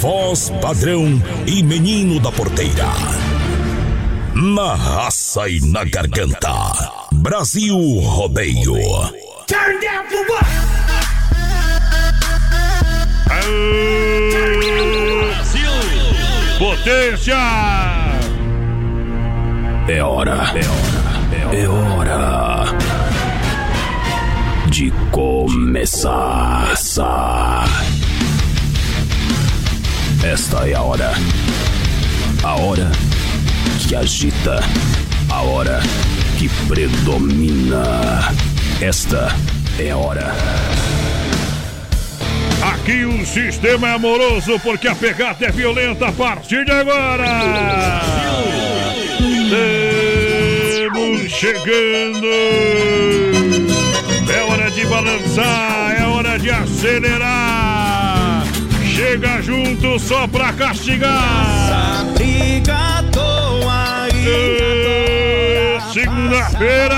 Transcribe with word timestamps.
Voz 0.00 0.50
padrão 0.62 1.20
e 1.44 1.60
menino 1.60 2.20
da 2.20 2.30
porteira. 2.30 2.86
Na 4.32 4.76
raça 4.76 5.48
e 5.48 5.60
na 5.60 5.82
garganta. 5.82 6.52
Brasil 7.14 7.76
Rodeio. 7.98 8.76
Turn 9.48 9.80
down 9.80 10.04
for 10.08 10.24
what? 10.28 10.46
Brasil! 15.26 15.72
Potência! 16.60 17.36
É 19.88 20.00
hora. 20.00 20.52
É 20.54 20.64
hora. 20.68 21.56
É 21.56 21.68
hora. 21.68 22.66
De 24.70 24.92
começar. 25.10 26.76
Esta 30.22 30.68
é 30.68 30.74
a 30.74 30.82
hora. 30.82 31.12
A 32.42 32.54
hora 32.56 32.90
que 33.78 33.94
agita. 33.94 34.60
A 35.30 35.42
hora 35.42 35.80
que 36.38 36.48
predomina. 36.66 38.34
Esta 38.80 39.34
é 39.78 39.90
a 39.90 39.96
hora. 39.96 40.34
Aqui 42.60 43.04
o 43.04 43.24
sistema 43.24 43.88
é 43.88 43.94
amoroso 43.94 44.58
porque 44.60 44.88
a 44.88 44.94
pegada 44.94 45.46
é 45.46 45.52
violenta 45.52 46.08
a 46.08 46.12
partir 46.12 46.64
de 46.64 46.72
agora. 46.72 48.00
Estamos 50.72 51.32
chegando. 51.32 52.26
É 54.30 54.42
hora 54.42 54.70
de 54.70 54.84
balançar, 54.86 55.96
é 55.96 56.04
hora 56.04 56.38
de 56.38 56.50
acelerar. 56.50 57.57
Chega 59.08 59.40
junto 59.40 59.98
só 59.98 60.28
pra 60.28 60.52
castigar. 60.52 62.04
Briga 62.12 63.02
toa 63.10 64.06
Ê, 64.12 65.78
Segunda-feira. 65.94 66.94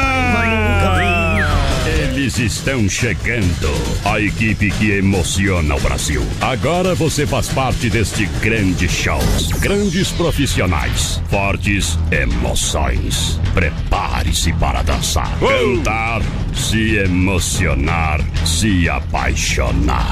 Eles 1.86 2.36
estão 2.36 2.88
chegando. 2.88 3.72
A 4.04 4.20
equipe 4.20 4.72
que 4.72 4.90
emociona 4.90 5.76
o 5.76 5.80
Brasil. 5.80 6.26
Agora 6.40 6.96
você 6.96 7.28
faz 7.28 7.48
parte 7.48 7.88
deste 7.88 8.26
grande 8.42 8.88
show. 8.88 9.20
Grandes 9.60 10.10
profissionais. 10.10 11.22
Fortes 11.30 11.96
emoções. 12.10 13.38
Prepare-se 13.54 14.52
para 14.54 14.82
dançar, 14.82 15.30
cantar, 15.38 16.22
se 16.54 16.96
emocionar, 16.96 18.20
se 18.44 18.88
apaixonar. 18.88 20.10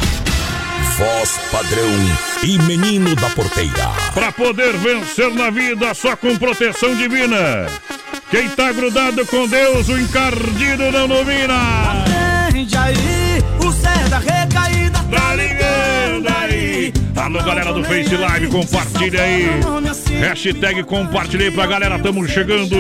Voz 0.99 1.39
padrão 1.53 1.89
e 2.43 2.59
menino 2.59 3.15
da 3.15 3.31
porteira. 3.31 3.89
Pra 4.13 4.33
poder 4.33 4.77
vencer 4.79 5.33
na 5.33 5.49
vida 5.49 5.95
só 5.95 6.17
com 6.17 6.37
proteção 6.37 6.97
divina. 6.97 7.67
Quem 8.29 8.49
tá 8.49 8.73
grudado 8.73 9.25
com 9.27 9.47
Deus, 9.47 9.89
o 9.89 9.97
encardido 9.97 10.91
não 10.91 11.07
domina. 11.07 12.05
Prende 12.51 12.77
aí 12.77 13.45
o 13.65 13.73
céu 13.73 14.09
da 14.11 14.19
recaída 14.19 14.99
Tá 15.09 15.35
ligando 15.35 16.29
aí. 16.37 16.93
Alô, 17.17 17.43
galera 17.45 17.73
do 17.73 17.85
Face 17.85 18.17
Live, 18.17 18.49
compartilha 18.49 19.23
aí. 19.23 19.49
Hashtag 20.21 20.83
compartilhei 20.83 21.53
pra 21.53 21.67
galera, 21.67 21.97
estamos 21.97 22.29
chegando 22.29 22.77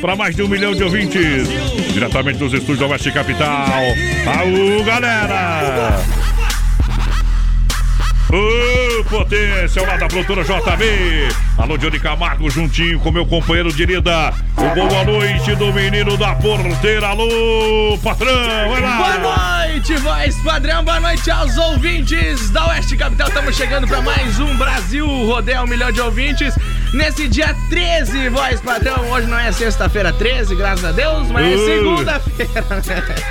pra 0.00 0.16
mais 0.16 0.34
de 0.34 0.42
um 0.42 0.48
milhão 0.48 0.74
de 0.74 0.82
ouvintes. 0.82 1.48
Diretamente 1.92 2.38
dos 2.38 2.52
estúdios 2.52 2.80
da 2.80 2.86
Oeste 2.86 3.12
Capital. 3.12 3.68
Alô, 4.26 4.82
galera! 4.82 6.19
Ô, 8.32 9.04
potência, 9.04 9.82
lado 9.84 9.98
da 9.98 10.06
produtora 10.06 10.44
JB. 10.44 11.34
Alô, 11.58 11.76
Johnny 11.76 11.98
Camargo, 11.98 12.48
juntinho 12.48 13.00
com 13.00 13.10
meu 13.10 13.26
companheiro 13.26 13.72
de 13.72 13.84
lida. 13.84 14.32
O 14.56 14.74
boa 14.74 15.04
noite 15.04 15.56
do 15.56 15.72
menino 15.72 16.16
da 16.16 16.36
porteira. 16.36 17.08
Alô, 17.08 17.98
patrão, 18.00 18.70
vai 18.70 18.80
lá. 18.80 19.18
Boa 19.18 19.66
noite, 19.66 19.96
voz 19.96 20.36
padrão. 20.42 20.84
Boa 20.84 21.00
noite 21.00 21.28
aos 21.28 21.56
ouvintes 21.56 22.50
da 22.50 22.68
Oeste 22.68 22.96
Capital. 22.96 23.26
Estamos 23.26 23.56
chegando 23.56 23.88
para 23.88 24.00
mais 24.00 24.38
um 24.38 24.56
Brasil 24.56 25.06
Rodeio, 25.06 25.62
um 25.62 25.66
milhão 25.66 25.90
de 25.90 26.00
ouvintes. 26.00 26.54
Nesse 26.92 27.28
dia 27.28 27.54
13, 27.68 28.28
voz 28.30 28.60
padrão. 28.60 29.10
Hoje 29.10 29.26
não 29.28 29.38
é 29.38 29.52
sexta-feira 29.52 30.12
13, 30.12 30.56
graças 30.56 30.84
a 30.84 30.90
Deus, 30.90 31.30
mas 31.30 31.46
é 31.46 31.54
Uh. 31.54 31.66
segunda-feira. 31.66 32.64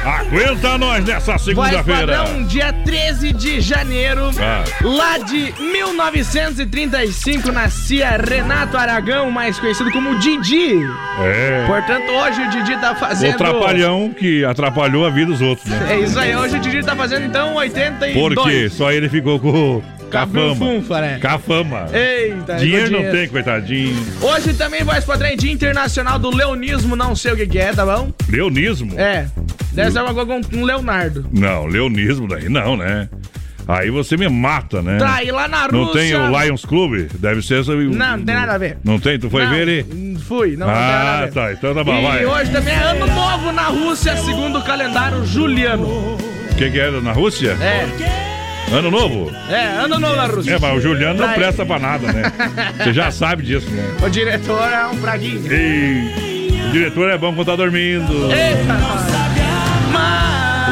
Aguenta 0.05 0.77
nós 0.77 1.03
nessa 1.03 1.31
Voz 1.33 1.41
segunda-feira. 1.43 2.17
padrão, 2.17 2.43
dia 2.45 2.71
13 2.71 3.33
de 3.33 3.59
janeiro. 3.59 4.29
Ah. 4.39 4.63
Lá 4.81 5.17
de 5.17 5.53
1935, 5.59 7.51
nascia 7.51 8.11
Renato 8.17 8.77
Aragão, 8.77 9.29
mais 9.29 9.59
conhecido 9.59 9.91
como 9.91 10.17
Didi. 10.19 10.75
É. 11.21 11.65
Portanto, 11.67 12.09
hoje 12.13 12.41
o 12.41 12.49
Didi 12.51 12.77
tá 12.79 12.93
O 12.93 12.95
fazendo. 12.95 13.35
trapalhão 13.37 14.13
que 14.17 14.45
atrapalhou 14.45 15.05
a 15.05 15.09
vida 15.09 15.31
dos 15.31 15.41
outros, 15.41 15.67
né? 15.67 15.87
É 15.95 15.99
isso 15.99 16.17
aí, 16.17 16.33
hoje 16.33 16.55
o 16.55 16.59
Didi 16.61 16.81
tá 16.81 16.95
fazendo 16.95 17.25
então 17.25 17.55
82. 17.55 18.33
Porque 18.35 18.69
só 18.69 18.89
ele 18.89 19.09
ficou 19.09 19.37
com, 19.37 19.81
com 20.09 20.17
a 20.17 20.19
Cabelo 20.21 20.55
fama. 20.55 20.71
funfa, 20.71 21.01
né? 21.01 21.19
Com 21.21 21.27
a 21.27 21.39
fama. 21.39 21.85
Eita, 21.93 22.55
Dinheiro 22.55 22.87
ficou 22.87 23.03
não 23.03 23.11
tem, 23.11 23.27
coitadinho. 23.29 24.05
Hoje 24.21 24.53
também, 24.53 24.83
voz 24.83 25.05
padrão, 25.05 25.29
é 25.29 25.35
Dia 25.35 25.51
Internacional 25.51 26.17
do 26.19 26.35
Leonismo, 26.35 26.95
não 26.95 27.15
sei 27.15 27.33
o 27.33 27.35
que, 27.35 27.47
que 27.47 27.59
é, 27.59 27.71
tá 27.73 27.85
bom? 27.85 28.11
Leonismo? 28.27 28.93
É, 28.99 29.27
deve 29.71 29.91
ser 29.91 29.99
alguma 29.99 30.25
coisa 30.25 30.49
com 30.49 30.57
um 30.57 30.63
Leonardo. 30.63 31.25
Não, 31.31 31.65
leonismo 31.65 32.27
daí 32.27 32.49
não, 32.49 32.75
né? 32.75 33.07
Aí 33.67 33.91
você 33.91 34.17
me 34.17 34.27
mata, 34.27 34.81
né? 34.81 34.97
Tá, 34.97 35.23
e 35.23 35.31
lá 35.31 35.47
na 35.47 35.67
Rússia... 35.67 35.77
Não 35.77 35.91
tem 35.91 36.15
o 36.15 36.41
Lions 36.41 36.65
Club? 36.65 37.07
Deve 37.19 37.43
ser 37.43 37.59
essa. 37.61 37.75
Não, 37.75 38.17
não 38.17 38.25
tem 38.25 38.33
nada 38.33 38.53
a 38.53 38.57
ver. 38.57 38.77
Não 38.83 38.99
tem? 38.99 39.19
Tu 39.19 39.29
foi 39.29 39.43
Não, 39.43 39.51
ver 39.51 39.67
ele? 39.67 40.17
Fui, 40.27 40.57
não, 40.57 40.65
não 40.65 40.73
ah, 40.73 41.21
ver. 41.25 41.31
tá. 41.31 41.53
Então 41.53 41.75
tá 41.75 41.83
bom, 41.83 41.99
E 41.99 42.01
vai. 42.01 42.25
hoje 42.25 42.51
também 42.51 42.73
é 42.73 42.77
Ano 42.79 43.05
Novo 43.05 43.51
na 43.51 43.67
Rússia, 43.67 44.17
segundo 44.17 44.57
o 44.57 44.63
calendário 44.63 45.23
juliano. 45.23 45.85
O 45.85 46.55
que, 46.57 46.71
que 46.71 46.79
é 46.79 46.89
na 46.99 47.11
Rússia? 47.11 47.55
É, 47.61 48.38
Ano 48.71 48.91
novo? 48.91 49.31
é, 49.49 49.65
Ano 49.83 49.97
Novo 49.99 50.15
na 50.15 50.25
Rússia. 50.27 50.53
É, 50.55 50.59
mas 50.59 50.77
o 50.77 50.81
Juliano 50.81 51.19
não 51.25 51.33
presta 51.33 51.65
pra 51.65 51.79
nada, 51.79 52.11
né? 52.11 52.31
Você 52.77 52.93
já 52.93 53.09
sabe 53.11 53.43
disso, 53.43 53.69
né? 53.71 53.83
O 54.05 54.09
diretor 54.09 54.61
é 54.71 54.85
um 54.87 54.97
praguinho. 54.97 55.41
E 55.51 56.61
o 56.67 56.71
diretor 56.71 57.09
é 57.09 57.17
bom 57.17 57.33
quando 57.33 57.47
tá 57.47 57.55
dormindo. 57.55 58.31
Eita. 58.31 59.09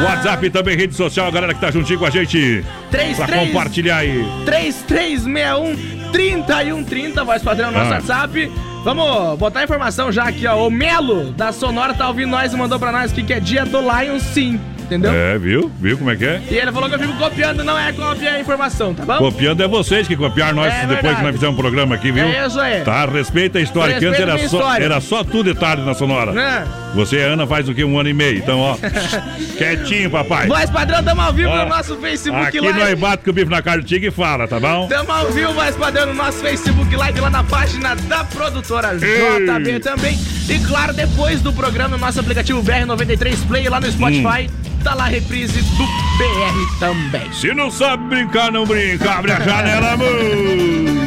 WhatsApp 0.04 0.48
também, 0.50 0.76
rede 0.76 0.94
social, 0.94 1.30
galera 1.32 1.52
que 1.52 1.60
tá 1.60 1.72
juntinho 1.72 1.98
com 1.98 2.06
a 2.06 2.10
gente. 2.10 2.64
Três, 2.88 3.16
Pra 3.16 3.26
três, 3.26 3.48
compartilhar 3.48 3.96
aí. 3.96 4.24
3361 4.44 5.76
3130, 6.12 7.24
voz 7.24 7.42
padrão, 7.42 7.72
nosso 7.72 7.90
Ah. 7.92 7.94
WhatsApp. 7.96 8.52
Vamos 8.84 9.36
botar 9.38 9.60
a 9.60 9.64
informação 9.64 10.12
já 10.12 10.28
aqui, 10.28 10.46
ó. 10.46 10.66
O 10.68 10.70
Melo 10.70 11.32
da 11.32 11.50
Sonora 11.50 11.94
tá 11.94 12.06
ouvindo 12.06 12.30
nós 12.30 12.52
e 12.52 12.56
mandou 12.56 12.78
pra 12.78 12.92
nós 12.92 13.10
aqui 13.10 13.24
que 13.24 13.32
é 13.32 13.40
dia 13.40 13.66
do 13.66 13.80
Lion 13.80 14.20
sim, 14.20 14.58
entendeu? 14.88 15.12
É, 15.12 15.38
viu? 15.38 15.70
Viu 15.78 15.98
como 15.98 16.10
é 16.10 16.16
que 16.16 16.24
é? 16.24 16.42
E 16.50 16.56
ele 16.56 16.72
falou 16.72 16.88
que 16.88 16.94
eu 16.94 16.98
fico 16.98 17.12
copiando, 17.14 17.62
não 17.62 17.78
é 17.78 17.92
copiar 17.92 18.34
a 18.34 18.40
informação, 18.40 18.94
tá 18.94 19.04
bom? 19.04 19.18
Copiando 19.18 19.62
é 19.62 19.68
vocês 19.68 20.08
que 20.08 20.16
copiaram 20.16 20.56
nós 20.56 20.72
É 20.72 20.86
depois 20.86 21.16
que 21.16 21.22
nós 21.22 21.32
fizemos 21.32 21.54
um 21.54 21.60
programa 21.60 21.94
aqui, 21.94 22.10
viu? 22.10 22.24
É 22.24 22.46
isso 22.46 22.58
aí. 22.58 22.80
Tá, 22.82 23.04
respeita 23.04 23.58
a 23.58 23.62
história, 23.62 23.98
que 23.98 24.06
antes 24.06 24.20
era 24.20 24.38
só, 24.38 24.44
história. 24.44 24.84
era 24.84 25.00
só 25.00 25.22
tudo 25.22 25.52
de 25.52 25.58
tarde 25.58 25.82
na 25.84 25.94
Sonora. 25.94 26.32
Né? 26.32 26.66
Você 26.94 27.20
a 27.20 27.26
Ana 27.26 27.46
faz 27.46 27.68
o 27.68 27.74
quê? 27.74 27.84
Um 27.84 27.98
ano 27.98 28.08
e 28.08 28.14
meio. 28.14 28.38
Então, 28.38 28.58
ó, 28.60 28.76
quietinho, 29.56 30.10
papai. 30.10 30.46
Voz 30.48 30.70
padrão, 30.70 31.02
tamo 31.02 31.20
ao 31.20 31.32
vivo 31.32 31.48
Ó, 31.50 31.62
no 31.64 31.68
nosso 31.68 31.96
Facebook 31.96 32.46
Aqui 32.46 32.60
Live. 32.60 32.78
nós 32.78 32.98
bate 32.98 33.24
com 33.24 33.30
o 33.30 33.32
bife 33.32 33.50
na 33.50 33.62
cara 33.62 33.80
do 33.80 33.86
tigre 33.86 34.08
e 34.08 34.10
fala, 34.10 34.48
tá 34.48 34.58
bom? 34.58 34.88
Tamo 34.88 35.12
ao 35.12 35.30
vivo, 35.30 35.52
voz 35.52 35.76
padrão, 35.76 36.06
no 36.06 36.14
nosso 36.14 36.38
Facebook 36.38 36.94
Live, 36.96 37.20
lá 37.20 37.30
na 37.30 37.44
página 37.44 37.94
da 37.94 38.24
produtora 38.24 38.96
Ei. 39.00 39.46
JB 39.46 39.80
também. 39.80 40.18
E 40.48 40.58
claro, 40.66 40.92
depois 40.94 41.40
do 41.42 41.52
programa, 41.52 41.96
no 41.96 42.04
nosso 42.04 42.18
aplicativo 42.20 42.62
BR93 42.62 43.46
Play 43.46 43.68
lá 43.68 43.80
no 43.80 43.90
Spotify, 43.92 44.48
Hum. 44.48 44.80
tá 44.82 44.94
lá 44.94 45.04
a 45.04 45.08
reprise 45.08 45.60
do 45.60 45.84
BR 45.84 46.78
também. 46.80 47.32
Se 47.32 47.52
não 47.52 47.70
sabe 47.70 48.04
brincar, 48.08 48.50
não 48.50 48.64
brinca. 48.64 49.10
Abre 49.10 49.32
a 49.32 49.40
janela, 49.40 49.92
amor. 49.92 50.97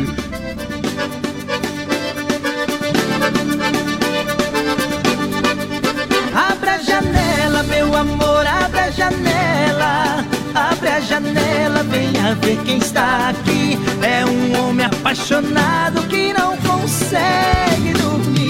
janela, 9.02 10.24
abre 10.54 10.90
a 10.90 11.00
janela, 11.00 11.84
venha 11.84 12.36
ver 12.36 12.58
quem 12.64 12.78
está 12.78 13.30
aqui. 13.30 13.80
É 14.04 14.24
um 14.26 14.68
homem 14.68 14.86
apaixonado 14.86 16.04
que 16.04 16.32
não 16.34 16.56
consegue 16.58 17.94
dormir. 17.94 18.41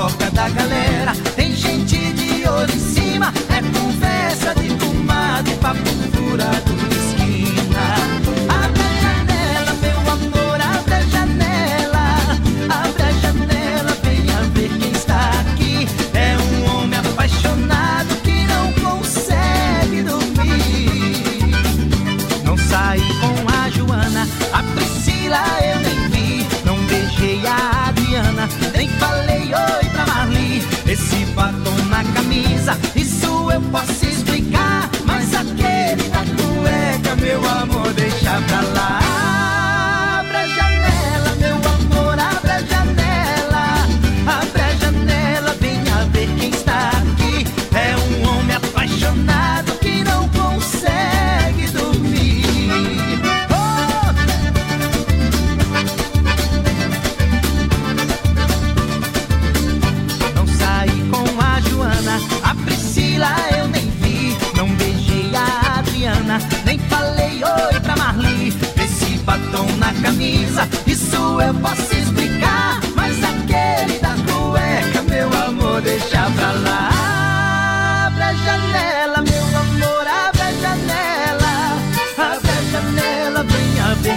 Fofoca 0.00 0.30
da 0.30 0.48
galera. 0.48 1.29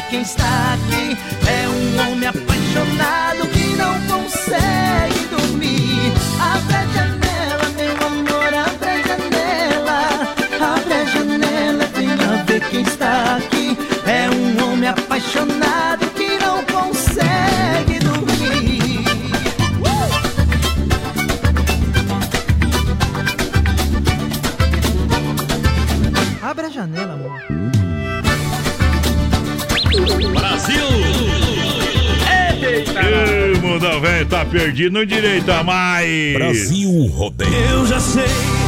Quem 0.09 0.21
está 0.21 0.73
aqui. 0.73 1.17
É 1.49 1.67
um 1.69 2.11
homem 2.11 2.27
apaixonado 2.27 2.52
tá 34.43 34.45
perdido, 34.45 34.93
não 34.93 35.05
direita 35.05 35.63
mais. 35.63 36.33
Brasil 36.33 37.07
Rodeio. 37.07 37.53
Eu 37.71 37.87
já 37.87 37.99
sei. 37.99 38.23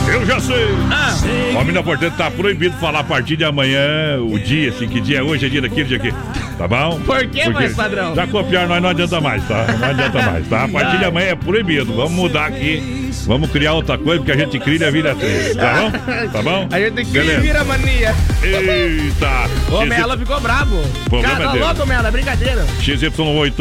Eu 0.07 0.25
já 0.25 0.39
sei. 0.39 1.53
O 1.53 1.57
Homem 1.57 1.73
da 1.73 1.83
Portenta 1.83 2.15
tá 2.15 2.31
proibido 2.31 2.77
falar 2.77 2.99
a 2.99 3.03
partir 3.03 3.35
de 3.35 3.43
amanhã, 3.43 4.19
o 4.19 4.37
dia, 4.39 4.69
assim, 4.69 4.87
que 4.87 5.01
dia 5.01 5.19
é 5.19 5.23
hoje, 5.23 5.45
é 5.45 5.49
dia 5.49 5.61
daquele, 5.61 5.85
dia 5.85 5.97
aqui. 5.97 6.13
Tá 6.57 6.67
bom? 6.67 6.99
Por 7.01 7.27
quê, 7.27 7.49
mais 7.49 7.75
padrão? 7.75 8.15
Já 8.15 8.27
copiar 8.27 8.67
nós 8.67 8.81
não 8.81 8.89
adianta 8.89 9.19
mais, 9.19 9.45
tá? 9.47 9.65
Não 9.79 9.87
adianta 9.89 10.21
mais, 10.21 10.47
tá? 10.47 10.63
A 10.63 10.67
partir 10.69 10.97
de 10.99 11.05
amanhã 11.05 11.27
é 11.27 11.35
proibido. 11.35 11.93
Vamos 11.93 12.11
mudar 12.11 12.45
aqui. 12.45 13.04
Vamos 13.25 13.49
criar 13.49 13.73
outra 13.73 13.97
coisa, 13.97 14.19
porque 14.19 14.31
a 14.31 14.37
gente 14.37 14.59
cria 14.59 14.87
a 14.87 14.91
vida 14.91 15.15
três, 15.15 15.55
tá 15.55 15.73
bom? 15.73 15.91
Tá 16.31 16.41
bom? 16.43 16.67
A 16.71 16.79
gente 16.79 17.05
que 17.05 17.11
Beleza. 17.11 17.41
vira 17.41 17.63
mania. 17.63 18.13
Eita! 18.43 19.49
Ô, 19.71 19.83
Mela 19.85 20.15
ficou 20.15 20.39
brabo. 20.39 20.75
Problema 21.09 21.33
Cara, 21.33 21.45
tá 21.45 21.51
dele. 21.53 21.65
louco, 21.65 21.87
Mela, 21.87 22.07
é 22.07 22.11
brincadeira. 22.11 22.65
XY8, 22.81 23.55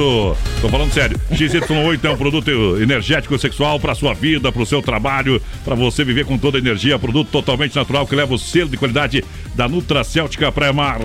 tô 0.61 0.69
falando 0.69 0.93
sério. 0.93 1.19
XY8 1.33 2.05
é 2.05 2.11
um 2.11 2.17
produto 2.17 2.51
energético 2.79 3.39
sexual 3.39 3.81
para 3.81 3.95
sua 3.95 4.13
vida, 4.13 4.53
para 4.53 4.63
o 4.63 4.67
seu 4.67 4.83
trabalho, 4.83 5.41
para 5.65 5.75
você 5.75 6.05
viver 6.05 6.27
com 6.27 6.37
toda 6.37 6.59
a 6.59 6.61
energia. 6.61 6.99
Produto 6.99 7.29
totalmente 7.31 7.75
natural 7.75 8.07
que 8.07 8.15
leva 8.15 8.35
o 8.35 8.39
selo 8.39 8.69
de 8.69 8.77
qualidade 8.77 9.25
da 9.55 9.67
Nutracéltica 9.67 10.53
Praia 10.53 10.75
Mar. 10.75 10.99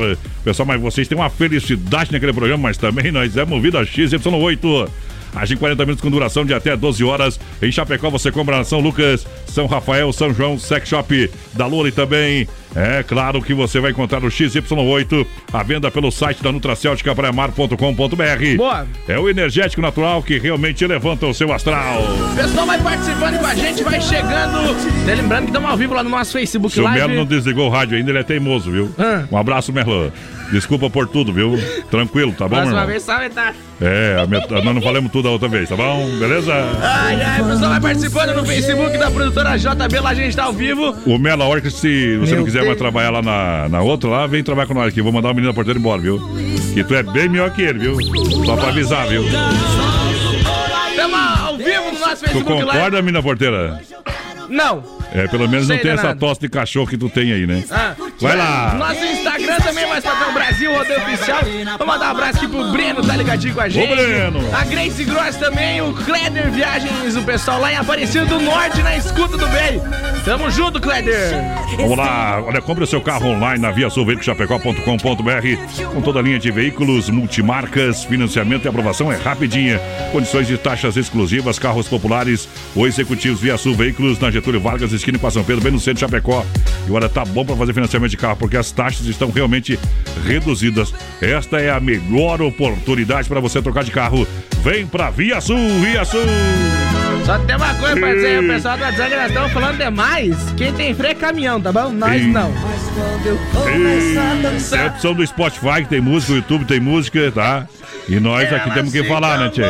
Pessoal, 0.44 0.66
mas 0.66 0.82
vocês 0.82 1.08
têm 1.08 1.18
uma 1.18 1.30
felicidade 1.30 2.12
naquele 2.12 2.34
programa, 2.34 2.64
mas 2.64 2.78
também 2.78 3.10
nós 3.10 3.38
é 3.38 3.46
movido 3.46 3.78
a 3.78 3.84
XY8. 3.84 4.90
Age 5.36 5.54
em 5.54 5.58
40 5.58 5.86
minutos 5.86 6.02
com 6.02 6.10
duração 6.10 6.46
de 6.46 6.54
até 6.54 6.76
12 6.76 7.04
horas. 7.04 7.40
Em 7.62 7.72
Chapecó 7.72 8.10
você 8.10 8.32
compra 8.32 8.58
na 8.58 8.64
São 8.64 8.80
Lucas, 8.80 9.26
São 9.48 9.68
Rafael, 9.68 10.12
São 10.12 10.34
João, 10.34 10.58
Sex 10.58 10.90
Shop 10.90 11.32
da 11.54 11.68
e 11.88 11.92
também. 11.92 12.48
É 12.76 13.04
claro 13.04 13.42
que 13.42 13.54
você 13.54 13.80
vai 13.80 13.92
encontrar 13.92 14.24
o 14.24 14.28
XY8 14.28 15.26
à 15.52 15.64
venda 15.64 15.90
pelo 15.90 16.12
site 16.12 16.44
da 16.44 16.52
Nutracéltica 16.52 17.16
Praiamar.com.br. 17.16 18.58
Boa. 18.58 18.88
É 19.08 19.18
o 19.18 19.28
energético 19.30 19.82
natural 19.82 20.22
que 20.22 20.38
realmente 20.38 20.86
levanta 20.86 21.26
o 21.26 21.34
seu 21.34 21.52
astral. 21.52 22.02
O 22.04 22.36
pessoal 22.36 22.68
vai 22.68 22.80
participando 22.82 23.40
com 23.40 23.46
a 23.48 23.56
gente, 23.56 23.84
vai 23.84 24.00
chegando. 24.00 24.76
E 25.08 25.16
lembrando 25.16 25.46
que 25.46 25.50
estamos 25.50 25.70
ao 25.70 25.78
vivo 25.78 25.94
lá 25.94 26.04
no 26.04 26.10
nosso 26.10 26.34
Facebook 26.34 26.74
Se 26.74 26.80
o 26.80 26.84
Live. 26.84 27.00
Melo 27.00 27.16
não 27.16 27.26
desligou 27.26 27.68
o 27.68 27.70
rádio 27.70 27.98
ainda, 27.98 28.12
ele 28.12 28.20
é 28.20 28.24
teimoso, 28.24 28.72
viu? 28.72 28.92
Ah. 28.98 29.26
Um 29.32 29.38
abraço, 29.38 29.74
Merlan. 29.74 30.12
Desculpa 30.52 30.90
por 30.90 31.08
tudo, 31.08 31.32
viu? 31.32 31.58
Tranquilo, 31.92 32.32
tá 32.34 32.46
bom, 32.48 32.56
Próxima 32.56 32.72
irmão? 32.74 32.88
vez 32.88 33.04
sabe, 33.04 33.30
tá? 33.30 33.54
É, 33.80 34.26
met- 34.28 34.50
nós 34.50 34.64
não 34.66 34.82
falamos 34.82 35.12
tudo 35.12 35.28
a 35.28 35.32
outra 35.32 35.48
vez, 35.48 35.70
tá 35.70 35.76
bom? 35.76 36.10
Beleza? 36.18 36.54
Ai, 36.82 37.22
ai, 37.22 37.42
o 37.42 37.46
pessoal 37.46 37.70
vai 37.72 37.80
participando 37.82 38.34
no 38.36 38.46
Facebook 38.46 38.98
da 38.98 39.12
produtora 39.12 39.58
JB, 39.58 40.00
lá 40.00 40.10
a 40.10 40.14
gente 40.16 40.36
tá 40.36 40.46
ao 40.46 40.54
vivo. 40.54 40.96
O 41.06 41.18
Melo, 41.20 41.44
a 41.44 41.48
hora 41.48 41.62
que 41.62 41.70
se 41.70 42.18
você 42.18 42.32
Meu 42.32 42.40
não 42.40 42.46
quiser 42.46 42.60
Deus. 42.60 42.68
mais 42.68 42.78
trabalhar 42.80 43.10
lá 43.12 43.22
na, 43.22 43.70
na 43.70 43.82
outra, 43.82 44.10
lá, 44.10 44.28
vem 44.28 44.44
trabalhar 44.44 44.68
com 44.68 44.74
nós 44.74 44.88
aqui. 44.88 45.02
Vou 45.02 45.12
mandar 45.12 45.30
o 45.30 45.34
menino 45.34 45.52
da 45.52 45.56
porteira 45.56 45.80
embora, 45.80 46.02
viu? 46.02 46.20
Que 46.74 46.84
tu 46.84 46.96
é 46.96 47.04
bem 47.04 47.30
melhor 47.30 47.52
que 47.52 47.62
ele, 47.62 47.80
viu? 47.80 47.98
Só 48.46 48.56
pra 48.56 48.70
avisar, 48.70 49.08
viu? 49.08 49.24
Estamos 50.90 51.20
ao 51.42 51.58
vivo 51.58 51.92
no 51.94 52.00
nosso 52.00 52.16
Tu 52.16 52.20
Facebook 52.26 52.50
Live. 52.52 52.66
concorda, 52.72 53.02
menina 53.02 53.22
porteira? 53.24 53.82
Não. 54.50 54.84
É, 55.14 55.28
pelo 55.28 55.48
menos 55.48 55.68
não 55.68 55.78
tem 55.78 55.92
essa 55.92 56.02
danado. 56.04 56.20
tosse 56.20 56.42
de 56.42 56.50
cachorro 56.50 56.88
que 56.88 56.98
tu 56.98 57.10
tem 57.10 57.32
aí, 57.32 57.46
né? 57.48 57.64
Ah. 57.72 57.94
Vai 58.20 58.36
lá. 58.36 58.76
Nosso 58.76 59.06
Instagram 59.06 59.58
também, 59.58 59.88
mais 59.88 60.04
padrão 60.04 60.34
Brasil, 60.34 60.74
Rodeio 60.74 61.02
Oficial. 61.02 61.40
Vou 61.78 61.88
mandar 61.88 62.08
um 62.08 62.12
abraço 62.12 62.38
aqui 62.38 62.48
pro 62.48 62.72
Breno, 62.72 63.02
tá 63.02 63.16
ligadinho 63.16 63.54
com 63.54 63.62
a 63.62 63.70
gente. 63.70 63.96
Breno. 63.96 64.40
A 64.54 64.66
Grace 64.66 65.06
Gross 65.06 65.38
também, 65.38 65.82
o 65.82 65.94
Kleder 65.94 66.52
Viagens, 66.52 67.16
o 67.16 67.24
pessoal 67.24 67.62
lá 67.62 67.72
em 67.72 67.78
Aparecido 67.78 68.26
do 68.26 68.42
Norte, 68.42 68.84
na 68.84 68.98
escuta 68.98 69.38
do 69.38 69.48
bem. 69.48 69.82
Tamo 70.26 70.52
junto, 70.52 70.82
Kleder. 70.82 71.32
Vamos 71.78 71.98
lá, 71.98 72.44
olha, 72.46 72.62
compre 72.62 72.84
o 72.84 72.88
seu 72.88 73.02
carro 73.02 73.30
online 73.30 73.62
na 73.62 73.72
viasulveiculoschapecó.com.br 73.72 75.94
com 75.94 76.02
toda 76.02 76.20
a 76.20 76.22
linha 76.22 76.38
de 76.38 76.52
veículos 76.52 77.10
multimarcas, 77.10 78.04
financiamento 78.04 78.66
e 78.66 78.68
aprovação 78.68 79.12
é 79.12 79.16
rapidinha. 79.16 79.80
Condições 80.12 80.48
de 80.48 80.58
taxas 80.58 80.98
exclusivas, 80.98 81.58
carros 81.58 81.88
populares 81.88 82.50
ou 82.76 82.86
executivos 82.86 83.40
Via 83.40 83.58
Sul 83.58 83.76
Veículos 83.76 84.20
na 84.20 84.30
Getúlio 84.30 84.60
Vargas, 84.60 84.92
esquina 84.92 85.18
com 85.18 85.32
São 85.32 85.44
Pedro, 85.44 85.62
bem 85.62 85.72
no 85.72 85.80
centro 85.80 85.96
de 85.96 86.00
Chapecó. 86.02 86.46
E 86.88 86.92
olha, 86.92 87.08
tá 87.08 87.24
bom 87.24 87.46
para 87.46 87.56
fazer 87.56 87.74
financiamento 87.74 88.09
de 88.10 88.18
carro 88.18 88.36
porque 88.38 88.58
as 88.58 88.72
taxas 88.72 89.06
estão 89.06 89.32
realmente 89.32 89.80
reduzidas. 90.26 90.94
Esta 91.22 91.60
é 91.60 91.70
a 91.70 91.80
melhor 91.80 92.42
oportunidade 92.42 93.28
para 93.28 93.40
você 93.40 93.62
trocar 93.62 93.84
de 93.84 93.92
carro. 93.92 94.28
Vem 94.64 94.86
pra 94.86 95.10
Via 95.10 95.40
Sul, 95.40 95.58
Via 95.82 96.04
Sul! 96.04 96.26
Só 97.26 97.38
tem 97.40 97.56
uma 97.56 97.74
coisa 97.76 97.96
pra 97.96 98.14
dizer, 98.14 98.44
o 98.44 98.48
pessoal 98.48 98.78
tá 98.78 98.92
dizendo 98.92 99.10
que 99.10 99.16
nós 99.16 99.28
estamos 99.28 99.52
falando 99.52 99.78
demais. 99.78 100.36
Quem 100.58 100.74
tem 100.74 100.94
freio 100.96 101.12
é 101.12 101.16
caminhão, 101.16 101.62
tá 101.62 101.72
bom? 101.72 101.92
Nós 101.92 102.26
não. 102.26 102.52
Ei, 103.68 104.16
É 104.76 104.80
a 104.80 104.88
opção 104.88 105.14
do 105.14 105.26
Spotify 105.26 105.84
que 105.84 105.90
tem 105.90 106.02
música, 106.02 106.34
o 106.34 106.36
YouTube 106.38 106.66
tem 106.66 106.80
música, 106.80 107.32
tá? 107.32 107.68
E 108.08 108.20
nós 108.20 108.52
aqui 108.52 108.72
temos 108.74 108.92
que 108.92 109.04
falar, 109.04 109.38
né, 109.40 109.50
Tchê? 109.50 109.64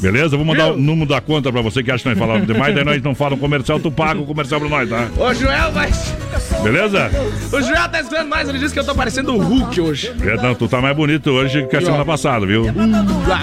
Beleza? 0.00 0.36
Vou 0.36 0.46
mandar 0.46 0.72
o 0.72 0.76
número 0.76 1.08
da 1.08 1.20
conta 1.20 1.52
pra 1.52 1.60
você 1.60 1.82
que 1.82 1.90
acha 1.90 2.02
que 2.02 2.08
nós 2.08 2.18
falamos 2.18 2.46
demais, 2.46 2.74
daí 2.74 2.84
nós 2.84 3.02
não 3.02 3.14
falamos 3.14 3.40
comercial, 3.40 3.78
tu 3.78 3.90
paga 3.90 4.20
o 4.20 4.24
comercial 4.24 4.60
pra 4.60 4.68
nós, 4.68 4.88
tá? 4.88 5.08
O 5.16 5.34
Joel 5.34 5.72
vai. 5.72 5.90
Beleza? 6.62 7.10
O 7.52 7.60
Joel 7.60 7.88
tá 7.88 8.00
escutando 8.00 8.28
mais, 8.28 8.48
ele 8.48 8.58
disse 8.58 8.72
que 8.72 8.80
eu 8.80 8.84
tô 8.84 8.94
parecendo 8.94 9.34
o 9.34 9.38
Hulk 9.38 9.80
hoje. 9.80 10.12
É, 10.22 10.36
não, 10.36 10.54
tu 10.54 10.68
tá 10.68 10.80
mais 10.80 10.96
bonito 10.96 11.30
hoje 11.30 11.66
que 11.66 11.76
a 11.76 11.80
semana 11.80 12.04
passada, 12.04 12.46
viu? 12.46 12.64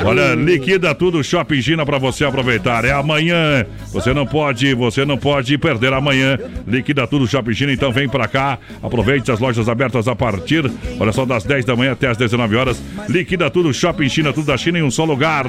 Olha, 0.04 0.34
liquida 0.36 0.96
tudo 0.96 1.24
Shopping 1.24 1.62
China 1.62 1.86
pra 1.86 1.98
você 1.98 2.26
aproveitar. 2.26 2.86
É 2.86 2.92
amanhã. 2.92 3.66
Você 3.92 4.14
não 4.14 4.26
pode, 4.26 4.74
você 4.74 5.06
não 5.06 5.18
pode 5.18 5.58
perder 5.58 5.94
amanhã. 5.94 6.38
Liquida 6.68 7.08
tudo 7.08 7.28
Shopping 7.28 7.54
China, 7.54 7.74
então 7.74 7.92
vem 7.92 8.08
pra 8.10 8.28
cá. 8.28 8.58
Aproveite 8.82 9.32
as 9.32 9.40
lojas 9.40 9.70
abertas 9.70 10.08
a 10.08 10.16
partir, 10.16 10.70
olha 11.00 11.12
só, 11.12 11.26
das 11.26 11.44
10 11.44 11.66
da 11.66 11.76
manhã 11.76 11.92
até 11.92 12.08
as 12.08 12.18
19 12.18 12.56
horas. 12.56 12.82
Liquida 13.08 13.50
tudo, 13.50 13.74
Shopping 13.74 14.07
China, 14.10 14.34
tudo 14.34 14.48
da 14.48 14.58
China 14.58 14.80
em 14.80 14.84
um 14.84 14.92
só 14.92 15.04
lugar. 15.04 15.46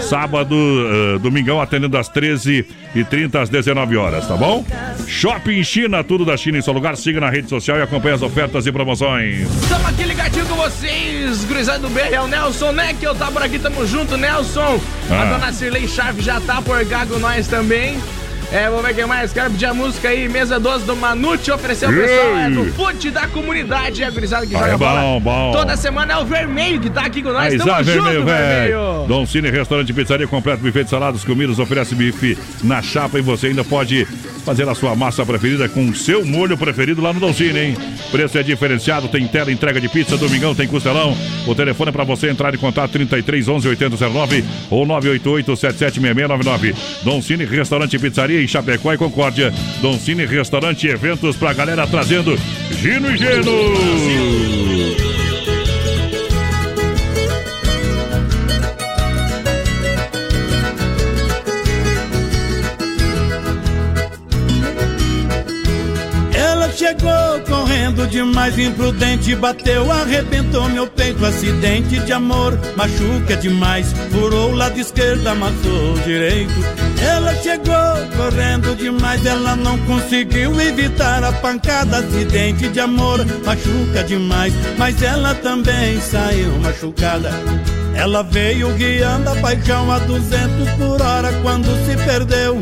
Sábado, 0.00 0.54
uh, 0.54 1.18
domingão, 1.18 1.60
atendendo 1.60 1.90
das 1.90 2.08
13 2.08 2.66
e 2.94 3.04
30 3.04 3.40
às 3.40 3.48
19 3.48 3.96
horas, 3.96 4.26
tá 4.26 4.36
bom? 4.36 4.64
Shopping 5.06 5.62
China, 5.62 6.02
tudo 6.02 6.24
da 6.24 6.36
China 6.36 6.58
em 6.58 6.62
só 6.62 6.72
lugar. 6.72 6.96
Siga 6.96 7.20
na 7.20 7.30
rede 7.30 7.48
social 7.48 7.78
e 7.78 7.82
acompanhe 7.82 8.14
as 8.14 8.22
ofertas 8.22 8.66
e 8.66 8.72
promoções. 8.72 9.48
Estamos 9.62 9.86
aqui 9.86 10.04
ligadinho 10.04 10.46
com 10.46 10.56
vocês, 10.56 11.44
Grisado 11.44 11.88
B, 11.88 12.00
é 12.00 12.20
o 12.20 12.26
Nelson, 12.26 12.72
né? 12.72 12.94
Que 12.98 13.06
eu 13.06 13.14
tá 13.14 13.30
por 13.30 13.42
aqui, 13.42 13.58
tamo 13.58 13.86
junto, 13.86 14.16
Nelson. 14.16 14.80
Ah. 15.10 15.22
A 15.22 15.24
dona 15.24 15.52
Cirlei 15.52 15.86
Chave 15.88 16.22
já 16.22 16.40
tá 16.40 16.60
por 16.60 16.84
gago 16.84 17.18
nós 17.18 17.46
também. 17.48 17.98
É, 18.52 18.68
vamos 18.68 18.84
ver 18.84 18.94
quem 18.94 19.06
mais. 19.06 19.32
Quero 19.32 19.50
pedir 19.50 19.64
a 19.64 19.72
música 19.72 20.10
aí, 20.10 20.28
mesa 20.28 20.60
12 20.60 20.84
do 20.84 20.94
Manute, 20.94 21.50
ofereceu 21.50 21.88
o 21.88 21.92
pessoal 21.94 22.36
é, 22.36 22.50
do 22.50 22.64
fute 22.74 23.10
da 23.10 23.26
comunidade. 23.26 24.02
É 24.02 24.10
gurizada 24.10 24.46
que 24.46 24.54
ah, 24.54 24.58
joga 24.58 24.72
é 24.72 24.76
bom, 24.76 25.20
bom. 25.20 25.52
Toda 25.52 25.74
semana 25.74 26.12
é 26.12 26.16
o 26.18 26.26
Vermelho 26.26 26.78
que 26.78 26.90
tá 26.90 27.06
aqui 27.06 27.22
com 27.22 27.32
nós. 27.32 27.54
Tamo 27.56 27.82
junto, 27.82 27.84
vermelho, 27.84 28.24
vermelho. 28.26 29.06
Dom 29.08 29.24
Cine, 29.24 29.50
restaurante 29.50 29.90
pizzaria 29.94 30.26
completo, 30.26 30.62
buffet 30.62 30.84
de 30.84 30.90
saladas, 30.90 31.24
comidas, 31.24 31.58
oferece 31.58 31.94
bife 31.94 32.36
na 32.62 32.82
chapa 32.82 33.18
e 33.18 33.22
você 33.22 33.46
ainda 33.46 33.64
pode 33.64 34.06
fazer 34.44 34.68
a 34.68 34.74
sua 34.74 34.94
massa 34.94 35.24
preferida 35.24 35.68
com 35.68 35.94
seu 35.94 36.24
molho 36.24 36.58
preferido 36.58 37.00
lá 37.00 37.12
no 37.12 37.20
Dom 37.20 37.32
Cine, 37.32 37.58
hein? 37.58 37.76
Preço 38.10 38.36
é 38.36 38.42
diferenciado, 38.42 39.08
tem 39.08 39.26
tela 39.26 39.50
entrega 39.50 39.80
de 39.80 39.88
pizza, 39.88 40.18
domingão 40.18 40.54
tem 40.54 40.68
costelão. 40.68 41.16
O 41.46 41.54
telefone 41.54 41.88
é 41.88 41.92
para 41.92 42.04
você 42.04 42.28
entrar 42.28 42.54
em 42.54 42.58
contato 42.58 42.90
33 42.90 43.48
11 43.48 43.68
8009 43.68 44.44
ou 44.68 44.84
988 44.84 45.56
776699. 45.56 46.74
Dom 47.02 47.22
Cine, 47.22 47.44
restaurante 47.44 47.98
pizzaria 47.98 48.41
em 48.42 48.48
Chapecó 48.48 48.92
e 48.92 48.98
Concórdia. 48.98 49.52
Don 49.80 49.98
Cine 49.98 50.26
Restaurante 50.26 50.86
e 50.86 50.90
Eventos 50.90 51.36
pra 51.36 51.52
galera 51.52 51.86
trazendo 51.86 52.36
Gino 52.70 53.10
e 53.10 53.16
Geno. 53.16 53.52
chegou 66.82 67.31
correndo 67.62 68.08
demais, 68.08 68.58
imprudente, 68.58 69.36
bateu, 69.36 69.88
arrebentou 69.92 70.68
meu 70.68 70.84
peito, 70.84 71.24
acidente 71.24 72.00
de 72.00 72.12
amor, 72.12 72.58
machuca 72.76 73.36
demais, 73.36 73.86
furou 74.10 74.50
o 74.50 74.54
lado 74.56 74.80
esquerdo, 74.80 75.24
amassou 75.28 75.94
o 75.94 76.00
direito. 76.00 76.52
Ela 77.00 77.32
chegou 77.36 77.74
correndo 78.16 78.74
demais, 78.74 79.24
ela 79.24 79.54
não 79.54 79.78
conseguiu 79.78 80.60
evitar 80.60 81.22
a 81.22 81.32
pancada, 81.32 81.98
acidente 81.98 82.68
de 82.68 82.80
amor, 82.80 83.24
machuca 83.44 84.02
demais, 84.04 84.52
mas 84.76 85.00
ela 85.00 85.32
também 85.32 86.00
saiu 86.00 86.58
machucada. 86.58 87.30
Ela 87.94 88.24
veio 88.24 88.74
guiando 88.74 89.30
a 89.30 89.36
paixão 89.36 89.92
a 89.92 90.00
200 90.00 90.68
por 90.70 91.00
hora 91.00 91.32
quando 91.42 91.68
se 91.86 91.96
perdeu. 92.04 92.60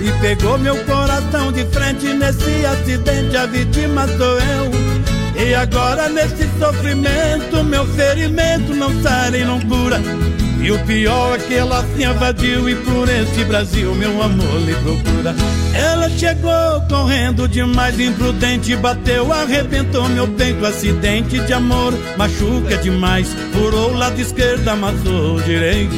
E 0.00 0.12
pegou 0.20 0.58
meu 0.58 0.76
coração 0.84 1.52
de 1.52 1.64
frente 1.66 2.12
nesse 2.14 2.64
acidente, 2.64 3.36
a 3.36 3.46
vítima 3.46 4.06
sou 4.06 4.38
eu. 4.38 5.44
E 5.44 5.54
agora 5.54 6.08
nesse 6.08 6.48
sofrimento, 6.58 7.62
meu 7.64 7.86
ferimento 7.86 8.74
não 8.74 8.90
sai 9.02 9.44
não 9.44 9.60
cura. 9.60 10.00
E 10.60 10.72
o 10.72 10.78
pior 10.84 11.36
é 11.36 11.38
que 11.38 11.54
ela 11.54 11.84
se 11.94 12.02
invadiu 12.02 12.68
e 12.68 12.74
por 12.74 13.08
esse 13.08 13.44
Brasil 13.44 13.94
meu 13.94 14.20
amor 14.22 14.60
lhe 14.60 14.74
procura. 14.74 15.34
Ela 15.72 16.10
chegou 16.10 16.80
correndo 16.88 17.46
demais, 17.46 17.98
imprudente, 17.98 18.74
bateu, 18.74 19.32
arrebentou 19.32 20.08
meu 20.08 20.26
peito, 20.26 20.66
acidente 20.66 21.38
de 21.38 21.52
amor, 21.52 21.94
machuca 22.16 22.76
demais, 22.78 23.28
furou 23.52 23.92
o 23.92 23.96
lado 23.96 24.20
esquerdo, 24.20 24.66
amassou 24.68 25.36
o 25.36 25.42
direito. 25.42 25.94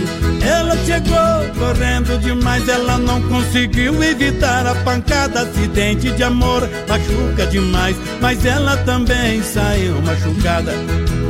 Ela 0.46 0.76
chegou 0.84 1.54
correndo 1.58 2.20
demais, 2.20 2.68
ela 2.68 2.98
não 2.98 3.22
conseguiu 3.22 4.02
evitar 4.02 4.66
a 4.66 4.74
pancada, 4.76 5.40
acidente 5.40 6.10
de 6.10 6.22
amor, 6.22 6.68
machuca 6.86 7.46
demais, 7.46 7.96
mas 8.20 8.44
ela 8.44 8.76
também 8.78 9.42
saiu 9.42 10.00
machucada. 10.02 10.72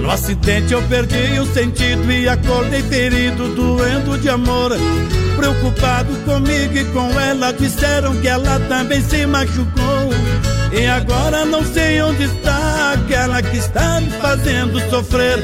No 0.01 0.11
acidente 0.11 0.73
eu 0.73 0.83
perdi 0.83 1.39
o 1.39 1.47
sentido 1.47 2.11
e 2.11 2.29
acordei 2.29 2.83
ferido, 2.83 3.55
doendo 3.55 4.19
de 4.19 4.29
amor. 4.29 4.73
Preocupado 5.37 6.15
comigo 6.25 6.77
e 6.77 6.85
com 6.87 7.19
ela, 7.21 7.53
disseram 7.53 8.17
que 8.17 8.29
ela 8.29 8.59
também 8.69 9.03
se 9.03 9.27
machucou. 9.27 10.11
E 10.73 10.87
agora 10.87 11.45
não 11.45 11.65
sei 11.65 12.01
onde 12.03 12.25
está 12.25 12.93
aquela 12.95 13.43
que 13.43 13.57
está 13.57 14.01
me 14.01 14.11
fazendo 14.11 14.81
sofrer. 14.89 15.39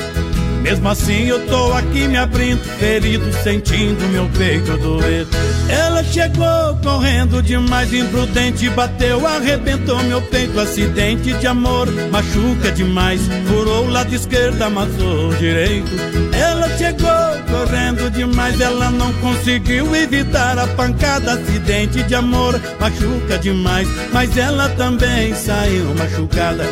Mesmo 0.63 0.89
assim 0.89 1.27
eu 1.27 1.47
tô 1.47 1.73
aqui 1.73 2.09
me 2.09 2.17
abrindo, 2.17 2.63
ferido, 2.79 3.33
sentindo 3.43 4.09
meu 4.09 4.29
peito 4.37 4.77
doer. 4.79 5.27
Ela 5.69 6.03
chegou 6.05 6.77
correndo 6.83 7.43
demais, 7.43 7.93
imprudente, 7.93 8.69
bateu, 8.71 9.27
arrebentou 9.27 10.03
meu 10.05 10.23
peito, 10.23 10.59
acidente 10.61 11.33
de 11.35 11.47
amor, 11.47 11.89
machuca 12.11 12.71
demais, 12.73 13.21
furou 13.47 13.87
o 13.87 13.91
lado 13.91 14.15
esquerdo, 14.15 14.63
amassou 14.63 15.31
o 15.31 15.37
direito. 15.37 15.91
Ela 16.33 16.69
chegou 16.77 17.11
correndo 17.51 18.11
demais, 18.11 18.61
ela 18.61 18.91
não 18.91 19.13
conseguiu 19.15 19.95
evitar 19.97 20.59
a 20.59 20.67
pancada, 20.69 21.33
acidente 21.33 22.03
de 22.03 22.15
amor, 22.15 22.61
machuca 22.81 23.39
demais, 23.39 23.89
mas 24.13 24.37
ela 24.37 24.69
também 24.71 25.35
saiu 25.35 25.95
machucada. 25.95 26.65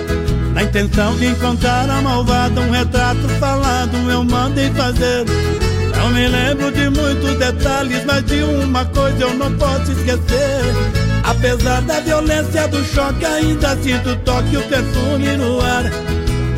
Na 0.54 0.62
intenção 0.62 1.16
de 1.16 1.26
encontrar 1.26 1.90
a 1.90 2.00
malvada, 2.00 2.60
um 2.60 2.70
retrato 2.70 3.28
falado 3.40 3.96
eu 4.08 4.24
mandei 4.24 4.70
fazer. 4.70 5.24
Não 5.96 6.10
me 6.10 6.28
lembro 6.28 6.70
de 6.70 6.88
muitos 6.88 7.36
detalhes, 7.38 8.04
mas 8.04 8.24
de 8.24 8.42
uma 8.42 8.84
coisa 8.84 9.24
eu 9.24 9.34
não 9.34 9.52
posso 9.56 9.90
esquecer. 9.90 10.62
Apesar 11.24 11.82
da 11.82 11.98
violência 12.00 12.68
do 12.68 12.84
choque, 12.84 13.24
ainda 13.24 13.76
sinto 13.78 14.10
o 14.10 14.16
toque, 14.16 14.56
o 14.56 14.62
perfume 14.62 15.36
no 15.36 15.60
ar. 15.60 15.84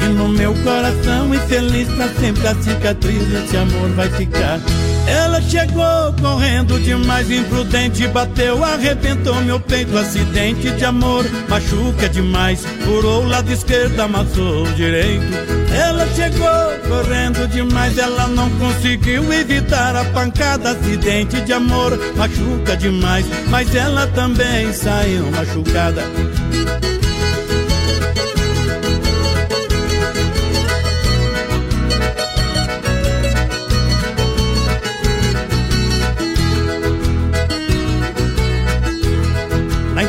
E 0.07 0.09
no 0.09 0.29
meu 0.29 0.55
coração 0.63 1.35
infeliz 1.35 1.89
pra 1.89 2.07
sempre 2.07 2.47
a 2.47 2.55
cicatriz 2.55 3.27
desse 3.27 3.57
amor 3.57 3.89
vai 3.97 4.09
ficar. 4.11 4.61
Ela 5.05 5.43
chegou 5.43 6.13
correndo 6.21 6.79
demais, 6.79 7.29
imprudente, 7.29 8.07
bateu, 8.07 8.63
arrebentou 8.63 9.35
meu 9.41 9.59
peito, 9.59 9.99
acidente 9.99 10.71
de 10.71 10.85
amor, 10.85 11.25
machuca 11.49 12.09
demais, 12.09 12.65
furou 12.85 13.25
o 13.25 13.29
lado 13.29 13.53
esquerdo, 13.53 13.99
amassou 13.99 14.63
o 14.63 14.73
direito. 14.75 15.27
Ela 15.77 16.07
chegou 16.15 16.49
correndo 16.89 17.49
demais, 17.49 17.99
ela 17.99 18.29
não 18.29 18.49
conseguiu 18.51 19.33
evitar 19.33 19.97
a 19.97 20.05
pancada, 20.05 20.71
acidente 20.71 21.41
de 21.41 21.53
amor, 21.53 21.99
machuca 22.17 22.77
demais, 22.77 23.27
mas 23.49 23.75
ela 23.75 24.07
também 24.07 24.73
saiu 24.73 25.29
machucada. 25.33 26.03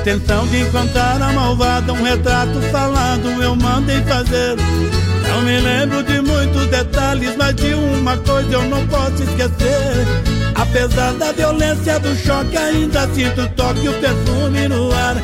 Intenção 0.07 0.47
de 0.47 0.61
encontrar 0.61 1.21
a 1.21 1.33
malvada, 1.33 1.91
um 1.91 2.01
retrato 2.01 2.61
falado 2.71 3.27
eu 3.43 3.53
mandei 3.57 4.01
fazer. 4.03 4.55
Não 5.27 5.41
me 5.41 5.59
lembro 5.59 6.01
de 6.01 6.21
muitos 6.21 6.65
detalhes, 6.67 7.35
mas 7.35 7.53
de 7.55 7.73
uma 7.73 8.15
coisa 8.15 8.53
eu 8.53 8.63
não 8.69 8.87
posso 8.87 9.21
esquecer. 9.23 10.07
Apesar 10.55 11.11
da 11.15 11.33
violência 11.33 11.99
do 11.99 12.15
choque, 12.15 12.55
ainda 12.55 13.05
sinto 13.09 13.41
o 13.41 13.49
toque, 13.49 13.89
o 13.89 13.93
perfume 13.99 14.69
no 14.69 14.93
ar. 14.93 15.17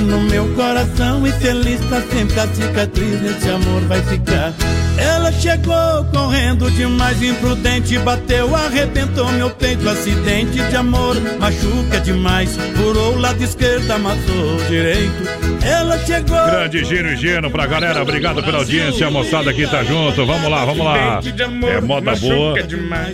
E 0.00 0.02
no 0.02 0.18
meu 0.22 0.48
coração 0.54 1.26
infeliz 1.26 1.78
pra 1.84 2.00
sempre 2.00 2.40
a 2.40 2.46
cicatriz 2.46 3.20
nesse 3.20 3.50
amor 3.50 3.82
vai 3.82 4.00
ficar. 4.04 4.54
Ela 4.96 5.30
chegou 5.30 6.04
correndo 6.10 6.70
demais, 6.70 7.22
imprudente, 7.22 7.98
bateu, 7.98 8.56
arrebentou 8.56 9.30
meu 9.32 9.50
peito, 9.50 9.86
acidente 9.86 10.58
de 10.58 10.76
amor, 10.76 11.16
machuca 11.38 12.00
demais, 12.00 12.56
furou 12.76 13.14
o 13.14 13.18
lado 13.18 13.44
esquerdo, 13.44 13.90
amassou 13.90 14.56
o 14.56 14.64
direito. 14.68 15.22
Ela 15.62 15.98
chegou. 15.98 16.46
Grande 16.46 16.82
giro 16.82 17.08
e 17.08 17.16
gino 17.16 17.50
pra 17.50 17.66
galera, 17.66 18.00
obrigado 18.00 18.42
pela 18.42 18.58
audiência, 18.58 19.06
a 19.06 19.10
moçada 19.10 19.50
aqui 19.50 19.66
tá 19.66 19.84
junto, 19.84 20.24
vamos 20.24 20.50
lá, 20.50 20.64
vamos 20.64 20.84
lá. 20.84 21.20
É 21.68 21.80
moda 21.82 22.14
boa, 22.16 22.54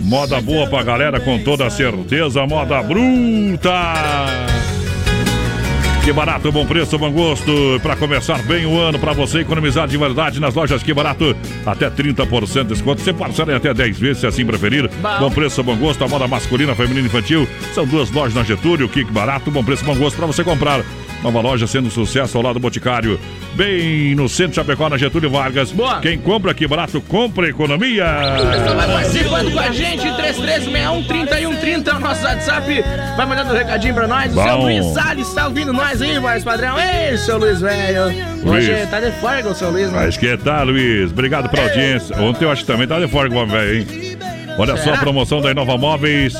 moda 0.01 0.41
boa 0.41 0.67
pra 0.67 0.83
galera, 0.83 1.19
com 1.19 1.37
toda 1.39 1.69
certeza, 1.69 2.47
moda 2.47 2.81
bruta. 2.81 3.73
Que 6.07 6.13
barato, 6.13 6.49
bom 6.53 6.65
preço, 6.65 6.97
bom 6.97 7.11
gosto. 7.11 7.51
Para 7.83 7.93
começar 7.97 8.41
bem 8.43 8.65
o 8.65 8.79
ano, 8.79 8.97
para 8.97 9.11
você 9.11 9.39
economizar 9.39 9.85
de 9.89 9.97
verdade 9.97 10.39
nas 10.39 10.55
lojas 10.55 10.81
Que 10.81 10.93
Barato, 10.93 11.35
até 11.65 11.89
30% 11.89 12.61
de 12.61 12.67
desconto. 12.69 13.01
Você 13.01 13.11
parcela 13.11 13.51
em 13.51 13.55
até 13.57 13.73
10 13.73 13.99
vezes, 13.99 14.19
se 14.19 14.25
assim 14.25 14.45
preferir. 14.45 14.89
Bom. 15.01 15.19
bom 15.19 15.29
preço, 15.29 15.61
bom 15.61 15.75
gosto. 15.75 16.01
A 16.05 16.07
moda 16.07 16.25
masculina, 16.25 16.73
feminina 16.73 17.01
e 17.01 17.05
infantil. 17.07 17.45
São 17.75 17.85
duas 17.85 18.09
lojas 18.09 18.33
na 18.33 18.45
Getúlio, 18.45 18.87
Que 18.87 19.03
Barato, 19.03 19.51
bom 19.51 19.61
preço, 19.61 19.83
bom 19.83 19.97
gosto 19.97 20.15
para 20.15 20.27
você 20.27 20.45
comprar 20.45 20.81
Nova 21.23 21.41
loja 21.41 21.65
sendo 21.67 21.87
um 21.87 21.91
sucesso 21.91 22.37
ao 22.37 22.43
lado 22.43 22.53
do 22.55 22.59
Boticário. 22.59 23.19
Bem 23.55 24.13
no 24.15 24.29
centro 24.29 24.51
de 24.51 24.55
Chapecó, 24.57 24.87
na 24.87 24.97
Getúlio 24.97 25.29
Vargas. 25.29 25.71
Boa. 25.71 25.99
Quem 25.99 26.17
compra 26.17 26.51
aqui 26.51 26.67
barato, 26.67 27.01
compra 27.01 27.49
economia. 27.49 28.05
Vai 28.75 28.87
participando 28.87 29.51
com 29.51 29.59
a 29.59 29.71
gente, 29.71 30.07
3361-3130 30.07 31.87
é 31.87 31.93
o 31.93 31.99
nosso 31.99 32.23
WhatsApp. 32.23 32.83
Vai 33.15 33.25
mandando 33.25 33.53
um 33.53 33.57
recadinho 33.57 33.93
pra 33.93 34.07
nós. 34.07 34.31
O 34.31 34.35
Bom. 34.35 34.43
seu 34.43 34.57
Luiz 34.57 34.85
Salles 34.93 35.33
tá 35.33 35.47
ouvindo 35.47 35.73
nós 35.73 36.01
aí, 36.01 36.19
voz 36.19 36.43
padrão. 36.43 36.75
Ei, 36.79 37.17
seu 37.17 37.37
Luiz 37.37 37.59
velho. 37.61 38.05
Hoje 38.45 38.71
Luiz. 38.71 38.89
tá 38.89 38.99
de 38.99 39.11
folga 39.13 39.49
o 39.49 39.55
seu 39.55 39.71
Luiz, 39.71 39.91
né? 39.91 39.99
Mas 40.05 40.17
que 40.17 40.37
tal, 40.37 40.65
Luiz? 40.65 41.11
Obrigado 41.11 41.49
pela 41.49 41.63
audiência. 41.63 42.15
Ontem 42.21 42.45
eu 42.45 42.51
acho 42.51 42.61
que 42.61 42.67
também 42.67 42.87
tá 42.87 42.99
de 42.99 43.07
fora 43.07 43.27
com 43.29 43.35
o 43.35 43.39
homem 43.39 43.51
velho, 43.55 43.77
hein? 43.79 44.17
Olha 44.59 44.73
só 44.75 44.81
a 44.81 44.83
Será? 44.85 44.97
promoção 44.97 45.41
da 45.41 45.51
Inova 45.51 45.77
Móveis. 45.77 46.33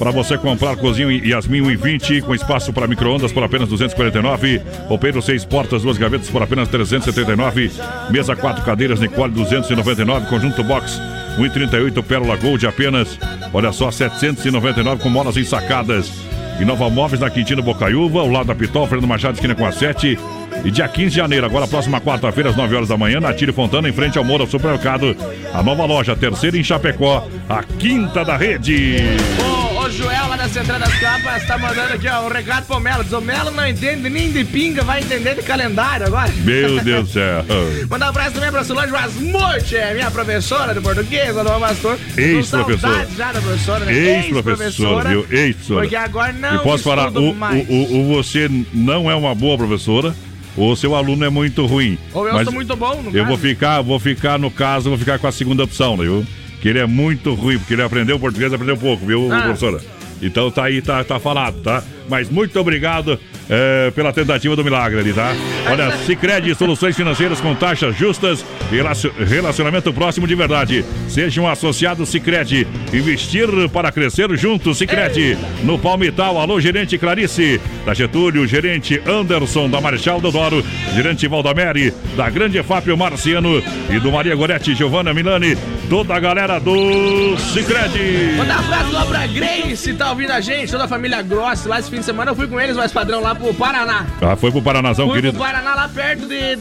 Para 0.00 0.10
você 0.12 0.38
comprar 0.38 0.76
cozinho 0.76 1.10
Yasmin 1.10 1.60
1,20 1.60 2.22
com 2.22 2.34
espaço 2.34 2.72
para 2.72 2.86
micro-ondas 2.86 3.32
por 3.32 3.44
apenas 3.44 3.68
249. 3.68 4.62
Roupeiro 4.88 5.20
6 5.20 5.44
portas, 5.44 5.82
duas 5.82 5.98
gavetas 5.98 6.30
por 6.30 6.42
apenas 6.42 6.68
379. 6.68 7.70
Mesa 8.08 8.34
4 8.34 8.64
cadeiras 8.64 8.98
Nicole 8.98 9.30
299. 9.30 10.26
Conjunto 10.26 10.64
box 10.64 10.98
1,38 11.38 12.02
Pérola 12.02 12.34
Gold 12.36 12.66
apenas. 12.66 13.18
Olha 13.52 13.72
só, 13.72 13.90
799 13.90 15.02
com 15.02 15.10
molas 15.10 15.36
ensacadas. 15.36 16.10
Inova 16.58 16.88
Móveis 16.88 17.20
na 17.20 17.28
Quintino 17.28 17.62
Bocaiúva, 17.62 18.20
ao 18.20 18.28
lado 18.30 18.46
da 18.46 18.54
Pitol, 18.54 18.86
Fernando 18.86 19.06
Machado, 19.06 19.34
esquina 19.34 19.54
com 19.54 19.66
a 19.66 19.72
7. 19.72 20.18
E 20.62 20.70
dia 20.70 20.86
15 20.86 21.10
de 21.10 21.16
janeiro, 21.16 21.46
agora 21.46 21.66
próxima 21.66 22.00
quarta-feira, 22.00 22.50
às 22.50 22.56
9 22.56 22.74
horas 22.76 22.88
da 22.88 22.96
manhã, 22.96 23.18
na 23.18 23.32
Tire 23.32 23.52
Fontana, 23.52 23.88
em 23.88 23.92
frente 23.92 24.18
ao 24.18 24.24
Moura 24.24 24.46
Supermercado. 24.46 25.16
A 25.54 25.62
nova 25.62 25.86
loja, 25.86 26.12
a 26.12 26.16
terceira 26.16 26.56
em 26.58 26.62
Chapecó, 26.62 27.26
a 27.48 27.62
quinta 27.62 28.22
da 28.24 28.36
rede. 28.36 28.96
Ô, 29.42 29.80
ô 29.80 29.90
Joel 29.90 30.28
lá 30.28 30.36
da 30.36 30.48
Central 30.48 30.78
das 30.78 30.94
Capas 30.98 31.46
tá 31.46 31.56
mandando 31.56 31.94
aqui, 31.94 32.06
ó, 32.08 32.26
um 32.26 32.28
recado 32.28 32.66
pro 32.66 32.78
Melo. 32.78 33.02
Diz, 33.02 33.12
o 33.12 33.20
Melo 33.22 33.50
não 33.50 33.66
entende 33.66 34.10
nem 34.10 34.30
de 34.30 34.44
pinga, 34.44 34.84
vai 34.84 35.00
entender 35.00 35.34
de 35.34 35.42
calendário 35.42 36.06
agora. 36.06 36.30
Meu 36.44 36.78
Deus 36.84 37.08
do 37.08 37.12
céu. 37.14 37.44
Mandar 37.88 38.06
um 38.06 38.08
abraço 38.10 38.32
também 38.32 38.50
pra 38.50 38.62
Solange 38.62 38.92
Vasmute, 38.92 39.76
minha 39.94 40.10
professora 40.10 40.74
de 40.74 40.80
português, 40.82 41.36
Alô 41.38 41.58
Pastor. 41.58 41.98
Ex-professora. 42.18 43.08
Já 43.16 43.32
da 43.32 43.40
professora, 43.40 43.84
né? 43.86 43.92
Ex-professora, 43.94 45.08
viu? 45.08 45.26
Ex-professora. 45.30 45.80
Porque 45.80 45.96
agora 45.96 46.32
não 46.34 46.56
E 46.56 46.58
posso 46.58 46.84
falar, 46.84 47.10
o, 47.10 47.30
o, 47.30 48.00
o 48.00 48.14
você 48.14 48.50
não 48.74 49.10
é 49.10 49.14
uma 49.14 49.34
boa 49.34 49.56
professora, 49.56 50.14
ou 50.56 50.74
seu 50.76 50.94
aluno 50.94 51.24
é 51.24 51.28
muito 51.30 51.64
ruim. 51.66 51.98
Ou 52.12 52.26
eu 52.26 52.34
Mas 52.34 52.44
sou 52.44 52.52
muito 52.52 52.74
bom, 52.76 52.92
Eu 53.06 53.12
caso. 53.12 53.26
vou 53.26 53.38
ficar, 53.38 53.80
vou 53.82 53.98
ficar, 53.98 54.38
no 54.38 54.50
caso, 54.50 54.88
vou 54.88 54.98
ficar 54.98 55.18
com 55.18 55.26
a 55.26 55.32
segunda 55.32 55.64
opção, 55.64 55.96
viu? 55.96 56.24
Que 56.60 56.68
ele 56.68 56.78
é 56.78 56.86
muito 56.86 57.32
ruim, 57.34 57.58
porque 57.58 57.74
ele 57.74 57.82
aprendeu 57.82 58.18
português, 58.18 58.52
aprendeu 58.52 58.76
pouco, 58.76 59.04
viu, 59.06 59.32
Ah. 59.32 59.42
professora? 59.42 59.80
Então 60.22 60.50
tá 60.50 60.64
aí, 60.64 60.82
tá, 60.82 61.02
tá 61.02 61.18
falado, 61.18 61.60
tá? 61.62 61.82
Mas 62.08 62.28
muito 62.28 62.58
obrigado 62.60 63.18
eh, 63.50 63.90
pela 63.94 64.12
tentativa 64.12 64.54
do 64.54 64.62
milagre 64.64 65.00
ali, 65.00 65.12
tá? 65.12 65.32
Olha, 65.68 65.90
Cicred, 66.06 66.54
soluções 66.54 66.96
financeiras 66.96 67.40
com 67.40 67.54
taxas 67.54 67.96
justas 67.96 68.44
relacio- 68.70 69.12
relacionamento 69.18 69.92
próximo 69.92 70.26
de 70.26 70.34
verdade. 70.34 70.84
Seja 71.08 71.40
um 71.40 71.48
associado 71.48 72.06
Cicred. 72.06 72.66
Investir 72.92 73.48
para 73.72 73.90
crescer 73.92 74.28
junto, 74.36 74.74
Cicred. 74.74 75.36
No 75.64 75.78
Palmital, 75.78 76.38
alô, 76.40 76.60
gerente 76.60 76.96
Clarice. 76.96 77.60
Da 77.84 77.92
Getúlio, 77.94 78.46
gerente 78.46 79.00
Anderson, 79.06 79.68
da 79.68 79.80
Marechal 79.80 80.20
Deodoro, 80.20 80.64
gerente 80.94 81.26
Valdamere, 81.26 81.92
da 82.16 82.28
Grande 82.30 82.62
Fábio 82.62 82.96
Marciano 82.96 83.62
e 83.90 83.98
do 83.98 84.12
Maria 84.12 84.34
Goretti, 84.36 84.74
Giovanna 84.74 85.12
Milani. 85.12 85.56
Toda 85.88 86.14
a 86.14 86.20
galera 86.20 86.58
do 86.60 87.36
Cicred. 87.38 88.36
Mandar 88.36 88.60
um 88.60 88.64
abraço 88.64 88.92
lá 88.92 89.04
pra 89.06 89.26
Grace, 89.26 89.92
tá 89.94 90.10
ouvindo 90.10 90.30
a 90.30 90.40
gente, 90.40 90.70
toda 90.70 90.84
a 90.84 90.88
família 90.88 91.20
Gross. 91.22 91.64
Lá 91.66 91.80
esse 91.80 91.90
fim 91.90 91.98
de 91.98 92.04
semana 92.04 92.30
eu 92.30 92.34
fui 92.36 92.46
com 92.46 92.60
eles, 92.60 92.76
mais 92.76 92.92
padrão, 92.92 93.20
lá 93.20 93.34
pro 93.40 93.54
Paraná. 93.54 94.06
Ah, 94.20 94.36
foi 94.36 94.50
pro 94.50 94.62
Paranazão, 94.62 95.06
Fui 95.06 95.16
querido. 95.16 95.36
pro 95.38 95.46
Paraná, 95.46 95.74
lá 95.74 95.88
perto 95.88 96.26
de 96.26 96.58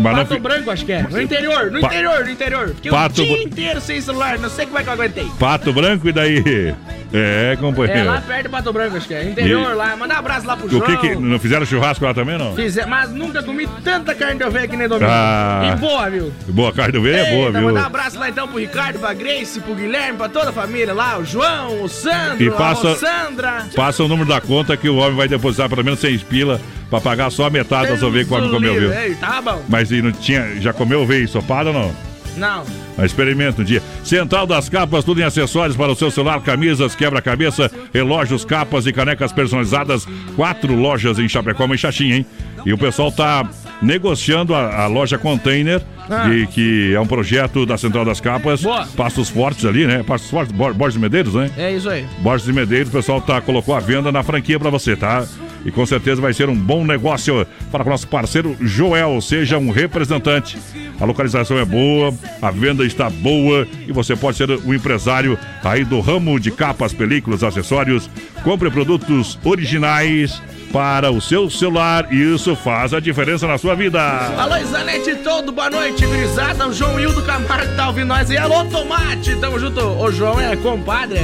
Mas 0.00 0.02
não 0.16 0.22
Pato 0.22 0.34
fi- 0.34 0.40
Branco, 0.40 0.70
acho 0.70 0.84
que 0.84 0.92
é. 0.92 1.02
No 1.02 1.20
interior, 1.20 1.70
no 1.70 1.80
Pa- 1.80 1.86
interior, 1.88 2.24
no 2.24 2.30
interior. 2.30 2.68
Fiquei 2.74 2.90
Pato 2.90 3.22
o 3.22 3.24
dia 3.24 3.42
inteiro 3.44 3.80
sem 3.80 4.00
celular, 4.00 4.38
não 4.38 4.50
sei 4.50 4.66
como 4.66 4.78
é 4.78 4.82
que 4.82 4.88
eu 4.88 4.92
aguentei. 4.92 5.26
Pato 5.38 5.72
Branco 5.72 6.08
e 6.08 6.12
daí? 6.12 6.74
É, 7.12 7.52
É, 7.52 7.56
companheiro. 7.56 8.04
lá 8.06 8.20
perto 8.20 8.42
de 8.42 8.48
Pato 8.50 8.72
Branco, 8.72 8.96
acho 8.96 9.08
que 9.08 9.14
é. 9.14 9.24
Interior 9.24 9.70
E- 9.72 9.74
lá. 9.74 9.96
Mandar 9.96 10.16
um 10.16 10.18
abraço 10.18 10.46
lá 10.46 10.56
pro 10.56 10.66
o 10.66 10.70
João. 10.70 10.82
que 10.84 10.96
que. 10.98 11.14
Não 11.16 11.38
fizeram 11.38 11.64
churrasco 11.64 12.04
lá 12.04 12.12
também, 12.12 12.36
não? 12.36 12.54
Fizer, 12.54 12.86
mas 12.86 13.10
nunca 13.10 13.42
comi 13.42 13.66
tanta 13.82 14.14
carne 14.14 14.38
de 14.38 14.44
ovelha 14.44 14.68
que 14.68 14.76
nem 14.76 14.86
domingo. 14.88 15.10
Ah. 15.10 15.72
E 15.74 15.76
boa, 15.80 16.10
viu? 16.10 16.32
Boa, 16.48 16.72
carne 16.72 16.92
do 16.92 17.08
é 17.08 17.30
boa, 17.34 17.50
viu? 17.50 17.62
Mandar 17.62 17.82
um 17.82 17.86
abraço 17.86 18.18
lá 18.18 18.28
então 18.28 18.46
pro 18.46 18.58
Ricardo, 18.58 18.98
pra 18.98 19.14
Grace, 19.14 19.58
pro 19.60 19.74
Guilherme, 19.74 20.18
pra 20.18 20.28
toda 20.28 20.50
a 20.50 20.52
família 20.52 20.92
lá, 20.92 21.18
o 21.18 21.24
João, 21.24 21.82
o 21.82 21.88
Sandro, 21.88 22.42
E 22.44 22.50
passa- 22.50 22.92
a 22.92 22.96
Sandra. 22.96 23.66
Passa 23.74 24.04
o 24.04 24.08
número 24.08 24.28
da 24.28 24.40
conta 24.40 24.76
que 24.76 24.88
o 24.88 24.96
homem 24.96 25.16
vai 25.16 25.28
depositar 25.28 25.68
pelo 25.68 25.82
menos 25.82 26.00
100 26.00 26.18
pila 26.18 26.60
pra 26.90 27.00
pagar 27.00 27.30
só 27.30 27.46
a 27.46 27.50
metade 27.50 27.90
das 27.90 28.02
ovelhas 28.02 28.28
que 28.28 28.34
o 28.34 28.36
homem 28.36 28.50
comeu, 28.50 28.74
viu? 28.74 28.92
Ei, 28.92 29.14
tá 29.14 29.40
bom. 29.40 29.62
Mas 29.68 29.90
e 29.90 30.02
não 30.02 30.12
tinha. 30.12 30.60
Já 30.60 30.72
comeu 30.74 31.00
ovelha 31.02 31.24
ensopada 31.24 31.70
ou 31.70 31.74
não? 31.74 31.94
Não. 32.38 32.64
Experimenta 33.04 33.62
um 33.62 33.64
dia. 33.64 33.82
Central 34.02 34.46
das 34.46 34.68
Capas, 34.68 35.04
tudo 35.04 35.20
em 35.20 35.24
acessórios 35.24 35.76
para 35.76 35.92
o 35.92 35.94
seu 35.96 36.10
celular, 36.10 36.40
camisas, 36.40 36.94
quebra-cabeça, 36.94 37.70
relógios, 37.92 38.44
capas 38.44 38.86
e 38.86 38.92
canecas 38.92 39.32
personalizadas. 39.32 40.06
Quatro 40.36 40.74
lojas 40.74 41.18
em 41.18 41.28
Chapecó, 41.28 41.64
em 41.66 41.76
Xaxim, 41.76 42.10
hein? 42.12 42.26
E 42.66 42.72
o 42.72 42.78
pessoal 42.78 43.12
tá 43.12 43.48
negociando 43.80 44.54
a, 44.54 44.82
a 44.82 44.86
loja 44.86 45.16
container, 45.18 45.80
Ah. 46.10 46.28
de- 46.28 46.46
que 46.48 46.94
é 46.94 47.00
um 47.00 47.06
projeto 47.06 47.64
da 47.66 47.76
Central 47.76 48.04
das 48.04 48.20
Capas. 48.20 48.62
Boa. 48.62 48.86
Passos 48.96 49.28
Fortes 49.28 49.64
ali, 49.64 49.86
né? 49.86 50.02
Passos 50.02 50.30
Fortes, 50.30 50.52
Bor- 50.52 50.74
Borges 50.74 50.94
de 50.94 51.00
Medeiros, 51.00 51.34
né? 51.34 51.50
É 51.56 51.70
isso 51.72 51.88
aí. 51.88 52.04
Borges 52.20 52.46
de 52.46 52.52
Medeiros, 52.52 52.88
o 52.88 52.92
pessoal 52.92 53.20
tá, 53.20 53.40
colocou 53.40 53.74
a 53.74 53.80
venda 53.80 54.10
na 54.10 54.22
franquia 54.22 54.58
pra 54.58 54.70
você, 54.70 54.96
tá? 54.96 55.24
E 55.64 55.70
com 55.70 55.84
certeza 55.84 56.20
vai 56.20 56.32
ser 56.32 56.48
um 56.48 56.56
bom 56.56 56.84
negócio. 56.84 57.46
Com 57.70 57.78
o 57.78 57.84
nosso 57.84 58.08
parceiro 58.08 58.56
Joel, 58.60 59.20
seja 59.20 59.58
um 59.58 59.70
representante. 59.70 60.58
A 61.00 61.04
localização 61.04 61.58
é 61.58 61.64
boa, 61.64 62.12
a 62.40 62.50
venda 62.50 62.84
está 62.84 63.08
boa 63.08 63.66
e 63.86 63.92
você 63.92 64.16
pode 64.16 64.36
ser 64.36 64.50
o 64.50 64.74
empresário 64.74 65.38
aí 65.62 65.84
do 65.84 66.00
ramo 66.00 66.38
de 66.40 66.50
capas, 66.50 66.92
películas, 66.92 67.44
acessórios. 67.44 68.10
Compre 68.42 68.70
produtos 68.70 69.38
originais 69.44 70.40
para 70.72 71.10
o 71.10 71.20
seu 71.20 71.48
celular 71.48 72.08
e 72.10 72.34
isso 72.34 72.54
faz 72.54 72.92
a 72.92 73.00
diferença 73.00 73.46
na 73.46 73.58
sua 73.58 73.74
vida. 73.74 74.00
Alô, 74.00 74.56
Isanete, 74.56 75.16
todo 75.16 75.52
boa 75.52 75.70
noite, 75.70 76.06
grisada. 76.06 76.66
O 76.66 76.72
João 76.72 76.98
Hildo 76.98 77.22
Camargo 77.22 77.74
tá 77.76 77.88
ouvindo 77.88 78.08
nós 78.08 78.30
aí. 78.30 78.36
Alô, 78.36 78.64
Tomate, 78.66 79.36
tamo 79.36 79.58
junto. 79.58 79.80
O 79.80 80.10
João 80.10 80.40
é 80.40 80.56
compadre, 80.56 81.18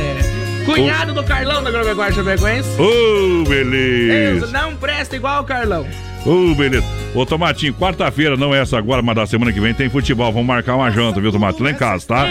cunhado 0.64 1.12
do 1.12 1.22
Carlão 1.24 1.62
da 1.62 1.68
Agropecuária 1.68 2.14
Chapecoense. 2.14 2.68
Ô, 2.80 2.84
Ei, 2.84 3.44
beleza! 3.48 4.46
Não 4.48 4.74
presta 4.76 5.16
igual 5.16 5.42
o 5.42 5.44
Carlão. 5.44 5.86
Ô, 6.24 6.54
beleza. 6.54 6.86
Ô, 7.14 7.24
Tomatinho, 7.26 7.74
quarta-feira, 7.74 8.36
não 8.36 8.54
é 8.54 8.60
essa 8.60 8.78
agora, 8.78 9.02
mas 9.02 9.14
da 9.14 9.26
semana 9.26 9.52
que 9.52 9.60
vem 9.60 9.74
tem 9.74 9.88
futebol. 9.90 10.32
Vamos 10.32 10.46
marcar 10.46 10.74
uma 10.74 10.90
janta, 10.90 11.20
viu, 11.20 11.30
Tomatinho? 11.30 11.64
Lá 11.64 11.70
em 11.70 11.74
casa, 11.74 12.06
tá? 12.06 12.26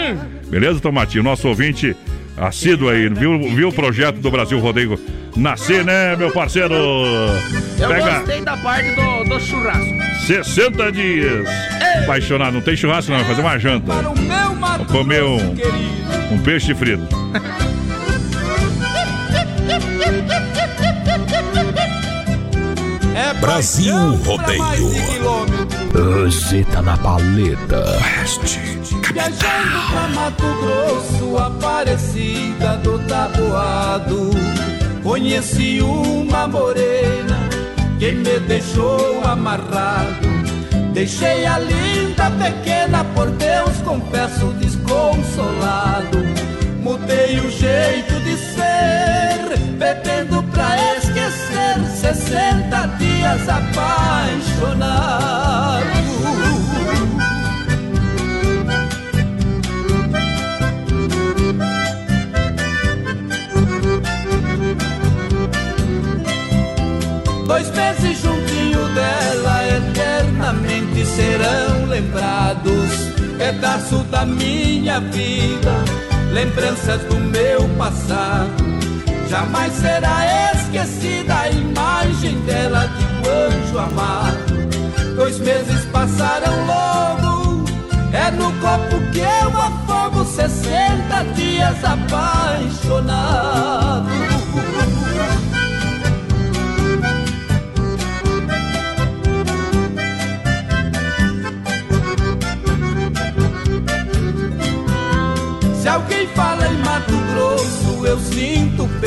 Beleza, 0.48 0.80
Tomatinho? 0.80 1.22
Nosso 1.22 1.48
ouvinte 1.48 1.96
assíduo 2.36 2.88
aí, 2.88 3.08
viu, 3.08 3.38
viu 3.54 3.68
o 3.68 3.72
projeto 3.72 4.16
do 4.16 4.30
Brasil 4.30 4.58
Rodeio 4.58 4.98
nascer, 5.36 5.84
né, 5.84 6.16
meu 6.16 6.32
parceiro? 6.32 6.74
Eu 6.74 7.88
Pega 7.88 8.18
gostei 8.18 8.40
da 8.40 8.56
parte 8.56 8.90
do, 8.96 9.24
do 9.24 9.40
churrasco. 9.40 10.26
60 10.26 10.92
dias. 10.92 11.48
Apaixonado, 12.02 12.54
não 12.54 12.60
tem 12.60 12.76
churrasco 12.76 13.10
não, 13.12 13.18
vai 13.18 13.28
fazer 13.28 13.40
uma 13.40 13.58
janta. 13.58 13.92
Vou 13.92 14.86
comer 14.86 15.22
um, 15.22 15.54
um 16.32 16.38
peixe 16.38 16.74
frito. 16.74 17.06
Brasil 23.44 23.94
Rodeio. 24.24 24.90
Roseta 25.92 26.80
na 26.80 26.96
paleta. 26.96 27.84
Viajando 29.12 29.90
pra 29.90 30.08
Mato 30.14 30.46
Grosso, 30.62 31.36
Aparecida 31.36 32.78
do 32.78 32.98
Taboado 33.00 34.30
Conheci 35.02 35.82
uma 35.82 36.48
morena 36.48 37.38
que 37.98 38.12
me 38.12 38.40
deixou 38.40 39.22
amarrado. 39.22 40.26
Deixei 40.94 41.44
a 41.44 41.58
linda 41.58 42.30
pequena, 42.30 43.04
por 43.14 43.30
Deus 43.32 43.76
confesso 43.84 44.54
desconsolado. 44.54 46.18
Mudei 46.80 47.38
o 47.40 47.50
jeito 47.50 48.18
de 48.20 48.38
ser, 48.38 49.58
bebendo 49.76 50.42
pra 50.44 50.96
esquecer 50.96 51.78
60 52.00 52.86
dias 52.96 53.13
apaixonado 53.48 55.14
Dois 67.46 67.70
meses 67.70 68.20
juntinho 68.20 68.88
dela 68.94 69.68
eternamente 69.68 71.04
serão 71.04 71.86
lembrados. 71.86 73.12
Pedaço 73.36 73.98
da 74.04 74.24
minha 74.24 74.98
vida, 75.00 75.84
lembranças 76.32 77.02
do 77.02 77.16
meu 77.16 77.68
passado. 77.76 78.83
Jamais 79.34 79.72
será 79.72 80.52
esquecida 80.54 81.34
a 81.36 81.50
imagem 81.50 82.38
dela 82.42 82.86
de 82.86 83.04
anjo 83.28 83.76
amado. 83.80 84.54
Dois 85.16 85.40
meses 85.40 85.84
passaram 85.86 86.64
logo, 86.64 87.64
é 88.12 88.30
no 88.30 88.52
copo 88.60 89.00
que 89.10 89.18
eu 89.18 89.60
afogo 89.60 90.24
60 90.24 91.24
dias 91.34 91.84
apaixonado. 91.84 93.14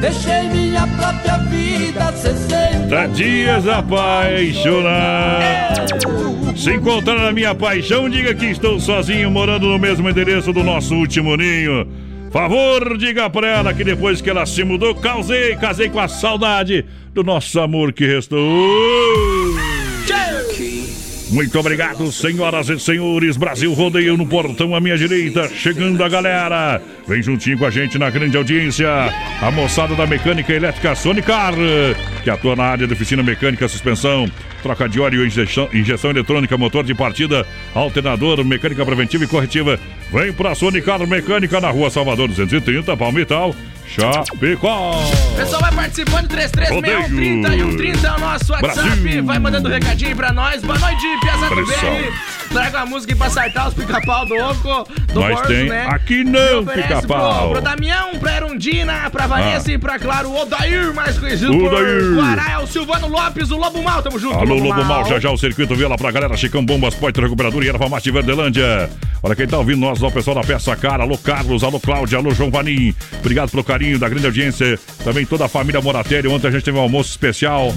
deixei 0.00 0.48
minha 0.48 0.86
própria 0.86 1.36
vida, 1.38 2.12
60 2.12 3.08
dias 3.08 3.68
apaixonado. 3.68 5.00
Se 6.56 6.74
encontrar 6.74 7.28
a 7.28 7.32
minha 7.32 7.54
paixão, 7.54 8.08
diga 8.08 8.34
que 8.34 8.46
estou 8.46 8.80
sozinho 8.80 9.30
morando 9.30 9.66
no 9.66 9.78
mesmo 9.78 10.08
endereço 10.08 10.52
do 10.52 10.64
nosso 10.64 10.94
último 10.94 11.36
ninho. 11.36 11.86
Favor, 12.30 12.96
diga 12.96 13.28
pra 13.28 13.48
ela 13.48 13.74
que 13.74 13.82
depois 13.82 14.20
que 14.20 14.30
ela 14.30 14.46
se 14.46 14.62
mudou, 14.62 14.94
causei, 14.94 15.56
casei 15.56 15.88
com 15.88 15.98
a 15.98 16.08
saudade 16.08 16.84
do 17.12 17.24
nosso 17.24 17.58
amor 17.60 17.92
que 17.92 18.06
restou. 18.06 18.38
Muito 21.30 21.56
obrigado, 21.60 22.10
senhoras 22.10 22.68
e 22.68 22.78
senhores. 22.80 23.36
Brasil 23.36 23.72
Rodeio 23.72 24.16
no 24.16 24.26
portão 24.26 24.74
à 24.74 24.80
minha 24.80 24.98
direita. 24.98 25.48
Chegando 25.48 26.02
a 26.02 26.08
galera. 26.08 26.82
Vem 27.06 27.22
juntinho 27.22 27.56
com 27.56 27.64
a 27.64 27.70
gente 27.70 27.96
na 27.98 28.10
grande 28.10 28.36
audiência. 28.36 28.88
A 29.40 29.50
moçada 29.52 29.94
da 29.94 30.08
Mecânica 30.08 30.52
Elétrica 30.52 30.94
Sonicar, 30.96 31.54
que 32.24 32.30
atua 32.30 32.56
na 32.56 32.64
área 32.64 32.84
de 32.84 32.92
oficina 32.92 33.22
mecânica, 33.22 33.68
suspensão, 33.68 34.28
troca 34.60 34.88
de 34.88 35.00
óleo, 35.00 35.24
injeção, 35.24 35.68
injeção 35.72 36.10
eletrônica, 36.10 36.58
motor 36.58 36.82
de 36.82 36.94
partida, 36.96 37.46
alternador, 37.74 38.44
mecânica 38.44 38.84
preventiva 38.84 39.22
e 39.22 39.28
corretiva. 39.28 39.78
Vem 40.12 40.32
pra 40.32 40.56
Sonicar 40.56 41.06
Mecânica 41.06 41.60
na 41.60 41.70
rua 41.70 41.90
Salvador 41.90 42.26
230, 42.26 42.96
Palmital. 42.96 43.54
Chapecó. 43.90 45.02
Pessoal, 45.36 45.60
vai 45.62 45.72
participando, 45.72 46.28
3361 46.28 47.42
30 47.42 47.56
e 47.56 47.58
130 47.58 48.06
é 48.06 48.12
o 48.12 48.20
nosso 48.20 48.52
WhatsApp. 48.52 49.00
Brasil. 49.00 49.24
Vai 49.24 49.38
mandando 49.40 49.68
um 49.68 49.72
recadinho 49.72 50.14
pra 50.14 50.32
nós. 50.32 50.62
Boa 50.62 50.78
noite, 50.78 51.02
Piazada 51.20 51.54
do 51.56 51.66
Traga 52.50 52.80
a 52.80 52.86
música 52.86 53.14
pra 53.14 53.26
acertar 53.28 53.68
os 53.68 53.74
pica-pau 53.74 54.26
do 54.26 54.34
Oco, 54.34 54.88
do 55.12 55.20
Borso, 55.20 55.44
tem 55.46 55.68
né? 55.68 55.86
aqui 55.88 56.24
não, 56.24 56.64
pica-pau. 56.64 57.42
Pro, 57.42 57.50
pro 57.52 57.60
Damião, 57.62 58.18
pra 58.18 58.36
Erundina, 58.36 59.08
pra 59.08 59.28
Vanessa 59.28 59.70
Ah. 59.70 59.74
e 59.74 59.78
pra, 59.78 59.98
claro, 60.00 60.28
o 60.30 60.42
Odair, 60.42 60.92
mais 60.92 61.16
conhecido 61.16 61.54
O 61.54 61.60
por 61.70 61.72
é 61.74 62.58
o 62.58 62.66
Silvano 62.66 63.06
Lopes, 63.08 63.50
o 63.52 63.56
Lobo 63.56 63.80
Mal. 63.82 64.02
Tamo 64.02 64.18
junto, 64.18 64.36
Alô, 64.36 64.56
Lobo 64.56 64.84
Mal, 64.84 65.04
já 65.06 65.20
já 65.20 65.30
o 65.30 65.36
circuito 65.38 65.76
viola 65.76 65.96
pra 65.96 66.10
galera. 66.10 66.36
Chicão 66.36 66.64
Bombas, 66.64 66.94
Poito 66.94 67.20
Recuperador 67.20 67.62
e 67.62 67.68
Erva 67.68 67.88
Mate 67.88 68.10
Verdelândia. 68.10 68.90
Olha 69.22 69.36
quem 69.36 69.46
tá 69.46 69.56
ouvindo 69.58 69.78
nós, 69.78 70.02
o 70.02 70.10
pessoal 70.10 70.34
da 70.34 70.42
Peça 70.42 70.74
Cara. 70.74 71.04
Alô, 71.04 71.16
Carlos, 71.18 71.62
alô, 71.62 71.78
Cláudia, 71.78 72.18
alô, 72.18 72.34
João 72.34 72.50
Vanim. 72.50 72.92
Obrigado 73.20 73.50
pelo 73.50 73.62
carinho 73.62 73.98
da 73.98 74.08
grande 74.08 74.26
audiência. 74.26 74.76
Também 75.04 75.24
toda 75.24 75.44
a 75.44 75.48
família 75.48 75.80
Moratelli. 75.80 76.26
Ontem 76.26 76.48
a 76.48 76.50
gente 76.50 76.64
teve 76.64 76.76
um 76.76 76.80
almoço 76.82 77.10
especial. 77.10 77.72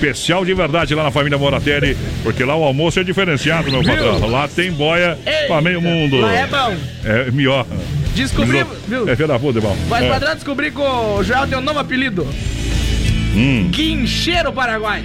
Especial 0.00 0.46
de 0.46 0.54
verdade 0.54 0.94
lá 0.94 1.02
na 1.04 1.10
família 1.10 1.36
Moratelli. 1.36 1.94
Porque 2.22 2.42
lá 2.42 2.56
o 2.56 2.64
almoço 2.64 2.98
é 2.98 3.04
diferenciado, 3.04 3.70
meu 3.70 3.84
patrão. 3.84 4.26
Lá 4.30 4.48
tem 4.48 4.72
boia 4.72 5.18
Ei, 5.26 5.46
pra 5.46 5.60
meio 5.60 5.80
mundo. 5.82 6.18
Lá 6.22 6.32
é 6.32 6.46
bom. 6.46 6.74
É 7.04 7.30
melhor. 7.30 7.66
Descobri, 8.14 8.64
viu? 8.88 9.06
É 9.08 9.14
filho 9.14 9.28
da 9.28 9.38
puta, 9.38 9.58
irmão. 9.58 9.76
Vai 9.88 10.06
É. 10.06 10.08
padrão 10.08 10.34
descobrir 10.34 10.70
que 10.72 10.80
o 10.80 11.22
Joel 11.22 11.46
tem 11.46 11.58
um 11.58 11.60
novo 11.60 11.78
apelido. 11.78 12.26
Hum. 13.36 13.68
Guincheiro 13.70 14.50
Paraguai. 14.52 15.04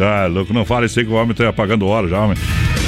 Ah, 0.00 0.26
louco, 0.26 0.54
não 0.54 0.64
fala 0.64 0.86
isso 0.86 0.98
aí 0.98 1.04
que 1.04 1.12
o 1.12 1.14
homem 1.14 1.34
tá 1.34 1.52
pagando 1.52 1.86
hora 1.86 2.08
já, 2.08 2.18
homem. 2.18 2.36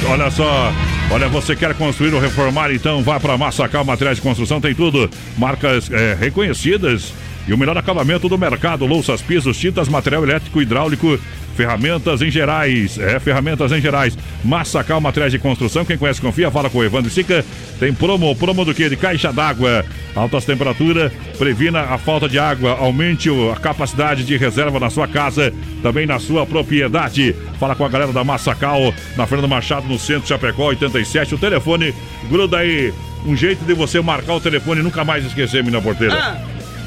Olha 0.09 0.31
só, 0.31 0.73
olha, 1.11 1.27
você 1.27 1.55
quer 1.55 1.75
construir 1.75 2.11
ou 2.13 2.19
reformar, 2.19 2.71
então 2.71 3.03
vá 3.03 3.19
para 3.19 3.37
Massacal 3.37 3.85
Materiais 3.85 4.17
de 4.17 4.23
Construção, 4.23 4.59
tem 4.59 4.73
tudo. 4.73 5.09
Marcas 5.37 5.89
é, 5.91 6.17
reconhecidas 6.19 7.13
e 7.47 7.53
o 7.53 7.57
melhor 7.57 7.77
acabamento 7.77 8.27
do 8.27 8.37
mercado: 8.37 8.85
louças, 8.85 9.21
pisos, 9.21 9.57
tintas, 9.57 9.87
material 9.87 10.23
elétrico, 10.23 10.61
hidráulico, 10.61 11.19
ferramentas 11.55 12.21
em 12.21 12.29
gerais. 12.29 12.97
É, 12.97 13.19
ferramentas 13.19 13.71
em 13.71 13.81
gerais. 13.81 14.17
Massacal 14.43 14.99
Materiais 14.99 15.31
de 15.31 15.39
Construção, 15.39 15.85
quem 15.85 15.97
conhece, 15.97 16.21
confia, 16.21 16.51
fala 16.51 16.69
com 16.69 16.79
o 16.79 16.83
Evandro 16.83 17.09
Sica. 17.09 17.43
Tem 17.79 17.93
promo, 17.93 18.35
promo 18.35 18.65
do 18.65 18.73
que? 18.73 18.89
De 18.89 18.95
caixa 18.95 19.31
d'água. 19.31 19.85
Altas 20.15 20.45
temperaturas, 20.45 21.11
previna 21.37 21.81
a 21.81 21.97
falta 21.97 22.29
de 22.29 22.39
água, 22.39 22.77
aumente 22.79 23.29
a 23.51 23.59
capacidade 23.59 24.23
de 24.23 24.37
reserva 24.37 24.79
na 24.79 24.89
sua 24.89 25.07
casa, 25.07 25.53
também 25.83 26.05
na 26.05 26.19
sua 26.19 26.45
propriedade. 26.45 27.35
Fala 27.59 27.75
com 27.75 27.83
a 27.85 27.89
galera 27.89 28.13
da 28.13 28.23
Massacal, 28.23 28.93
na 29.17 29.27
Fernando 29.27 29.49
Machado, 29.49 29.87
no 29.87 29.99
centro 29.99 30.23
de 30.23 30.29
Chapecó, 30.29 30.67
87. 30.67 31.35
O 31.35 31.37
telefone, 31.37 31.93
gruda 32.29 32.57
aí. 32.57 32.93
Um 33.25 33.35
jeito 33.35 33.65
de 33.65 33.73
você 33.73 33.99
marcar 34.01 34.35
o 34.35 34.39
telefone 34.39 34.81
e 34.81 34.83
nunca 34.83 35.03
mais 35.03 35.25
esquecer, 35.25 35.63
menina 35.63 35.81
porteira. 35.81 36.13
Ah, 36.13 36.41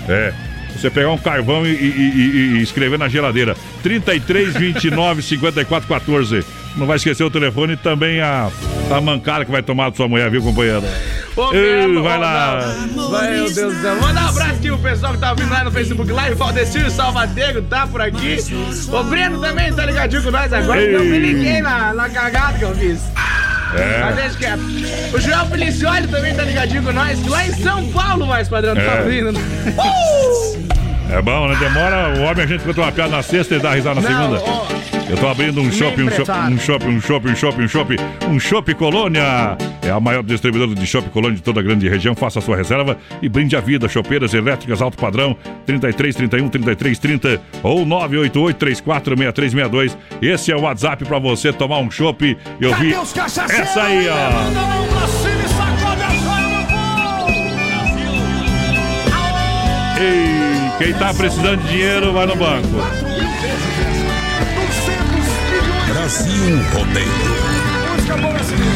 É. 0.08 0.47
Você 0.80 0.90
pegar 0.90 1.10
um 1.10 1.18
carvão 1.18 1.66
e, 1.66 1.70
e- 1.70 1.72
e- 1.74 2.58
e 2.58 2.62
escrever 2.62 2.98
na 2.98 3.08
geladeira. 3.08 3.56
33 3.82 4.54
29 4.54 5.22
54 5.22 5.88
14. 5.88 6.44
Não 6.76 6.86
vai 6.86 6.96
esquecer 6.96 7.24
o 7.24 7.30
telefone 7.30 7.72
e 7.72 7.76
também 7.76 8.20
a, 8.20 8.48
a 8.90 9.00
mancada 9.00 9.44
que 9.44 9.50
vai 9.50 9.62
tomar 9.62 9.90
da 9.90 9.96
sua 9.96 10.06
mulher, 10.06 10.30
viu, 10.30 10.40
companheiro? 10.40 10.84
Ô, 11.34 11.52
Ei, 11.52 11.92
vai 12.00 12.18
lá. 12.18 12.74
não. 12.94 13.10
Vai, 13.10 13.30
meu 13.32 13.52
Deus 13.52 13.74
do 13.74 13.80
céu. 13.82 13.96
Mandar 13.96 14.24
um 14.26 14.28
abraço 14.28 14.52
aqui 14.52 14.70
o 14.70 14.78
pessoal 14.78 15.12
que 15.14 15.18
tá 15.18 15.30
ouvindo 15.30 15.50
lá 15.50 15.64
no 15.64 15.72
Facebook 15.72 16.12
Live. 16.12 16.36
Valdecir 16.36 16.88
Salvadego 16.90 17.62
tá 17.62 17.86
por 17.88 18.00
aqui. 18.00 18.36
O 18.92 19.02
Breno 19.04 19.40
também 19.40 19.72
tá 19.72 19.84
ligadinho 19.86 20.22
com 20.22 20.30
nós 20.30 20.52
agora. 20.52 20.80
Ei. 20.80 20.94
Eu 20.94 21.04
me 21.04 21.18
liguei 21.18 21.60
na, 21.60 21.92
na 21.92 22.08
cagada 22.08 22.56
que 22.58 22.64
eu 22.64 22.74
fiz. 22.76 23.00
Mas 23.70 23.80
É. 23.80 24.12
deixa 24.22 24.38
quieto. 24.38 24.60
O 25.14 25.20
Joel 25.20 25.46
Felicioli 25.46 26.06
também 26.08 26.34
tá 26.34 26.42
ligadinho 26.44 26.82
com 26.82 26.92
nós. 26.92 27.26
Lá 27.26 27.46
em 27.46 27.52
São 27.52 27.86
Paulo, 27.92 28.26
mais 28.26 28.48
padrão, 28.48 28.74
tá 28.74 28.80
É. 28.80 29.00
ouvindo. 29.02 29.38
É 31.10 31.22
bom, 31.22 31.48
né? 31.48 31.56
Demora. 31.58 32.08
O 32.18 32.22
homem 32.22 32.44
a 32.44 32.46
gente 32.46 32.64
conta 32.64 32.80
uma 32.82 32.92
piada 32.92 33.10
na 33.10 33.22
sexta 33.22 33.54
e 33.54 33.58
dá 33.58 33.72
risada 33.74 34.00
na 34.00 34.08
Não, 34.10 34.36
segunda. 34.36 34.50
ó, 34.50 34.66
Eu 35.08 35.16
tô 35.16 35.26
abrindo 35.26 35.60
um 35.62 35.72
shopping, 35.72 36.02
um 36.02 36.10
shopping, 36.10 36.54
um 36.54 36.58
shopping, 36.58 36.88
um 36.88 37.00
shopping, 37.00 37.30
um 37.30 37.36
shopping, 37.36 37.62
um 37.62 37.68
shopping, 37.68 37.96
um 38.28 38.38
shopping 38.38 38.74
Colônia. 38.74 39.56
É 39.82 39.90
a 39.90 39.98
maior 39.98 40.22
distribuidora 40.22 40.74
de 40.78 40.86
shopping 40.86 41.08
Colônia 41.08 41.36
de 41.36 41.42
toda 41.42 41.60
a 41.60 41.62
grande 41.62 41.88
região. 41.88 42.14
Faça 42.14 42.40
a 42.40 42.42
sua 42.42 42.56
reserva 42.56 42.98
e 43.22 43.28
brinde 43.28 43.56
a 43.56 43.60
vida. 43.60 43.88
Chopeiras 43.88 44.34
elétricas 44.34 44.82
alto 44.82 44.98
padrão 44.98 45.34
33 45.64 46.14
31 46.14 46.48
33 46.50 46.98
30 46.98 47.40
ou 47.62 47.86
988 47.86 48.58
34 48.58 49.16
6362. 49.16 49.98
Esse 50.20 50.52
é 50.52 50.56
o 50.56 50.60
WhatsApp 50.60 51.04
pra 51.06 51.18
você 51.18 51.54
tomar 51.54 51.78
um 51.78 51.90
chopp 51.90 52.36
e 52.60 52.66
ouvir 52.66 52.94
essa 52.94 53.82
aí, 53.82 54.08
ó. 54.08 54.18
Ei, 60.00 60.84
quem 60.84 60.94
tá 60.94 61.14
precisando 61.14 61.62
de 61.62 61.68
dinheiro 61.68 62.12
vai 62.12 62.26
no 62.26 62.36
banco. 62.36 63.27
Brasil 66.08 66.56
Rodeio. 66.72 67.06
Eu 67.06 68.67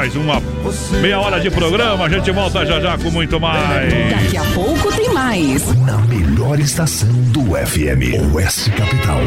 mais 0.00 0.16
uma 0.16 0.40
meia 1.02 1.20
hora 1.20 1.38
de 1.38 1.50
programa, 1.50 2.06
a 2.06 2.08
gente 2.08 2.30
volta 2.32 2.64
já 2.64 2.80
já 2.80 2.96
com 2.96 3.10
muito 3.10 3.38
mais. 3.38 3.92
Daqui 4.08 4.36
a 4.38 4.44
pouco 4.54 4.90
tem 4.96 5.12
mais. 5.12 5.76
Na 5.84 5.98
melhor 5.98 6.58
estação 6.58 7.12
do 7.24 7.54
FM, 7.54 8.32
Oeste 8.34 8.70
Capital. 8.70 9.20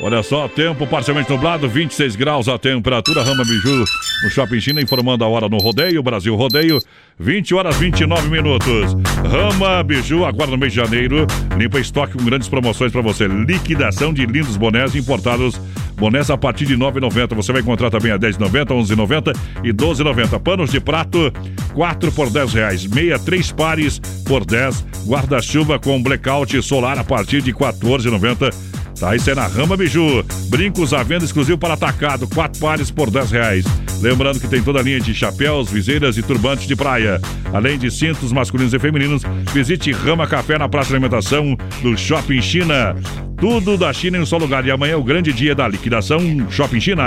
Olha 0.00 0.22
só, 0.22 0.46
tempo 0.46 0.86
parcialmente 0.86 1.28
nublado, 1.28 1.68
26 1.68 2.14
graus 2.14 2.46
a 2.46 2.56
temperatura, 2.56 3.24
Rama 3.24 3.42
Biju 3.44 3.84
no 4.22 4.30
Shopping 4.30 4.60
China, 4.60 4.80
informando 4.80 5.24
a 5.24 5.28
hora 5.28 5.48
no 5.48 5.58
rodeio, 5.58 6.02
Brasil 6.02 6.34
Rodeio, 6.36 6.78
20 7.18 7.54
horas 7.54 7.76
29 7.76 8.28
minutos. 8.28 8.94
Rama 9.28 9.82
Biju, 9.82 10.24
agora 10.24 10.50
no 10.50 10.56
mês 10.56 10.72
de 10.72 10.76
janeiro, 10.76 11.26
limpa 11.56 11.80
estoque 11.80 12.16
com 12.16 12.24
grandes 12.24 12.48
promoções 12.48 12.92
para 12.92 13.00
você. 13.00 13.26
Liquidação 13.26 14.12
de 14.12 14.24
lindos 14.24 14.56
bonés 14.56 14.94
importados, 14.94 15.60
bonés 16.02 16.28
a 16.30 16.36
partir 16.36 16.66
de 16.66 16.76
9,90. 16.76 17.32
Você 17.36 17.52
vai 17.52 17.62
encontrar 17.62 17.88
também 17.88 18.10
a 18.10 18.18
10,90, 18.18 18.66
11,90 18.66 19.36
e 19.62 19.72
12,90. 19.72 20.40
Panos 20.40 20.72
de 20.72 20.80
prato, 20.80 21.32
4 21.74 22.10
por 22.10 22.28
10 22.28 22.54
reais. 22.54 22.84
Meia, 22.86 23.20
3 23.20 23.52
pares 23.52 24.00
por 24.26 24.44
10. 24.44 24.84
Guarda-chuva 25.06 25.78
com 25.78 26.02
blackout 26.02 26.60
solar 26.60 26.98
a 26.98 27.04
partir 27.04 27.40
de 27.40 27.54
14,90. 27.54 28.52
Tá, 28.98 29.14
isso 29.14 29.30
é 29.30 29.34
na 29.36 29.46
Rama 29.46 29.76
Biju. 29.76 30.24
Brincos 30.48 30.92
à 30.92 31.04
venda 31.04 31.24
exclusivo 31.24 31.56
para 31.56 31.74
atacado, 31.74 32.26
quatro 32.26 32.60
pares 32.60 32.90
por 32.90 33.08
10 33.08 33.30
reais. 33.30 33.64
Lembrando 34.02 34.40
que 34.40 34.48
tem 34.48 34.60
toda 34.60 34.80
a 34.80 34.82
linha 34.82 34.98
de 34.98 35.14
chapéus, 35.14 35.70
viseiras 35.70 36.18
e 36.18 36.22
turbantes 36.22 36.66
de 36.66 36.74
praia. 36.74 37.20
Além 37.52 37.78
de 37.78 37.88
cintos 37.88 38.32
masculinos 38.32 38.74
e 38.74 38.78
femininos, 38.78 39.22
visite 39.54 39.92
Rama 39.92 40.26
Café 40.26 40.58
na 40.58 40.68
Praça 40.68 40.88
de 40.88 40.94
Alimentação 40.96 41.56
do 41.80 41.96
Shopping 41.96 42.42
China. 42.42 42.96
Tudo 43.38 43.78
da 43.78 43.92
China 43.92 44.18
em 44.18 44.20
um 44.22 44.26
só 44.26 44.36
lugar. 44.36 44.66
E 44.66 44.72
amanhã 44.72 44.94
é 44.94 44.96
o 44.96 45.04
grande 45.04 45.32
dia 45.32 45.54
da 45.54 45.68
liquidação 45.68 46.20
Shopping 46.50 46.80
China. 46.80 47.06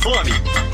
Fome? 0.00 0.32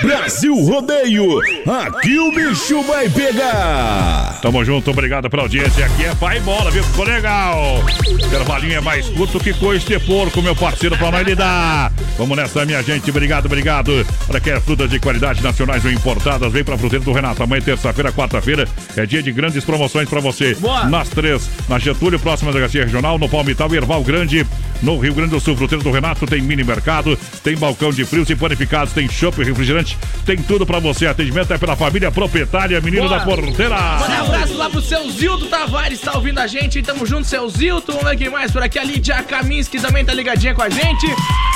Brasil 0.00 0.54
Rodeio, 0.54 1.40
aqui 1.66 2.18
o 2.18 2.30
bicho 2.32 2.82
vai 2.82 3.08
pegar. 3.08 4.38
Tamo 4.40 4.64
junto, 4.64 4.90
obrigado 4.92 5.28
pela 5.28 5.42
audiência. 5.42 5.86
Aqui 5.86 6.04
é 6.04 6.14
pai 6.14 6.38
bola, 6.40 6.70
viu? 6.70 6.84
Ficou 6.84 7.04
legal. 7.04 7.82
Intervalinho 8.08 8.74
é 8.74 8.80
mais 8.80 9.08
curto 9.08 9.40
que 9.40 9.52
coisa 9.54 9.84
de 9.84 9.98
porco, 9.98 10.40
meu 10.40 10.54
parceiro, 10.54 10.96
pra 10.96 11.10
nós 11.10 11.26
lidar. 11.26 11.92
Vamos 12.16 12.36
nessa, 12.36 12.64
minha 12.64 12.82
gente. 12.82 13.10
Obrigado, 13.10 13.46
obrigado. 13.46 14.06
Para 14.26 14.40
quem 14.40 14.52
é 14.52 14.60
frutas 14.60 14.88
de 14.88 15.00
qualidade 15.00 15.42
nacionais 15.42 15.84
ou 15.84 15.90
importadas, 15.90 16.52
vem 16.52 16.62
pra 16.62 16.78
Fruteira 16.78 17.04
do 17.04 17.12
Renato. 17.12 17.42
Amanhã, 17.42 17.62
terça-feira, 17.62 18.12
quarta-feira, 18.12 18.68
é 18.96 19.04
dia 19.04 19.22
de 19.22 19.32
grandes 19.32 19.64
promoções 19.64 20.08
pra 20.08 20.20
você. 20.20 20.54
Boa. 20.54 20.84
Nas 20.84 21.08
três, 21.08 21.50
na 21.68 21.78
Getúlio, 21.78 22.20
próxima 22.20 22.52
da 22.52 22.60
Garcia 22.60 22.84
Regional, 22.84 23.18
no 23.18 23.28
Palmital 23.28 23.72
e 23.74 23.76
Erval 23.76 24.04
Grande. 24.04 24.46
No 24.80 24.96
Rio 24.96 25.12
Grande 25.12 25.30
do 25.30 25.40
Sul, 25.40 25.56
Fruteira 25.56 25.82
do 25.82 25.90
Renato, 25.90 26.24
tem 26.24 26.40
mini 26.40 26.62
mercado, 26.62 27.18
tem 27.42 27.56
balcão 27.56 27.90
de 27.90 28.04
frios 28.04 28.30
e 28.30 28.36
panificados, 28.36 28.92
tem 28.92 29.08
chopp 29.08 29.40
e 29.42 29.44
refrigerante, 29.88 29.98
tem 30.26 30.36
tudo 30.36 30.66
pra 30.66 30.78
você. 30.78 31.06
Atendimento 31.06 31.52
é 31.52 31.58
pela 31.58 31.76
família 31.76 32.10
proprietária, 32.10 32.80
menino 32.80 33.08
Boa. 33.08 33.18
da 33.18 33.24
porteira. 33.24 33.76
Manda 33.76 34.22
um 34.22 34.26
abraço 34.26 34.56
lá 34.56 34.68
pro 34.68 34.82
seu 34.82 35.10
Zildo 35.10 35.46
Tavares, 35.46 36.00
tá 36.00 36.12
ouvindo 36.14 36.38
a 36.38 36.46
gente. 36.46 36.82
Tamo 36.82 37.06
junto, 37.06 37.26
seu 37.26 37.48
Zildo. 37.48 37.86
Vamos 37.86 38.04
ver 38.04 38.16
quem 38.16 38.30
mais 38.30 38.50
por 38.50 38.62
aqui. 38.62 38.78
A 38.78 38.84
Lídia 38.84 39.22
Kaminski 39.22 39.80
também 39.80 40.04
tá 40.04 40.12
ligadinha 40.12 40.54
com 40.54 40.62
a 40.62 40.68
gente. 40.68 41.06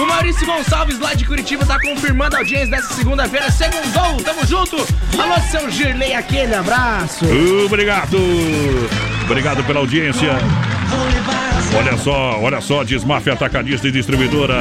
O 0.01 0.07
Maurício 0.07 0.47
Gonçalves 0.47 0.99
lá 0.99 1.14
de 1.14 1.25
Curitiba 1.25 1.66
tá 1.66 1.79
confirmando 1.81 2.37
a 2.37 2.38
audiência 2.38 2.68
dessa 2.68 2.95
segunda-feira. 2.95 3.51
Segundou, 3.51 4.16
tamo 4.23 4.47
junto. 4.47 4.77
Alô, 5.18 5.40
seu 5.51 5.71
Girley, 5.71 6.14
aquele 6.14 6.55
abraço. 6.55 7.25
Obrigado. 7.66 8.18
Obrigado 9.25 9.64
pela 9.64 9.81
audiência. 9.81 10.31
Olha 11.75 11.97
só, 11.97 12.38
olha 12.40 12.61
só, 12.61 12.85
Desmaf 12.85 13.27
Atacadista 13.29 13.88
e 13.88 13.92
Distribuidora. 13.92 14.59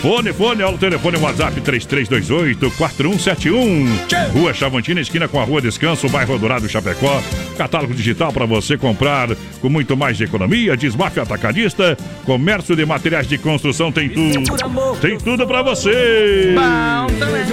Fone, 0.00 0.32
fone, 0.32 0.62
olha 0.62 0.74
o 0.74 0.78
telefone 0.78 1.18
WhatsApp 1.18 1.60
3328-4171. 1.60 4.32
Rua 4.32 4.54
Chavantina, 4.54 4.98
esquina 4.98 5.28
com 5.28 5.38
a 5.38 5.44
Rua 5.44 5.60
Descanso, 5.60 6.08
bairro 6.08 6.38
Dourado 6.38 6.66
Chapecó. 6.66 7.22
Catálogo 7.58 7.92
digital 7.92 8.32
para 8.32 8.46
você 8.46 8.78
comprar 8.78 9.28
com 9.60 9.68
muito 9.68 9.94
mais 9.98 10.16
de 10.16 10.24
economia. 10.24 10.74
Desmaf 10.74 11.20
Atacadista, 11.20 11.98
comércio 12.24 12.74
de 12.74 12.86
materiais 12.86 13.28
de 13.28 13.36
construção, 13.36 13.92
tem 13.92 14.08
tudo. 14.08 14.42
Tem 15.02 15.18
tudo 15.18 15.46
para 15.46 15.60
você. 15.62 16.54
Bom 16.54 17.06
também. 17.18 17.44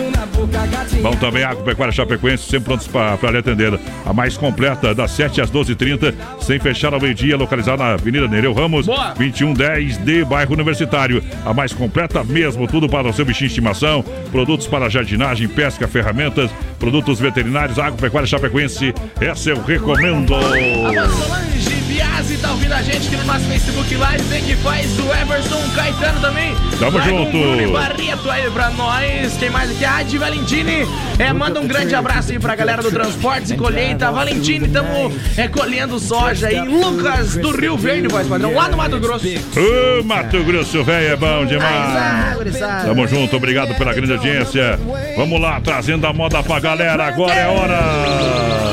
Bom 1.02 1.12
também, 1.16 1.44
Agropecuária 1.44 1.92
Chapecoense, 1.92 2.44
sempre 2.44 2.66
prontos 2.66 2.88
para 2.88 3.32
lhe 3.32 3.40
atender. 3.40 3.78
A 4.06 4.14
mais 4.14 4.38
completa, 4.38 4.94
das 4.96 5.12
7 5.12 5.42
às 5.42 5.52
12h30, 5.52 6.14
sem 6.40 6.58
fechar 6.60 6.94
ao 6.94 7.02
meio-dia, 7.02 7.36
localizada 7.36 7.84
na 7.84 7.94
Avenida 7.94 8.28
Nereu 8.28 8.54
Ramos, 8.54 8.86
Boa. 8.86 9.14
2110 9.18 9.98
de 9.98 10.24
bairro 10.24 10.54
Universitário. 10.54 11.22
A 11.46 11.54
mais 11.54 11.74
completa 11.74 12.24
mesmo, 12.38 12.68
tudo 12.68 12.88
para 12.88 13.10
o 13.10 13.14
seu 13.14 13.26
bichinho 13.26 13.48
de 13.48 13.54
estimação, 13.54 14.04
produtos 14.32 14.68
para 14.68 14.88
jardinagem, 14.90 15.48
pesca, 15.48 15.88
ferramentas, 15.88 16.52
produtos 16.78 17.20
veterinários, 17.20 17.80
Agropecuária 17.80 18.28
Chapecoense. 18.28 18.94
Essa 19.20 19.50
eu 19.50 19.64
recomendo. 19.64 20.36
Alô, 20.36 21.10
Solange 21.10 21.77
Grazi 22.18 22.38
tá 22.38 22.50
ouvindo 22.50 22.74
a 22.74 22.82
gente 22.82 23.08
aqui 23.08 23.16
no 23.16 23.26
nosso 23.26 23.46
Facebook 23.46 23.96
Live. 23.96 24.24
Tem 24.24 24.44
que 24.44 24.56
faz 24.56 24.98
o 24.98 25.14
Everson 25.14 25.62
Caetano 25.76 26.20
também. 26.20 26.56
Tamo 26.80 26.98
Vai 26.98 27.10
junto. 27.10 27.38
o 27.38 27.56
Bruno 27.56 27.74
Barreto 27.74 28.32
aí 28.32 28.50
pra 28.50 28.72
nós. 28.72 29.38
Quem 29.38 29.52
mais 29.52 29.70
aqui? 29.70 29.86
A 29.86 29.98
Adi 29.98 30.18
Valentini. 30.18 30.88
É, 31.20 31.32
manda 31.32 31.62
um 31.62 31.68
grande 31.68 31.94
abraço 31.94 32.32
aí 32.32 32.40
pra 32.40 32.56
galera 32.56 32.82
do 32.82 32.90
Transportes 32.90 33.52
e 33.52 33.56
Colheita. 33.56 34.12
Valentini, 34.12 34.68
tamo 34.68 35.14
é, 35.38 35.48
colhendo 35.48 36.00
soja 36.00 36.48
aí. 36.48 36.60
Lucas 36.60 37.38
do 37.38 37.52
Rio 37.52 37.78
Verde, 37.78 38.08
voz 38.08 38.28
padrão, 38.28 38.52
lá 38.52 38.68
no 38.68 38.78
Mato 38.78 39.00
Grosso. 39.00 39.28
Ô, 39.28 40.04
Mato 40.04 40.44
Grosso, 40.44 40.84
velho, 40.84 41.14
é 41.14 41.16
bom 41.16 41.46
demais. 41.46 42.84
Tamo 42.84 43.08
junto, 43.08 43.36
obrigado 43.36 43.76
pela 43.76 43.94
grande 43.94 44.14
audiência. 44.14 44.80
Vamos 45.16 45.40
lá, 45.40 45.62
trazendo 45.62 46.08
a 46.08 46.14
moda 46.14 46.42
pra 46.42 46.60
galera. 46.60 47.06
Agora 47.06 47.36
é 47.36 47.48
hora. 47.48 48.67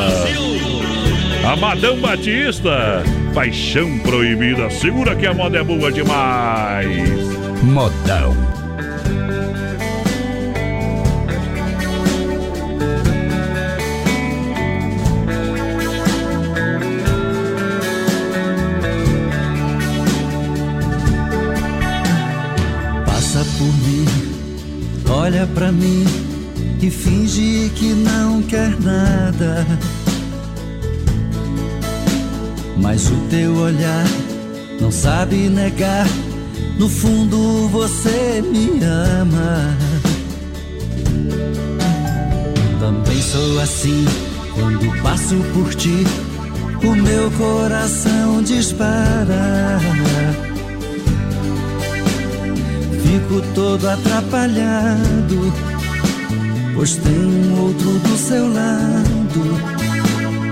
Amadão 1.46 2.00
Batista, 2.00 3.02
paixão 3.34 3.98
proibida. 3.98 4.70
Segura 4.70 5.14
que 5.14 5.26
a 5.26 5.34
moda 5.34 5.58
é 5.58 5.62
boa 5.62 5.92
demais. 5.92 6.88
Modão. 7.62 8.34
Passa 23.04 23.44
por 23.58 23.72
mim, 23.86 24.06
olha 25.10 25.46
pra 25.54 25.70
mim 25.70 26.04
e 26.80 26.90
finge 26.90 27.70
que 27.76 27.92
não 27.92 28.40
quer 28.42 28.80
nada. 28.80 29.66
Mas 32.76 33.08
o 33.08 33.16
teu 33.30 33.54
olhar 33.56 34.06
não 34.80 34.90
sabe 34.90 35.48
negar, 35.48 36.06
no 36.78 36.88
fundo 36.88 37.68
você 37.68 38.42
me 38.42 38.82
ama. 38.84 39.76
Também 42.80 43.22
sou 43.22 43.60
assim 43.60 44.04
quando 44.54 45.02
passo 45.02 45.36
por 45.52 45.74
ti, 45.74 46.04
o 46.84 46.94
meu 46.94 47.30
coração 47.32 48.42
dispara. 48.42 49.80
Fico 53.02 53.40
todo 53.54 53.88
atrapalhado, 53.88 55.52
pois 56.74 56.96
tem 56.96 57.14
um 57.14 57.62
outro 57.62 57.90
do 58.00 58.18
seu 58.18 58.52
lado 58.52 59.73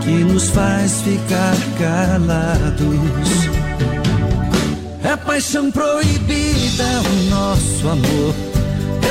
que 0.05 0.25
nos 0.25 0.51
faz 0.51 1.03
ficar 1.03 1.57
calados. 1.79 3.53
É 5.05 5.17
paixão 5.17 5.71
proibida 5.71 6.85
o 7.11 7.31
nosso 7.31 7.89
amor. 7.89 8.35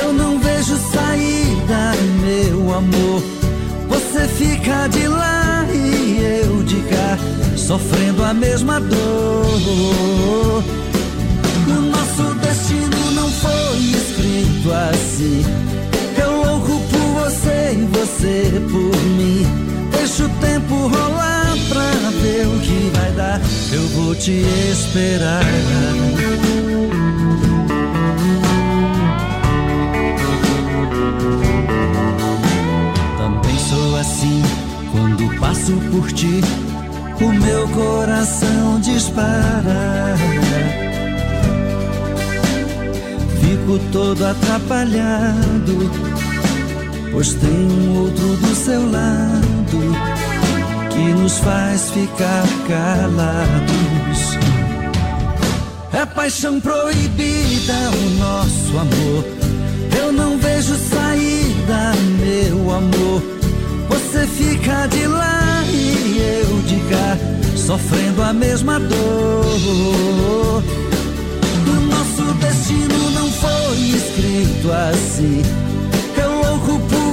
Eu 0.02 0.12
não 0.12 0.38
vejo 0.38 0.76
saída, 0.92 1.92
meu 2.20 2.74
amor. 2.74 3.22
Você 3.88 4.26
fica 4.28 4.88
de 4.88 5.06
lá 5.08 5.66
e 5.72 6.44
eu 6.44 6.62
de 6.62 6.76
cá, 6.82 7.18
sofrendo 7.56 8.24
a 8.24 8.34
mesma 8.34 8.80
dor. 8.80 10.64
O 11.68 11.80
nosso 11.90 12.34
destino 12.40 13.10
não 13.12 13.30
foi 13.30 13.78
escrito 13.78 14.72
assim. 14.90 15.44
Eu 16.20 16.44
louco 16.44 16.80
por 16.90 17.22
você 17.22 17.76
e 17.78 17.86
você 17.92 18.60
por 18.70 19.02
mim. 19.16 19.71
Deixa 20.14 20.26
o 20.26 20.40
tempo 20.40 20.74
rolar 20.74 21.56
pra 21.70 22.10
ver 22.20 22.46
o 22.46 22.60
que 22.60 22.90
vai 22.94 23.12
dar. 23.12 23.40
Eu 23.72 23.88
vou 23.88 24.14
te 24.14 24.44
esperar. 24.70 25.42
Também 33.16 33.58
sou 33.58 33.96
assim 33.96 34.42
quando 34.92 35.40
passo 35.40 35.72
por 35.90 36.12
ti. 36.12 36.42
O 37.18 37.32
meu 37.32 37.66
coração 37.68 38.80
dispara. 38.80 40.14
Fico 43.40 43.78
todo 43.90 44.26
atrapalhado, 44.26 45.90
pois 47.10 47.32
tem 47.32 47.50
um 47.50 47.98
outro 47.98 48.36
do 48.36 48.54
seu 48.54 48.90
lado 48.90 49.61
que 50.90 51.14
nos 51.14 51.38
faz 51.38 51.90
ficar 51.90 52.44
calados. 52.68 54.38
É 55.92 56.04
paixão 56.06 56.60
proibida 56.60 57.74
o 57.90 58.10
nosso 58.18 58.78
amor. 58.78 59.24
Eu 59.98 60.12
não 60.12 60.38
vejo 60.38 60.74
saída, 60.74 61.92
meu 62.18 62.70
amor. 62.70 63.22
Você 63.88 64.26
fica 64.26 64.86
de 64.86 65.06
lá 65.06 65.62
e 65.66 66.18
eu 66.40 66.62
de 66.62 66.76
cá, 66.90 67.18
sofrendo 67.56 68.22
a 68.22 68.32
mesma 68.32 68.78
dor. 68.80 70.62
O 71.66 71.80
nosso 71.90 72.34
destino 72.34 73.10
não 73.10 73.30
foi 73.30 73.78
escrito 73.78 74.72
assim. 74.72 75.61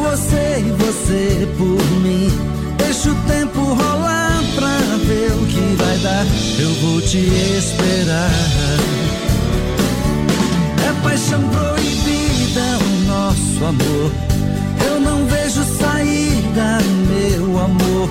Você 0.09 0.65
e 0.65 0.71
você 0.71 1.47
por 1.55 1.83
mim. 2.01 2.31
Deixa 2.79 3.11
o 3.11 3.15
tempo 3.27 3.59
rolar 3.59 4.41
pra 4.55 4.75
ver 5.05 5.31
o 5.33 5.45
que 5.45 5.75
vai 5.75 5.97
dar. 5.99 6.25
Eu 6.57 6.73
vou 6.81 6.99
te 6.99 7.19
esperar. 7.19 8.31
É 10.83 10.91
paixão 11.03 11.39
proibida 11.49 12.79
o 12.81 12.89
nosso 13.07 13.65
amor. 13.65 14.11
Eu 14.87 14.99
não 14.99 15.27
vejo 15.27 15.63
saída, 15.77 16.79
meu 17.07 17.59
amor. 17.59 18.09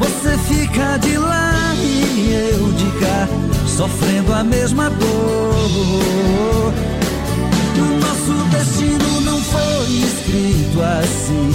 Você 0.00 0.36
fica 0.36 0.98
de 0.98 1.16
lá 1.16 1.74
e 1.76 2.50
eu 2.50 2.70
de 2.72 2.90
cá, 3.00 3.26
sofrendo 3.66 4.34
a 4.34 4.44
mesma 4.44 4.90
dor. 4.90 6.91
O 7.78 7.98
nosso 8.00 8.34
destino 8.50 9.20
não 9.22 9.40
foi 9.40 9.86
escrito 9.86 10.82
assim. 10.82 11.54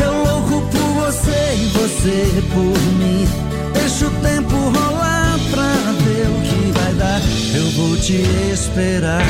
Eu 0.00 0.12
louco 0.24 0.66
por 0.70 1.04
você 1.04 1.54
e 1.56 1.66
você 1.68 2.42
por 2.52 2.78
mim. 2.98 3.26
Deixa 3.74 4.06
o 4.06 4.10
tempo 4.20 4.54
rolar 4.54 5.38
pra 5.50 5.72
ver 6.02 6.26
o 6.28 6.40
que 6.42 6.72
vai 6.72 6.92
dar. 6.94 7.20
Eu 7.54 7.70
vou 7.72 7.96
te 7.96 8.22
esperar. 8.52 9.22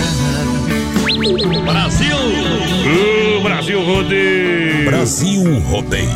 Brasil! 1.64 2.16
O 3.38 3.42
Brasil 3.42 3.82
Rodeio! 3.82 4.84
Brasil 4.86 5.60
Rodeio. 5.60 6.08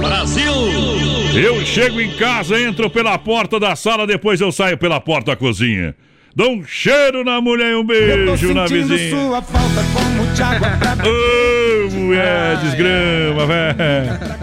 Brasil! 0.00 0.52
Eu 1.34 1.64
chego 1.64 2.00
em 2.00 2.10
casa, 2.16 2.60
entro 2.60 2.90
pela 2.90 3.16
porta 3.18 3.60
da 3.60 3.76
sala, 3.76 4.06
depois 4.06 4.40
eu 4.40 4.50
saio 4.50 4.76
pela 4.76 5.00
porta 5.00 5.32
da 5.32 5.36
cozinha. 5.36 5.94
Dou 6.34 6.52
um 6.52 6.64
cheiro 6.64 7.24
na 7.24 7.40
mulher 7.40 7.72
e 7.72 7.74
um 7.74 7.84
beijo 7.84 8.54
na 8.54 8.64
vizinha. 8.66 9.10
sua 9.10 9.42
falta 9.42 9.82
como 9.92 10.34
Thiago 10.34 10.64
Ô, 11.04 11.90
mulher, 11.90 12.56
desgrama, 12.58 13.46
velho. 13.46 14.40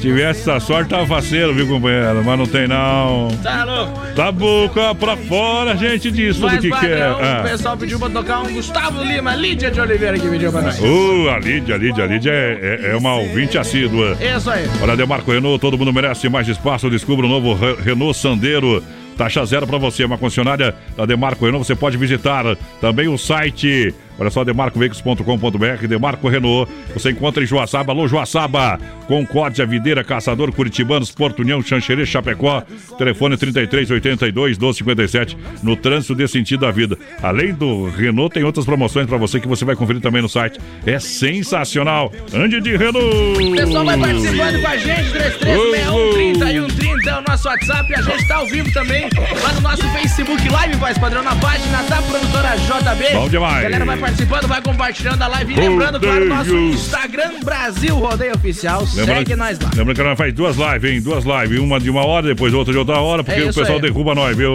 Tivesse 0.00 0.40
essa 0.40 0.60
sorte, 0.60 0.90
tava 0.90 1.06
faceiro, 1.06 1.54
viu, 1.54 1.66
companheiro? 1.66 2.22
Mas 2.24 2.38
não 2.38 2.46
tem, 2.46 2.68
não. 2.68 3.28
Tá 3.42 3.64
louco? 3.64 4.00
Tá 4.14 4.30
boca 4.32 4.94
pra 4.94 5.16
fora, 5.16 5.72
a 5.72 5.76
gente 5.76 6.10
diz 6.10 6.36
tudo 6.36 6.46
Mas, 6.48 6.60
que 6.60 6.70
quer. 6.70 6.98
padrão, 7.12 7.18
Ah. 7.22 7.40
o 7.40 7.48
pessoal 7.50 7.76
pediu 7.76 7.98
pra 7.98 8.10
tocar 8.10 8.40
um 8.42 8.52
Gustavo 8.52 9.02
Lima, 9.02 9.34
Lídia 9.34 9.70
de 9.70 9.80
Oliveira 9.80 10.18
que 10.18 10.28
pediu 10.28 10.52
pra 10.52 10.62
nós. 10.62 10.80
Ô, 10.82 11.28
a 11.30 11.38
Lídia, 11.38 11.74
a 11.74 11.78
Lídia, 11.78 12.04
a 12.04 12.06
Lídia 12.06 12.30
é, 12.30 12.80
é- 12.84 12.90
é 12.92 12.96
uma 12.96 13.14
ouvinte 13.14 13.56
assídua. 13.58 14.16
Isso 14.20 14.50
aí. 14.50 14.66
Olha, 14.82 14.96
Demarco 14.96 15.30
Renault, 15.32 15.60
todo 15.60 15.78
mundo 15.78 15.92
merece 15.92 16.28
mais 16.28 16.46
espaço. 16.48 16.90
Descubra 16.90 17.26
o 17.26 17.28
novo 17.28 17.54
Re- 17.54 17.76
Renault 17.82 18.16
Sandero. 18.18 18.82
Taxa 19.16 19.44
zero 19.46 19.66
para 19.66 19.78
você, 19.78 20.04
uma 20.04 20.18
concessionária 20.18 20.74
da 20.96 21.06
Demarco 21.06 21.44
Renault. 21.44 21.66
Você 21.66 21.74
pode 21.74 21.96
visitar 21.96 22.44
também 22.80 23.08
o 23.08 23.16
site. 23.16 23.94
Olha 24.18 24.30
só, 24.30 24.44
demarcoveículos.com.br, 24.44 25.86
Demarco 25.86 26.28
Renault. 26.28 26.70
Você 26.94 27.10
encontra 27.10 27.42
em 27.42 27.46
Joaçaba, 27.46 27.92
alô 27.92 28.08
Joaçaba, 28.08 28.78
Concórdia, 29.06 29.66
Videira, 29.66 30.02
Caçador, 30.02 30.52
Curitibanos, 30.52 31.10
Porto 31.10 31.40
União, 31.40 31.62
Xanxerê, 31.62 32.06
Chapecó. 32.06 32.62
Telefone 32.98 33.36
3382 33.36 34.58
1257 34.58 35.36
no 35.62 35.76
trânsito 35.76 36.14
desse 36.14 36.34
sentido 36.34 36.60
da 36.60 36.70
vida. 36.70 36.96
Além 37.22 37.52
do 37.52 37.88
Renault, 37.90 38.32
tem 38.32 38.44
outras 38.44 38.64
promoções 38.64 39.06
para 39.06 39.18
você 39.18 39.38
que 39.40 39.48
você 39.48 39.64
vai 39.64 39.76
conferir 39.76 40.00
também 40.00 40.22
no 40.22 40.28
site. 40.28 40.58
É 40.86 40.98
sensacional. 40.98 42.12
Ande 42.32 42.60
de 42.60 42.76
Renault. 42.76 43.06
O 43.42 43.50
pessoal 43.52 43.84
vai 43.84 43.98
participando 43.98 44.60
com 44.60 44.68
a 44.68 44.76
gente, 44.76 45.10
336130 45.10 46.52
e 46.52 46.60
130 46.60 47.10
é 47.10 47.18
o 47.18 47.22
nosso 47.28 47.48
WhatsApp. 47.48 47.94
A 47.94 48.02
gente 48.02 48.28
tá 48.28 48.36
ao 48.36 48.46
vivo 48.46 48.72
também 48.72 49.08
lá 49.42 49.52
no 49.52 49.60
nosso 49.60 49.82
Facebook 49.90 50.48
Live, 50.48 50.76
voz 50.76 50.98
padrão, 50.98 51.22
na 51.22 51.34
página 51.36 51.82
da 51.84 52.02
produtora 52.02 52.56
JB. 52.56 53.14
Bom 53.14 53.28
demais. 53.28 53.58
A 53.58 53.62
galera 53.62 53.84
vai 53.84 53.96
participando, 54.06 54.46
vai 54.46 54.62
compartilhando 54.62 55.22
a 55.22 55.26
live. 55.26 55.52
E 55.54 55.56
lembrando, 55.56 55.98
claro, 56.00 56.24
o 56.24 56.28
nosso. 56.28 56.54
Instagram 56.56 57.40
Brasil 57.44 57.96
Rodeio 57.96 58.34
Oficial. 58.34 58.86
Segue 58.86 59.34
nós 59.34 59.58
lá. 59.58 59.70
Lembrando 59.74 59.96
que 59.96 60.02
nós 60.02 60.16
faz 60.18 60.32
duas 60.32 60.56
lives, 60.56 60.90
hein? 60.92 61.00
Duas 61.00 61.24
lives. 61.24 61.58
Uma 61.58 61.80
de 61.80 61.90
uma 61.90 62.04
hora, 62.06 62.28
depois 62.28 62.54
outra 62.54 62.72
de 62.72 62.78
outra 62.78 62.98
hora, 62.98 63.24
porque 63.24 63.40
É 63.40 63.44
o 63.44 63.46
pessoal 63.46 63.66
aí. 63.76 63.80
derruba 63.80 64.14
nós, 64.14 64.36
viu? 64.36 64.54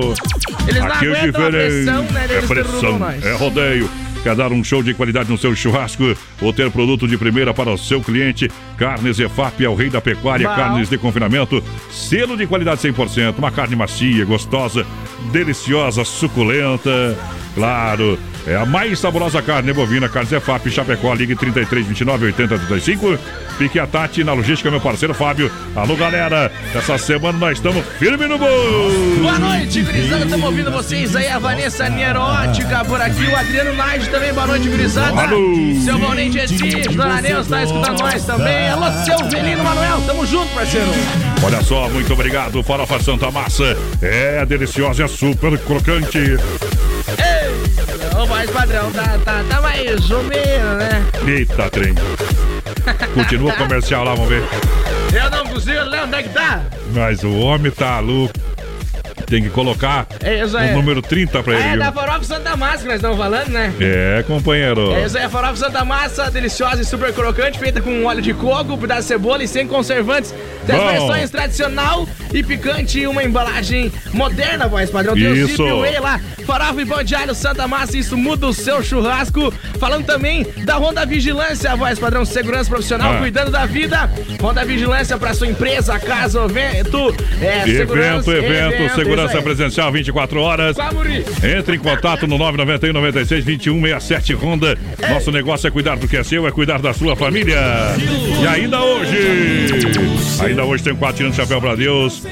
Eles 0.68 0.82
não 0.82 0.88
Aqui 0.92 1.06
é 1.06 1.10
aguentam 1.20 1.46
a 1.46 1.50
diferente. 1.50 1.84
pressão, 1.86 2.04
né? 2.04 2.20
É 2.22 2.24
Eles 2.34 2.48
derrubam 2.50 2.72
pressão, 2.72 3.00
nós. 3.00 3.26
é 3.26 3.34
rodeio. 3.36 3.90
Quer 4.24 4.36
dar 4.36 4.52
um 4.52 4.64
show 4.64 4.84
de 4.84 4.94
qualidade 4.94 5.32
no 5.32 5.38
seu 5.38 5.54
churrasco 5.56 6.16
ou 6.40 6.54
ter 6.54 6.70
produto 6.70 7.08
de 7.08 7.18
primeira 7.18 7.54
para 7.56 7.72
o 7.72 7.78
seu 7.78 8.00
cliente? 8.02 8.50
Carnes 8.78 9.20
EFAP 9.20 9.66
é 9.66 9.68
o 9.70 9.74
rei 9.74 9.90
da 9.90 10.00
pecuária, 10.00 10.48
Bom. 10.48 10.56
carnes 10.56 10.88
de 10.90 10.98
confinamento, 11.00 11.62
selo 11.90 12.38
de 12.38 12.46
qualidade 12.46 12.80
100%, 12.82 13.40
uma 13.40 13.50
carne 13.52 13.76
macia, 13.76 14.24
gostosa, 14.24 14.86
deliciosa, 15.32 16.06
suculenta. 16.06 17.18
Claro, 17.56 18.18
é 18.48 18.56
a 18.56 18.66
mais 18.66 19.00
saborosa 19.00 19.42
carne 19.42 19.72
bovina, 19.72 20.10
carnes 20.10 20.32
EFAP, 20.32 20.70
Chapecó, 20.70 21.14
ligue 21.14 21.36
33 21.36 21.86
29 21.86 22.26
80 22.28 22.58
35. 22.58 23.20
Pique 23.58 23.78
a 23.78 23.86
Tati 23.86 24.24
na 24.24 24.34
logística, 24.34 24.72
meu 24.72 24.82
parceiro 24.82 25.14
Fábio. 25.14 25.52
Alô, 25.76 25.96
galera, 25.96 26.52
essa 26.74 26.98
semana 26.98 27.38
nós 27.38 27.58
estamos 27.60 27.86
firme 28.00 28.26
no 28.26 28.40
gol. 28.40 28.50
Boa 29.20 29.38
noite, 29.38 29.82
gurizada. 29.84 30.24
Estamos 30.24 30.46
ouvindo 30.46 30.72
vocês 30.72 31.16
aí. 31.16 31.28
A 31.28 31.38
Vanessa 31.38 31.88
Nierótica 31.88 32.84
por 32.86 33.00
aqui. 33.00 33.28
O 33.28 33.36
Adriano 33.36 33.74
Nage 33.74 34.10
também. 34.10 34.34
Boa 34.34 34.48
noite, 34.48 34.68
gurizada. 34.68 35.22
Alô. 35.22 35.76
Seu 35.84 36.00
Valnei 36.00 36.32
Jesus, 36.32 36.88
Dona 36.88 37.22
Neuza 37.22 37.50
tá 37.50 37.64
escutando 37.64 38.00
nós 38.00 38.26
também. 38.26 38.70
Alô, 38.70 38.92
seu 39.04 39.30
Velino 39.30 39.64
Manuel. 39.64 40.02
Tamo 40.08 40.26
junto, 40.26 40.52
parceiro. 40.56 40.90
Olha 41.44 41.62
só, 41.62 41.88
muito 41.90 42.12
obrigado. 42.12 42.64
Farofa 42.64 43.00
Santa 43.00 43.30
Massa 43.30 43.78
é 44.02 44.44
deliciosa, 44.46 45.04
é 45.04 45.08
super 45.08 45.56
crocante. 45.60 46.38
Ei, 47.18 48.20
ô, 48.22 48.26
voz 48.26 48.50
padrão. 48.50 48.92
Tá, 48.92 49.18
tá, 49.24 49.44
tá 49.50 49.62
mais 49.62 50.12
ou 50.12 50.24
menos, 50.24 50.78
né? 50.78 51.06
Eita, 51.28 51.70
trem. 51.70 51.94
Continua 53.14 53.54
comercial 53.54 54.04
lá, 54.04 54.16
vamos 54.16 54.30
ver. 54.30 54.44
Eu 55.14 55.30
não 55.30 55.46
consigo, 55.46 55.86
né? 55.86 56.04
Onde 56.04 56.16
é 56.16 56.24
que 56.24 56.30
tá? 56.30 56.62
Mas 56.94 57.24
o 57.24 57.32
homem 57.40 57.72
tá 57.72 58.00
louco. 58.00 58.34
Tem 59.26 59.42
que 59.44 59.50
colocar 59.50 60.08
É 60.24 60.44
isso 60.44 60.56
o 60.56 60.60
aí. 60.60 60.74
número 60.74 61.02
30 61.02 61.42
pra 61.44 61.54
ele. 61.54 61.64
É 61.64 61.70
viu? 61.72 61.80
da 61.80 61.92
Farofa 61.92 62.24
Santa 62.24 62.56
Massa 62.56 62.78
que 62.80 62.86
nós 62.86 62.96
estamos 62.96 63.18
falando, 63.18 63.48
né? 63.50 63.74
É, 63.80 64.24
companheiro. 64.28 64.92
É 64.94 65.06
isso 65.06 65.18
aí, 65.18 65.24
a 65.26 65.30
farofa 65.30 65.56
Santa 65.56 65.84
Massa, 65.86 66.30
deliciosa 66.32 66.82
e 66.82 66.86
super 66.86 67.14
crocante, 67.14 67.58
feita 67.60 67.82
com 67.82 68.04
óleo 68.06 68.22
de 68.22 68.34
coco, 68.34 68.78
pedaço 68.78 69.02
de 69.02 69.08
cebola 69.08 69.44
e 69.44 69.48
sem 69.48 69.68
conservantes. 69.68 70.34
Tem 70.66 70.76
as 70.76 70.92
versões 70.92 71.30
tradicional 71.30 72.08
e 72.34 72.44
picante 72.44 73.00
e 73.00 73.08
uma 73.08 73.24
embalagem 73.24 73.92
moderna, 74.14 74.68
voz 74.68 74.90
padrão. 74.90 75.14
Tem 75.16 75.28
o 75.28 75.36
Isso. 75.36 75.64
Zip 75.64 75.72
Way 75.80 76.00
lá, 76.00 76.20
farofa 76.46 76.82
e 76.82 76.86
pão 76.86 77.04
de 77.04 77.16
alho 77.16 77.34
Santa 77.34 77.68
Massa, 77.68 77.98
isso 77.98 78.16
muda 78.18 78.48
o 78.48 78.54
seu 78.54 78.84
churrasco. 78.84 79.52
Falando 79.80 80.06
também 80.06 80.46
da 80.64 80.78
Honda 80.78 81.06
Vigilância, 81.06 81.76
voz 81.76 81.98
padrão, 81.98 82.24
segurança 82.26 82.70
profissional, 82.70 83.14
Ah. 83.14 83.18
cuidando 83.18 83.52
da 83.52 83.66
vida. 83.66 84.10
Honda 84.42 84.64
Vigilância 84.66 85.18
para 85.18 85.34
sua 85.34 85.48
empresa, 85.48 85.98
casa, 86.00 86.44
evento, 86.46 87.16
é, 87.42 87.62
Evento, 87.62 87.78
segurança, 87.78 88.32
evento, 88.32 88.96
segurança 88.96 88.96
aí. 89.20 89.44
presencial 89.44 89.92
24 89.92 90.40
horas. 90.40 90.78
Entre 91.58 91.76
em 91.76 91.80
contato 91.80 92.28
no 92.28 92.38
991 92.38 92.94
96 92.94 93.44
21 93.46 93.82
67 93.82 94.34
Honda. 94.34 94.78
Nosso 95.10 95.32
negócio 95.32 95.68
é 95.68 95.72
cuidar 95.72 95.98
do 95.98 96.08
que 96.08 96.18
é 96.18 96.24
seu, 96.24 96.48
é 96.48 96.52
cuidar 96.52 96.82
da 96.82 96.94
sua 96.94 97.16
família. 97.16 97.58
E 98.42 98.48
ainda 98.48 98.82
hoje, 98.82 99.18
ainda 100.44 100.64
hoje 100.66 100.84
tem 100.84 100.96
quatro 100.96 101.18
tirando 101.18 101.36
chapéu 101.36 101.60
pra 101.60 101.76
Deus. 101.76 102.24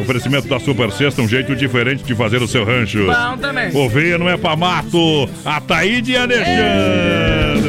Oferecimento 0.00 0.46
da 0.46 0.60
Super 0.60 0.92
Sexta, 0.92 1.20
um 1.20 1.28
jeito 1.28 1.56
diferente 1.56 2.04
de 2.04 2.14
fazer 2.14 2.40
o 2.40 2.46
seu 2.46 2.64
rancho. 2.64 3.06
Bom 3.06 3.36
também. 3.38 3.76
Oveia 3.76 4.16
não 4.16 4.28
é 4.28 4.36
pra 4.36 4.54
mato. 4.54 5.28
Ataíde 5.44 6.12
e 6.12 6.16
Alexandre. 6.16 7.68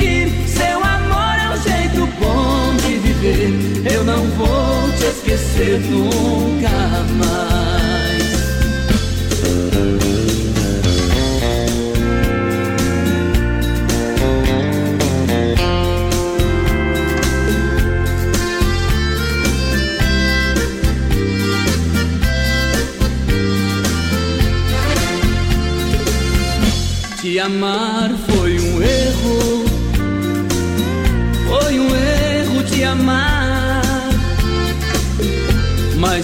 repetir. 0.00 0.48
Seu 0.48 0.78
amor 0.82 1.36
é 1.38 1.50
um 1.50 1.62
jeito 1.62 2.06
bom 2.18 2.74
de 2.76 2.98
viver. 2.98 3.92
Eu 3.92 4.04
não 4.04 4.24
vou 4.30 4.90
te 4.96 5.04
esquecer 5.04 5.80
nunca 5.80 6.70
mais. 7.18 7.60
Te 27.20 27.38
amar 27.38 28.10
foi 28.26 28.39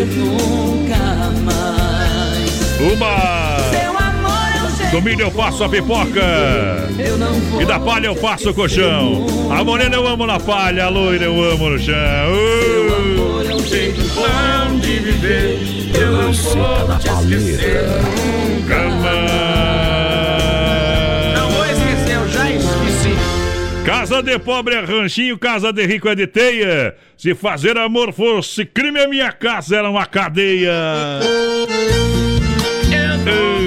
Esquecer 0.00 0.06
nunca 0.06 0.96
mais. 1.44 2.92
Uma! 2.92 3.58
Seu 3.70 3.98
amor 3.98 4.86
é 4.86 4.90
Do 4.90 5.02
milho 5.02 5.22
eu 5.22 5.30
faço 5.30 5.64
a 5.64 5.68
pipoca. 5.68 6.20
Eu 6.98 7.18
não 7.18 7.32
vou 7.34 7.62
E 7.62 7.66
da 7.66 7.78
palha 7.78 8.06
eu 8.06 8.14
faço 8.14 8.50
o 8.50 8.54
colchão. 8.54 9.26
A 9.50 9.62
morena 9.62 9.96
eu 9.96 10.06
amo 10.06 10.26
na 10.26 10.40
palha, 10.40 10.84
a 10.84 10.88
loira 10.88 11.24
eu 11.24 11.52
amo 11.52 11.70
no 11.70 11.78
chão. 11.78 11.94
Uh! 11.94 13.50
é 13.50 13.54
um 13.54 13.66
jeito 13.66 14.00
bom 14.14 14.78
de 14.78 14.98
viver. 15.00 15.58
Eu 15.94 16.12
não 16.12 16.32
vou 16.32 16.98
te 16.98 17.08
esquecer 17.08 18.09
Casa 24.10 24.24
de 24.24 24.38
pobre 24.40 24.74
é 24.74 24.80
ranchinho, 24.80 25.38
casa 25.38 25.72
de 25.72 25.86
rico 25.86 26.08
é 26.08 26.16
de 26.16 26.26
teia. 26.26 26.96
Se 27.16 27.32
fazer 27.32 27.78
amor 27.78 28.12
fosse 28.12 28.64
crime, 28.64 28.98
a 28.98 29.06
minha 29.06 29.30
casa 29.30 29.76
era 29.76 29.88
uma 29.88 30.04
cadeia. 30.04 30.72
Eu. 33.24 33.59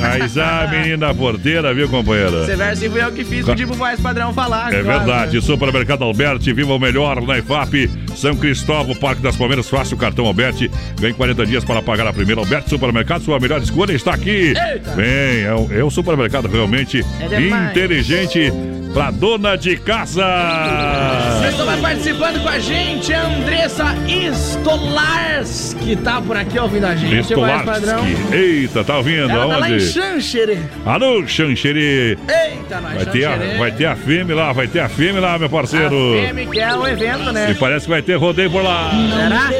Mas 0.00 0.36
a 0.38 0.68
menina 0.68 1.14
porteira, 1.14 1.72
viu, 1.74 1.88
companheira? 1.88 2.42
Esse 2.42 2.56
verso 2.56 2.90
fui 2.90 3.02
eu 3.02 3.12
que 3.12 3.24
fiz, 3.24 3.44
pedi 3.44 3.66
pro 3.66 3.74
voz 3.76 4.00
padrão 4.00 4.32
falar. 4.32 4.72
É 4.72 4.82
claro. 4.82 5.04
verdade, 5.04 5.40
Supermercado 5.40 6.02
Alberti, 6.04 6.52
viva 6.52 6.74
o 6.74 6.78
melhor 6.78 7.20
na 7.20 7.38
IFAP, 7.38 7.90
São 8.14 8.36
Cristóvão, 8.36 8.94
Parque 8.94 9.22
das 9.22 9.36
Palmeiras, 9.36 9.68
faça 9.68 9.94
o 9.94 9.98
cartão 9.98 10.26
Alberti, 10.26 10.70
vem 10.98 11.12
40 11.12 11.46
dias 11.46 11.64
para 11.64 11.82
pagar 11.82 12.06
a 12.06 12.12
primeira. 12.12 12.40
Alberti 12.40 12.70
Supermercado, 12.70 13.22
sua 13.22 13.40
melhor 13.40 13.60
escolha 13.60 13.92
está 13.92 14.14
aqui. 14.14 14.54
Eita. 14.56 14.94
Vem, 14.94 15.42
é 15.42 15.54
um, 15.54 15.72
é 15.72 15.84
um 15.84 15.90
supermercado 15.90 16.48
realmente 16.48 17.04
É 17.20 17.70
inteligente 17.70 18.52
para 18.96 19.10
dona 19.10 19.56
de 19.56 19.76
casa. 19.76 20.24
Pessoal 21.42 21.66
vai 21.66 21.80
participando 21.82 22.42
com 22.42 22.48
a 22.48 22.58
gente, 22.58 23.12
a 23.12 23.26
Andressa 23.26 23.94
Stolarski 24.32 25.96
tá 25.96 26.22
por 26.22 26.34
aqui 26.34 26.58
ouvindo 26.58 26.86
a 26.86 26.96
gente. 26.96 27.26
Stolarski. 27.26 28.34
Eita, 28.34 28.82
tá 28.82 28.96
ouvindo? 28.96 29.30
Ela 29.30 29.48
tá 29.48 29.56
lá 29.58 29.68
em 29.68 29.74
Aonde? 29.74 29.85
Xanxerê. 29.92 30.58
Alô, 30.84 31.26
Xanxerê. 31.26 32.16
Eita, 32.28 32.80
nós, 32.80 32.94
Vai 32.94 33.06
ter, 33.06 33.24
a, 33.24 33.36
vai 33.58 33.72
ter 33.72 33.86
a 33.86 33.96
FEME 33.96 34.32
lá, 34.34 34.52
vai 34.52 34.66
ter 34.66 34.80
a 34.80 34.88
FEME 34.88 35.20
lá, 35.20 35.38
meu 35.38 35.48
parceiro. 35.48 35.96
Fêmea, 36.20 36.46
que 36.46 36.60
é 36.60 36.74
o 36.76 36.86
evento, 36.86 37.32
né? 37.32 37.50
E 37.50 37.54
parece 37.54 37.86
que 37.86 37.90
vai 37.90 38.02
ter 38.02 38.14
rodeio 38.16 38.50
por 38.50 38.62
lá. 38.62 38.90
Será? 38.90 39.50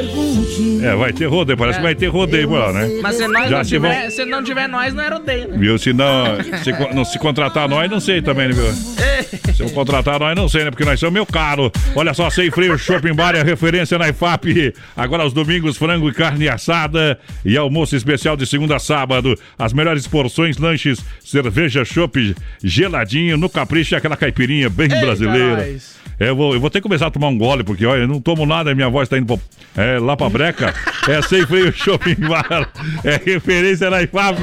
É, 0.83 0.95
vai 0.95 1.13
ter 1.13 1.25
rodeio, 1.25 1.57
parece 1.57 1.77
que 1.79 1.83
vai 1.83 1.95
ter 1.95 2.07
rodeio 2.07 2.47
por 2.47 2.59
lá, 2.59 2.73
né? 2.73 2.99
Mas 3.01 3.15
se 3.15 3.27
nós 3.27 3.49
Já 3.49 3.57
não 3.57 3.63
se 3.63 3.77
vão- 3.77 3.89
tiver, 3.91 4.09
se 4.09 4.25
não 4.25 4.43
tiver 4.43 4.67
nós, 4.67 4.93
não 4.93 5.03
é 5.03 5.09
rodeio, 5.09 5.47
né? 5.49 5.57
Viu? 5.57 5.77
Se 5.77 5.93
não 5.93 6.25
se, 6.63 6.93
não 6.95 7.05
se 7.05 7.19
contratar 7.19 7.67
nós, 7.69 7.89
não 7.89 7.99
sei 7.99 8.21
também, 8.21 8.47
né, 8.49 8.53
viu? 8.53 9.53
Se 9.53 9.63
eu 9.63 9.69
contratar 9.71 10.19
nós, 10.19 10.35
não 10.35 10.47
sei, 10.47 10.63
né? 10.63 10.69
Porque 10.71 10.85
nós 10.85 10.99
somos 10.99 11.13
meio 11.13 11.25
caro. 11.25 11.71
Olha 11.95 12.13
só, 12.13 12.29
sem 12.29 12.49
freio, 12.51 12.77
Shopping 12.77 13.13
Bar 13.13 13.35
é 13.35 13.43
referência 13.43 13.97
na 13.97 14.09
IFAP. 14.09 14.73
Agora 14.95 15.23
aos 15.23 15.33
domingos, 15.33 15.77
frango 15.77 16.09
e 16.09 16.13
carne 16.13 16.47
assada 16.47 17.19
e 17.43 17.57
almoço 17.57 17.95
especial 17.95 18.35
de 18.37 18.45
segunda 18.45 18.75
a 18.75 18.79
sábado. 18.79 19.37
As 19.57 19.73
melhores 19.73 20.07
porções, 20.07 20.57
lanches, 20.57 20.99
cerveja, 21.23 21.83
chopp, 21.83 22.35
geladinho, 22.63 23.37
no 23.37 23.49
capricho 23.49 23.93
e 23.93 23.97
aquela 23.97 24.15
caipirinha 24.17 24.69
bem 24.69 24.87
brasileira. 24.87 25.57
nós. 25.57 25.97
Eu, 26.19 26.35
vou, 26.35 26.53
eu 26.53 26.59
vou 26.59 26.69
ter 26.69 26.79
que 26.79 26.83
começar 26.83 27.07
a 27.07 27.11
tomar 27.11 27.27
um 27.27 27.37
gole, 27.37 27.63
porque 27.63 27.85
olha, 27.85 28.01
eu 28.01 28.07
não 28.07 28.19
tomo 28.19 28.45
nada, 28.45 28.73
minha 28.73 28.89
voz 28.89 29.07
tá 29.07 29.17
indo 29.17 29.37
pra- 29.37 29.83
é, 29.83 29.99
lá 29.99 30.17
pra 30.17 30.29
breca. 30.29 30.73
É 31.07 31.21
sem 31.21 31.45
freio 31.45 31.71
Shopping 31.71 32.15
Bar. 32.27 32.69
É 33.03 33.21
referência 33.23 33.89
na 33.89 34.01
IFAP. 34.01 34.37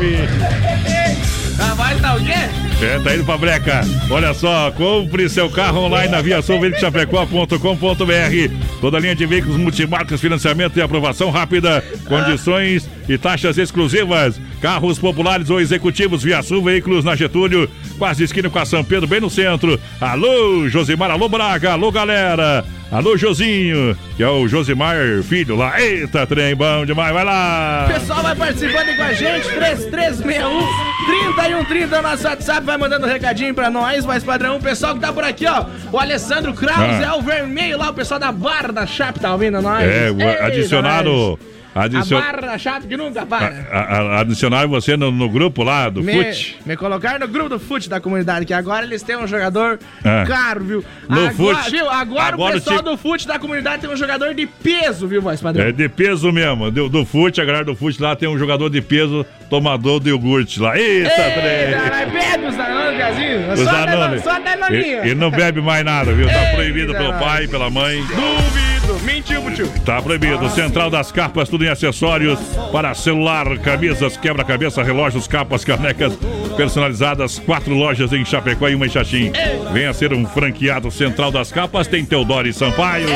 A 1.58 1.74
voz 1.74 2.00
tá 2.00 2.14
o 2.14 2.24
quê? 2.24 2.63
É, 2.82 2.98
tá 2.98 3.14
indo 3.14 3.24
pra 3.24 3.38
breca. 3.38 3.82
Olha 4.10 4.34
só, 4.34 4.68
compre 4.72 5.28
seu 5.28 5.48
carro 5.48 5.84
online 5.84 6.10
na 6.10 6.20
viaçãoveicochapecó.com.br. 6.20 8.80
Toda 8.80 8.98
linha 8.98 9.14
de 9.14 9.24
veículos 9.24 9.56
multimarcas, 9.56 10.20
financiamento 10.20 10.76
e 10.76 10.82
aprovação 10.82 11.30
rápida, 11.30 11.82
condições 12.06 12.90
e 13.08 13.16
taxas 13.16 13.58
exclusivas. 13.58 14.40
Carros 14.60 14.98
populares 14.98 15.50
ou 15.50 15.60
executivos, 15.60 16.22
Viaçu 16.22 16.62
Veículos 16.62 17.04
na 17.04 17.14
Getúlio, 17.14 17.68
quase 17.98 18.24
esquina 18.24 18.50
com 18.50 18.58
a 18.58 18.64
São 18.64 18.82
Pedro, 18.82 19.06
bem 19.06 19.20
no 19.20 19.30
centro. 19.30 19.78
Alô, 20.00 20.68
Josimar, 20.68 21.10
alô, 21.10 21.28
Braga, 21.28 21.72
alô, 21.72 21.92
galera. 21.92 22.64
Alô, 22.94 23.16
Josinho, 23.16 23.96
que 24.16 24.22
é 24.22 24.28
o 24.28 24.46
Josimar 24.46 24.94
Filho 25.24 25.56
lá. 25.56 25.80
Eita, 25.80 26.24
trem 26.28 26.54
bom 26.54 26.86
demais, 26.86 27.12
vai 27.12 27.24
lá. 27.24 27.88
O 27.90 27.92
pessoal 27.92 28.22
vai 28.22 28.36
participando 28.36 28.96
com 28.96 29.02
a 29.02 29.12
gente, 29.12 29.48
3361 29.48 30.66
3130 31.06 32.02
nosso 32.02 32.24
WhatsApp, 32.24 32.64
vai 32.64 32.76
mandando 32.78 33.04
um 33.04 33.08
recadinho 33.08 33.52
pra 33.52 33.68
nós, 33.68 34.06
mais 34.06 34.22
padrão. 34.22 34.58
O 34.58 34.60
pessoal 34.62 34.94
que 34.94 35.00
tá 35.00 35.12
por 35.12 35.24
aqui, 35.24 35.44
ó, 35.44 35.64
o 35.90 35.98
Alessandro 35.98 36.54
Kraus, 36.54 36.78
Ah. 36.78 37.02
é 37.02 37.12
o 37.18 37.20
vermelho 37.20 37.76
lá, 37.78 37.90
o 37.90 37.94
pessoal 37.94 38.20
da 38.20 38.30
Barra 38.30 38.68
da 38.72 38.86
Chape 38.86 39.18
tá 39.18 39.32
ouvindo 39.32 39.60
nós. 39.60 39.82
É, 39.82 40.12
o- 40.12 40.20
Eita, 40.20 40.44
adicionaram. 40.44 41.12
nós. 41.30 41.38
Adicion... 41.74 42.18
A 42.18 42.32
Barra 42.40 42.58
Chape 42.58 42.86
que 42.86 42.96
nunca 42.96 43.26
para. 43.26 43.66
a- 43.72 43.78
a- 43.80 44.20
adicionaram 44.20 44.68
você 44.68 44.96
no, 44.96 45.10
no 45.10 45.28
grupo 45.28 45.62
lá 45.62 45.88
do 45.90 46.02
me, 46.02 46.12
FUT. 46.12 46.56
me 46.64 46.76
colocaram 46.76 47.18
no 47.18 47.28
grupo 47.28 47.48
do 47.48 47.58
fute 47.58 47.88
da 47.88 48.00
comunidade, 48.00 48.46
que 48.46 48.54
agora 48.54 48.84
eles 48.86 49.02
têm 49.02 49.16
um 49.16 49.26
jogador 49.26 49.78
É. 50.04 50.24
caro, 50.24 50.62
viu? 50.64 50.84
No 51.08 51.26
agora, 51.26 51.32
fute. 51.58 51.70
Viu? 51.72 51.88
Agora, 51.90 52.34
Agora 52.34 52.56
o 52.56 52.60
pessoal 52.60 52.78
ti- 52.78 52.84
do 52.84 52.96
fute 52.96 53.26
da 53.26 53.38
comunidade 53.38 53.82
tem 53.82 53.90
um 53.90 53.96
jogador 53.96 54.34
de 54.34 54.46
peso, 54.46 55.08
viu, 55.08 55.20
voz 55.20 55.40
padrão? 55.40 55.64
É 55.66 55.72
de 55.72 55.88
peso 55.88 56.30
mesmo, 56.30 56.70
do, 56.70 56.88
do 56.88 57.04
FUT, 57.04 57.40
a 57.40 57.44
galera 57.44 57.64
do 57.64 57.74
FUT 57.74 58.00
lá 58.00 58.14
tem 58.14 58.28
um 58.28 58.38
jogador 58.38 58.70
de 58.70 58.80
peso, 58.80 59.26
tomador 59.48 60.00
de 60.00 60.10
iogurte 60.10 60.60
lá. 60.60 60.76
Eita, 60.78 61.10
trem! 61.10 61.74
mas 61.90 62.12
bebe 62.12 62.46
os 62.46 62.56
danones, 62.56 62.98
Gazinho. 62.98 63.52
Os 63.52 63.60
Só 63.60 63.72
Danone. 63.72 63.86
Danone, 63.86 64.20
Só 64.20 64.38
danoninho. 64.40 65.04
E, 65.06 65.10
e 65.10 65.14
não 65.14 65.30
bebe 65.30 65.60
mais 65.60 65.84
nada, 65.84 66.12
viu? 66.12 66.26
Tá 66.26 66.42
Eita, 66.42 66.54
proibido 66.54 66.92
pelo 66.92 67.12
pai, 67.14 67.46
pela 67.46 67.70
mãe. 67.70 68.00
Duvido. 68.00 69.04
Mentiu, 69.04 69.42
tio. 69.54 69.68
Tá 69.84 70.00
proibido. 70.00 70.48
Central 70.50 70.90
das 70.90 71.10
Capas, 71.10 71.48
tudo 71.48 71.64
em 71.64 71.68
acessórios 71.68 72.38
para 72.70 72.94
celular, 72.94 73.58
camisas, 73.58 74.16
quebra-cabeça, 74.16 74.82
relógios, 74.82 75.26
capas, 75.26 75.64
canecas 75.64 76.16
personalizadas. 76.56 77.38
Quatro 77.38 77.74
lojas 77.74 78.12
em 78.12 78.24
Chapecó 78.24 78.68
e 78.68 78.74
uma 78.74 78.86
em 78.86 78.90
Xaxim. 78.90 79.32
Venha 79.72 79.92
ser 79.92 80.12
um 80.12 80.26
franqueado 80.26 80.90
Central 80.90 81.30
das 81.30 81.50
Capas. 81.50 81.86
Tem 81.86 82.04
Teodoro 82.04 82.46
e 82.46 82.52
Sampaio. 82.52 83.06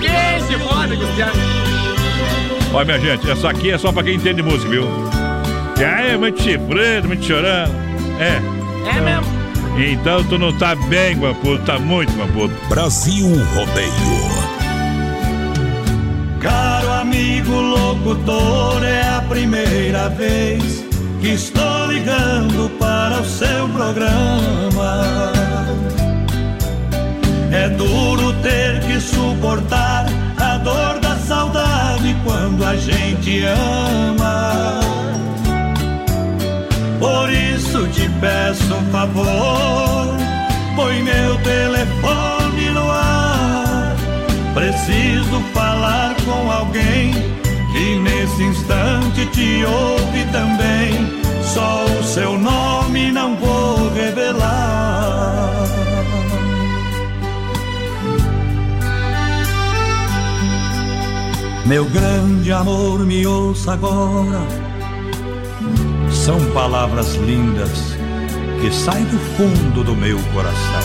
Que 0.00 0.40
se 0.46 0.58
foda, 0.58 0.96
Cristiano. 0.96 1.57
Olha, 2.72 2.84
minha 2.84 3.00
gente, 3.00 3.30
essa 3.30 3.48
aqui 3.50 3.70
é 3.70 3.78
só 3.78 3.90
pra 3.90 4.02
quem 4.02 4.16
entende 4.16 4.42
música, 4.42 4.68
viu? 4.68 4.86
É 5.78 6.16
muito 6.16 6.42
chifrando, 6.42 7.08
muito 7.08 7.24
chorando. 7.24 7.72
É. 8.20 8.40
É 8.96 9.00
mesmo. 9.00 9.38
Então 9.78 10.24
tu 10.24 10.36
não 10.38 10.52
tá 10.52 10.74
bem, 10.74 11.16
Guampudo, 11.16 11.62
tá 11.64 11.78
muito, 11.78 12.12
Guampudo. 12.12 12.52
Brasil 12.68 13.26
Rodeio. 13.54 14.38
Caro 16.40 16.90
amigo 16.92 17.52
locutor, 17.52 18.82
é 18.84 19.02
a 19.16 19.22
primeira 19.28 20.08
vez 20.10 20.84
que 21.20 21.28
estou 21.28 21.86
ligando 21.86 22.70
para 22.78 23.20
o 23.20 23.24
seu 23.24 23.68
programa. 23.68 25.32
É 27.52 27.68
duro 27.70 28.32
ter 28.42 28.80
que 28.80 29.00
suportar 29.00 30.06
quando 32.58 32.64
a 32.64 32.76
gente 32.76 33.44
ama. 33.44 34.80
Por 36.98 37.32
isso 37.32 37.86
te 37.88 38.08
peço 38.20 38.74
um 38.74 38.90
favor, 38.90 40.16
põe 40.74 41.02
meu 41.02 41.36
telefone 41.42 42.70
no 42.74 42.90
ar. 42.90 43.96
Preciso 44.54 45.40
falar 45.54 46.16
com 46.24 46.50
alguém 46.50 47.12
que 47.72 47.98
nesse 48.00 48.42
instante 48.42 49.26
te 49.26 49.64
ouve 49.64 50.24
também. 50.32 51.18
Só 51.42 51.84
o 51.84 52.04
seu 52.04 52.36
nome 52.38 53.12
não 53.12 53.36
vou 53.36 53.88
revelar. 53.94 55.07
Meu 61.68 61.84
grande 61.84 62.50
amor, 62.50 63.00
me 63.00 63.26
ouça 63.26 63.74
agora. 63.74 64.40
São 66.10 66.40
palavras 66.52 67.14
lindas 67.16 67.94
que 68.58 68.72
saem 68.72 69.04
do 69.04 69.18
fundo 69.36 69.84
do 69.84 69.94
meu 69.94 70.18
coração. 70.32 70.80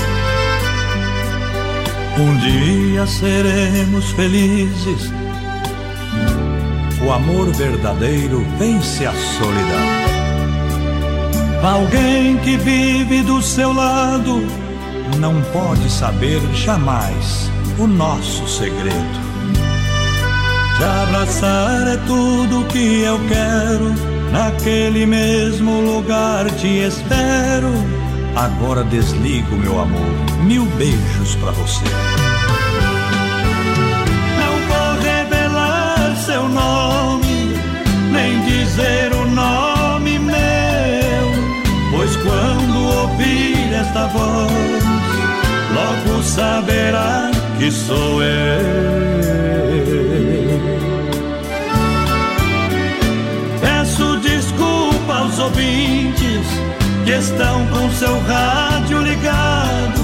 Um 2.19 2.37
dia 2.37 3.07
seremos 3.07 4.11
felizes. 4.11 5.09
O 7.01 7.13
amor 7.13 7.53
verdadeiro 7.53 8.45
vence 8.59 9.05
a 9.05 9.13
solidão. 9.13 9.87
Alguém 11.63 12.37
que 12.39 12.57
vive 12.57 13.21
do 13.21 13.41
seu 13.41 13.71
lado 13.71 14.41
não 15.17 15.41
pode 15.53 15.89
saber 15.89 16.41
jamais 16.53 17.49
o 17.79 17.87
nosso 17.87 18.45
segredo. 18.49 19.22
Te 20.77 20.83
abraçar 20.83 21.87
é 21.87 21.97
tudo 22.07 22.65
que 22.65 23.01
eu 23.01 23.19
quero, 23.27 23.93
naquele 24.31 25.05
mesmo 25.05 25.81
lugar 25.81 26.49
te 26.51 26.67
espero. 26.67 27.71
Agora 28.35 28.83
desligo, 28.83 29.55
meu 29.55 29.79
amor, 29.79 30.15
mil 30.41 30.65
beijos 30.77 31.35
pra 31.35 31.51
você. 31.51 31.85
Não 34.39 34.53
vou 34.67 35.01
revelar 35.03 36.15
seu 36.25 36.49
nome, 36.49 37.55
nem 38.11 38.41
dizer 38.45 39.13
o 39.13 39.29
nome 39.29 40.17
meu, 40.17 40.35
pois 41.91 42.15
quando 42.17 42.87
ouvir 43.01 43.73
esta 43.73 44.07
voz, 44.07 44.83
logo 45.75 46.23
saberá 46.23 47.29
que 47.63 47.71
sou 47.71 48.21
eu. 48.21 48.59
Peço 53.61 54.17
desculpa 54.17 55.13
aos 55.13 55.39
ouvintes 55.39 56.45
que 57.05 57.11
estão 57.11 57.65
com 57.67 57.89
seu 57.91 58.19
rádio 58.23 59.01
ligado. 59.03 60.01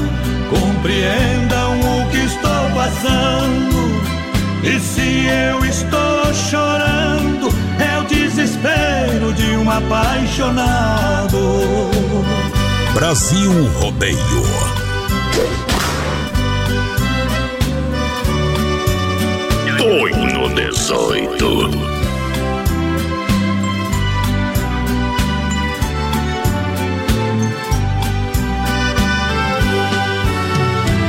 Compreendam 0.49 1.79
o 1.81 2.09
que 2.09 2.19
estou 2.19 2.69
passando. 2.73 3.79
E 4.63 4.79
se 4.79 5.25
eu 5.27 5.65
estou 5.65 6.33
chorando, 6.33 7.49
é 7.77 7.99
o 7.99 8.05
desespero 8.05 9.33
de 9.33 9.57
um 9.57 9.69
apaixonado. 9.69 11.37
Brasil 12.93 13.51
Rodeio. 13.79 14.79
Doido 19.79 20.49
18. 20.55 21.69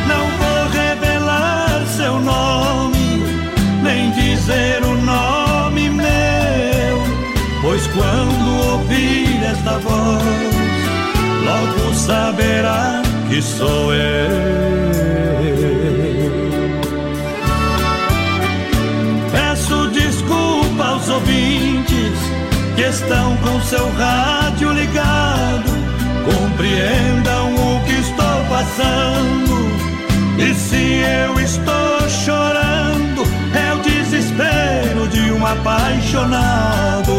Não 0.07 0.25
vou 0.39 0.68
revelar 0.71 1.85
seu 1.97 2.21
nome, 2.21 3.25
nem 3.83 4.12
dizer 4.12 4.85
o 4.85 4.95
nome 4.95 5.91
meu, 5.91 7.03
pois 7.62 7.85
quando 7.89 8.71
ouvir 8.71 9.43
esta 9.51 9.79
voz, 9.79 10.23
logo 11.45 11.93
saberá 11.93 13.03
que 13.29 13.43
sou 13.43 13.93
eu. 13.93 15.80
Estão 23.11 23.36
com 23.38 23.61
seu 23.62 23.90
rádio 23.94 24.72
ligado. 24.72 25.68
Compreendam 26.24 27.54
o 27.56 27.84
que 27.84 27.92
estou 27.94 28.44
passando. 28.48 29.68
E 30.38 30.54
se 30.54 31.02
eu 31.02 31.40
estou 31.40 32.08
chorando, 32.08 33.22
é 33.52 33.74
o 33.74 33.78
desespero 33.80 35.08
de 35.08 35.32
um 35.32 35.44
apaixonado. 35.44 37.12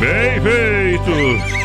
Bem 0.00 0.40
feito! 0.40 1.60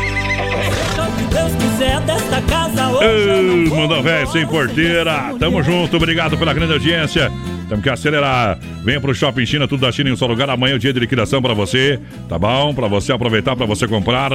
Deus 1.31 1.51
quiser 1.55 1.99
desta 2.01 2.41
casa 2.41 2.83
Ei, 3.01 3.69
Manda 3.69 4.01
velho 4.01 4.27
sem 4.27 4.45
porteira. 4.45 5.33
Tamo 5.39 5.63
junto, 5.63 5.95
obrigado 5.95 6.37
pela 6.37 6.53
grande 6.53 6.73
audiência. 6.73 7.31
Temos 7.67 7.83
que 7.83 7.89
acelerar. 7.89 8.57
Venha 8.83 9.01
pro 9.01 9.13
Shopping 9.13 9.45
China, 9.45 9.67
tudo 9.67 9.81
da 9.81 9.91
China 9.91 10.09
em 10.09 10.13
um 10.13 10.17
só 10.17 10.25
lugar. 10.25 10.49
Amanhã 10.49 10.73
é 10.73 10.75
o 10.75 10.79
dia 10.79 10.93
de 10.93 10.99
liquidação 10.99 11.41
pra 11.41 11.53
você, 11.53 11.99
tá 12.29 12.37
bom? 12.37 12.73
Pra 12.73 12.87
você 12.87 13.11
aproveitar, 13.11 13.55
pra 13.55 13.65
você 13.65 13.87
comprar. 13.87 14.31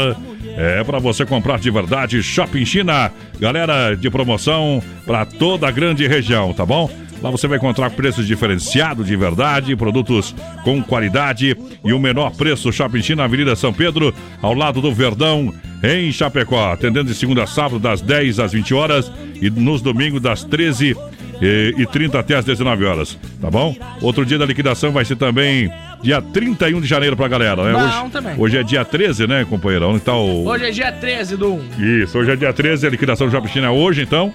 É 0.56 0.82
pra 0.84 0.98
você 0.98 1.24
comprar 1.24 1.58
de 1.58 1.70
verdade. 1.70 2.22
Shopping 2.22 2.64
China, 2.64 3.10
galera 3.38 3.94
de 3.94 4.10
promoção 4.10 4.82
pra 5.06 5.24
toda 5.24 5.68
a 5.68 5.70
grande 5.70 6.06
região, 6.06 6.52
tá 6.52 6.66
bom? 6.66 6.90
Lá 7.22 7.30
você 7.30 7.46
vai 7.46 7.58
encontrar 7.58 7.90
preços 7.90 8.26
diferenciados 8.26 9.06
de 9.06 9.14
verdade, 9.14 9.76
produtos 9.76 10.34
com 10.64 10.82
qualidade 10.82 11.54
e 11.84 11.92
o 11.92 11.98
menor 11.98 12.30
preço. 12.30 12.72
Shopping 12.72 13.02
China, 13.02 13.24
Avenida 13.24 13.54
São 13.54 13.74
Pedro, 13.74 14.14
ao 14.40 14.54
lado 14.54 14.80
do 14.80 14.92
Verdão, 14.92 15.52
em 15.82 16.10
Chapecó. 16.10 16.72
Atendendo 16.72 17.10
de 17.10 17.14
segunda 17.14 17.44
a 17.44 17.46
sábado, 17.46 17.78
das 17.78 18.00
10 18.00 18.38
às 18.38 18.52
20 18.52 18.72
horas 18.72 19.12
e 19.40 19.50
nos 19.50 19.82
domingos, 19.82 20.22
das 20.22 20.44
13 20.44 20.96
e, 21.40 21.74
e 21.78 21.86
30 21.86 22.18
até 22.18 22.36
às 22.36 22.44
19 22.44 22.84
horas, 22.84 23.18
tá 23.40 23.50
bom? 23.50 23.74
Outro 24.00 24.24
dia 24.24 24.38
da 24.38 24.44
liquidação 24.46 24.92
vai 24.92 25.04
ser 25.04 25.16
também 25.16 25.72
dia 26.02 26.20
31 26.20 26.80
de 26.80 26.86
janeiro 26.86 27.16
pra 27.16 27.28
galera, 27.28 27.62
né? 27.64 27.72
Bom 27.72 27.84
hoje, 27.84 28.10
também. 28.10 28.34
hoje 28.38 28.58
é 28.58 28.62
dia 28.62 28.84
13, 28.84 29.26
né, 29.26 29.44
companheiro? 29.48 29.88
Onde 29.88 30.00
tá 30.00 30.14
o. 30.14 30.46
Hoje 30.46 30.66
é 30.66 30.70
dia 30.70 30.92
13 30.92 31.36
do 31.36 31.54
1. 31.54 32.02
Isso, 32.02 32.18
hoje 32.18 32.30
é 32.32 32.36
dia 32.36 32.52
13, 32.52 32.86
a 32.86 32.90
liquidação 32.90 33.26
do 33.26 33.30
Shopping 33.30 33.48
China 33.48 33.66
é 33.66 33.70
hoje, 33.70 34.02
então. 34.02 34.32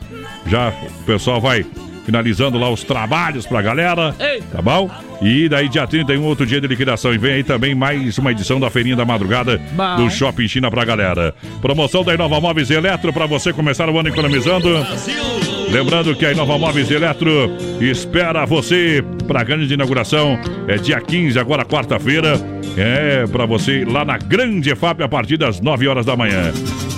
Já 0.48 0.70
o 0.70 1.04
pessoal 1.06 1.42
vai 1.42 1.66
finalizando 2.06 2.60
lá 2.60 2.70
os 2.70 2.84
trabalhos 2.84 3.48
pra 3.48 3.64
galera, 3.64 4.16
tá 4.52 4.62
bom? 4.62 4.90
E 5.24 5.50
daí 5.50 5.68
dia 5.68 5.88
31, 5.88 6.24
outro 6.24 6.46
dia 6.46 6.62
de 6.62 6.68
liquidação. 6.68 7.12
E 7.14 7.18
vem 7.18 7.34
aí 7.34 7.44
também 7.44 7.74
mais 7.74 8.16
uma 8.20 8.32
edição 8.32 8.60
da 8.60 8.70
Feirinha 8.70 8.96
da 8.96 9.06
Madrugada 9.06 9.60
Bom. 9.72 9.96
do 10.04 10.10
Shopping 10.12 10.48
China 10.48 10.70
pra 10.70 10.86
galera. 10.86 11.34
Promoção 11.62 12.04
da 12.04 12.14
Inova 12.14 12.40
Móveis 12.40 12.70
Eletro 12.70 13.12
pra 13.12 13.26
você 13.26 13.52
começar 13.52 13.90
o 13.90 13.98
ano 14.00 14.10
economizando. 14.10 14.70
Lembrando 15.76 16.16
que 16.16 16.26
a 16.26 16.32
Inova 16.32 16.58
Móveis 16.58 16.90
Eletro 16.90 17.52
espera 17.82 18.46
você 18.46 19.04
para 19.28 19.42
a 19.42 19.44
grande 19.44 19.74
inauguração. 19.74 20.40
É 20.70 20.78
dia 20.78 21.02
15, 21.02 21.38
agora 21.38 21.66
quarta-feira. 21.66 22.40
É 22.78 23.28
para 23.28 23.46
você 23.46 23.84
lá 23.84 24.06
na 24.06 24.18
Grande 24.18 24.72
EFAP 24.72 25.04
a 25.04 25.10
partir 25.10 25.36
das 25.36 25.60
9 25.60 25.86
horas 25.90 26.06
da 26.06 26.16
manhã. 26.16 26.54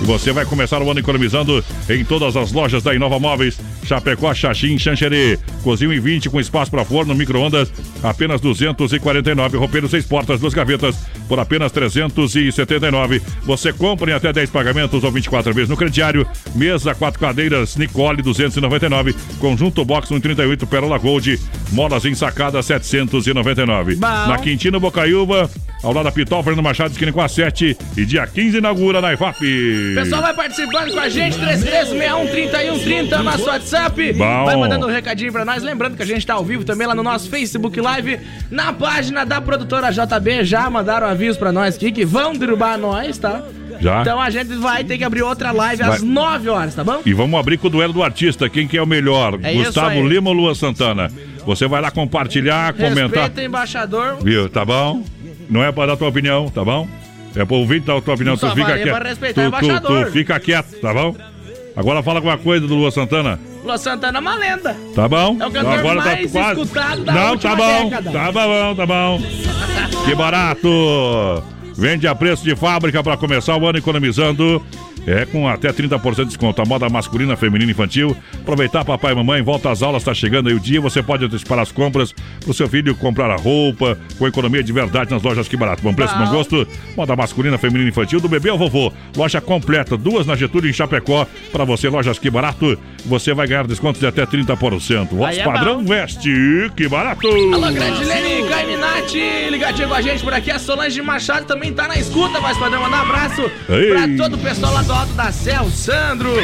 Você 0.08 0.32
vai 0.32 0.46
começar 0.46 0.80
o 0.80 0.90
ano 0.90 1.00
economizando 1.00 1.62
em 1.86 2.02
todas 2.02 2.34
as 2.34 2.50
lojas 2.50 2.82
da 2.82 2.94
Inova 2.94 3.18
Móveis. 3.20 3.60
Chapecó, 3.84 4.32
Xaxim, 4.32 4.78
Xanxerê. 4.78 5.38
Cozinho 5.62 5.92
em 5.92 6.00
20 6.00 6.30
com 6.30 6.40
espaço 6.40 6.70
para 6.70 6.82
forno, 6.82 7.14
micro-ondas, 7.14 7.70
apenas 8.02 8.40
249. 8.40 9.58
Roupeiro 9.58 9.86
seis 9.86 10.06
portas, 10.06 10.40
duas 10.40 10.54
gavetas, 10.54 10.96
por 11.28 11.38
apenas 11.38 11.70
379. 11.72 13.20
Você 13.44 13.70
compra 13.70 14.10
em 14.10 14.14
até 14.14 14.32
10 14.32 14.48
pagamentos 14.48 15.04
ou 15.04 15.12
24 15.12 15.52
vezes 15.52 15.68
no 15.68 15.76
crediário. 15.76 16.26
Mesa, 16.54 16.94
quatro 16.94 17.20
cadeiras, 17.20 17.76
Nicole, 17.76 18.22
299. 18.22 19.14
Conjunto 19.38 19.84
Box 19.84 20.08
138, 20.08 20.66
Pérola 20.66 20.96
Gold. 20.96 21.38
Molas 21.70 22.06
ensacadas, 22.06 22.64
799. 22.64 23.96
Bom. 23.96 24.06
Na 24.06 24.38
Quintino 24.38 24.80
Bocaiúva, 24.80 25.50
ao 25.82 25.92
lado 25.92 26.04
da 26.04 26.12
Pitol, 26.12 26.42
Fernando 26.42 26.62
Machado, 26.64 26.92
esquina 26.92 27.12
com 27.12 27.20
a 27.20 27.28
7. 27.28 27.76
E 27.96 28.04
dia 28.04 28.26
15 28.26 28.58
inaugura 28.58 29.00
na 29.00 29.12
IFAP. 29.14 29.94
Pessoal 29.94 30.22
vai 30.22 30.34
participando 30.34 30.92
com 30.92 31.00
a 31.00 31.08
gente, 31.08 31.38
3361-3130, 31.38 33.22
nosso 33.22 33.44
WhatsApp. 33.46 34.12
Bom. 34.12 34.44
Vai 34.44 34.56
mandando 34.56 34.86
um 34.86 34.90
recadinho 34.90 35.32
pra 35.32 35.44
nós. 35.44 35.62
Lembrando 35.62 35.96
que 35.96 36.02
a 36.02 36.06
gente 36.06 36.26
tá 36.26 36.34
ao 36.34 36.44
vivo 36.44 36.64
também 36.64 36.86
lá 36.86 36.94
no 36.94 37.02
nosso 37.02 37.28
Facebook 37.30 37.80
Live, 37.80 38.18
na 38.50 38.72
página 38.72 39.24
da 39.24 39.40
produtora 39.40 39.90
JB. 39.90 40.44
Já 40.44 40.68
mandaram 40.68 41.06
aviso 41.06 41.38
pra 41.38 41.52
nós 41.52 41.76
aqui 41.76 41.92
que 41.92 42.04
vão 42.04 42.32
derrubar 42.34 42.76
nós, 42.76 43.18
tá? 43.18 43.42
Já. 43.80 44.00
Então 44.00 44.20
a 44.20 44.28
gente 44.28 44.54
vai 44.54 44.82
ter 44.82 44.98
que 44.98 45.04
abrir 45.04 45.22
outra 45.22 45.52
live 45.52 45.82
às 45.82 46.00
Vai. 46.00 46.08
9 46.08 46.48
horas, 46.48 46.74
tá 46.74 46.82
bom? 46.82 47.00
E 47.06 47.12
vamos 47.12 47.38
abrir 47.38 47.58
com 47.58 47.68
o 47.68 47.70
duelo 47.70 47.92
do 47.92 48.02
artista. 48.02 48.48
Quem 48.48 48.66
que 48.66 48.76
é 48.76 48.82
o 48.82 48.86
melhor? 48.86 49.38
É 49.42 49.52
Gustavo. 49.52 50.06
Lima 50.06 50.30
ou 50.30 50.34
Lua 50.34 50.54
Santana? 50.54 51.10
Você 51.46 51.66
vai 51.68 51.80
lá 51.80 51.90
compartilhar, 51.90 52.72
comentar. 52.72 53.24
Respeita, 53.24 53.42
embaixador. 53.42 54.18
Viu? 54.20 54.48
Tá 54.48 54.64
bom? 54.64 55.04
Não 55.48 55.62
é 55.62 55.72
pra 55.72 55.86
dar 55.86 55.96
tua 55.96 56.08
opinião, 56.08 56.48
tá 56.50 56.64
bom? 56.64 56.88
É 57.34 57.44
pra 57.44 57.56
ouvir 57.56 57.80
dar 57.80 58.00
tua 58.00 58.14
opinião, 58.14 58.36
tu 58.36 58.50
fica 58.50 58.78
quieto. 58.78 59.34
tu, 59.34 59.80
tu, 59.80 60.04
tu 60.04 60.10
fica 60.12 60.40
quieto, 60.40 60.80
tá 60.80 60.92
bom? 60.92 61.14
Agora 61.76 62.02
fala 62.02 62.18
alguma 62.18 62.36
coisa 62.36 62.66
do 62.66 62.74
Lua 62.74 62.90
Santana. 62.90 63.38
Lua 63.62 63.78
Santana 63.78 64.18
é 64.18 64.20
uma 64.20 64.34
lenda. 64.34 64.76
Tá 64.94 65.08
bom? 65.08 65.36
É 65.40 65.46
o 65.46 65.50
cantor 65.50 65.78
Agora 65.78 66.02
tá 66.02 66.06
mais 66.06 66.32
quase. 66.32 66.60
escutado 66.60 67.04
da 67.04 67.12
Não, 67.12 67.38
tá 67.38 67.54
bom. 67.54 67.84
década. 67.88 68.10
Tá 68.10 68.32
bom, 68.32 68.74
tá 68.74 68.86
bom. 68.86 69.20
Que 70.04 70.14
barato. 70.14 71.42
Vende 71.76 72.08
a 72.08 72.14
preço 72.14 72.42
de 72.42 72.56
fábrica 72.56 73.02
para 73.04 73.16
começar 73.16 73.56
o 73.56 73.66
ano 73.66 73.78
economizando. 73.78 74.60
É 75.08 75.24
com 75.24 75.48
até 75.48 75.72
30% 75.72 76.16
de 76.16 76.24
desconto. 76.26 76.60
A 76.60 76.64
moda 76.66 76.86
masculina, 76.90 77.34
feminina 77.34 77.70
e 77.70 77.72
infantil. 77.72 78.14
Aproveitar 78.34 78.84
papai 78.84 79.12
e 79.12 79.14
mamãe, 79.16 79.40
volta 79.40 79.70
às 79.70 79.82
aulas, 79.82 80.02
está 80.02 80.12
chegando 80.12 80.48
aí 80.48 80.54
o 80.54 80.60
dia. 80.60 80.80
Você 80.82 81.02
pode 81.02 81.24
antecipar 81.24 81.58
as 81.58 81.72
compras 81.72 82.12
para 82.12 82.50
o 82.50 82.54
seu 82.54 82.68
filho 82.68 82.94
comprar 82.94 83.30
a 83.30 83.36
roupa 83.36 83.98
com 84.18 84.26
economia 84.26 84.62
de 84.62 84.70
verdade 84.70 85.10
nas 85.10 85.22
lojas 85.22 85.48
Que 85.48 85.56
Barato. 85.56 85.82
Bom 85.82 85.94
preço, 85.94 86.14
bom 86.18 86.26
Bom. 86.26 86.32
gosto. 86.32 86.68
Moda 86.94 87.16
masculina, 87.16 87.56
feminina 87.56 87.88
e 87.88 87.90
infantil, 87.90 88.20
do 88.20 88.28
bebê 88.28 88.50
ao 88.50 88.58
vovô. 88.58 88.92
Loja 89.16 89.40
completa, 89.40 89.96
duas 89.96 90.26
na 90.26 90.36
Getúlio 90.36 90.68
em 90.68 90.72
Chapecó. 90.74 91.26
Para 91.50 91.64
você, 91.64 91.88
lojas 91.88 92.18
Que 92.18 92.30
Barato, 92.30 92.78
você 93.06 93.32
vai 93.32 93.46
ganhar 93.46 93.66
desconto 93.66 93.98
de 93.98 94.06
até 94.06 94.26
30%. 94.26 95.08
Voz 95.12 95.38
é 95.38 95.42
padrão 95.42 95.78
bom. 95.78 95.84
Veste, 95.84 96.30
Que 96.76 96.86
Barato. 96.86 97.26
Alô, 97.26 97.72
grande 97.72 98.04
Lene 98.04 98.46
Caiminati, 98.48 99.48
ligadinho 99.50 99.88
com 99.88 99.94
a 99.94 100.02
gente 100.02 100.22
por 100.22 100.34
aqui. 100.34 100.50
A 100.50 100.58
Solange 100.58 101.00
Machado 101.00 101.46
também 101.46 101.72
tá 101.72 101.88
na 101.88 101.96
escuta, 101.98 102.40
mas 102.40 102.58
podemos 102.58 102.84
mandar 102.84 102.98
um 102.98 103.08
abraço 103.08 103.42
pra 103.66 104.16
todo 104.16 104.34
o 104.34 104.38
pessoal 104.38 104.74
lá 104.74 104.82
do 104.82 104.97
Alto 104.98 105.12
da 105.12 105.30
o 105.62 105.70
Sandro, 105.70 106.34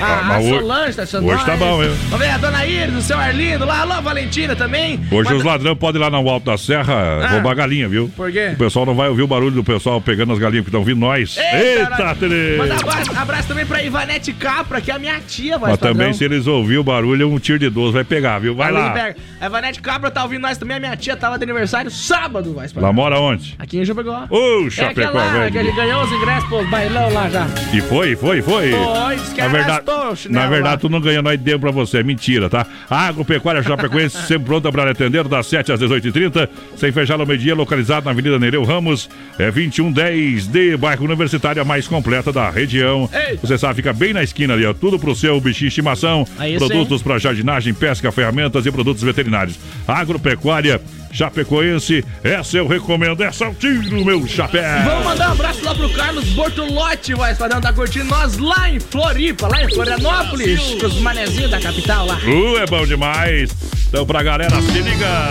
Ah, 0.00 0.04
A, 0.34 0.36
a 0.36 0.42
Solange 0.42 0.96
tá 0.96 1.02
hoje 1.02 1.44
tá 1.44 1.56
nós. 1.56 1.58
bom, 1.58 1.82
hein? 1.82 1.90
Vamos 2.08 2.18
ver 2.26 2.32
a 2.32 2.38
dona 2.38 2.66
Iris, 2.66 2.94
o 2.96 3.02
seu 3.02 3.18
Arlindo 3.18 3.64
lá. 3.64 3.80
Alô, 3.82 4.02
Valentina 4.02 4.56
também. 4.56 4.98
Hoje 5.10 5.24
Manda- 5.24 5.36
os 5.36 5.44
ladrões 5.44 5.78
podem 5.78 6.00
ir 6.00 6.04
lá 6.04 6.10
no 6.10 6.28
Alto 6.28 6.46
da 6.46 6.58
Serra 6.58 7.20
Ah. 7.22 7.28
roubar 7.28 7.54
galinha, 7.54 7.88
viu? 7.88 8.10
Por 8.16 8.32
quê? 8.32 8.50
O 8.54 8.56
pessoal 8.56 8.84
não 8.86 8.94
vai 8.94 9.08
ouvir 9.08 9.22
o 9.22 9.26
barulho 9.28 9.52
do 9.52 9.62
pessoal 9.64 10.00
pegando 10.00 10.32
as 10.32 10.38
galinhas 10.38 10.64
que 10.64 10.70
estão 10.70 10.82
vindo 10.82 10.98
nós. 10.98 11.36
Eita, 11.36 12.14
Tere! 12.16 12.56
Manda 12.58 12.74
abraço, 12.74 13.10
abraço 13.16 13.48
também 13.48 13.64
pra 13.66 13.82
Ivanete 13.82 14.32
Capra, 14.32 14.80
que 14.80 14.90
é 14.90 14.94
a 14.94 14.98
minha 14.98 15.20
tia, 15.20 15.56
vai 15.58 15.70
Mas 15.70 15.78
também, 15.80 16.12
se 16.12 16.24
eles 16.24 16.46
ouvirem 16.46 16.80
o 16.80 16.84
barulho, 16.84 17.28
um 17.30 17.38
tiro 17.38 17.58
de 17.58 17.68
12 17.70 17.92
vai 17.92 18.04
pegar, 18.04 18.38
viu? 18.40 18.54
Vai 18.56 18.72
lá. 18.72 18.94
A 19.40 19.46
Ivanete 19.46 19.80
Capra 19.80 20.10
tá 20.10 20.22
ouvindo 20.24 20.42
nós 20.42 20.58
também. 20.58 20.76
A 20.76 20.80
minha 20.80 20.96
tia 20.96 21.16
tava 21.16 21.38
de 21.38 21.44
aniversário 21.44 21.90
sábado, 21.90 22.54
vai 22.54 22.68
Lá 22.74 22.92
mora 22.92 23.18
onde? 23.20 23.54
Aqui 23.58 23.78
em 23.78 23.84
Chapecó. 23.84 24.24
Ô, 24.30 24.66
É 24.66 24.70
Chapecó, 24.70 25.08
aquela 25.18 25.28
velho. 25.28 25.52
que 25.52 25.58
ele 25.58 25.72
ganhou 25.72 26.02
os 26.02 26.10
ingressos 26.12 26.48
pro 26.48 26.64
bailão 26.68 27.12
lá 27.12 27.28
já. 27.28 27.46
E 27.72 27.80
foi, 27.82 28.16
foi, 28.16 28.40
foi. 28.42 28.70
Foi, 28.72 29.16
na 29.36 29.48
verdade, 29.48 29.81
o 29.90 30.16
chinelo 30.16 30.44
na 30.44 30.50
verdade 30.50 30.74
lá. 30.74 30.78
tu 30.78 30.88
não 30.88 31.00
ganhou, 31.00 31.22
nós 31.22 31.38
demos 31.40 31.60
pra 31.60 31.70
você. 31.70 31.98
É 31.98 32.02
mentira, 32.02 32.48
tá? 32.48 32.66
A 32.88 33.08
Agropecuária 33.08 33.62
Chapecoense 33.62 34.16
sempre 34.26 34.46
pronta 34.46 34.70
para 34.70 34.84
lhe 34.84 34.90
atender 34.90 35.26
das 35.28 35.46
7 35.46 35.72
às 35.72 35.80
18h30, 35.80 36.48
sem 36.76 36.92
fechar 36.92 37.18
ao 37.20 37.26
meio-dia, 37.26 37.54
localizado 37.54 38.04
na 38.04 38.10
Avenida 38.12 38.38
Nereu 38.38 38.64
Ramos, 38.64 39.08
é 39.38 39.50
2110 39.50 40.46
de 40.46 40.76
bairro 40.76 41.04
Universitário, 41.04 41.60
a 41.62 41.64
mais 41.64 41.86
completa 41.88 42.32
da 42.32 42.48
região. 42.50 43.08
Você 43.40 43.58
sabe, 43.58 43.76
fica 43.76 43.92
bem 43.92 44.12
na 44.12 44.22
esquina 44.22 44.54
ali, 44.54 44.64
ó. 44.66 44.72
Tudo 44.72 44.98
pro 44.98 45.14
seu 45.14 45.40
bichinho 45.40 45.62
de 45.62 45.68
estimação, 45.68 46.26
Aí 46.38 46.58
sim. 46.58 46.58
produtos 46.58 47.02
para 47.02 47.18
jardinagem, 47.18 47.74
pesca, 47.74 48.10
ferramentas 48.12 48.66
e 48.66 48.70
produtos 48.70 49.02
veterinários. 49.02 49.58
Agropecuária 49.86 50.80
Chapecoense, 51.12 52.02
essa 52.24 52.56
eu 52.56 52.66
recomendo, 52.66 53.22
essa 53.22 53.44
eu 53.44 53.54
tiro, 53.54 54.04
meu 54.04 54.26
chapéu. 54.26 54.62
Vamos 54.84 55.04
mandar 55.04 55.28
um 55.28 55.32
abraço 55.32 55.64
lá 55.64 55.74
pro 55.74 55.90
Carlos 55.90 56.24
Bortolotti, 56.30 57.14
vai 57.14 57.32
Espadão, 57.32 57.60
tá 57.60 57.72
curtindo 57.72 58.06
nós 58.06 58.38
lá 58.38 58.70
em 58.70 58.80
Floripa, 58.80 59.46
lá 59.46 59.62
em 59.62 59.68
Florianópolis, 59.74 60.60
pros 60.78 60.98
manezinhos 61.00 61.50
da 61.50 61.60
capital 61.60 62.06
lá. 62.06 62.18
Uh, 62.24 62.56
é 62.58 62.66
bom 62.66 62.86
demais. 62.86 63.54
Então, 63.88 64.06
pra 64.06 64.22
galera, 64.22 64.58
se 64.62 64.80
liga. 64.80 65.28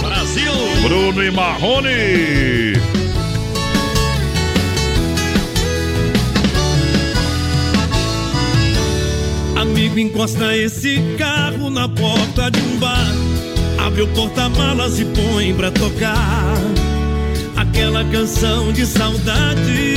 Brasil! 0.00 0.52
Bruno 0.82 1.24
e 1.24 1.30
Marrone. 1.30 2.97
Amigo, 9.68 9.98
encosta 9.98 10.56
esse 10.56 10.98
carro 11.18 11.68
na 11.68 11.86
porta 11.88 12.50
de 12.50 12.58
um 12.58 12.78
bar. 12.78 13.12
Abre 13.78 14.02
o 14.02 14.08
porta-malas 14.08 14.98
e 14.98 15.04
põe 15.04 15.54
pra 15.54 15.70
tocar 15.70 16.54
aquela 17.54 18.02
canção 18.06 18.72
de 18.72 18.86
saudade. 18.86 19.94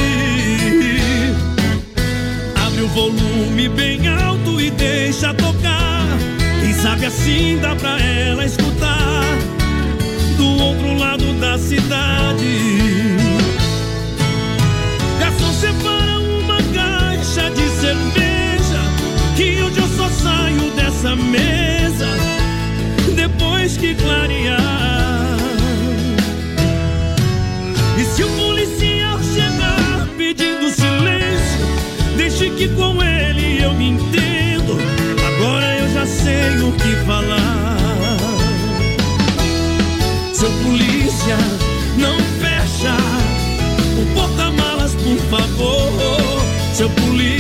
Abre 2.65 2.81
o 2.81 2.87
volume 2.89 3.69
bem 3.69 4.07
alto 4.09 4.59
e 4.59 4.69
deixa 4.71 5.33
tocar. 5.33 6.05
Quem 6.61 6.73
sabe 6.73 7.05
assim 7.05 7.57
dá 7.61 7.73
pra 7.73 7.97
ela 7.97 8.45
escutar 8.45 9.23
do 10.35 10.47
outro 10.63 10.97
lado 10.97 11.33
da 11.39 11.57
cidade. 11.57 12.90
Saio 20.21 20.71
dessa 20.71 21.15
mesa 21.15 22.07
Depois 23.15 23.77
que 23.77 23.95
clarear. 23.95 25.37
E 27.97 28.03
se 28.03 28.23
o 28.23 28.29
policial 28.29 29.19
chegar 29.33 30.07
pedindo 30.17 30.69
silêncio 30.69 31.61
Deixe 32.17 32.49
que 32.51 32.67
com 32.69 33.01
ele 33.01 33.63
eu 33.63 33.73
me 33.73 33.89
entendo. 33.89 34.77
Agora 35.27 35.77
eu 35.79 35.93
já 35.93 36.05
sei 36.05 36.59
o 36.59 36.71
que 36.73 36.95
falar. 37.05 37.77
Seu 40.33 40.49
polícia, 40.63 41.37
não 41.97 42.17
fecha 42.39 42.95
o 44.01 44.13
porta-malas, 44.13 44.95
por 44.95 45.17
favor. 45.29 45.91
Seu 46.73 46.89
polícia, 46.89 47.30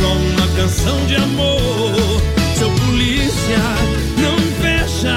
só 0.00 0.12
uma 0.12 0.46
canção 0.56 1.04
de 1.06 1.16
amor. 1.16 2.22
Seu 2.56 2.70
polícia, 2.70 3.58
não 4.16 4.38
fecha 4.62 5.16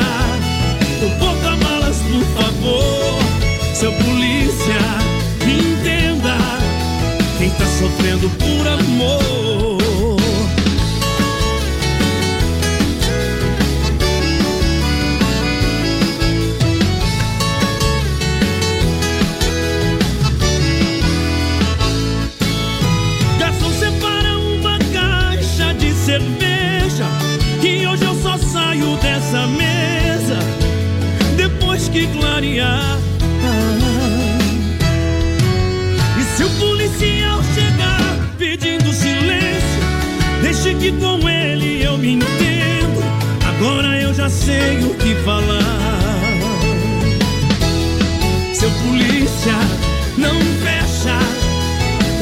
o 1.01 1.19
porta-malas, 1.19 1.97
por 1.99 2.43
favor. 2.43 3.19
Seu 3.73 3.91
polícia, 3.93 4.81
entenda, 5.41 6.35
quem 7.37 7.49
tá 7.51 7.65
sofrendo 7.65 8.29
por 8.31 8.67
amor. 8.67 9.52
Sei 44.33 44.83
o 44.83 44.95
que 44.95 45.13
falar 45.23 46.03
Seu 48.53 48.69
polícia, 48.87 49.53
não 50.17 50.39
fecha 50.63 51.17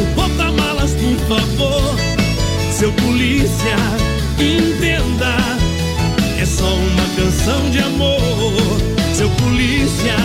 o 0.01 0.16
porta-malas, 0.16 0.91
por 0.93 1.16
favor. 1.28 1.95
Seu 2.72 2.91
polícia, 2.93 3.76
entenda, 4.39 5.36
é 6.39 6.45
só 6.45 6.66
uma 6.66 7.05
canção 7.16 7.70
de 7.70 7.80
amor. 7.80 8.82
Seu 9.14 9.30
polícia, 9.30 10.16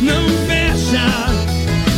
não 0.00 0.26
fecha 0.48 1.06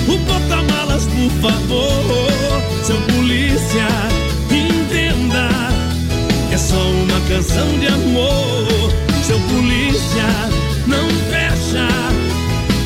o 0.06 0.18
porta-malas, 0.26 1.06
por 1.06 1.30
favor. 1.40 2.62
Seu 2.84 3.00
polícia, 3.14 3.88
entenda, 4.50 5.48
é 6.52 6.58
só 6.58 6.76
uma 6.76 7.20
canção 7.26 7.78
de 7.78 7.86
amor. 7.86 9.11
Seu 9.32 9.40
polícia, 9.48 10.26
não 10.86 11.08
fecha 11.30 11.88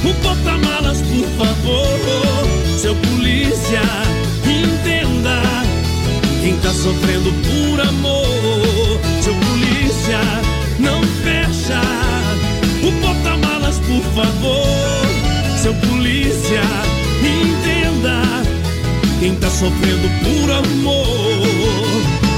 o 0.09 0.15
porta-malas, 0.23 0.99
por 1.03 1.27
favor. 1.37 2.79
Seu 2.79 2.95
polícia, 2.95 3.83
entenda. 4.45 5.43
Quem 6.41 6.57
tá 6.59 6.71
sofrendo 6.71 7.33
por 7.43 7.81
amor. 7.81 9.01
Seu 9.23 9.35
polícia, 9.35 10.21
não 10.79 11.03
fecha 11.25 11.81
o 12.81 12.93
porta-malas, 13.05 13.81
por 13.81 14.03
favor. 14.15 15.59
Seu 15.61 15.75
polícia, 15.75 16.63
entenda. 17.25 18.23
Quem 19.19 19.35
tá 19.35 19.51
sofrendo 19.51 20.09
por 20.23 20.53
amor. 20.53 21.43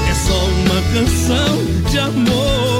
É 0.09 0.13
só 0.15 0.33
uma 0.33 0.81
canção 0.95 1.63
de 1.91 1.99
amor. 1.99 2.78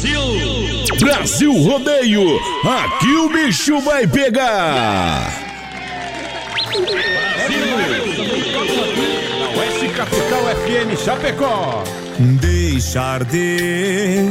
Brasil! 0.00 0.98
Brasil 0.98 1.52
Rodeio, 1.52 2.40
aqui 2.64 3.14
o 3.16 3.28
bicho 3.28 3.80
vai 3.80 4.06
pegar. 4.06 5.30
Na 9.38 9.60
Oeste 9.60 9.88
Capital 9.88 10.42
FM 10.56 10.98
Chapecó. 10.98 11.84
Deixar 12.18 13.24
de, 13.24 14.30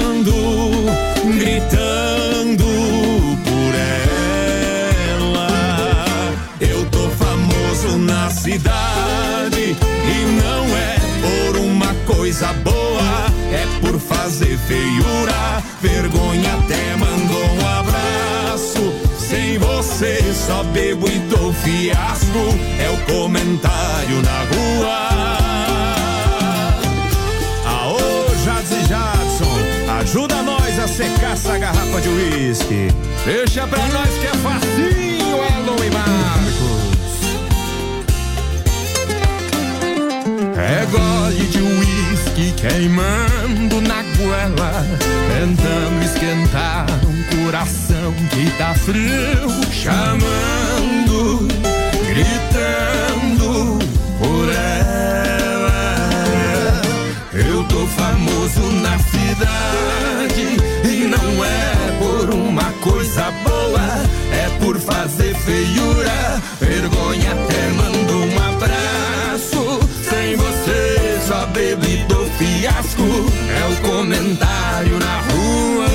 feiura. 14.71 15.61
Vergonha 15.81 16.53
até 16.53 16.95
mandou 16.95 17.43
um 17.43 17.67
abraço. 17.79 18.93
Sem 19.19 19.57
você 19.57 20.21
só 20.33 20.63
bebo 20.63 21.07
e 21.07 21.19
dou 21.19 21.53
fiasco. 21.53 22.57
É 22.79 22.89
o 22.89 22.97
comentário 23.13 24.21
na 24.21 24.39
rua. 24.51 25.11
Aô, 27.65 27.99
Jades 28.45 28.71
e 28.71 28.87
Jadson, 28.87 29.57
ajuda 29.99 30.41
nós 30.41 30.79
a 30.79 30.87
secar 30.87 31.33
essa 31.33 31.57
garrafa 31.57 32.01
de 32.01 32.09
uísque. 32.09 32.87
Deixa 33.25 33.67
pra 33.67 33.85
nós 33.87 34.09
que 34.09 34.27
é 34.27 34.33
facinho, 34.37 35.37
Elon 35.37 35.83
e 35.83 35.89
Marcos. 35.91 36.81
É 40.57 40.85
gole 40.85 41.47
de 41.47 41.61
uísque 41.61 41.90
queimando 42.53 43.81
na 43.81 44.01
goela, 44.17 44.85
tentando 45.27 46.03
esquentar 46.03 46.87
um 47.05 47.43
coração 47.43 48.13
que 48.31 48.49
tá 48.57 48.73
frio, 48.73 49.47
chamando, 49.71 51.47
gritando 52.07 53.79
por 54.17 54.49
ela. 54.49 55.91
Eu 57.33 57.63
tô 57.65 57.85
famoso 57.87 58.61
na 58.81 58.97
cidade 58.97 60.57
e 60.83 61.07
não 61.07 61.45
é 61.45 61.97
por 61.99 62.33
uma 62.33 62.71
coisa 62.81 63.31
boa, 63.43 64.03
é 64.33 64.49
por 64.59 64.79
fazer 64.79 65.35
feiura, 65.35 66.41
vergonha 66.59 67.33
até 67.33 67.67
mando 67.69 68.17
um 68.17 68.55
abraço. 68.55 69.00
Fiasco, 72.61 73.01
é 73.01 73.73
o 73.73 73.75
comentário 73.89 74.99
na 74.99 75.17
rua. 75.21 75.87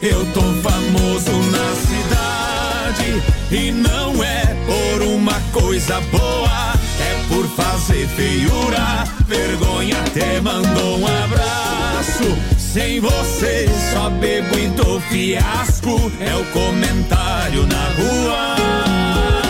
Eu 0.00 0.24
tô 0.26 0.42
famoso 0.62 1.32
na 1.50 1.74
cidade 1.74 3.22
e 3.50 3.72
não 3.72 4.22
é 4.22 4.56
por 4.64 5.02
uma 5.02 5.40
coisa 5.52 6.00
boa, 6.02 6.74
é 7.00 7.24
por 7.28 7.44
fazer 7.56 8.06
feiura, 8.10 9.04
vergonha 9.26 9.96
até 10.06 10.40
mandou 10.40 11.00
um 11.00 11.06
abraço. 11.24 12.38
Sem 12.56 13.00
você 13.00 13.68
só 13.92 14.08
bebo 14.08 14.56
e 14.56 14.68
dou 14.68 15.00
fiasco, 15.00 16.12
é 16.20 16.34
o 16.36 16.44
comentário 16.52 17.66
na 17.66 17.88
rua. 17.96 19.43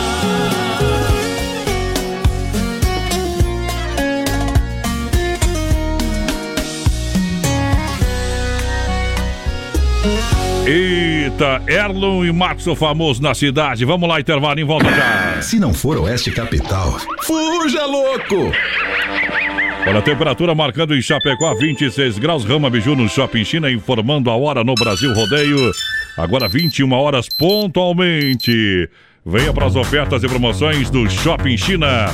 Eita, 10.67 11.61
Erlon 11.69 12.25
e 12.25 12.33
Max, 12.33 12.67
o 12.67 12.75
famoso 12.75 13.21
na 13.23 13.35
cidade. 13.35 13.85
Vamos 13.85 14.09
lá, 14.09 14.19
intervalo 14.19 14.59
em 14.59 14.65
volta 14.65 14.91
já. 14.91 15.43
Se 15.43 15.59
não 15.59 15.75
for 15.75 15.99
Oeste 15.99 16.31
Capital, 16.31 16.99
fuja 17.23 17.85
louco! 17.85 18.51
Olha 19.87 19.99
a 19.99 20.03
temperatura 20.03 20.55
marcando 20.55 20.97
em 20.97 21.03
Chapecó 21.03 21.55
26 21.55 22.19
graus, 22.19 22.45
Rama 22.45 22.71
Biju 22.71 22.97
no 22.97 23.07
Shopping 23.07 23.45
China, 23.45 23.71
informando 23.71 24.31
a 24.31 24.37
hora 24.37 24.65
no 24.65 24.75
Brasil 24.75 25.13
Rodeio. 25.13 25.71
Agora 26.17 26.49
21 26.49 26.91
horas 26.93 27.29
pontualmente. 27.29 28.89
Venha 29.27 29.53
para 29.53 29.67
as 29.67 29.77
ofertas 29.77 30.23
e 30.25 30.29
promoções 30.29 30.89
do 30.89 31.09
Shopping 31.11 31.59
China. 31.59 32.07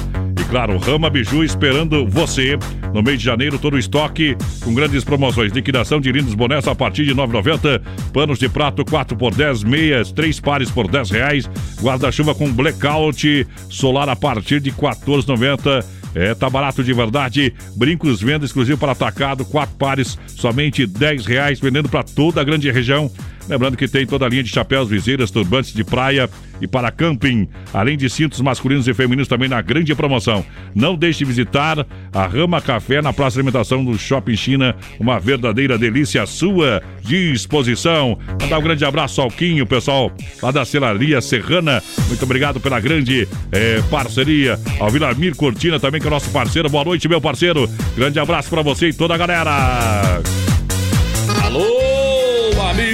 Claro, 0.51 0.79
Rama 0.79 1.09
Biju 1.09 1.45
esperando 1.45 2.05
você. 2.05 2.59
No 2.93 3.05
mês 3.05 3.21
de 3.21 3.25
janeiro, 3.25 3.57
todo 3.57 3.75
o 3.75 3.79
estoque 3.79 4.37
com 4.65 4.75
grandes 4.75 5.05
promoções. 5.05 5.53
Liquidação 5.53 6.01
de 6.01 6.11
lindos 6.11 6.35
bonés 6.35 6.67
a 6.67 6.75
partir 6.75 7.05
de 7.05 7.15
9,90. 7.15 7.81
Panos 8.13 8.37
de 8.41 8.49
prato 8.49 8.85
4 8.85 9.17
por 9.17 9.33
10, 9.33 9.63
meias, 9.63 10.11
3 10.11 10.41
pares 10.41 10.69
por 10.69 10.89
10 10.89 11.11
reais. 11.11 11.49
Guarda-chuva 11.81 12.35
com 12.35 12.53
blackout, 12.53 13.47
solar 13.69 14.09
a 14.09 14.17
partir 14.17 14.61
de 14.61 14.73
14,90. 14.73 15.85
É, 16.17 16.35
tá 16.35 16.51
barato 16.51 16.83
de 16.83 16.93
verdade. 16.93 17.55
Brincos 17.77 18.21
venda 18.21 18.45
exclusivo 18.45 18.77
para 18.77 18.91
atacado, 18.91 19.45
quatro 19.45 19.77
pares, 19.77 20.19
somente 20.27 20.85
10 20.85 21.27
reais, 21.27 21.61
vendendo 21.61 21.89
para 21.89 22.03
toda 22.03 22.41
a 22.41 22.45
grande 22.45 22.69
região. 22.73 23.09
Lembrando 23.49 23.77
que 23.77 23.87
tem 23.87 24.05
toda 24.05 24.27
a 24.27 24.29
linha 24.29 24.43
de 24.43 24.51
chapéus, 24.51 24.89
viseiras, 24.89 25.31
turbantes 25.31 25.73
de 25.73 25.85
praia 25.85 26.29
e 26.61 26.67
para 26.67 26.91
camping, 26.91 27.49
além 27.73 27.97
de 27.97 28.09
cintos 28.11 28.41
masculinos 28.41 28.87
e 28.87 28.95
femininos 28.95 29.29
também 29.29 29.49
na 29.49 29.61
grande 29.61 29.95
promoção. 29.95 30.45
Não 30.75 30.95
deixe 30.95 31.21
de 31.21 31.25
visitar 31.25 31.87
a 32.13 32.27
Rama 32.27 32.61
Café 32.61 33.01
na 33.03 33.13
Praça 33.13 33.35
de 33.35 33.41
Alimentação 33.41 33.85
do 33.85 33.99
Shopping 33.99 34.37
China, 34.37 34.75
uma 34.99 35.19
verdadeira 35.19 35.79
delícia 35.79 36.23
à 36.23 36.27
sua 36.27 36.83
disposição. 37.03 38.19
Mandar 38.41 38.59
um 38.59 38.63
grande 38.63 38.85
abraço 38.85 39.21
ao 39.21 39.31
Quinho, 39.31 39.67
pessoal 39.67 40.13
lá 40.43 40.51
da 40.51 40.65
Celaria 40.65 41.21
Serrana. 41.21 41.83
Muito 42.09 42.23
obrigado 42.25 42.61
pela 42.61 42.81
grande 42.81 43.29
eh, 43.53 43.83
parceria. 43.91 44.59
Ao 44.79 44.91
Vilamir 44.91 45.35
Cortina 45.35 45.79
também, 45.79 46.01
que 46.01 46.07
é 46.07 46.11
nosso 46.11 46.31
parceiro. 46.31 46.69
Boa 46.69 46.85
noite, 46.85 47.09
meu 47.09 47.21
parceiro. 47.21 47.69
Grande 47.97 48.19
abraço 48.19 48.49
para 48.51 48.63
você 48.63 48.89
e 48.89 48.93
toda 48.93 49.15
a 49.15 49.19
galera. 49.19 50.21
Alô, 51.45 51.90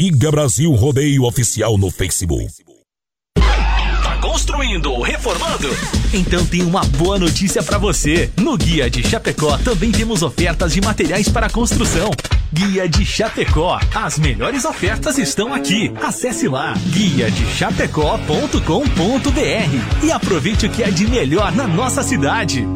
Siga 0.00 0.30
Brasil 0.30 0.72
Rodeio 0.72 1.24
Oficial 1.24 1.76
no 1.76 1.90
Facebook. 1.90 2.48
Tá 3.34 4.16
construindo, 4.18 4.98
reformando? 5.02 5.68
Então 6.14 6.46
tem 6.46 6.62
uma 6.62 6.82
boa 6.96 7.18
notícia 7.18 7.62
para 7.62 7.76
você. 7.76 8.30
No 8.38 8.56
Guia 8.56 8.88
de 8.88 9.06
Chapecó 9.06 9.58
também 9.58 9.92
temos 9.92 10.22
ofertas 10.22 10.72
de 10.72 10.80
materiais 10.80 11.28
para 11.28 11.50
construção. 11.50 12.10
Guia 12.50 12.88
de 12.88 13.04
Chapecó. 13.04 13.78
As 13.94 14.18
melhores 14.18 14.64
ofertas 14.64 15.18
estão 15.18 15.52
aqui. 15.52 15.92
Acesse 16.02 16.48
lá 16.48 16.72
guia 16.86 17.30
de 17.30 17.44
e 20.02 20.10
aproveite 20.10 20.64
o 20.64 20.70
que 20.70 20.82
é 20.82 20.90
de 20.90 21.06
melhor 21.06 21.52
na 21.52 21.66
nossa 21.66 22.02
cidade. 22.02 22.66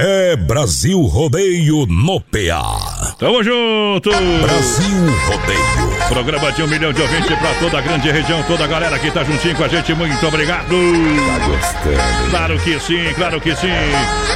É 0.00 0.36
Brasil 0.36 0.98
Rodeio 1.02 1.84
no 1.84 2.18
PA. 2.18 3.14
Tamo 3.18 3.44
junto! 3.44 4.08
Brasil 4.40 4.88
Rodeio. 5.26 5.92
Programa 6.08 6.50
de 6.50 6.62
um 6.62 6.66
milhão 6.66 6.94
de 6.94 7.02
ouvintes 7.02 7.38
pra 7.38 7.54
toda 7.60 7.78
a 7.78 7.80
grande 7.82 8.10
região, 8.10 8.42
toda 8.44 8.64
a 8.64 8.66
galera 8.66 8.98
que 8.98 9.10
tá 9.10 9.22
juntinho 9.22 9.54
com 9.54 9.64
a 9.64 9.68
gente, 9.68 9.92
muito 9.94 10.26
obrigado! 10.26 10.66
Tá 10.66 11.46
gostando? 11.46 12.30
Claro 12.30 12.58
que 12.60 12.80
sim, 12.80 13.14
claro 13.14 13.40
que 13.40 13.54
sim! 13.54 13.68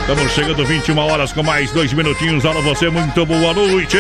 Estamos 0.01 0.33
chegando 0.33 0.65
21 0.65 0.99
horas 0.99 1.33
com 1.33 1.43
mais 1.43 1.71
dois 1.73 1.91
minutinhos. 1.95 2.45
Alô, 2.45 2.61
você, 2.61 2.91
muito 2.91 3.25
boa 3.25 3.55
noite! 3.55 3.97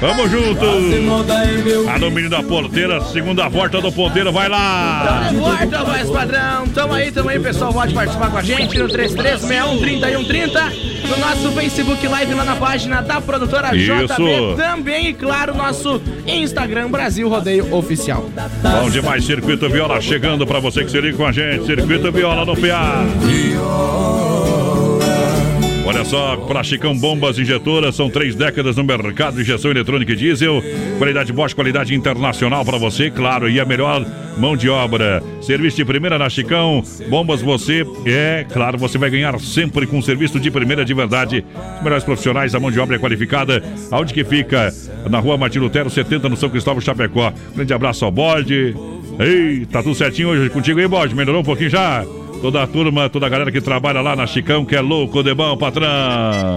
Tamo 0.00 0.28
junto! 0.28 1.88
Alô, 1.88 2.10
menino 2.10 2.30
da 2.30 2.42
porteira, 2.42 3.00
segunda 3.12 3.48
volta 3.48 3.80
do 3.80 3.92
ponteiro, 3.92 4.32
vai 4.32 4.48
lá! 4.48 5.04
Tamo 5.06 5.30
de 5.30 5.36
volta, 5.36 5.84
voz 5.84 6.10
padrão. 6.10 6.66
Tamo 6.68 6.94
aí, 6.94 7.12
tamo 7.12 7.28
aí, 7.28 7.38
pessoal. 7.38 7.72
Pode 7.72 7.94
participar 7.94 8.30
com 8.30 8.38
a 8.38 8.42
gente 8.42 8.76
no 8.78 8.88
3361 8.88 10.31
3130 10.32 10.72
no 11.10 11.16
nosso 11.18 11.52
Facebook 11.52 12.06
Live 12.06 12.32
lá 12.32 12.44
na 12.44 12.56
página 12.56 13.02
da 13.02 13.20
produtora 13.20 13.76
Isso. 13.76 13.92
JB. 13.92 14.56
Também, 14.56 15.08
e 15.08 15.12
claro, 15.12 15.54
nosso 15.54 16.00
Instagram 16.26 16.88
Brasil 16.88 17.28
Rodeio 17.28 17.72
Oficial. 17.74 18.30
Bom 18.62 18.88
demais, 18.88 19.24
Circuito 19.26 19.68
Viola 19.68 20.00
chegando 20.00 20.46
pra 20.46 20.58
você 20.58 20.84
que 20.84 20.90
se 20.90 21.00
liga 21.00 21.18
com 21.18 21.26
a 21.26 21.32
gente. 21.32 21.66
Circuito 21.66 22.10
Viola 22.10 22.46
no 22.46 22.56
PA. 22.56 23.04
Olha 25.84 26.04
só, 26.04 26.36
para 26.36 26.62
Chicão 26.62 26.96
Bombas 26.96 27.38
Injetoras, 27.40 27.96
são 27.96 28.08
três 28.08 28.36
décadas 28.36 28.76
no 28.76 28.84
mercado 28.84 29.34
de 29.34 29.42
injeção 29.42 29.70
eletrônica 29.70 30.12
e 30.12 30.16
diesel. 30.16 30.62
Qualidade 30.96 31.32
Bosch, 31.32 31.54
qualidade 31.54 31.92
internacional 31.92 32.64
para 32.64 32.78
você, 32.78 33.10
claro, 33.10 33.50
e 33.50 33.58
a 33.58 33.64
melhor 33.64 34.06
mão 34.38 34.56
de 34.56 34.68
obra. 34.68 35.20
Serviço 35.40 35.76
de 35.76 35.84
primeira 35.84 36.16
na 36.18 36.30
Chicão 36.30 36.84
Bombas, 37.10 37.42
você 37.42 37.84
é, 38.06 38.46
claro, 38.50 38.78
você 38.78 38.96
vai 38.96 39.10
ganhar 39.10 39.38
sempre 39.40 39.84
com 39.84 40.00
serviço 40.00 40.38
de 40.38 40.52
primeira 40.52 40.84
de 40.84 40.94
verdade. 40.94 41.44
Os 41.78 41.82
melhores 41.82 42.04
profissionais, 42.04 42.54
a 42.54 42.60
mão 42.60 42.70
de 42.70 42.78
obra 42.78 42.94
é 42.94 42.98
qualificada. 43.00 43.62
Aonde 43.90 44.14
que 44.14 44.22
fica? 44.22 44.72
Na 45.10 45.18
rua 45.18 45.36
Martin 45.36 45.58
Lutero, 45.58 45.90
70, 45.90 46.28
no 46.28 46.36
São 46.36 46.48
Cristóvão, 46.48 46.80
Chapecó. 46.80 47.32
Grande 47.56 47.74
abraço 47.74 48.04
ao 48.04 48.10
bode. 48.12 48.74
Ei, 49.18 49.66
tá 49.66 49.82
tudo 49.82 49.96
certinho 49.96 50.28
hoje 50.28 50.48
contigo 50.48 50.78
aí, 50.78 50.86
bode? 50.86 51.14
Melhorou 51.14 51.40
um 51.40 51.44
pouquinho 51.44 51.70
já? 51.70 52.04
Toda 52.42 52.60
a 52.60 52.66
turma, 52.66 53.08
toda 53.08 53.24
a 53.24 53.28
galera 53.28 53.52
que 53.52 53.60
trabalha 53.60 54.00
lá 54.00 54.16
na 54.16 54.26
Chicão, 54.26 54.64
que 54.64 54.74
é 54.74 54.80
louco 54.80 55.22
de 55.22 55.32
bom, 55.32 55.56
patrão. 55.56 56.56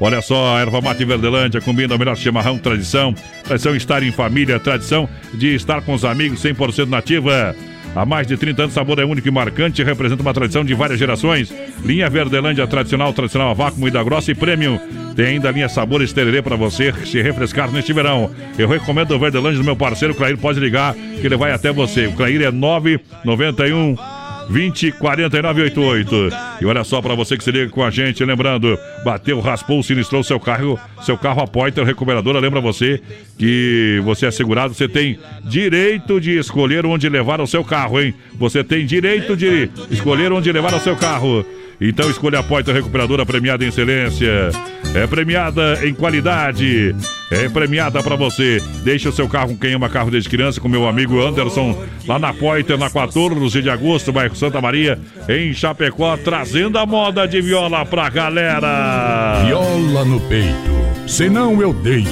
Olha 0.00 0.22
só, 0.22 0.58
erva 0.58 0.80
mate 0.80 1.04
Verdelândia 1.04 1.60
combina 1.60 1.94
o 1.94 1.98
melhor 1.98 2.16
chimarrão, 2.16 2.56
tradição. 2.58 3.14
Tradição 3.44 3.76
estar 3.76 4.02
em 4.02 4.10
família, 4.10 4.58
tradição 4.58 5.06
de 5.34 5.54
estar 5.54 5.82
com 5.82 5.92
os 5.92 6.06
amigos, 6.06 6.42
100% 6.42 6.88
nativa. 6.88 7.54
Há 7.94 8.06
mais 8.06 8.26
de 8.26 8.38
30 8.38 8.62
anos, 8.62 8.74
sabor 8.74 8.98
é 9.00 9.04
único 9.04 9.28
e 9.28 9.30
marcante, 9.30 9.82
representa 9.82 10.22
uma 10.22 10.32
tradição 10.32 10.64
de 10.64 10.72
várias 10.72 10.98
gerações. 10.98 11.52
Linha 11.84 12.08
Verdelândia 12.08 12.66
tradicional, 12.66 13.12
tradicional 13.12 13.50
a 13.50 13.54
vácuo, 13.54 13.80
moída 13.80 14.02
grossa 14.02 14.30
e 14.30 14.34
premium. 14.34 14.80
Tem 15.14 15.26
ainda 15.26 15.50
a 15.50 15.52
linha 15.52 15.68
Sabores 15.68 16.10
Tererê 16.10 16.40
para 16.40 16.56
você 16.56 16.90
se 17.04 17.20
refrescar 17.20 17.70
neste 17.70 17.92
verão. 17.92 18.30
Eu 18.58 18.66
recomendo 18.66 19.10
o 19.10 19.18
Verdelândia 19.18 19.58
do 19.58 19.64
meu 19.64 19.76
parceiro 19.76 20.14
Clair, 20.14 20.38
pode 20.38 20.58
ligar 20.58 20.94
que 20.94 21.26
ele 21.26 21.36
vai 21.36 21.52
até 21.52 21.70
você. 21.70 22.06
O 22.06 22.12
Clair 22.12 22.40
é 22.40 22.50
991 22.50 24.21
20 24.48 24.92
49 24.92 25.62
88. 25.62 26.30
E 26.60 26.66
olha 26.66 26.84
só 26.84 27.00
para 27.00 27.14
você 27.14 27.36
que 27.36 27.44
se 27.44 27.50
liga 27.50 27.70
com 27.70 27.82
a 27.82 27.90
gente, 27.90 28.24
lembrando, 28.24 28.78
bateu, 29.04 29.40
raspou, 29.40 29.82
sinistrou 29.82 30.22
seu 30.22 30.38
carro, 30.38 30.78
seu 31.02 31.16
carro 31.16 31.42
a 31.42 31.46
Poiter 31.46 31.84
Recuperadora, 31.84 32.38
lembra 32.38 32.60
você 32.60 33.00
que 33.38 34.00
você 34.04 34.26
é 34.26 34.30
segurado, 34.30 34.74
você 34.74 34.88
tem 34.88 35.18
direito 35.44 36.20
de 36.20 36.38
escolher 36.38 36.86
onde 36.86 37.08
levar 37.08 37.40
o 37.40 37.46
seu 37.46 37.64
carro, 37.64 38.00
hein? 38.00 38.14
Você 38.34 38.62
tem 38.62 38.86
direito 38.86 39.36
de 39.36 39.70
escolher 39.90 40.32
onde 40.32 40.50
levar 40.52 40.74
o 40.74 40.80
seu 40.80 40.96
carro. 40.96 41.44
Então 41.88 42.08
escolha 42.08 42.38
a 42.38 42.42
Poiter 42.44 42.72
Recuperadora 42.72 43.26
premiada 43.26 43.64
em 43.64 43.68
excelência. 43.68 44.50
É 44.94 45.04
premiada 45.06 45.84
em 45.84 45.92
qualidade. 45.92 46.94
É 47.28 47.48
premiada 47.48 48.00
para 48.02 48.14
você. 48.14 48.62
Deixa 48.84 49.08
o 49.08 49.12
seu 49.12 49.28
carro 49.28 49.48
com 49.48 49.56
quem 49.56 49.74
ama 49.74 49.88
carro 49.88 50.10
desde 50.10 50.28
criança, 50.28 50.60
com 50.60 50.68
meu 50.68 50.86
amigo 50.86 51.20
Anderson, 51.20 51.82
lá 52.06 52.18
na 52.18 52.32
Poiter, 52.32 52.78
na 52.78 52.88
14 52.88 53.60
de 53.60 53.70
agosto, 53.70 54.12
bairro 54.12 54.36
Santa 54.36 54.60
Maria, 54.60 54.98
em 55.28 55.52
Chapecó, 55.52 56.16
trazendo 56.16 56.78
a 56.78 56.86
moda 56.86 57.26
de 57.26 57.40
viola 57.40 57.84
pra 57.84 58.08
galera. 58.10 59.42
Viola 59.46 60.04
no 60.04 60.20
peito, 60.20 61.08
senão 61.08 61.60
eu 61.60 61.72
deito. 61.72 62.10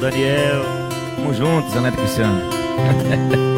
Daniel, 0.00 0.64
tamo 1.14 1.34
juntos, 1.34 1.80
Neto 1.80 1.98
Cristiano. 1.98 2.40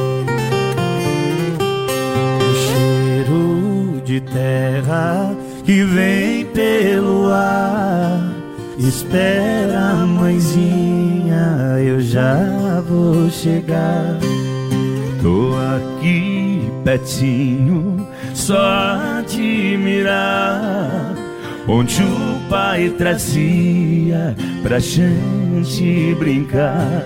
de 4.14 4.20
terra 4.20 5.34
que 5.64 5.82
vem 5.82 6.44
pelo 6.46 7.32
ar. 7.32 8.32
Espera, 8.78 9.94
mãezinha, 10.06 11.78
eu 11.84 12.00
já 12.00 12.80
vou 12.88 13.28
chegar. 13.30 14.18
Tô 15.20 15.54
aqui 15.74 16.70
pertinho, 16.84 18.06
só 18.34 18.56
a 18.56 19.24
te 19.26 19.76
mirar. 19.78 21.14
Onde 21.66 22.02
o 22.02 22.48
pai 22.48 22.90
trazia 22.90 24.36
pra 24.62 24.78
gente 24.78 26.14
brincar. 26.18 27.02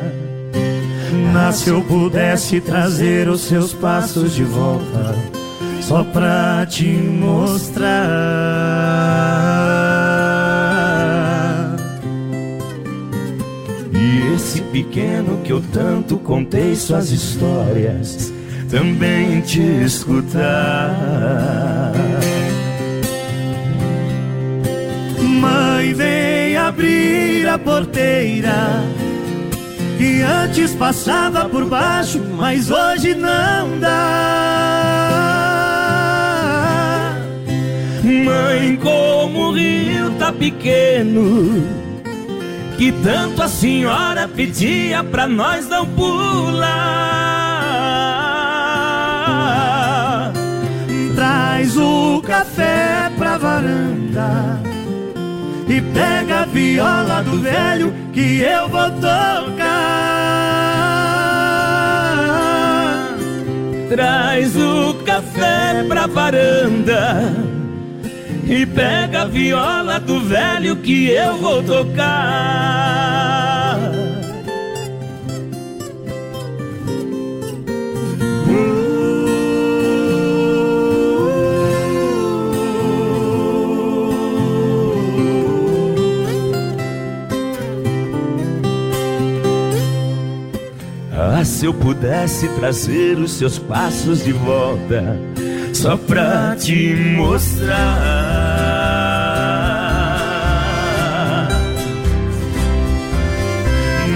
Mas 1.32 1.56
se 1.56 1.70
eu 1.70 1.80
pudesse 1.82 2.60
trazer 2.60 3.28
os 3.28 3.42
seus 3.42 3.72
passos 3.72 4.34
de 4.34 4.42
volta 4.42 5.37
só 5.88 6.04
pra 6.04 6.66
te 6.66 6.84
mostrar. 6.84 7.88
E 13.90 14.34
esse 14.34 14.60
pequeno 14.60 15.40
que 15.42 15.50
eu 15.50 15.62
tanto 15.72 16.18
contei 16.18 16.76
suas 16.76 17.10
histórias, 17.10 18.30
também 18.70 19.40
te 19.40 19.62
escutar. 19.62 20.34
Mãe, 25.18 25.94
vem 25.94 26.54
abrir 26.58 27.48
a 27.48 27.58
porteira. 27.58 28.84
Que 29.96 30.20
antes 30.20 30.74
passava 30.74 31.48
por 31.48 31.64
baixo, 31.64 32.22
mas 32.36 32.70
hoje 32.70 33.14
não 33.14 33.80
dá. 33.80 34.47
Mãe, 38.28 38.76
como 38.76 39.48
o 39.48 39.52
rio 39.52 40.10
tá 40.18 40.30
pequeno, 40.30 41.66
que 42.76 42.92
tanto 42.92 43.42
a 43.42 43.48
senhora 43.48 44.28
pedia 44.28 45.02
pra 45.02 45.26
nós 45.26 45.66
não 45.66 45.86
pular. 45.86 46.68
Traz 51.16 51.74
o 51.78 52.20
café 52.20 53.10
pra 53.16 53.38
varanda 53.38 54.60
e 55.66 55.80
pega 55.80 56.42
a 56.42 56.44
viola 56.44 57.22
do 57.22 57.40
velho 57.40 57.94
que 58.12 58.42
eu 58.42 58.68
vou 58.68 58.90
tocar. 58.90 59.48
Traz 63.88 64.54
o 64.54 64.92
café 65.06 65.82
pra 65.88 66.06
varanda 66.06 67.47
e 68.48 68.64
pega 68.64 69.22
a 69.22 69.24
viola 69.26 70.00
do 70.00 70.20
velho 70.20 70.76
que 70.76 71.10
eu 71.10 71.36
vou 71.36 71.62
tocar. 71.62 72.98
Ah, 91.12 91.44
se 91.44 91.66
eu 91.66 91.74
pudesse 91.74 92.48
trazer 92.48 93.18
os 93.18 93.32
seus 93.32 93.58
passos 93.58 94.24
de 94.24 94.32
volta, 94.32 95.16
só 95.78 95.96
pra 95.96 96.56
te 96.56 96.92
mostrar. 97.16 97.78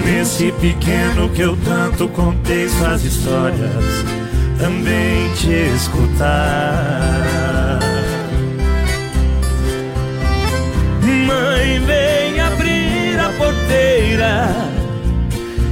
Nesse 0.05 0.51
pequeno 0.59 1.29
que 1.29 1.41
eu 1.41 1.57
tanto 1.63 2.09
contei 2.09 2.67
suas 2.67 3.05
histórias, 3.05 4.05
também 4.59 5.31
te 5.35 5.53
escutar. 5.73 7.79
Mãe, 11.01 11.79
vem 11.79 12.41
abrir 12.41 13.19
a 13.21 13.29
porteira 13.37 14.49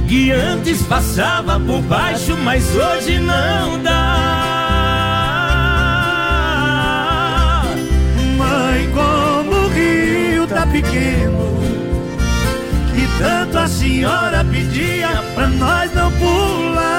que 0.08 0.32
antes 0.32 0.80
passava 0.84 1.60
por 1.60 1.82
baixo, 1.82 2.34
mas 2.38 2.64
hoje 2.74 3.18
não 3.18 3.82
dá. 3.82 4.21
Como 8.92 9.52
o 9.52 9.68
rio 9.68 10.46
tá 10.46 10.66
pequeno, 10.66 11.58
que 12.94 13.06
tanto 13.18 13.58
a 13.58 13.66
senhora 13.66 14.44
pedia 14.44 15.22
pra 15.34 15.46
nós 15.48 15.94
não 15.94 16.10
pular. 16.12 16.92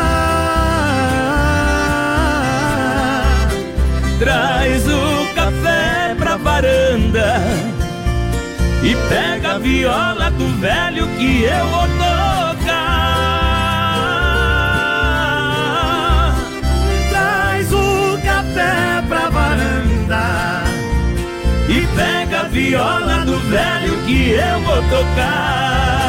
Traz 4.19 4.87
o 4.87 5.35
café 5.35 6.15
pra 6.17 6.37
varanda 6.37 7.41
e 8.83 8.95
pega 9.09 9.53
a 9.55 9.57
viola 9.57 10.31
do 10.31 10.47
velho 10.59 11.07
que 11.17 11.43
eu 11.43 11.67
vou 11.67 11.87
viola 22.53 23.25
do 23.25 23.39
velho 23.49 23.97
que 24.05 24.29
eu 24.29 24.61
vou 24.61 24.77
tocar. 24.83 26.02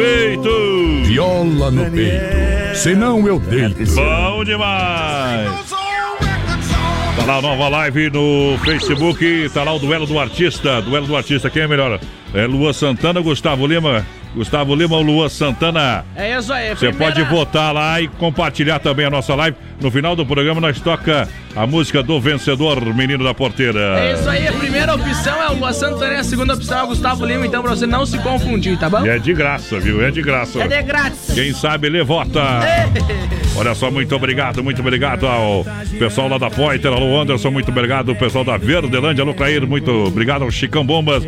Peito. 0.00 1.02
Viola 1.04 1.70
no 1.70 1.90
peito, 1.90 2.76
senão 2.76 3.26
eu 3.26 3.38
deito. 3.38 3.94
Bom 3.94 4.44
demais. 4.44 5.70
Tá 7.16 7.26
lá 7.26 7.36
a 7.36 7.42
nova 7.42 7.68
live 7.68 8.10
no 8.10 8.56
Facebook, 8.64 9.50
tá 9.52 9.62
lá 9.62 9.74
o 9.74 9.78
duelo 9.78 10.06
do 10.06 10.18
artista. 10.18 10.80
Duelo 10.80 11.06
do 11.06 11.16
artista, 11.16 11.50
quem 11.50 11.62
é 11.62 11.68
melhor? 11.68 12.00
É 12.32 12.46
Lua 12.46 12.72
Santana 12.72 13.20
ou 13.20 13.24
Gustavo 13.24 13.66
Lima? 13.66 14.06
Gustavo 14.34 14.74
Lima 14.74 14.96
ou 14.96 15.02
Lua 15.02 15.28
Santana? 15.28 16.04
É 16.14 16.36
isso 16.38 16.52
aí. 16.52 16.68
Você 16.70 16.88
primeira- 16.88 17.14
pode 17.14 17.28
votar 17.30 17.72
lá 17.74 18.00
e 18.00 18.08
compartilhar 18.08 18.78
também 18.78 19.06
a 19.06 19.10
nossa 19.10 19.34
live. 19.34 19.56
No 19.80 19.90
final 19.90 20.14
do 20.14 20.24
programa 20.26 20.60
nós 20.60 20.78
toca 20.80 21.26
a 21.56 21.66
música 21.66 22.02
do 22.02 22.20
vencedor, 22.20 22.80
Menino 22.94 23.24
da 23.24 23.32
Porteira. 23.34 23.98
É 23.98 24.12
isso 24.12 24.28
aí, 24.28 24.46
a 24.46 24.52
primeira 24.52 24.94
opção 24.94 25.42
é 25.42 25.48
o 25.50 25.54
Lua 25.54 25.72
Santana 25.72 26.14
e 26.14 26.16
a 26.18 26.24
segunda 26.24 26.54
opção 26.54 26.78
é 26.78 26.82
o 26.84 26.86
Gustavo 26.88 27.24
Lima, 27.24 27.46
então 27.46 27.62
pra 27.62 27.70
você 27.74 27.86
não 27.86 28.04
se 28.06 28.18
confundir, 28.18 28.78
tá 28.78 28.88
bom? 28.90 29.04
E 29.04 29.08
é 29.08 29.18
de 29.18 29.32
graça, 29.32 29.80
viu? 29.80 30.04
É 30.04 30.10
de 30.10 30.22
graça. 30.22 30.62
É 30.62 30.68
de 30.68 30.82
grátis. 30.82 31.32
Quem 31.34 31.52
sabe, 31.52 31.88
lê, 31.88 32.02
vota. 32.04 32.40
Olha 33.56 33.74
só, 33.74 33.90
muito 33.90 34.14
obrigado, 34.14 34.62
muito 34.62 34.80
obrigado 34.80 35.26
ao 35.26 35.64
pessoal 35.98 36.28
lá 36.28 36.38
da 36.38 36.48
Poiter, 36.50 36.92
alô 36.92 37.20
Anderson, 37.20 37.50
muito 37.50 37.70
obrigado, 37.70 38.10
o 38.10 38.16
pessoal 38.16 38.44
da 38.44 38.56
Verdelândia, 38.56 39.22
alô 39.22 39.34
Clair, 39.34 39.66
muito 39.66 39.90
obrigado 39.90 40.42
ao 40.42 40.50
Chicão 40.50 40.84
Bombas 40.86 41.24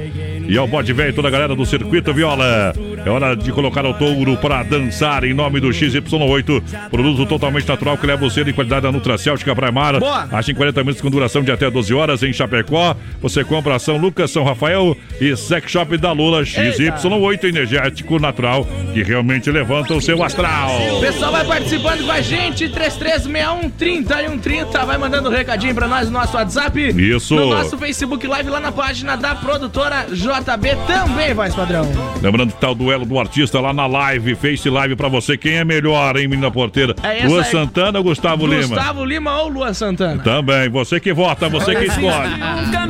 e 0.46 0.56
ao 0.56 0.68
Bode 0.68 0.92
Velho, 0.92 1.12
toda 1.14 1.28
a 1.28 1.30
galera 1.30 1.56
do 1.56 1.66
Circuito 1.66 2.12
Viola. 2.14 2.72
É 3.04 3.10
hora 3.10 3.34
de 3.34 3.50
colocar 3.52 3.84
o 3.84 3.94
touro 3.94 4.36
para 4.36 4.62
dançar 4.62 5.24
em 5.24 5.34
nome 5.34 5.60
do 5.60 5.68
XY8, 5.68 6.88
produto 6.90 7.26
totalmente 7.26 7.66
natural 7.66 7.98
que 7.98 8.06
leva 8.06 8.28
você 8.28 8.44
de 8.44 8.52
qualidade 8.52 8.82
da 8.82 8.92
Nutracêutica. 8.92 9.52
Boa. 9.54 10.28
Acha 10.30 10.50
em 10.50 10.54
40 10.54 10.80
minutos 10.80 11.00
com 11.00 11.10
duração 11.10 11.42
de 11.42 11.50
até 11.50 11.70
12 11.70 11.94
horas 11.94 12.22
em 12.22 12.32
Chapecó. 12.32 12.96
Você 13.20 13.44
compra 13.44 13.78
São 13.78 13.96
Lucas, 13.96 14.30
São 14.30 14.44
Rafael 14.44 14.96
e 15.20 15.36
Sex 15.36 15.70
Shop 15.70 15.96
da 15.96 16.12
Lula 16.12 16.42
XY8 16.42 17.44
energético 17.44 18.18
natural 18.18 18.66
que 18.92 19.02
realmente 19.02 19.50
levanta 19.50 19.94
o 19.94 20.00
seu 20.00 20.22
astral. 20.22 20.70
O 20.96 21.00
pessoal 21.00 21.32
vai 21.32 21.44
participando 21.44 22.04
com 22.04 22.12
a 22.12 22.20
gente, 22.20 22.68
336130 22.68 24.22
e 24.22 24.28
130, 24.28 24.84
vai 24.84 24.98
mandando 24.98 25.28
um 25.28 25.32
recadinho 25.32 25.74
pra 25.74 25.88
nós 25.88 26.06
no 26.06 26.18
nosso 26.18 26.36
WhatsApp. 26.36 26.80
Isso. 26.88 27.34
No 27.34 27.50
nosso 27.50 27.76
Facebook 27.78 28.26
Live, 28.26 28.50
lá 28.50 28.60
na 28.60 28.72
página 28.72 29.16
da 29.16 29.34
produtora 29.34 30.06
JB 30.10 30.76
também, 30.86 31.34
voz 31.34 31.54
padrão. 31.54 31.86
Lembrando 32.20 32.52
que 32.52 32.60
tá 32.60 32.70
o 32.70 32.74
duelo 32.92 33.06
do 33.06 33.18
artista 33.18 33.60
lá 33.60 33.72
na 33.72 33.86
live, 33.86 34.34
Face 34.34 34.68
Live 34.68 34.96
pra 34.96 35.08
você. 35.08 35.36
Quem 35.36 35.54
é 35.54 35.64
melhor, 35.64 36.16
hein, 36.16 36.28
menina 36.28 36.50
porteira? 36.50 36.94
É 37.02 37.18
essa 37.18 37.28
Lua 37.28 37.42
aí. 37.42 37.50
Santana 37.50 37.98
ou 37.98 38.04
Gustavo, 38.04 38.46
Lima? 38.46 38.76
Gustavo 38.76 39.04
Lima 39.04 39.40
ou 39.40 39.48
Luan 39.48 39.72
Santana? 39.72 40.22
Também, 40.22 40.68
você 40.68 41.00
que 41.00 41.12
vota, 41.12 41.48
você 41.48 41.74
que 41.74 41.84
escolhe. 41.84 42.30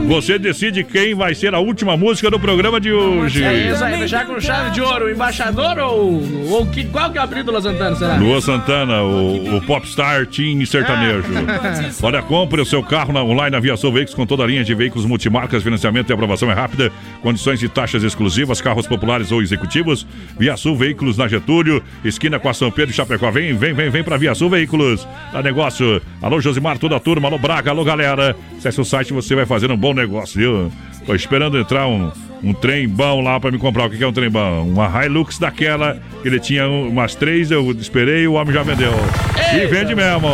Você 0.08 0.38
decide 0.38 0.82
quem 0.82 1.14
vai 1.14 1.34
ser 1.34 1.54
a 1.54 1.58
última 1.58 1.96
música 1.96 2.30
do 2.30 2.38
programa 2.38 2.80
de 2.80 2.92
hoje. 2.92 3.44
É 3.44 3.70
isso 3.70 3.84
aí, 3.84 3.98
fechar 3.98 4.26
com 4.26 4.40
chave 4.40 4.70
de 4.70 4.80
ouro, 4.80 5.06
o 5.06 5.10
embaixador 5.10 5.78
ou, 5.78 6.22
ou 6.50 6.66
que, 6.66 6.84
qual 6.84 7.10
que 7.10 7.18
é 7.18 7.20
o 7.20 7.24
apelido 7.24 7.46
do 7.46 7.52
Luan 7.52 7.62
Santana, 7.62 7.96
será? 7.96 8.16
Lua 8.16 8.40
Santana, 8.40 9.02
o, 9.02 9.56
o 9.56 9.62
popstar 9.62 10.26
teen 10.26 10.64
sertanejo. 10.66 11.24
Olha, 12.02 12.22
compre 12.22 12.60
o 12.60 12.66
seu 12.66 12.82
carro 12.82 13.12
na, 13.12 13.22
online 13.22 13.50
na 13.50 13.60
Via 13.60 13.76
Sul 13.76 13.92
Veículos 13.92 14.14
com 14.14 14.26
toda 14.26 14.42
a 14.42 14.46
linha 14.46 14.64
de 14.64 14.74
veículos 14.74 15.06
multimarcas, 15.06 15.62
financiamento 15.62 16.10
e 16.10 16.12
aprovação 16.12 16.50
é 16.50 16.54
rápida, 16.54 16.90
condições 17.22 17.62
e 17.62 17.68
taxas 17.68 18.02
exclusivas, 18.02 18.60
carros 18.60 18.86
populares 18.86 19.30
ou 19.30 19.42
executivos. 19.42 19.91
Via 20.38 20.56
Sul 20.56 20.76
Veículos 20.76 21.16
na 21.16 21.28
Getúlio, 21.28 21.82
esquina 22.04 22.38
com 22.38 22.48
a 22.48 22.54
São 22.54 22.70
Pedro 22.70 22.90
e 22.90 22.94
Chapecó. 22.94 23.30
Vem, 23.30 23.54
vem, 23.54 23.72
vem, 23.72 23.90
vem 23.90 24.02
pra 24.02 24.16
Via 24.16 24.34
Sul 24.34 24.50
Veículos. 24.50 25.06
Dá 25.32 25.42
negócio. 25.42 26.00
Alô, 26.20 26.40
Josimar, 26.40 26.78
toda 26.78 26.96
a 26.96 27.00
turma. 27.00 27.28
Alô, 27.28 27.38
Braga, 27.38 27.70
alô, 27.70 27.84
galera. 27.84 28.34
Acesse 28.56 28.80
o 28.80 28.84
site 28.84 29.12
você 29.12 29.34
vai 29.34 29.46
fazer 29.46 29.70
um 29.70 29.76
bom 29.76 29.92
negócio, 29.92 30.38
viu? 30.38 30.72
Tô 31.04 31.14
esperando 31.14 31.58
entrar 31.58 31.86
um, 31.88 32.10
um 32.42 32.52
trem 32.52 32.88
bom 32.88 33.20
lá 33.20 33.38
pra 33.38 33.50
me 33.50 33.58
comprar. 33.58 33.86
O 33.86 33.90
que 33.90 34.02
é 34.02 34.06
um 34.06 34.12
trem 34.12 34.30
bom? 34.30 34.68
Uma 34.68 35.04
Hilux 35.04 35.38
daquela, 35.38 36.00
que 36.22 36.28
ele 36.28 36.38
tinha 36.40 36.68
umas 36.68 37.14
três, 37.14 37.50
eu 37.50 37.70
esperei 37.72 38.26
o 38.26 38.34
homem 38.34 38.54
já 38.54 38.62
vendeu. 38.62 38.92
E 39.54 39.66
vende 39.66 39.94
mesmo. 39.94 40.28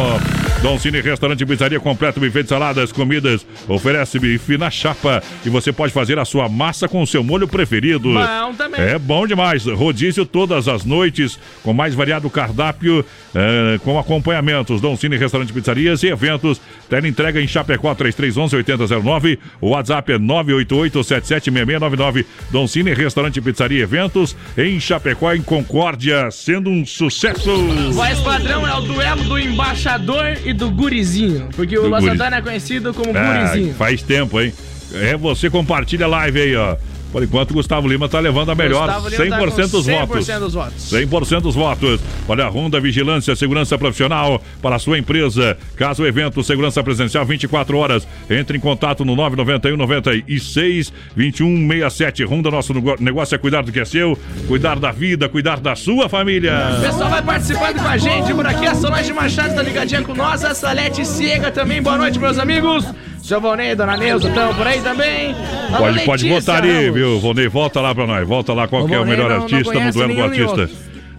Dom 0.62 0.78
Cine 0.78 1.00
Restaurante 1.00 1.40
e 1.40 1.46
Pizzaria 1.46 1.78
completo, 1.78 2.18
buffet 2.18 2.42
de 2.42 2.48
saladas, 2.48 2.90
comidas, 2.90 3.46
oferece 3.68 4.18
bife 4.18 4.58
na 4.58 4.68
chapa 4.70 5.22
e 5.46 5.50
você 5.50 5.72
pode 5.72 5.92
fazer 5.92 6.18
a 6.18 6.24
sua 6.24 6.48
massa 6.48 6.88
com 6.88 7.00
o 7.00 7.06
seu 7.06 7.22
molho 7.22 7.46
preferido. 7.46 8.12
Bom 8.12 8.54
também. 8.54 8.80
É 8.80 8.98
bom 8.98 9.24
demais. 9.24 9.66
Rodízio 9.66 10.26
todas 10.26 10.66
as 10.66 10.84
noites, 10.84 11.38
com 11.62 11.72
mais 11.72 11.94
variado 11.94 12.28
cardápio, 12.28 13.06
eh, 13.34 13.78
com 13.84 13.96
acompanhamentos. 13.98 14.80
Dom 14.80 14.96
Cine 14.96 15.16
Restaurante 15.16 15.52
Pizzarias 15.52 16.02
e 16.02 16.08
eventos. 16.08 16.60
Tela 16.90 17.06
entrega 17.06 17.40
em 17.40 17.46
Chapecó 17.46 17.94
3311-8009. 17.94 19.38
O 19.60 19.68
WhatsApp 19.70 20.12
é 20.12 20.18
988-776699. 20.18 22.24
Dom 22.50 22.66
Cine 22.66 22.92
Restaurante 22.94 23.40
Pizzaria 23.40 23.78
e 23.78 23.82
Eventos 23.82 24.36
em 24.56 24.80
Chapecó, 24.80 25.32
em 25.32 25.42
Concórdia, 25.42 26.32
sendo 26.32 26.68
um 26.68 26.84
sucesso. 26.84 27.48
Voz 27.92 28.18
padrão 28.20 28.66
é 28.66 28.74
o 28.74 28.80
duelo 28.80 29.22
do 29.24 29.38
embaixador 29.38 30.36
e 30.48 30.52
do 30.52 30.70
gurizinho. 30.70 31.48
Porque 31.54 31.78
o 31.78 31.82
Do 31.82 31.88
Luan 31.88 32.00
guri- 32.00 32.12
Santana 32.12 32.36
é 32.36 32.40
conhecido 32.42 32.94
como 32.94 33.12
Ah, 33.16 33.48
gurizinho. 33.48 33.74
faz 33.74 34.02
tempo, 34.02 34.40
hein? 34.40 34.52
É 34.94 35.16
você 35.16 35.50
compartilha 35.50 36.06
a 36.06 36.08
live 36.08 36.40
aí, 36.40 36.56
ó. 36.56 36.76
Por 37.12 37.22
enquanto, 37.22 37.54
Gustavo 37.54 37.88
Lima 37.88 38.08
tá 38.08 38.20
levando 38.20 38.50
a 38.50 38.54
melhor. 38.54 38.86
Gustavo 38.86 39.08
Lima 39.08 39.38
tá 39.38 39.44
100% 39.44 39.50
com 39.50 39.68
dos 39.68 39.86
votos. 39.86 40.26
100% 40.26 40.38
dos 40.40 40.54
votos. 40.54 40.92
100% 40.92 41.40
dos 41.40 41.54
votos. 41.54 42.00
Olha, 42.28 42.44
a 42.44 42.48
Ronda 42.48 42.80
Vigilância, 42.80 43.34
Segurança 43.34 43.78
Profissional 43.78 44.42
para 44.60 44.76
a 44.76 44.78
sua 44.78 44.98
empresa. 44.98 45.56
Caso 45.76 46.02
o 46.02 46.06
evento, 46.06 46.42
segurança 46.42 46.82
presencial 46.82 47.24
24 47.24 47.76
horas. 47.76 48.06
Entre 48.28 48.58
em 48.58 48.60
contato 48.60 49.04
no 49.04 49.16
991 49.16 49.76
96 49.76 50.92
21 51.16 51.68
67. 51.68 52.24
Ronda, 52.24 52.50
nosso 52.50 52.74
negócio 53.00 53.34
é 53.34 53.38
cuidar 53.38 53.62
do 53.62 53.72
que 53.72 53.80
é 53.80 53.84
seu, 53.84 54.18
cuidar 54.46 54.78
da 54.78 54.92
vida, 54.92 55.28
cuidar 55.28 55.60
da 55.60 55.74
sua 55.74 56.08
família. 56.08 56.76
O 56.78 56.82
pessoal 56.82 57.10
vai 57.10 57.22
participando 57.22 57.80
com 57.80 57.88
a 57.88 57.96
gente 57.96 58.34
por 58.34 58.46
aqui. 58.46 58.66
A 58.66 58.74
Solange 58.74 59.12
Machado 59.12 59.54
tá 59.54 59.62
ligadinha 59.62 60.02
com 60.02 60.14
nós. 60.14 60.44
A 60.44 60.54
Salete 60.54 61.06
Ciega 61.06 61.50
também. 61.50 61.80
Boa 61.80 61.96
noite, 61.96 62.18
meus 62.18 62.38
amigos. 62.38 62.84
Seu 63.28 63.40
Valnei, 63.42 63.74
Dona 63.74 63.94
Neuza, 63.94 64.26
estão 64.28 64.54
por 64.54 64.66
aí 64.66 64.80
também. 64.80 65.34
Pode, 65.76 66.00
pode 66.06 66.24
Letícia 66.24 66.52
votar 66.54 66.64
aí, 66.64 66.86
Ramos. 66.86 66.94
viu? 66.94 67.20
Volney, 67.20 67.46
volta 67.46 67.78
lá 67.80 67.94
pra 67.94 68.06
nós. 68.06 68.26
Volta 68.26 68.54
lá 68.54 68.66
qual 68.66 68.84
O 68.84 68.88
que 68.88 68.94
é 68.94 68.98
o 68.98 69.04
melhor 69.06 69.28
não- 69.28 69.36
não 69.36 69.42
artista 69.44 69.72
no 69.74 69.78
conhece 69.78 69.98
duelo 69.98 70.14
do 70.14 70.22
artista. 70.22 70.70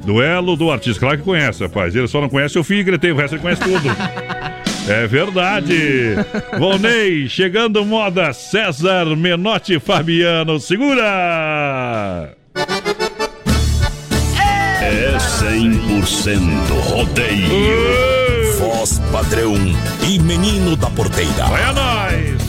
Duelo 0.03 0.55
do 0.55 0.71
artista. 0.71 0.99
Claro 0.99 1.17
que 1.19 1.23
conhece, 1.23 1.61
rapaz. 1.63 1.95
Ele 1.95 2.07
só 2.07 2.19
não 2.19 2.27
conhece 2.27 2.57
o 2.57 2.63
Figre, 2.63 2.97
tem 2.97 3.11
o 3.11 3.15
resto 3.15 3.35
ele 3.35 3.41
conhece 3.43 3.61
tudo. 3.61 3.89
É 4.87 5.05
verdade. 5.05 6.15
Volney, 6.57 7.29
chegando 7.29 7.85
moda 7.85 8.33
César 8.33 9.05
Menotti 9.15 9.79
Fabiano. 9.79 10.59
Segura! 10.59 12.33
É 14.81 15.15
100% 15.15 16.71
rodeio. 16.89 18.08
Voz 19.19 19.27
padrão 19.27 19.53
e 20.07 20.17
menino 20.19 20.77
da 20.77 20.89
porteira. 20.91 21.43
A 21.43 21.73
nós! 21.73 22.39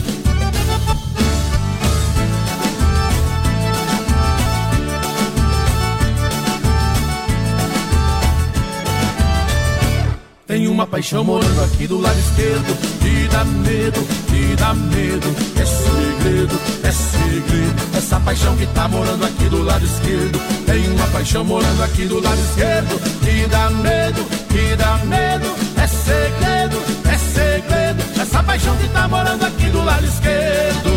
Tem 10.47 10.67
uma 10.67 10.87
paixão 10.87 11.23
morando 11.23 11.63
aqui 11.63 11.87
do 11.87 11.99
lado 11.99 12.19
esquerdo 12.19 12.99
Que 12.99 13.27
dá 13.29 13.45
medo, 13.45 14.01
que 14.27 14.55
dá 14.57 14.73
medo 14.73 15.27
É 15.55 15.65
segredo, 15.65 16.59
é 16.83 16.91
segredo 16.91 17.97
Essa 17.97 18.19
paixão 18.19 18.57
que 18.57 18.65
tá 18.67 18.85
morando 18.89 19.25
aqui 19.25 19.45
do 19.45 19.63
lado 19.63 19.85
esquerdo 19.85 20.41
Tem 20.65 20.91
uma 20.91 21.07
paixão 21.07 21.45
morando 21.45 21.81
aqui 21.83 22.03
do 22.05 22.19
lado 22.21 22.39
esquerdo 22.41 22.99
Que 23.23 23.47
dá 23.47 23.69
medo, 23.69 24.25
que 24.49 24.75
dá 24.75 24.97
medo 25.05 25.70
É 25.81 25.87
segredo, 25.87 26.77
é 27.11 27.17
segredo 27.17 28.21
Essa 28.21 28.43
paixão 28.43 28.75
que 28.77 28.87
tá 28.89 29.07
morando 29.07 29.43
aqui 29.45 29.69
do 29.69 29.83
lado 29.83 30.05
esquerdo 30.05 30.91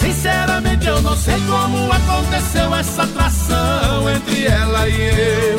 Sinceramente 0.00 0.86
eu 0.86 1.02
não 1.02 1.16
sei 1.16 1.38
como 1.46 1.92
aconteceu 1.92 2.74
essa 2.74 3.02
atração 3.02 4.10
entre 4.10 4.46
ela 4.46 4.88
e 4.88 5.02
eu. 5.02 5.58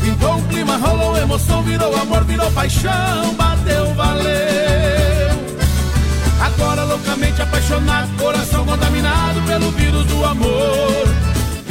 Pintou 0.00 0.36
um 0.36 0.42
clima, 0.48 0.76
rolou 0.76 1.18
emoção, 1.18 1.62
virou 1.62 1.94
amor, 1.96 2.24
virou 2.24 2.50
paixão, 2.52 3.34
bateu, 3.34 3.92
valeu. 3.94 4.30
Agora 6.40 6.84
loucamente 6.84 7.42
apaixonado, 7.42 8.08
coração 8.16 8.64
contaminado 8.64 9.42
pelo 9.42 9.70
vírus 9.72 10.04
do 10.06 10.24
amor. 10.24 11.19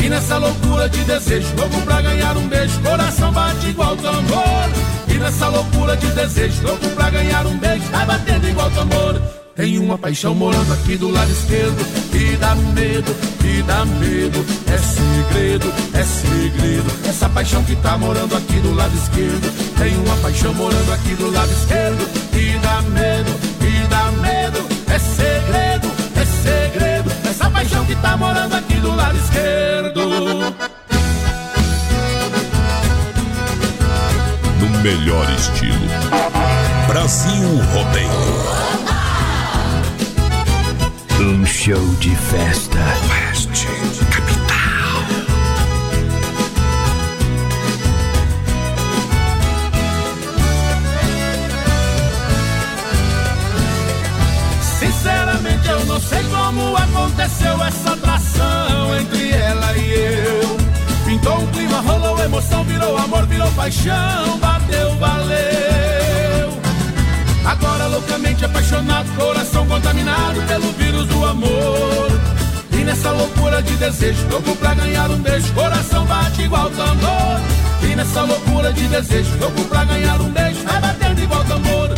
E 0.02 0.10
nessa 0.10 0.38
loucura 0.38 0.90
de 0.90 1.04
desejo, 1.04 1.48
louco 1.58 1.82
pra 1.82 2.02
ganhar 2.02 2.36
um 2.38 2.48
beijo, 2.48 2.80
coração 2.82 3.32
bate 3.32 3.68
igual 3.68 3.96
tambor. 3.98 4.70
E 5.08 5.14
nessa 5.16 5.48
loucura 5.48 5.98
de 5.98 6.08
desejo, 6.08 6.64
louco 6.64 6.90
pra 6.90 7.10
ganhar 7.10 7.46
um 7.46 7.58
beijo, 7.58 7.84
vai 7.92 8.06
batendo 8.06 8.48
igual 8.48 8.72
tambor. 8.72 9.22
Tem 9.60 9.78
uma 9.78 9.98
paixão 9.98 10.34
morando 10.34 10.72
aqui 10.72 10.96
do 10.96 11.10
lado 11.10 11.30
esquerdo 11.30 11.86
Que 12.12 12.38
dá 12.38 12.56
medo, 12.56 13.14
que 13.42 13.62
dá 13.64 13.84
medo. 13.84 14.46
É 14.72 14.78
segredo, 14.78 15.74
é 15.94 16.02
segredo. 16.02 16.90
Essa 17.06 17.28
paixão 17.28 17.62
que 17.66 17.76
tá 17.76 17.98
morando 17.98 18.38
aqui 18.38 18.58
do 18.62 18.74
lado 18.74 18.96
esquerdo. 18.96 19.76
Tem 19.78 19.98
uma 19.98 20.16
paixão 20.22 20.54
morando 20.54 20.94
aqui 20.94 21.14
do 21.16 21.30
lado 21.30 21.52
esquerdo 21.52 22.10
Que 22.32 22.58
dá 22.60 22.82
medo, 22.84 23.32
que 23.60 23.88
dá 23.90 24.12
medo. 24.22 24.66
É 24.88 24.98
segredo, 24.98 25.92
é 26.16 26.26
segredo. 26.42 27.12
Essa 27.30 27.50
paixão 27.50 27.86
que 27.86 27.96
tá 27.96 28.16
morando 28.16 28.56
aqui 28.56 28.76
do 28.76 28.96
lado 28.96 29.18
esquerdo 29.18 29.89
melhor 34.82 35.30
estilo. 35.32 35.78
Brasil 36.88 37.62
Rodeio. 37.74 38.10
Um 41.20 41.46
show 41.46 41.86
de 42.00 42.16
festa. 42.16 42.78
Oeste, 43.10 43.68
capital. 44.10 45.04
Sinceramente 54.80 55.68
eu 55.68 55.86
não 55.86 56.00
sei 56.00 56.24
como 56.24 56.78
aconteceu 56.78 57.64
essa 57.64 57.92
atração 57.94 58.96
entre 58.98 59.32
ela 59.32 59.78
e 59.78 59.92
eu. 59.92 60.49
Pintou 61.20 61.40
um 61.42 61.48
clima, 61.48 61.82
rolou 61.82 62.18
emoção, 62.24 62.64
virou 62.64 62.98
amor, 62.98 63.26
virou 63.26 63.52
paixão, 63.52 64.38
bateu, 64.40 64.96
valeu. 64.96 66.50
Agora 67.46 67.88
loucamente 67.88 68.46
apaixonado, 68.46 69.10
coração 69.18 69.68
contaminado 69.68 70.42
pelo 70.48 70.72
vírus 70.74 71.06
do 71.08 71.26
amor. 71.26 72.10
E 72.72 72.78
nessa 72.86 73.12
loucura 73.12 73.62
de 73.62 73.76
desejo, 73.76 74.28
louco 74.30 74.56
pra 74.56 74.74
ganhar 74.74 75.12
um 75.12 75.18
beijo, 75.18 75.52
coração 75.54 76.06
bate 76.06 76.44
igual 76.44 76.70
tambor. 76.70 77.42
E 77.84 77.96
nessa 77.96 78.22
loucura 78.22 78.72
de 78.72 78.88
desejo, 78.88 79.38
louco 79.42 79.66
pra 79.66 79.84
ganhar 79.84 80.22
um 80.22 80.30
beijo, 80.30 80.64
vai 80.64 80.80
batendo 80.80 81.22
igual 81.22 81.44
tambor. 81.44 81.90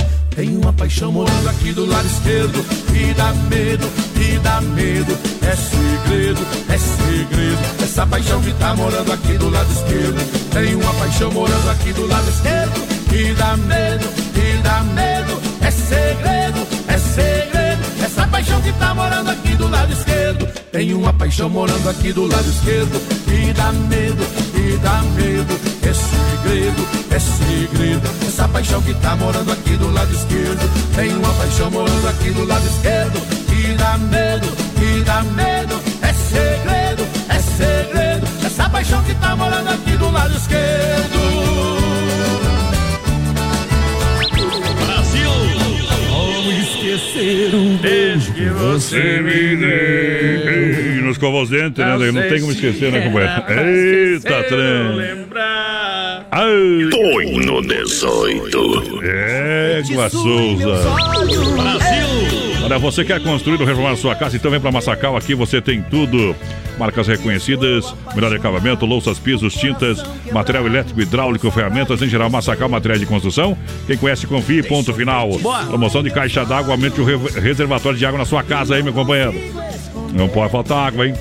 Tem 0.42 0.58
uma 0.58 0.74
paixão 0.74 1.12
morando 1.12 1.50
aqui 1.50 1.72
do 1.72 1.86
lado 1.86 2.08
esquerdo. 2.08 2.66
E 2.96 3.14
dá 3.14 3.32
medo, 3.48 3.88
e 4.20 4.40
dá 4.40 4.60
medo. 4.60 5.16
É 5.44 5.56
segredo, 5.56 6.42
é 6.68 6.78
segredo. 6.80 7.84
Essa 7.84 8.08
paixão 8.08 8.42
que 8.42 8.52
tá 8.54 8.76
morando 8.76 9.14
aqui 9.14 9.38
do 9.38 9.52
lado 9.52 9.72
esquerdo. 9.72 10.50
Tem 10.50 10.74
uma 10.74 10.94
paixão 10.96 11.32
morando 11.32 11.70
aqui 11.70 11.94
do 11.94 12.08
lado 12.08 12.28
esquerdo. 12.28 12.74
E 13.14 13.34
dá 13.36 13.56
medo, 13.56 14.08
e 14.36 14.58
dá 14.64 14.82
medo. 14.82 15.40
É 15.62 15.70
segredo, 15.70 16.68
é 16.88 16.98
segredo. 16.98 18.04
Essa 18.04 18.26
paixão 18.26 18.60
que 18.64 18.74
tá 18.74 18.96
morando 18.96 19.30
aqui 19.30 19.56
do 19.56 19.68
lado 19.68 19.94
esquerdo. 19.94 20.48
Tem 20.72 20.92
uma 20.96 21.14
paixão 21.14 21.52
morando 21.52 21.88
aqui 21.88 22.12
do 22.12 22.26
lado 22.26 22.50
esquerdo. 22.50 23.00
E 23.28 23.54
dá 23.54 23.72
medo, 23.72 24.26
e 24.72 24.78
dá 24.78 25.02
medo. 25.16 25.54
É 25.84 25.94
segredo, 25.94 26.88
é 27.12 27.20
segredo. 27.20 28.10
Essa 28.28 28.48
paixão 28.48 28.82
que 28.82 28.94
tá 28.96 29.16
morando 29.16 29.52
aqui 29.52 29.76
do 29.76 29.92
lado 29.92 30.14
esquerdo. 30.14 30.96
Tem 30.96 31.14
uma 31.16 31.34
paixão 31.34 31.70
morando 31.72 32.08
aqui 32.08 32.32
do 32.32 32.46
lado 32.46 32.66
esquerdo. 32.66 33.20
E 33.52 33.74
dá 33.76 33.98
medo, 33.98 34.48
e 34.82 35.04
dá 35.04 35.24
medo. 35.24 35.76
É 36.02 36.14
segredo, 36.14 37.04
é 37.30 37.40
segredo. 37.40 38.28
Essa 38.46 38.70
paixão 38.70 39.04
que 39.04 39.14
tá 39.16 39.36
morando 39.36 39.70
aqui 39.70 39.98
do 39.98 40.10
lado 40.10 40.36
esquerdo. 40.36 41.22
Brasil! 44.86 45.32
Como 46.10 46.52
esquecer 46.52 47.56
um 47.56 47.78
beijo 47.78 48.34
que 48.34 48.50
Você 48.50 49.22
me 49.22 49.56
deu. 49.58 50.81
Ei, 51.12 51.14
Nos 51.14 51.18
covos 51.18 51.50
dentes, 51.50 51.78
né? 51.84 51.98
Não 52.12 52.22
tem 52.30 52.40
como 52.40 52.52
esquecer, 52.52 52.92
né, 52.92 53.02
companheiro? 53.02 53.44
Eita, 53.48 54.44
trem. 54.44 55.22
Toino 56.90 57.62
18. 57.62 59.02
Égua 59.04 60.10
Souza. 60.10 60.82
Brasil! 61.56 62.62
Olha, 62.64 62.78
você 62.80 63.04
quer 63.04 63.20
construir 63.22 63.60
ou 63.60 63.66
reformar 63.66 63.96
sua 63.98 64.16
casa? 64.16 64.38
Então 64.38 64.50
vem 64.52 64.60
para 64.60 64.72
Massacal. 64.72 65.18
Aqui 65.18 65.36
você 65.36 65.60
tem 65.62 65.82
tudo. 65.82 66.36
Marcas 66.80 67.06
reconhecidas, 67.06 67.94
melhor 68.16 68.34
acabamento, 68.34 68.86
louças, 68.88 69.20
pisos, 69.20 69.54
tintas, 69.54 70.04
material 70.32 70.66
elétrico, 70.66 71.00
hidráulico, 71.02 71.52
ferramentas, 71.52 72.02
em 72.02 72.08
geral, 72.08 72.28
Massacal, 72.30 72.68
materiais 72.70 73.00
de 73.00 73.06
construção. 73.06 73.56
Quem 73.86 73.98
conhece, 73.98 74.26
confie, 74.26 74.64
ponto 74.64 74.92
final. 74.94 75.30
Promoção 75.68 76.02
de 76.02 76.10
caixa 76.10 76.44
d'água, 76.44 76.72
aumente 76.74 77.00
o 77.00 77.04
re- 77.04 77.40
reservatório 77.40 78.00
de 78.00 78.06
água 78.06 78.18
na 78.18 78.26
sua 78.26 78.42
casa 78.42 78.74
aí, 78.74 78.82
meu 78.82 78.94
companheiro. 78.94 79.34
Não 80.14 80.28
pode 80.28 80.52
faltar 80.52 80.88
água, 80.88 81.08
hein? 81.08 81.14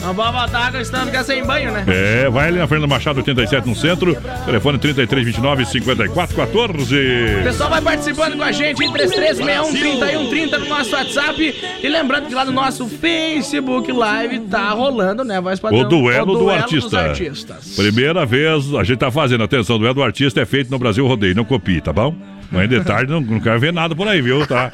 Não 0.00 0.12
vamos 0.12 0.40
botar 0.40 0.66
água, 0.66 0.80
estando 0.80 1.06
ficar 1.06 1.24
sem 1.24 1.42
banho, 1.44 1.72
né? 1.72 1.82
É, 1.88 2.28
vai 2.30 2.48
ali 2.48 2.58
na 2.58 2.68
Fernanda 2.68 2.86
Machado 2.86 3.16
87 3.18 3.66
no 3.66 3.74
centro. 3.74 4.14
Telefone 4.44 4.78
3329 4.78 5.64
5414. 5.64 6.96
O 7.40 7.42
pessoal 7.42 7.70
vai 7.70 7.80
participando 7.80 8.36
com 8.36 8.42
a 8.42 8.52
gente 8.52 8.84
em 8.84 8.92
3361-3130 8.92 10.58
no 10.58 10.68
nosso 10.68 10.94
WhatsApp. 10.94 11.54
E 11.82 11.88
lembrando 11.88 12.26
que 12.28 12.34
lá 12.34 12.44
no 12.44 12.52
nosso 12.52 12.86
Facebook 12.88 13.90
Live 13.90 14.40
tá 14.40 14.70
rolando, 14.70 15.24
né, 15.24 15.40
voz 15.40 15.58
O 15.58 15.62
padrão? 15.62 15.88
duelo, 15.88 16.38
do 16.38 16.50
artista. 16.50 17.00
artistas. 17.00 17.74
Primeira 17.74 18.24
vez 18.26 18.74
a 18.74 18.84
gente 18.84 18.98
tá 18.98 19.10
fazendo. 19.10 19.42
Atenção, 19.44 19.76
o 19.76 19.78
duelo 19.78 19.94
do 19.94 20.02
artista 20.02 20.40
é 20.40 20.44
feito 20.44 20.70
no 20.70 20.78
Brasil 20.78 21.06
Rodeio. 21.06 21.34
Não 21.34 21.44
copie, 21.44 21.80
tá 21.80 21.92
bom? 21.92 22.14
Amanhã 22.52 22.68
de 22.68 22.80
tarde 22.84 23.10
não, 23.10 23.20
não 23.20 23.40
quero 23.40 23.58
ver 23.58 23.72
nada 23.72 23.94
por 23.96 24.06
aí, 24.06 24.20
viu? 24.20 24.46
Tá? 24.46 24.70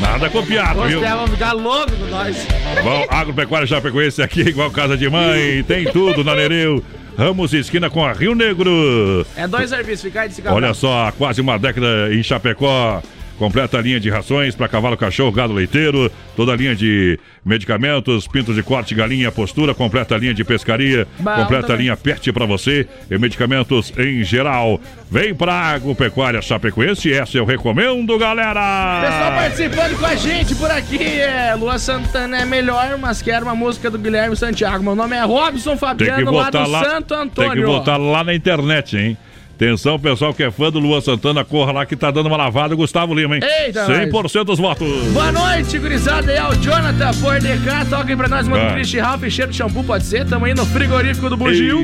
Nada 0.00 0.28
copiado, 0.30 0.80
Os 0.80 0.88
viu? 0.88 1.00
vão 1.00 1.26
ficar 1.28 1.52
loucos 1.52 1.98
nós. 2.10 2.46
Bom, 2.82 3.06
Agropecuária 3.08 3.66
Chapecoense 3.66 4.22
aqui, 4.22 4.40
igual 4.42 4.70
casa 4.70 4.96
de 4.96 5.08
mãe. 5.08 5.62
Tem 5.64 5.84
tudo 5.84 6.22
na 6.22 6.34
Nereu. 6.34 6.82
Ramos 7.18 7.54
esquina 7.54 7.88
com 7.88 8.04
a 8.04 8.12
Rio 8.12 8.34
Negro. 8.34 9.26
É 9.36 9.48
dois 9.48 9.70
serviços, 9.70 10.02
ficar 10.02 10.22
aí 10.22 10.28
desse 10.28 10.42
cabelo. 10.42 10.62
Olha 10.64 10.74
só, 10.74 11.10
quase 11.16 11.40
uma 11.40 11.58
década 11.58 12.12
em 12.12 12.22
Chapecó. 12.22 13.02
Completa 13.38 13.78
a 13.78 13.82
linha 13.82 14.00
de 14.00 14.08
rações 14.08 14.54
para 14.54 14.66
cavalo, 14.68 14.96
cachorro, 14.96 15.30
gado 15.30 15.52
leiteiro, 15.52 16.10
toda 16.34 16.52
a 16.52 16.56
linha 16.56 16.74
de 16.74 17.18
medicamentos, 17.44 18.26
pintos 18.26 18.54
de 18.54 18.62
corte, 18.62 18.94
galinha, 18.94 19.30
postura, 19.30 19.74
completa 19.74 20.14
a 20.14 20.18
linha 20.18 20.32
de 20.32 20.42
pescaria, 20.42 21.06
Bom 21.18 21.34
completa 21.34 21.74
a 21.74 21.76
linha 21.76 21.96
Pet 21.96 22.32
para 22.32 22.46
você 22.46 22.88
e 23.10 23.18
medicamentos 23.18 23.92
em 23.98 24.24
geral. 24.24 24.80
Vem 25.10 25.34
pra 25.34 25.52
Agropecuária 25.52 26.40
Chapecoense, 26.40 27.12
essa 27.12 27.36
eu 27.36 27.44
recomendo, 27.44 28.18
galera! 28.18 29.02
Pessoal 29.02 29.32
participando 29.32 29.98
com 30.00 30.06
a 30.06 30.14
gente 30.16 30.54
por 30.54 30.70
aqui. 30.70 31.20
É, 31.20 31.54
Lua 31.54 31.78
Santana 31.78 32.38
é 32.38 32.44
melhor, 32.44 32.96
mas 32.98 33.20
quero 33.20 33.44
uma 33.44 33.54
música 33.54 33.90
do 33.90 33.98
Guilherme 33.98 34.34
Santiago. 34.34 34.82
Meu 34.82 34.94
nome 34.94 35.14
é 35.14 35.22
Robson 35.22 35.76
Fabiano, 35.76 36.30
lá 36.32 36.50
do 36.50 36.70
lá, 36.70 36.84
Santo 36.84 37.14
Antônio. 37.14 37.52
tem 37.52 37.60
que 37.60 37.66
botar 37.66 37.96
lá 37.96 38.24
na 38.24 38.34
internet, 38.34 38.96
hein? 38.96 39.16
Atenção, 39.56 39.98
pessoal 39.98 40.34
que 40.34 40.42
é 40.42 40.50
fã 40.50 40.70
do 40.70 40.78
Luan 40.78 41.00
Santana, 41.00 41.42
corra 41.42 41.72
lá 41.72 41.86
que 41.86 41.96
tá 41.96 42.10
dando 42.10 42.26
uma 42.26 42.36
lavada, 42.36 42.74
Gustavo 42.74 43.14
Lima, 43.14 43.36
hein? 43.36 43.42
Eita, 43.64 43.86
100% 43.86 44.44
dos 44.44 44.58
votos. 44.58 44.86
Boa 45.14 45.32
noite, 45.32 45.78
gurizada. 45.78 46.30
É 46.30 46.46
o 46.46 46.54
Jonathan 46.56 47.10
por 47.22 47.40
DK. 47.40 47.88
Toquem 47.88 48.16
pra 48.18 48.28
nós, 48.28 48.46
mano. 48.46 48.62
Ah. 48.68 48.74
Christian 48.74 49.02
Ralph, 49.02 49.24
cheiro 49.30 49.50
de 49.50 49.56
shampoo, 49.56 49.82
pode 49.82 50.04
ser. 50.04 50.26
Tamo 50.26 50.44
aí 50.44 50.52
no 50.52 50.66
frigorífico 50.66 51.30
do 51.30 51.38
Bugio, 51.38 51.78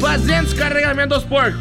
fazendo 0.00 0.44
descarregamento 0.44 1.08
dos 1.16 1.24
porcos. 1.24 1.60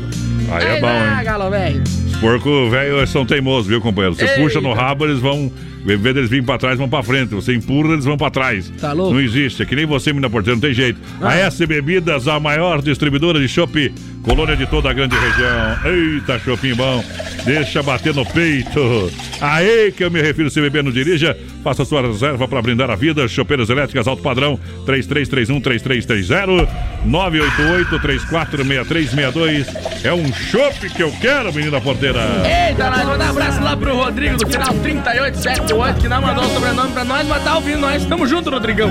Aí 0.51 0.77
é 0.77 0.79
bom, 0.79 0.87
hein? 0.87 1.23
galo 1.23 1.49
velho. 1.49 1.81
Os 1.83 2.15
porcos 2.17 2.69
velhos 2.69 2.97
eles 2.99 3.09
são 3.09 3.25
teimosos, 3.25 3.65
viu, 3.67 3.81
companheiro? 3.81 4.15
Você 4.15 4.25
Eita. 4.25 4.41
puxa 4.41 4.61
no 4.61 4.71
rabo, 4.71 5.05
eles 5.05 5.19
vão. 5.19 5.51
Em 5.83 5.97
vez 5.97 6.15
deles 6.15 6.29
virem 6.31 6.43
pra 6.45 6.57
trás, 6.57 6.77
vão 6.79 6.89
pra 6.89 7.01
frente. 7.03 7.33
Você 7.35 7.53
empurra, 7.53 7.93
eles 7.93 8.05
vão 8.05 8.17
pra 8.17 8.29
trás. 8.31 8.71
Tá 8.81 8.91
louco? 8.91 9.13
Não 9.13 9.21
existe. 9.21 9.61
É 9.61 9.65
que 9.65 9.75
nem 9.75 9.85
você, 9.85 10.11
menina 10.11 10.29
porteira, 10.29 10.55
não 10.55 10.61
tem 10.61 10.73
jeito. 10.73 10.99
A 11.21 11.29
Ah. 11.29 11.35
S 11.37 11.63
Bebidas, 11.65 12.27
a 12.27 12.39
maior 12.39 12.81
distribuidora 12.81 13.39
de 13.39 13.47
chopp, 13.47 13.93
colônia 14.25 14.57
de 14.57 14.65
toda 14.65 14.89
a 14.89 14.93
grande 14.93 15.15
região. 15.15 15.77
Eita, 15.85 16.39
chopinho 16.39 16.75
bom. 16.75 17.03
Deixa 17.45 17.83
bater 17.83 18.13
no 18.13 18.25
peito. 18.25 19.11
Aê, 19.39 19.91
que 19.91 20.03
eu 20.03 20.09
me 20.09 20.19
refiro, 20.21 20.49
se 20.49 20.59
beber 20.59 20.83
não 20.83 20.91
dirija. 20.91 21.37
Faça 21.63 21.85
sua 21.85 22.01
reserva 22.01 22.47
para 22.47 22.61
brindar 22.61 22.89
a 22.89 22.95
vida. 22.95 23.27
Chopeiras 23.27 23.69
elétricas 23.69 24.07
alto 24.07 24.23
padrão 24.23 24.59
3331-3330 24.85 26.67
988-346362. 27.05 29.67
É 30.03 30.11
um 30.13 30.33
chopp 30.33 30.89
que 30.89 31.03
eu 31.03 31.11
quero, 31.21 31.53
menina 31.53 31.79
porteira. 31.79 32.21
Eita, 32.67 32.89
nós 32.89 33.05
mandar 33.05 33.27
um 33.27 33.29
abraço 33.29 33.61
lá 33.61 33.77
pro 33.77 33.95
Rodrigo 33.95 34.37
do 34.37 34.47
final 34.47 34.73
3878, 34.73 36.01
que 36.01 36.07
não 36.07 36.19
mandou 36.21 36.45
o 36.45 36.49
sobrenome 36.49 36.93
pra 36.93 37.03
nós, 37.03 37.27
mas 37.27 37.43
tá 37.43 37.55
ouvindo 37.55 37.79
nós. 37.79 38.05
Tamo 38.05 38.25
junto, 38.27 38.49
Rodrigão. 38.49 38.89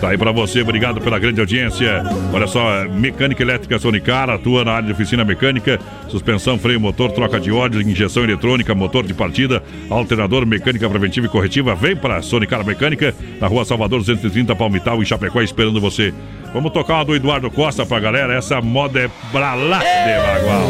Tá 0.00 0.10
aí 0.10 0.18
pra 0.18 0.30
você, 0.32 0.62
obrigado 0.62 1.00
pela 1.00 1.18
grande 1.18 1.40
audiência. 1.40 2.02
Olha 2.32 2.46
só, 2.46 2.84
mecânica 2.88 3.42
elétrica 3.42 3.78
Sonicar 3.78 4.30
atua 4.30 4.59
na 4.64 4.72
área 4.72 4.86
de 4.86 4.92
oficina 4.92 5.24
mecânica, 5.24 5.78
suspensão, 6.08 6.58
freio, 6.58 6.80
motor, 6.80 7.10
troca 7.12 7.38
de 7.40 7.50
óleo, 7.50 7.80
injeção 7.80 8.24
eletrônica, 8.24 8.74
motor 8.74 9.06
de 9.06 9.14
partida, 9.14 9.62
alternador, 9.88 10.46
mecânica 10.46 10.88
preventiva 10.88 11.26
e 11.26 11.30
corretiva. 11.30 11.74
Vem 11.74 11.96
pra 11.96 12.22
Sonicar 12.22 12.64
Mecânica, 12.64 13.14
na 13.40 13.46
rua 13.46 13.64
Salvador 13.64 14.00
230, 14.00 14.54
Palmital, 14.56 15.02
em 15.02 15.04
Chapecó, 15.04 15.40
esperando 15.40 15.80
você. 15.80 16.12
Vamos 16.52 16.72
tocar 16.72 16.94
uma 16.94 17.04
do 17.04 17.14
Eduardo 17.14 17.50
Costa 17.50 17.86
pra 17.86 18.00
galera. 18.00 18.34
Essa 18.34 18.60
moda 18.60 19.00
é 19.00 19.10
pra 19.30 19.54
lá 19.54 19.78
de 19.78 20.44
Bagual. 20.44 20.68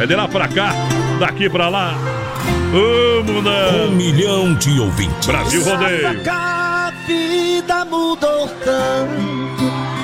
É 0.00 0.06
de 0.06 0.14
lá 0.14 0.28
pra 0.28 0.48
cá, 0.48 0.74
daqui 1.18 1.48
pra 1.48 1.68
lá. 1.68 1.94
Vamos, 2.72 3.44
né? 3.44 3.86
Um 3.86 3.90
milhão 3.92 4.54
de 4.54 4.80
ouvintes. 4.80 5.26
Brasil 5.26 5.62
Rodeio. 5.62 6.08
a 6.28 6.92
vida 7.06 7.84
mudou 7.84 8.48
tanto 8.64 10.03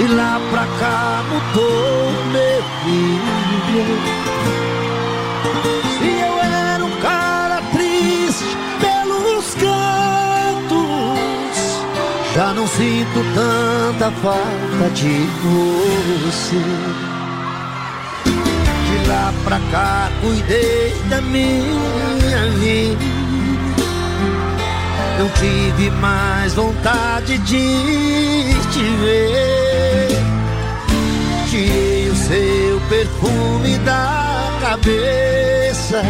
De 0.00 0.06
lá 0.14 0.40
pra 0.50 0.66
cá 0.78 1.22
mudou 1.28 2.10
meu 2.32 2.62
filho 2.82 3.84
Se 5.98 6.08
eu 6.08 6.40
era 6.40 6.82
um 6.82 6.96
cara 7.02 7.60
triste 7.70 8.56
pelos 8.80 9.54
cantos 9.56 10.72
Já 12.34 12.54
não 12.54 12.66
sinto 12.66 13.22
tanta 13.34 14.10
falta 14.22 14.88
de 14.94 15.26
você 15.44 16.64
De 18.86 19.06
lá 19.06 19.34
pra 19.44 19.60
cá 19.70 20.10
cuidei 20.22 20.94
da 21.10 21.20
minha 21.20 22.46
vida. 22.58 23.19
Não 25.20 25.28
tive 25.32 25.90
mais 25.90 26.54
vontade 26.54 27.36
de 27.36 28.54
te 28.72 28.82
ver. 29.02 30.08
Tirei 31.50 32.08
o 32.08 32.16
seu 32.16 32.80
perfume 32.88 33.76
da 33.80 34.48
cabeça. 34.62 36.02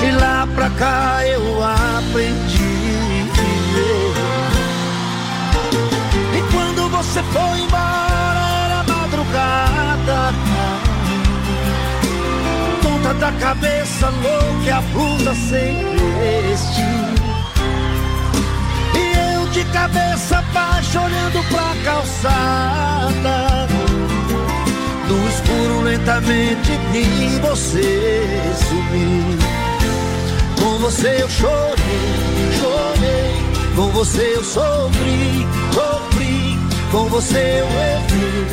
De 0.00 0.10
lá 0.20 0.46
pra 0.54 0.68
cá 0.68 1.26
eu 1.26 1.64
aprendi 1.64 2.90
a 3.22 3.40
viver. 3.40 4.12
E 6.36 6.52
quando 6.52 6.90
você 6.90 7.22
foi 7.22 7.60
embora 7.60 8.50
era 8.66 8.84
madrugada. 8.86 10.34
Tonta 12.82 13.14
da 13.14 13.32
cabeça, 13.32 14.10
louca 14.10 14.76
a 14.76 14.82
blusa 14.92 15.34
sem 15.34 15.74
vestir. 16.18 16.99
De 19.52 19.64
cabeça 19.72 20.42
baixa 20.54 21.00
olhando 21.00 21.42
pra 21.48 21.74
calçada. 21.84 23.66
No 25.08 25.28
escuro 25.28 25.82
lentamente 25.82 26.78
vi 26.92 27.40
você 27.40 28.54
sumir. 28.68 29.38
Com 30.60 30.78
você 30.78 31.22
eu 31.22 31.28
chorei, 31.28 31.74
chorei. 32.60 33.40
Com 33.74 33.88
você 33.90 34.34
eu 34.36 34.44
sofri, 34.44 35.46
sofri. 35.74 36.58
Com 36.92 37.08
você 37.08 37.60
eu 37.60 37.66
errei, 37.66 38.46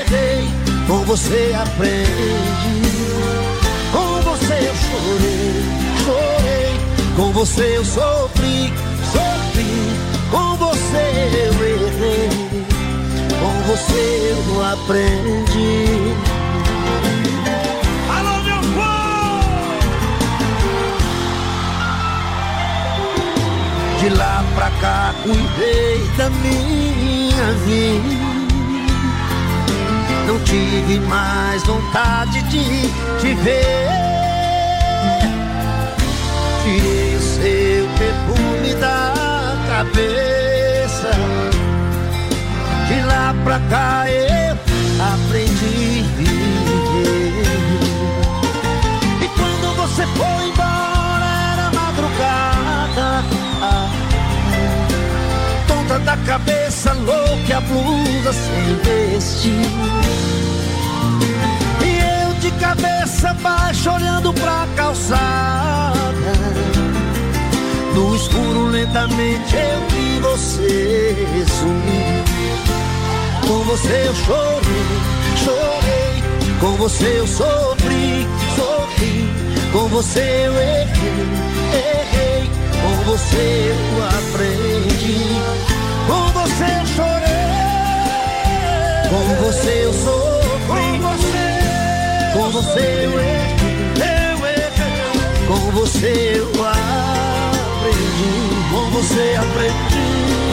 errei. 0.00 0.48
Com 0.86 1.04
você 1.06 1.56
aprendi. 1.60 2.82
Com 3.90 4.20
você 4.22 4.54
eu 4.54 4.74
chorei, 4.76 5.64
chorei. 6.04 6.80
Com 7.16 7.32
você 7.32 7.76
eu 7.76 7.84
sofri. 7.84 8.29
Eu 11.20 11.52
errei. 11.66 12.28
Com 13.40 13.54
você 13.68 14.34
eu 14.34 14.64
aprendi. 14.64 16.14
Alô, 18.08 18.42
meu 18.42 18.60
De 24.00 24.08
lá 24.08 24.44
pra 24.54 24.70
cá 24.80 25.14
cuidei 25.22 26.00
da 26.16 26.30
minha 26.30 27.52
vida. 27.66 28.40
Não 30.26 30.38
tive 30.44 31.00
mais 31.00 31.62
vontade 31.64 32.40
de 32.42 32.88
te 33.20 33.34
ver. 33.34 33.88
Tirei 36.62 37.16
o 37.16 37.20
seu 37.20 37.88
perfume 37.98 38.74
da 38.74 39.12
cabeça. 39.68 40.49
De 42.90 43.00
lá 43.02 43.32
pra 43.44 43.60
cá 43.70 44.04
eu 44.10 44.58
aprendi 45.00 46.00
a 46.00 46.16
viver. 46.16 47.44
E 49.22 49.28
quando 49.28 49.76
você 49.76 50.04
foi 50.06 50.48
embora 50.48 51.28
era 51.52 51.70
madrugada. 51.70 53.24
Tonta 55.68 56.00
da 56.00 56.16
cabeça, 56.16 56.92
louca 56.94 57.58
a 57.58 57.60
blusa 57.60 58.32
sem 58.32 58.74
vestir. 58.82 59.70
E 61.84 62.24
eu 62.24 62.34
de 62.40 62.50
cabeça 62.58 63.32
baixa 63.34 63.92
olhando 63.92 64.34
pra 64.34 64.66
calçada. 64.74 66.32
No 67.94 68.16
escuro 68.16 68.66
lentamente 68.66 69.54
eu 69.54 69.80
vi 69.90 70.18
você 70.18 71.46
sumir. 71.46 72.39
Com 73.50 73.64
você 73.64 74.04
eu 74.06 74.14
chorei, 74.14 74.86
chorei. 75.44 76.22
Com 76.60 76.76
você 76.76 77.18
eu 77.18 77.26
sofri, 77.26 78.24
sofri. 78.54 79.28
Com 79.72 79.88
você 79.88 80.20
eu 80.20 80.54
errei, 80.54 80.86
errei. 81.74 82.48
Com 82.80 83.10
você 83.10 83.74
eu 83.74 84.04
aprendi. 84.06 85.18
Com 86.06 86.28
você 86.30 86.64
eu 86.78 86.86
chorei. 86.94 87.50
Com 89.10 89.24
você 89.44 89.84
eu 89.84 89.92
sofri. 89.94 91.00
Com 91.00 91.16
você, 91.16 91.46
com 92.34 92.50
você 92.50 92.84
eu 93.02 93.18
errei, 93.18 93.56
eu 93.96 94.46
errei. 94.46 95.46
Com 95.48 95.70
você 95.72 96.34
eu 96.36 96.46
aprendi. 96.68 98.30
Com 98.70 98.90
você 98.90 99.36
aprendi. 99.40 100.49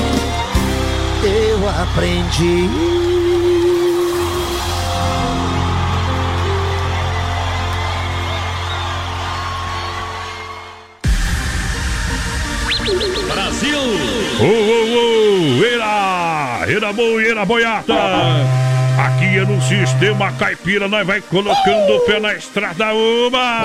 Eu 1.24 1.68
aprendi. 1.68 2.70
Brasil! 13.28 13.80
Ô, 14.40 14.46
ô, 14.46 15.60
ô! 15.60 15.66
Era! 15.66 16.66
Era 16.68 16.94
boi, 16.94 17.30
era 17.30 17.46
boiata! 17.46 17.94
Aqui 18.98 19.38
é 19.38 19.46
no 19.46 19.62
sistema 19.62 20.32
caipira, 20.34 20.88
nós 20.88 21.06
vai 21.06 21.22
colocando 21.22 21.96
o 21.96 22.00
pé 22.02 22.20
na 22.20 22.34
estrada, 22.34 22.94
uma! 22.94 23.64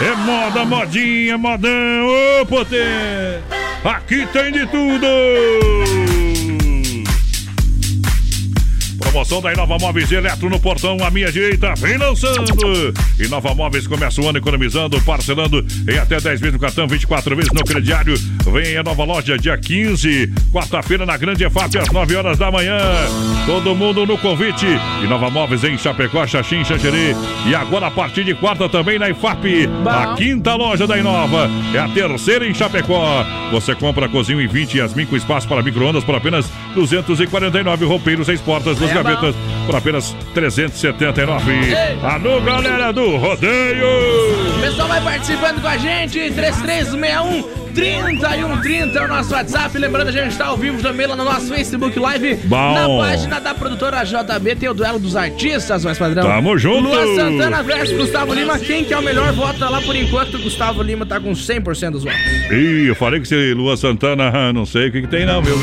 É 0.00 0.14
moda, 0.16 0.64
modinha, 0.64 1.36
modão, 1.38 1.70
ô 2.40 2.46
potê! 2.46 3.38
Aqui 3.84 4.26
tem 4.32 4.52
de 4.52 4.66
tudo! 4.66 5.93
Promoção 9.14 9.40
da 9.40 9.52
Inova 9.52 9.78
Móveis 9.78 10.10
Eletro 10.10 10.50
no 10.50 10.58
portão 10.58 10.96
à 11.04 11.08
minha 11.08 11.30
direita, 11.30 11.72
vem 11.76 11.96
lançando. 11.96 12.42
Inova 13.16 13.54
Móveis 13.54 13.86
começa 13.86 14.20
o 14.20 14.28
ano 14.28 14.38
economizando, 14.38 15.00
parcelando 15.02 15.64
em 15.88 15.96
até 15.96 16.20
10 16.20 16.40
vezes 16.40 16.52
no 16.52 16.58
cartão, 16.58 16.88
24 16.88 17.36
vezes 17.36 17.52
no 17.52 17.62
crediário. 17.62 18.14
Vem 18.52 18.76
a 18.76 18.82
nova 18.82 19.04
loja 19.04 19.38
dia 19.38 19.56
15, 19.56 20.30
quarta-feira 20.52 21.06
na 21.06 21.16
Grande 21.16 21.44
EFAP 21.44 21.78
às 21.78 21.90
9 21.90 22.14
horas 22.14 22.38
da 22.38 22.50
manhã. 22.50 22.78
Todo 23.46 23.74
mundo 23.74 24.04
no 24.04 24.18
convite. 24.18 24.66
Inova 25.02 25.30
Móveis 25.30 25.64
em 25.64 25.78
Chapecó, 25.78 26.26
Xaxim, 26.26 26.62
Xanxerê. 26.62 27.14
E 27.46 27.54
agora 27.54 27.86
a 27.86 27.90
partir 27.90 28.22
de 28.22 28.34
quarta 28.34 28.68
também 28.68 28.98
na 28.98 29.08
IFAP. 29.08 29.68
A 29.86 30.14
quinta 30.14 30.54
loja 30.54 30.86
da 30.86 30.98
Inova. 30.98 31.50
É 31.74 31.78
a 31.78 31.88
terceira 31.88 32.46
em 32.46 32.52
Chapecó. 32.54 33.24
Você 33.50 33.74
compra 33.74 34.08
cozinho 34.08 34.40
em 34.40 34.46
20 34.46 34.78
Yasmin 34.78 35.06
com 35.06 35.16
espaço 35.16 35.48
para 35.48 35.62
micro-ondas 35.62 36.04
por 36.04 36.14
apenas 36.14 36.46
249 36.74 37.84
roupeiros, 37.86 38.26
seis 38.26 38.40
portas, 38.40 38.76
duas 38.78 38.90
É 38.90 38.94
gavetas 38.94 39.34
por 39.66 39.74
apenas 39.74 40.14
379. 40.34 41.52
Alô, 42.02 42.40
galera 42.42 42.92
do 42.92 43.16
rodeio! 43.16 43.86
O 44.56 44.60
pessoal 44.60 44.88
vai 44.88 45.00
participando 45.00 45.60
com 45.62 45.68
a 45.68 45.78
gente, 45.78 46.30
3361 46.30 47.64
3130 48.34 48.98
é 48.98 49.04
o 49.04 49.08
nosso 49.08 49.32
WhatsApp. 49.32 49.78
Lembrando, 49.78 50.08
a 50.08 50.12
gente 50.12 50.32
está 50.32 50.46
ao 50.46 50.56
vivo 50.56 50.82
também 50.82 51.06
lá 51.06 51.16
no 51.16 51.24
nosso 51.24 51.48
Facebook 51.48 51.98
Live. 51.98 52.34
Bom. 52.44 52.74
Na 52.74 52.88
página 52.88 53.40
da 53.40 53.54
produtora 53.54 54.04
JB 54.04 54.56
tem 54.56 54.68
o 54.68 54.74
duelo 54.74 54.98
dos 54.98 55.16
artistas, 55.16 55.84
mais 55.84 55.98
padrão. 55.98 56.24
Tamo 56.24 56.58
junto. 56.58 56.88
Luan 56.88 57.14
Santana 57.14 57.62
versus 57.62 57.96
Gustavo 57.96 58.34
Lima. 58.34 58.58
Quem 58.58 58.84
que 58.84 58.92
é 58.92 58.98
o 58.98 59.02
melhor? 59.02 59.32
Vota 59.32 59.68
lá 59.68 59.80
por 59.80 59.94
enquanto. 59.94 60.38
Gustavo 60.38 60.82
Lima 60.82 61.06
tá 61.06 61.20
com 61.20 61.32
100% 61.32 61.90
dos 61.90 62.04
votos. 62.04 62.20
Ih, 62.50 62.88
eu 62.88 62.94
falei 62.94 63.20
que 63.20 63.28
se 63.28 63.54
Lua 63.54 63.76
Santana, 63.76 64.52
não 64.52 64.66
sei 64.66 64.88
o 64.88 64.92
que, 64.92 65.02
que 65.02 65.08
tem 65.08 65.24
não, 65.24 65.40
meu. 65.40 65.54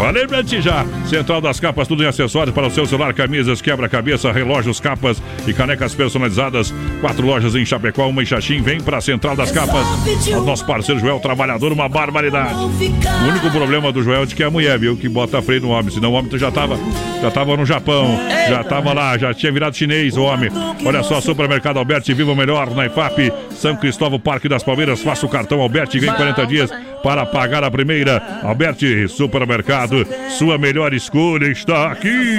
Falei 0.00 0.26
pra 0.26 0.42
ti 0.42 0.62
já. 0.62 0.86
Central 1.04 1.42
das 1.42 1.60
Capas, 1.60 1.86
tudo 1.86 2.02
em 2.02 2.06
acessórios 2.06 2.54
para 2.54 2.66
o 2.66 2.70
seu 2.70 2.86
celular, 2.86 3.12
camisas, 3.12 3.60
quebra-cabeça, 3.60 4.32
relógios, 4.32 4.80
capas 4.80 5.22
e 5.46 5.52
canecas 5.52 5.94
personalizadas. 5.94 6.72
Quatro 7.02 7.26
lojas 7.26 7.54
em 7.54 7.66
Chapecó, 7.66 8.08
uma 8.08 8.22
em 8.22 8.26
Xaxim. 8.26 8.62
Vem 8.62 8.80
pra 8.80 9.02
Central 9.02 9.36
das 9.36 9.52
Capas. 9.52 9.86
O 10.34 10.40
nosso 10.40 10.64
parceiro 10.64 10.98
Joel 10.98 11.20
Trabalhador, 11.20 11.70
uma 11.70 11.86
barbaridade. 11.86 12.54
O 12.54 13.28
único 13.28 13.50
problema 13.50 13.92
do 13.92 14.02
Joel 14.02 14.22
é 14.22 14.26
de 14.26 14.34
que 14.34 14.42
é 14.42 14.46
a 14.46 14.50
mulher, 14.50 14.78
viu? 14.78 14.96
Que 14.96 15.06
bota 15.06 15.42
freio 15.42 15.60
no 15.60 15.68
homem. 15.68 15.90
Senão 15.90 16.12
o 16.12 16.14
homem 16.14 16.30
já 16.38 16.50
tava, 16.50 16.78
já 17.20 17.30
tava 17.30 17.54
no 17.54 17.66
Japão. 17.66 18.18
Já 18.48 18.64
tava 18.64 18.94
lá, 18.94 19.18
já 19.18 19.34
tinha 19.34 19.52
virado 19.52 19.76
chinês 19.76 20.16
o 20.16 20.22
homem. 20.22 20.50
Olha 20.82 21.02
só, 21.02 21.20
Supermercado 21.20 21.76
Alberti, 21.76 22.14
viva 22.14 22.32
o 22.32 22.36
melhor 22.36 22.74
na 22.74 22.86
IFAP. 22.86 23.30
São 23.50 23.76
Cristóvão, 23.76 24.18
Parque 24.18 24.48
das 24.48 24.62
Palmeiras. 24.62 25.02
Faça 25.02 25.26
o 25.26 25.28
cartão 25.28 25.60
Alberti 25.60 25.98
e 25.98 26.00
vem 26.00 26.10
40 26.10 26.46
dias 26.46 26.70
para 27.02 27.24
pagar 27.26 27.64
a 27.64 27.70
primeira. 27.70 28.40
Alberti 28.42 29.08
Supermercado, 29.08 30.06
sua 30.38 30.58
melhor 30.58 30.92
escolha 30.92 31.46
está 31.46 31.92
aqui. 31.92 32.36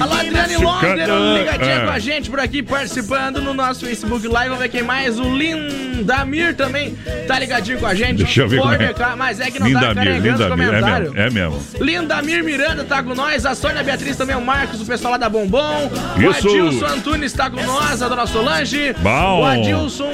Alô, 0.00 0.12
Adriane 0.14 0.56
Londer, 0.56 1.06
Cadê? 1.06 1.38
ligadinha 1.38 1.74
É. 1.74 1.80
com 1.86 1.90
a 1.90 1.98
gente 1.98 2.30
por 2.30 2.40
aqui, 2.40 2.62
participando 2.62 3.40
no 3.40 3.54
nosso 3.54 3.84
Facebook 3.86 4.26
Live. 4.26 4.48
Vamos 4.50 4.62
ver 4.62 4.68
quem 4.70 4.82
mais. 4.82 5.18
O 5.18 5.24
Lindamir 5.34 6.54
também 6.54 6.96
tá 7.26 7.38
ligadinho 7.38 7.78
com 7.78 7.86
a 7.86 7.94
gente. 7.94 8.24
Deixa 8.24 8.42
eu 8.42 8.48
ver 8.48 8.60
como 8.60 8.72
é. 8.74 8.94
Mas 9.16 9.40
é 9.40 9.50
que 9.50 9.58
não 9.58 9.72
tá 9.72 9.88
Lindamir, 9.92 10.16
os 10.16 10.22
Lindamir, 10.24 10.44
é 10.44 10.48
comentários. 10.70 11.12
mesmo, 11.12 11.26
é 11.26 11.30
mesmo. 11.30 11.62
Lindamir 11.80 12.44
Miranda 12.44 12.84
tá 12.84 13.02
com 13.02 13.14
nós, 13.14 13.44
a 13.46 13.54
Sônia 13.54 13.82
Beatriz 13.82 14.16
também, 14.16 14.36
o 14.36 14.40
Marcos, 14.40 14.80
o 14.80 14.86
pessoal 14.86 15.12
lá 15.12 15.18
da 15.18 15.28
Bombom. 15.28 15.90
Isso. 16.18 16.48
O 16.48 16.50
Adilson 16.50 16.86
Antunes 16.86 17.32
tá 17.32 17.48
com 17.50 17.62
nós, 17.62 18.02
a 18.02 18.08
dona 18.08 18.26
Solange. 18.26 18.94
Bom. 18.98 19.40
O 19.40 19.44
Adilson, 19.44 20.10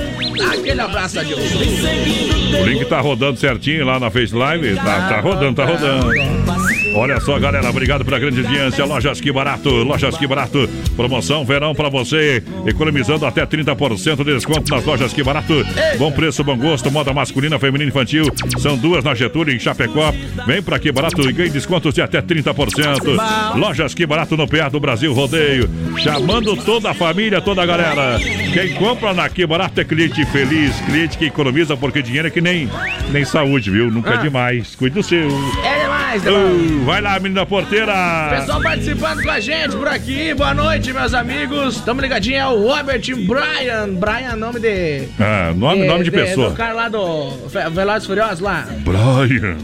aquele 0.52 0.80
abraço, 0.80 1.18
Adilson. 1.20 1.40
O 2.60 2.64
link 2.66 2.84
tá 2.86 3.00
rodando 3.00 3.38
certinho 3.38 3.79
lá 3.84 3.98
na 3.98 4.10
Face 4.10 4.34
Live. 4.34 4.74
Tá, 4.76 5.08
tá 5.08 5.20
rodando, 5.20 5.54
tá 5.54 5.64
rodando. 5.64 6.49
Olha 6.92 7.20
só, 7.20 7.38
galera, 7.38 7.70
obrigado 7.70 8.04
pela 8.04 8.18
grande 8.18 8.40
audiência. 8.44 8.84
Lojas 8.84 9.20
Que 9.20 9.30
Barato, 9.32 9.70
Lojas 9.70 10.16
Que 10.18 10.26
Barato. 10.26 10.68
Promoção 10.96 11.44
verão 11.44 11.74
pra 11.74 11.88
você, 11.88 12.42
economizando 12.66 13.24
até 13.24 13.46
30% 13.46 14.16
de 14.24 14.34
desconto 14.34 14.74
nas 14.74 14.84
Lojas 14.84 15.12
Que 15.12 15.22
Barato. 15.22 15.54
Bom 15.98 16.10
preço, 16.10 16.42
bom 16.42 16.56
gosto, 16.56 16.90
moda 16.90 17.12
masculina, 17.12 17.58
feminina 17.58 17.84
e 17.84 17.88
infantil. 17.88 18.24
São 18.58 18.76
duas 18.76 19.04
na 19.04 19.14
Getúlio, 19.14 19.54
em 19.54 19.58
Chapecó. 19.58 20.12
Vem 20.46 20.60
pra 20.62 20.78
Que 20.78 20.90
Barato 20.90 21.20
e 21.28 21.32
ganhe 21.32 21.50
descontos 21.50 21.94
de 21.94 22.02
até 22.02 22.20
30%. 22.20 23.54
Lojas 23.56 23.94
Que 23.94 24.04
Barato 24.04 24.36
no 24.36 24.48
PA 24.48 24.68
do 24.68 24.80
Brasil 24.80 25.12
Rodeio. 25.12 25.70
Chamando 25.98 26.56
toda 26.56 26.90
a 26.90 26.94
família, 26.94 27.40
toda 27.40 27.62
a 27.62 27.66
galera. 27.66 28.18
Quem 28.52 28.74
compra 28.74 29.14
na 29.14 29.28
Que 29.28 29.46
Barato 29.46 29.80
é 29.80 29.84
cliente 29.84 30.24
feliz, 30.26 30.74
cliente 30.80 31.16
que 31.16 31.26
economiza, 31.26 31.76
porque 31.76 32.02
dinheiro 32.02 32.26
é 32.28 32.30
que 32.30 32.40
nem, 32.40 32.68
nem 33.10 33.24
saúde, 33.24 33.70
viu? 33.70 33.90
Nunca 33.90 34.10
é 34.10 34.14
Ah. 34.14 34.16
demais. 34.16 34.74
Cuide 34.74 34.96
do 34.96 35.02
seu. 35.02 35.28
É 35.64 35.79
demais, 36.18 36.22
demais. 36.22 36.70
Uh, 36.72 36.84
vai 36.84 37.00
lá, 37.00 37.18
menina 37.20 37.46
porteira. 37.46 37.92
Pessoal 38.30 38.62
participando 38.62 39.22
com 39.22 39.30
a 39.30 39.40
gente 39.40 39.76
por 39.76 39.88
aqui. 39.88 40.34
Boa 40.34 40.54
noite, 40.54 40.92
meus 40.92 41.14
amigos. 41.14 41.80
Tamo 41.80 42.00
ligadinho, 42.00 42.36
é 42.36 42.46
o 42.46 42.66
Robert 42.66 43.02
Brian. 43.26 43.94
Brian, 43.94 44.36
nome 44.36 44.60
de. 44.60 45.08
Ah, 45.18 45.52
nome, 45.54 45.86
nome 45.86 46.04
de 46.04 46.10
pessoa. 46.10 46.50
Do 46.50 46.56
cara 46.56 46.72
lá 46.72 46.88
do 46.88 47.30
Ve- 47.48 47.70
Velozes 47.70 48.04
e 48.04 48.06
Furiosos 48.06 48.40
lá. 48.40 48.66
Brian. 48.80 49.56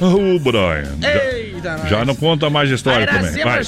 Ô, 0.00 0.38
Brian. 0.38 0.94
Eita, 1.02 1.78
Já, 1.78 1.86
já 1.88 2.04
não 2.04 2.14
conta 2.14 2.50
mais 2.50 2.70
história 2.70 3.06
também. 3.06 3.42
Vai. 3.42 3.62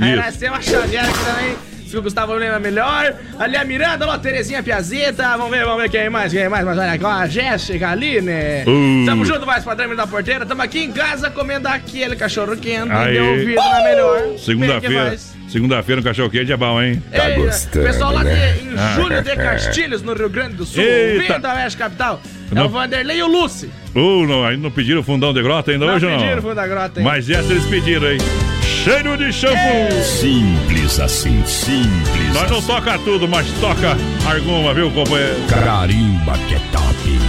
A 0.00 0.06
Iracema 0.12 0.60
Xavier 0.60 1.04
aqui 1.04 1.24
também. 1.24 1.69
Se 1.90 1.96
o 1.98 2.02
Gustavo 2.02 2.32
lembra 2.34 2.60
melhor. 2.60 3.14
Ali 3.36 3.56
a 3.56 3.64
Miranda, 3.64 4.06
ó, 4.06 4.16
Terezinha 4.16 4.62
Piazeta. 4.62 5.36
Vamos 5.36 5.50
ver, 5.50 5.64
vamos 5.64 5.82
ver 5.82 5.90
quem 5.90 6.08
mais, 6.08 6.32
quem 6.32 6.48
mais. 6.48 6.64
Mas 6.64 6.78
olha 6.78 6.92
aqui, 6.92 7.04
ó, 7.04 7.08
a 7.10 7.26
Jéssica 7.26 7.88
ali, 7.90 8.20
né? 8.20 8.62
Uh. 8.64 9.04
Tamo 9.06 9.24
junto, 9.24 9.44
mais 9.44 9.64
padrão 9.64 9.96
da 9.96 10.06
porteira. 10.06 10.46
Tamo 10.46 10.62
aqui 10.62 10.84
em 10.84 10.92
casa 10.92 11.28
comendo 11.30 11.66
aquele 11.66 12.14
cachorro 12.14 12.56
quente. 12.56 12.92
Aí. 12.92 13.14
Deu 13.14 13.24
ouvido 13.26 13.56
na 13.56 13.82
melhor. 13.82 14.18
É 14.34 14.38
Segunda-feira. 14.38 15.16
Segunda-feira 15.48 16.00
no 16.00 16.06
cachorro 16.06 16.30
quente 16.30 16.52
é 16.52 16.56
bom, 16.56 16.80
hein? 16.80 17.02
Ei, 17.12 17.82
Pessoal 17.82 18.12
lá 18.14 18.22
de, 18.22 18.30
em 18.30 18.74
Ah. 18.78 18.92
Júlio 18.94 19.20
de 19.20 19.34
Castilhos, 19.34 20.00
no 20.00 20.14
Rio 20.14 20.30
Grande 20.30 20.54
do 20.54 20.64
Sul. 20.64 20.80
Eita. 20.84 21.32
Vindo 21.34 21.42
da 21.42 21.54
Oeste 21.56 21.76
Capital. 21.76 22.20
É 22.52 22.54
Não. 22.54 22.66
o 22.66 22.68
Vanderlei 22.68 23.18
e 23.18 23.22
o 23.24 23.26
Lucy. 23.26 23.68
Uh, 23.96 24.24
não, 24.28 24.44
aí 24.46 24.56
não 24.56 24.70
pediram 24.70 25.02
fundão 25.02 25.32
de 25.34 25.42
grota 25.42 25.72
ainda 25.72 25.86
Não 25.86 25.94
hoje, 25.96 26.06
pediram 26.06 26.36
não? 26.36 26.42
fundo 26.42 26.54
da 26.54 26.66
grota, 26.68 27.00
hein? 27.00 27.04
Mas 27.04 27.28
essa 27.28 27.50
eles 27.52 27.64
pediram, 27.66 28.08
hein? 28.12 28.18
Cheiro 28.82 29.14
de 29.14 29.30
shampoo! 29.30 30.02
Simples 30.02 30.98
assim, 31.00 31.44
simples. 31.44 32.32
Nós 32.32 32.50
não 32.50 32.62
toca 32.62 32.98
tudo, 33.00 33.28
mas 33.28 33.46
toca 33.60 33.94
alguma, 34.26 34.72
viu, 34.72 34.90
companheiro? 34.90 35.36
Carimba 35.48 36.32
que 36.48 36.54
é 36.54 36.60
top. 36.72 37.20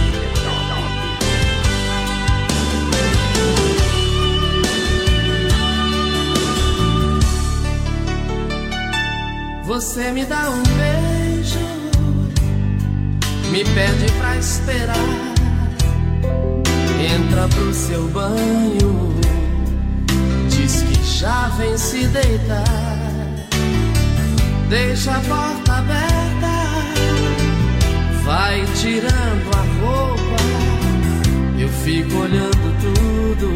Você 9.64 10.10
me 10.10 10.24
dá 10.24 10.48
um 10.48 10.62
beijo, 10.62 11.58
me 13.50 13.62
pede 13.62 14.10
pra 14.18 14.36
esperar. 14.38 14.96
Entra 17.14 17.46
pro 17.48 17.74
seu 17.74 18.08
banho, 18.08 19.21
já 21.22 21.48
vem 21.56 21.78
se 21.78 22.04
deitar. 22.08 22.64
Deixa 24.68 25.12
a 25.12 25.20
porta 25.20 25.72
aberta, 25.74 26.54
vai 28.24 28.66
tirando 28.80 29.50
a 29.54 29.62
roupa. 29.80 30.42
Eu 31.56 31.68
fico 31.68 32.16
olhando 32.16 32.66
tudo 32.82 33.48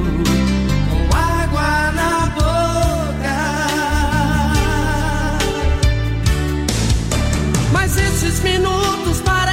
com 0.90 1.16
água 1.16 1.90
na 1.90 2.26
boca. 2.36 3.38
Mas 7.72 7.96
esses 7.96 8.38
minutos 8.44 9.20
parecem 9.22 9.45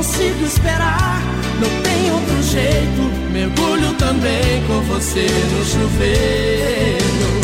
consigo 0.00 0.46
esperar, 0.46 1.20
não 1.60 1.68
tem 1.82 2.10
outro 2.10 2.42
jeito. 2.42 3.02
Mergulho 3.32 3.92
também 3.98 4.64
com 4.66 4.80
você 4.82 5.26
no 5.52 5.64
chuveiro. 5.66 7.40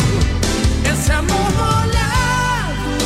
Esse 0.91 1.11
amor 1.11 1.51
molhado 1.51 2.97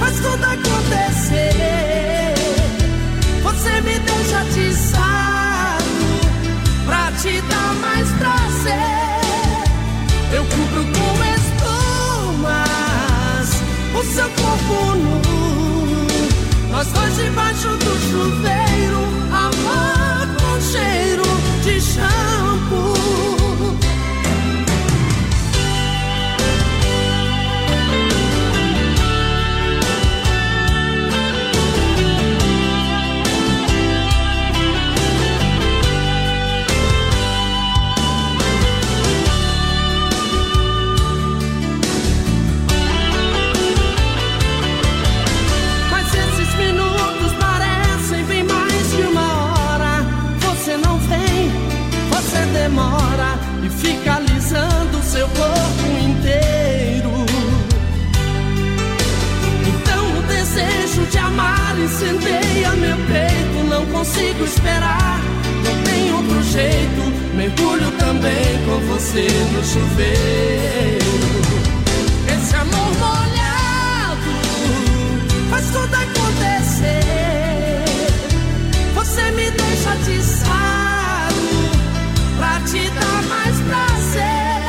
faz 0.00 0.16
tudo 0.16 0.44
acontecer. 0.44 2.34
Você 3.44 3.80
me 3.82 3.98
deixa 4.00 4.40
atiçado 4.40 5.84
pra 6.86 7.12
te 7.22 7.40
dar 7.42 7.74
mais 7.74 8.08
prazer. 8.18 9.60
Eu 10.32 10.44
cubro 10.44 10.84
com 10.86 11.22
espumas 12.34 13.48
o 13.94 14.02
seu 14.12 14.28
corpo 14.30 14.96
nu. 14.96 15.29
Nós 16.80 16.92
dois 16.92 17.14
debaixo 17.14 17.68
do 17.76 17.94
chuveiro, 18.08 19.00
amor 19.34 20.26
com 20.40 20.60
cheiro 20.62 21.22
de 21.62 21.78
shampoo. 21.78 22.99
Consigo 64.00 64.44
esperar, 64.44 65.20
não 65.62 65.82
tem 65.82 66.10
outro 66.14 66.42
jeito. 66.42 67.02
Mergulho 67.34 67.90
também 67.98 68.58
com 68.64 68.80
você 68.92 69.28
no 69.52 69.62
chuveiro. 69.62 71.04
Esse 72.34 72.56
amor 72.56 72.90
molhado 72.98 74.32
faz 75.50 75.66
tudo 75.66 75.94
acontecer. 75.94 77.84
Você 78.94 79.30
me 79.32 79.50
deixa 79.50 79.92
atiçado 79.92 81.34
pra 82.38 82.58
te 82.60 82.88
dar 82.90 83.22
mais 83.28 83.60
prazer. 83.68 84.62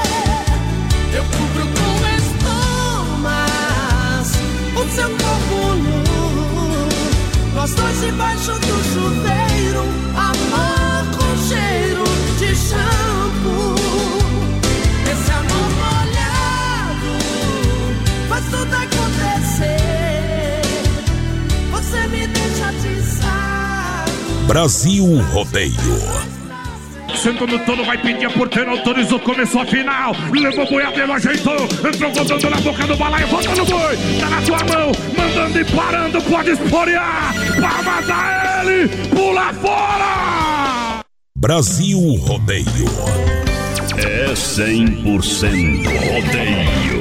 Eu 1.15 1.23
cubro 1.23 1.67
com 1.77 2.05
espumas 2.17 4.27
o 4.75 4.89
seu 4.93 5.09
corpo 5.09 5.75
nu. 5.75 6.01
Nós 7.53 7.71
dois 7.75 7.99
debaixo 8.01 8.53
do 8.53 8.83
chuveiro, 8.91 9.20
tudo 18.51 18.75
acontecer. 18.75 19.71
Você 21.71 22.07
me 22.07 22.27
deixa 22.27 22.67
atiçado. 22.67 24.11
Brasil 24.45 25.05
Rodeio. 25.31 26.31
Sentou 27.15 27.47
no 27.47 27.59
tono, 27.59 27.85
vai 27.85 27.97
pedir 27.97 28.25
a 28.25 28.29
porteira, 28.31 28.71
autorizou, 28.71 29.19
começou 29.19 29.61
a 29.61 29.65
final. 29.65 30.15
Levou 30.31 30.67
boiadeiro, 30.67 31.13
ajeitou, 31.13 31.67
entrou 31.87 32.11
rodando 32.11 32.49
na 32.49 32.57
boca 32.61 32.87
do 32.87 32.97
balaio, 32.97 33.27
volta 33.27 33.49
no 33.55 33.65
boi, 33.65 33.97
tá 34.19 34.29
na 34.29 34.41
tua 34.41 34.57
mão, 34.57 34.91
mandando 35.15 35.59
e 35.59 35.65
parando, 35.65 36.21
pode 36.23 36.51
esporear. 36.51 37.33
Palmas 37.59 38.09
a 38.09 38.63
ele, 38.63 38.87
pula 39.09 39.53
fora! 39.53 41.01
Brasil 41.35 41.99
Rodeio. 42.15 42.65
É 43.97 44.33
100% 44.33 45.85
rodeio. 45.85 47.00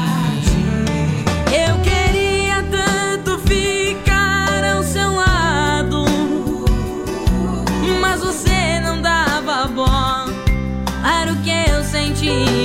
Eu 12.27 12.60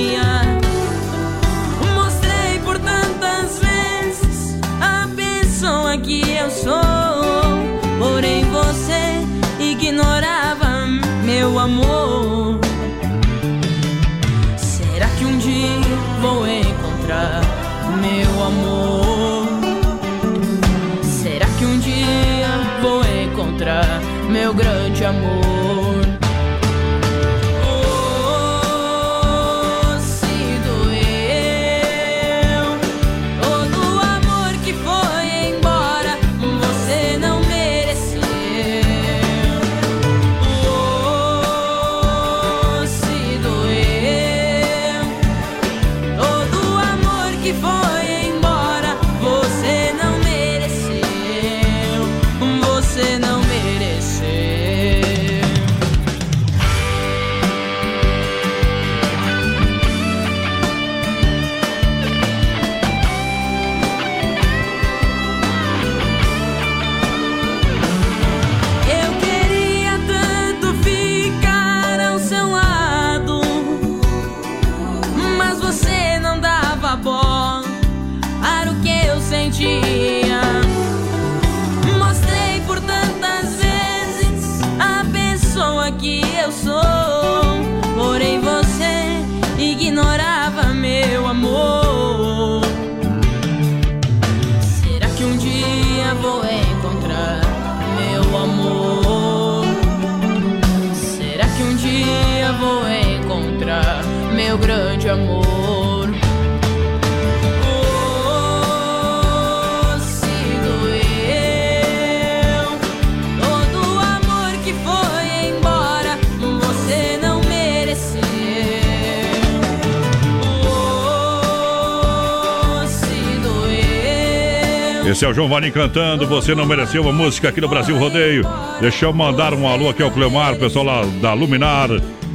Esse 125.07 125.23
é 125.23 125.29
o 125.29 125.33
João 125.33 125.47
Valim 125.47 125.71
cantando, 125.71 126.27
você 126.27 126.53
não 126.53 126.65
mereceu 126.65 127.01
uma 127.01 127.13
música 127.13 127.47
aqui 127.47 127.61
no 127.61 127.69
Brasil 127.69 127.97
Rodeio. 127.97 128.43
Deixa 128.81 129.05
eu 129.05 129.13
mandar 129.13 129.53
um 129.53 129.65
alô 129.65 129.87
aqui 129.87 130.03
ao 130.03 130.11
Cleomar, 130.11 130.57
pessoal 130.57 130.83
lá 130.83 131.01
da 131.21 131.31
Luminar. 131.31 131.87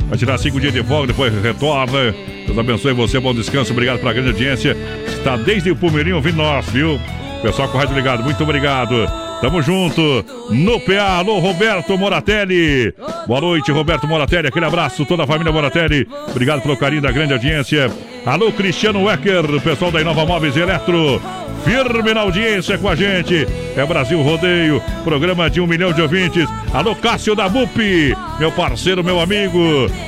Vai 0.09 0.16
tirar 0.16 0.39
cinco 0.39 0.59
dias 0.59 0.73
de 0.73 0.82
folga, 0.82 1.09
depois 1.09 1.35
retorna. 1.43 2.15
Deus 2.47 2.59
abençoe 2.59 2.94
você, 2.94 3.20
bom 3.20 3.35
descanso, 3.35 3.73
obrigado 3.73 3.99
pela 3.99 4.15
grande 4.15 4.31
audiência. 4.31 4.74
Está 5.07 5.36
desde 5.36 5.70
o 5.70 5.77
Pumeirinho 5.77 6.16
ouvindo 6.16 6.36
nós, 6.39 6.66
viu? 6.70 6.99
Pessoal 7.43 7.69
com 7.69 7.77
rádio 7.77 7.94
ligado, 7.94 8.23
muito 8.23 8.43
obrigado. 8.43 9.07
Tamo 9.43 9.61
junto 9.61 10.24
no 10.49 10.81
PA. 10.81 11.19
Alô, 11.19 11.40
Roberto 11.40 11.99
Moratelli. 11.99 12.94
Boa 13.27 13.40
noite, 13.40 13.70
Roberto 13.70 14.07
Moratelli. 14.07 14.49
Aquele 14.49 14.65
abraço, 14.65 15.05
toda 15.05 15.24
a 15.24 15.27
família 15.27 15.53
Moratelli. 15.53 16.09
Obrigado 16.31 16.62
pelo 16.62 16.77
carinho 16.77 17.03
da 17.03 17.11
grande 17.11 17.35
audiência. 17.35 17.90
Alô, 18.24 18.51
Cristiano 18.51 19.05
Wecker, 19.05 19.61
pessoal 19.61 19.90
da 19.90 20.01
Inova 20.01 20.24
Móveis 20.24 20.57
Eletro. 20.57 21.20
Firme 21.65 22.13
na 22.13 22.21
audiência 22.23 22.77
com 22.77 22.89
a 22.89 22.97
gente. 22.97 23.47
É 23.77 23.87
Brasil 23.87 24.21
Rodeio, 24.21 24.83
programa 25.05 25.49
de 25.49 25.61
um 25.61 25.67
milhão 25.67 25.93
de 25.93 26.03
ouvintes. 26.03 26.49
Alô, 26.73 26.95
Cássio 26.95 27.35
da 27.35 27.49
BUP, 27.49 28.15
meu 28.39 28.51
parceiro, 28.53 29.05
meu 29.05 29.21
amigo. 29.21 29.59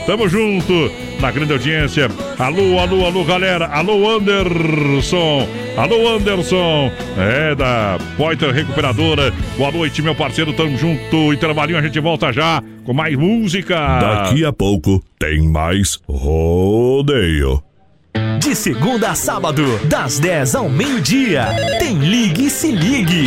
Tamo 0.06 0.28
junto 0.28 0.90
na 1.20 1.30
grande 1.30 1.52
audiência. 1.52 2.08
Alô, 2.38 2.78
alô, 2.78 3.06
alô, 3.06 3.24
galera. 3.24 3.66
Alô, 3.66 4.08
Anderson. 4.10 5.48
Alô, 5.76 6.08
Anderson. 6.16 6.90
É 7.16 7.54
da 7.54 7.98
Poiter 8.16 8.52
Recuperadora. 8.52 9.32
Boa 9.56 9.72
noite, 9.72 10.02
meu 10.02 10.14
parceiro. 10.14 10.52
Tamo 10.52 10.76
junto. 10.76 11.32
Intervalinho, 11.32 11.78
a 11.78 11.82
gente 11.82 11.98
volta 12.00 12.32
já 12.32 12.62
com 12.84 12.92
mais 12.92 13.16
música. 13.16 13.74
Daqui 14.00 14.44
a 14.44 14.52
pouco 14.52 15.02
tem 15.18 15.48
mais 15.48 15.98
rodeio. 16.08 17.62
De 18.38 18.54
segunda 18.54 19.10
a 19.10 19.14
sábado, 19.14 19.64
das 19.86 20.18
10 20.18 20.54
ao 20.54 20.68
meio-dia, 20.68 21.46
tem 21.78 21.98
Ligue 21.98 22.46
e 22.46 22.50
Se 22.50 22.70
Ligue. 22.70 23.26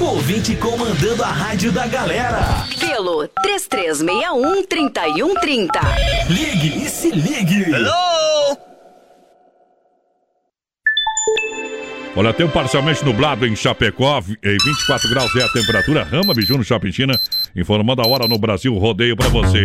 Ouvinte 0.00 0.54
comandando 0.56 1.22
a 1.24 1.28
rádio 1.28 1.72
da 1.72 1.86
galera. 1.86 2.66
Pelo 2.78 3.28
3361-3130. 3.44 5.68
Ligue 6.28 6.84
e 6.84 6.88
Se 6.88 7.10
Ligue. 7.10 7.72
Hello! 7.72 8.71
Olha, 12.14 12.30
tempo 12.30 12.52
parcialmente 12.52 13.02
nublado 13.06 13.46
em 13.46 13.56
Chapecó, 13.56 14.20
vi- 14.20 14.36
em 14.44 14.56
24 14.66 15.08
graus 15.08 15.34
é 15.34 15.42
a 15.44 15.48
temperatura. 15.48 16.04
Rama 16.04 16.34
Biju 16.34 16.58
no 16.58 16.62
Shopping 16.64 16.92
China, 16.92 17.18
informando 17.56 18.02
a 18.02 18.06
hora 18.06 18.28
no 18.28 18.38
Brasil 18.38 18.74
Rodeio 18.76 19.16
pra 19.16 19.28
você. 19.28 19.64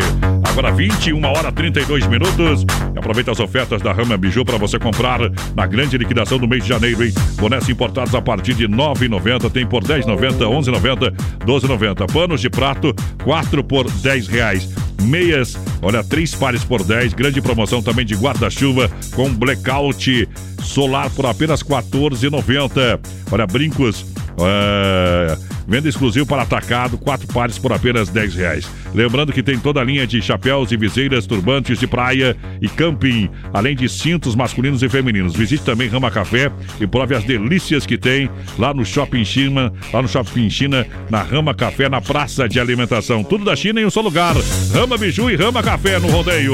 Agora 0.49 0.71
21 0.71 1.25
hora 1.25 1.51
32 1.51 2.07
minutos. 2.07 2.63
E 2.95 2.97
aproveita 2.97 3.31
as 3.31 3.39
ofertas 3.41 3.81
da 3.81 3.91
Rama 3.91 4.15
Biju 4.15 4.45
para 4.45 4.57
você 4.57 4.79
comprar 4.79 5.19
na 5.55 5.65
grande 5.67 5.97
liquidação 5.97 6.37
do 6.39 6.47
mês 6.47 6.63
de 6.63 6.69
janeiro, 6.69 7.03
hein? 7.03 7.11
Bonés 7.35 7.67
importados 7.67 8.15
a 8.15 8.21
partir 8.21 8.53
de 8.53 8.65
R$ 8.65 8.71
9,90, 8.73 9.49
tem 9.51 9.67
por 9.67 9.83
R$ 9.83 9.89
10,90, 9.95 10.45
R$ 10.45 10.55
11,90, 10.55 11.11
R$ 11.11 11.45
12,90. 11.45 12.13
Panos 12.13 12.39
de 12.39 12.49
prato, 12.49 12.95
4 13.25 13.61
por 13.61 13.91
10 13.91 14.27
reais. 14.29 14.69
Meias, 15.01 15.57
olha, 15.81 16.03
três 16.03 16.33
pares 16.33 16.63
por 16.63 16.83
10. 16.83 17.13
Grande 17.13 17.41
promoção 17.41 17.81
também 17.81 18.05
de 18.05 18.15
guarda-chuva 18.15 18.89
com 19.15 19.33
blackout 19.33 20.27
solar 20.61 21.09
por 21.11 21.25
apenas 21.25 21.61
R$ 21.61 21.69
14,90. 21.69 22.99
Olha, 23.31 23.47
brincos. 23.47 24.05
é, 24.39 25.37
Venda 25.67 25.89
exclusivo 25.89 26.25
para 26.25 26.43
atacado, 26.43 26.97
quatro 26.97 27.27
pares 27.27 27.57
por 27.57 27.73
apenas 27.73 28.09
10 28.09 28.35
reais. 28.35 28.71
Lembrando 28.93 29.33
que 29.33 29.43
tem 29.43 29.59
toda 29.59 29.81
a 29.81 29.83
linha 29.83 30.07
de 30.07 30.21
chapéus 30.21 30.71
e 30.71 30.77
viseiras, 30.77 31.27
turbantes 31.27 31.77
de 31.77 31.85
praia 31.85 32.37
e 32.61 32.69
camping, 32.69 33.29
além 33.53 33.75
de 33.75 33.89
cintos 33.89 34.33
masculinos 34.33 34.81
e 34.81 34.87
femininos. 34.87 35.35
Visite 35.35 35.63
também 35.63 35.89
Rama 35.89 36.09
Café 36.09 36.49
e 36.79 36.87
prove 36.87 37.15
as 37.15 37.23
delícias 37.25 37.85
que 37.85 37.97
tem 37.97 38.29
lá 38.57 38.73
no 38.73 38.85
Shopping 38.85 39.25
China, 39.25 39.73
lá 39.91 40.01
no 40.01 40.07
Shopping 40.07 40.49
China, 40.49 40.87
na 41.09 41.21
Rama 41.21 41.53
Café, 41.53 41.89
na 41.89 41.99
praça 41.99 42.47
de 42.47 42.59
alimentação. 42.59 43.23
Tudo 43.23 43.43
da 43.43 43.55
China 43.55 43.81
em 43.81 43.85
um 43.85 43.89
só 43.89 43.99
lugar. 44.01 44.35
Rama 44.73 44.97
Biju 44.97 45.29
e 45.29 45.35
Rama 45.35 45.61
Café 45.61 45.99
no 45.99 46.07
rodeio. 46.07 46.53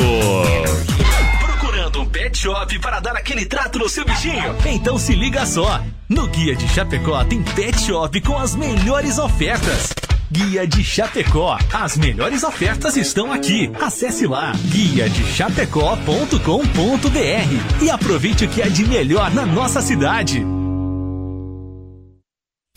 Pet 2.23 2.37
shop 2.37 2.79
para 2.79 3.01
dar 3.01 3.17
aquele 3.17 3.45
trato 3.45 3.77
no 3.77 3.89
seu 3.89 4.05
bichinho? 4.05 4.55
Então 4.65 4.97
se 4.97 5.13
liga 5.13 5.45
só. 5.45 5.83
No 6.07 6.25
Guia 6.27 6.55
de 6.55 6.65
Chapecó 6.69 7.21
tem 7.25 7.43
pet 7.43 7.77
shop 7.81 8.21
com 8.21 8.37
as 8.37 8.55
melhores 8.55 9.17
ofertas. 9.17 9.89
Guia 10.31 10.65
de 10.65 10.81
Chapecó. 10.85 11.59
As 11.73 11.97
melhores 11.97 12.43
ofertas 12.43 12.95
estão 12.95 13.33
aqui. 13.33 13.69
Acesse 13.81 14.25
lá 14.25 14.53
guia 14.69 15.09
de 15.09 15.21
chapecó.com.br 15.33 17.83
e 17.83 17.89
aproveite 17.89 18.45
o 18.45 18.49
que 18.49 18.61
é 18.61 18.69
de 18.69 18.85
melhor 18.85 19.29
na 19.33 19.45
nossa 19.45 19.81
cidade. 19.81 20.41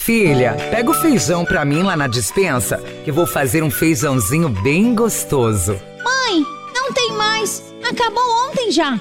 Filha, 0.00 0.56
pega 0.72 0.90
o 0.90 0.94
feijão 0.94 1.44
pra 1.44 1.64
mim 1.64 1.84
lá 1.84 1.96
na 1.96 2.08
dispensa, 2.08 2.78
que 3.04 3.12
vou 3.12 3.28
fazer 3.28 3.62
um 3.62 3.70
feijãozinho 3.70 4.48
bem 4.48 4.92
gostoso. 4.92 5.80
Mãe, 6.02 6.44
não 6.74 6.92
tem 6.92 7.12
mais. 7.12 7.62
Acabou 7.88 8.48
ontem 8.48 8.72
já. 8.72 9.00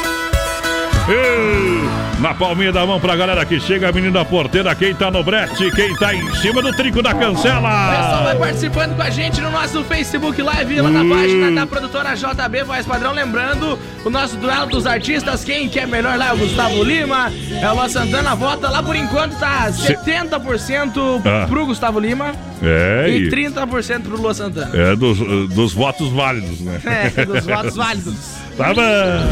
Ei, 1.09 1.81
na 2.19 2.33
palminha 2.33 2.71
da 2.71 2.85
mão 2.85 2.99
pra 2.99 3.15
galera 3.15 3.43
que 3.45 3.59
chega, 3.59 3.89
a 3.89 3.91
menina 3.91 4.23
porteira, 4.23 4.73
quem 4.75 4.93
tá 4.93 5.09
no 5.09 5.23
brete, 5.23 5.69
quem 5.71 5.93
tá 5.95 6.13
em 6.13 6.33
cima 6.35 6.61
do 6.61 6.71
trinco 6.73 7.01
da 7.01 7.09
O 7.09 7.15
pessoal 7.15 7.33
vai 7.61 7.71
cancela. 7.71 8.35
participando 8.35 8.95
com 8.95 9.01
a 9.01 9.09
gente 9.09 9.41
no 9.41 9.49
nosso 9.51 9.83
Facebook 9.83 10.41
Live, 10.41 10.79
lá 10.81 10.89
na 10.89 11.01
Hum. 11.01 11.09
página 11.09 11.51
da 11.51 11.65
produtora 11.67 12.13
JB 12.15 12.63
Voz 12.63 12.85
Padrão. 12.85 13.11
Lembrando, 13.13 13.77
o 14.05 14.09
nosso 14.09 14.37
duelo 14.37 14.67
dos 14.67 14.85
artistas, 14.85 15.43
quem 15.43 15.67
que 15.67 15.79
é 15.79 15.85
melhor 15.87 16.17
lá 16.17 16.27
é 16.29 16.33
o 16.33 16.37
Gustavo 16.37 16.83
Lima, 16.83 17.31
é 17.61 17.69
o 17.69 17.73
Luan 17.73 17.89
Santana. 17.89 18.35
Vota 18.35 18.69
lá 18.69 18.81
por 18.83 18.95
enquanto 18.95 19.37
tá 19.39 19.71
Se- 19.71 19.87
70% 19.87 21.21
Ah. 21.25 21.45
pro 21.47 21.65
Gustavo 21.65 21.99
Lima 21.99 22.31
É, 22.61 23.09
e 23.09 23.27
e- 23.27 23.29
30% 23.31 24.01
pro 24.03 24.21
Luan 24.21 24.33
Santana. 24.33 24.71
É 24.75 24.95
dos, 24.95 25.17
dos 25.49 25.73
votos 25.73 26.11
válidos, 26.11 26.59
né? 26.61 26.79
É, 26.85 27.25
dos 27.25 27.45
votos 27.45 27.75
válidos. 27.75 28.41
Tá 28.57 28.73
bom. 28.73 28.81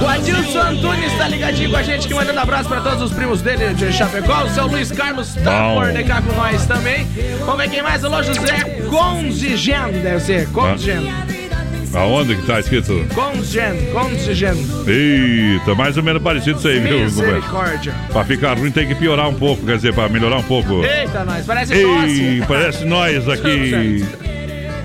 O 0.01 0.07
Adilson 0.07 0.59
Antunes 0.59 1.11
tá 1.17 1.27
ligadinho 1.27 1.69
com 1.69 1.75
a 1.75 1.83
gente, 1.83 2.07
que 2.07 2.13
mandando 2.13 2.39
abraço 2.39 2.69
pra 2.69 2.79
todos 2.79 3.01
os 3.03 3.11
primos 3.11 3.41
dele 3.41 3.73
de 3.73 3.91
Chapecó. 3.91 4.45
O 4.45 4.49
seu 4.49 4.65
Luiz 4.65 4.91
Carlos 4.91 5.35
tá 5.43 5.73
por 5.73 6.03
cá 6.05 6.21
com 6.21 6.33
nós 6.33 6.65
também. 6.65 7.05
Vamos 7.41 7.57
ver 7.57 7.69
quem 7.69 7.83
mais? 7.83 8.03
Alô, 8.03 8.23
José 8.23 8.63
Conzigen, 8.89 9.91
deve 10.01 10.19
ser. 10.21 10.47
Conzigen. 10.49 11.38
Aonde 11.93 12.35
que 12.35 12.43
tá 12.45 12.59
escrito? 12.59 13.05
Conzigen, 13.15 13.75
Conzigen. 13.91 14.55
Eita, 14.87 15.73
mais 15.75 15.97
ou 15.97 16.03
menos 16.03 16.21
parecido 16.21 16.59
isso 16.59 16.67
aí, 16.67 16.79
viu? 16.79 16.99
Misericórdia. 16.99 17.93
Pra 18.11 18.23
ficar 18.23 18.57
ruim 18.57 18.71
tem 18.71 18.87
que 18.87 18.95
piorar 18.95 19.27
um 19.27 19.33
pouco, 19.33 19.65
quer 19.65 19.75
dizer, 19.77 19.93
pra 19.93 20.07
melhorar 20.07 20.37
um 20.37 20.43
pouco. 20.43 20.83
Eita, 20.83 21.23
nós, 21.25 21.45
parece 21.45 21.73
Ei, 21.73 21.83
tosse. 21.83 22.43
parece 22.47 22.85
nós 22.85 23.27
aqui. 23.29 24.05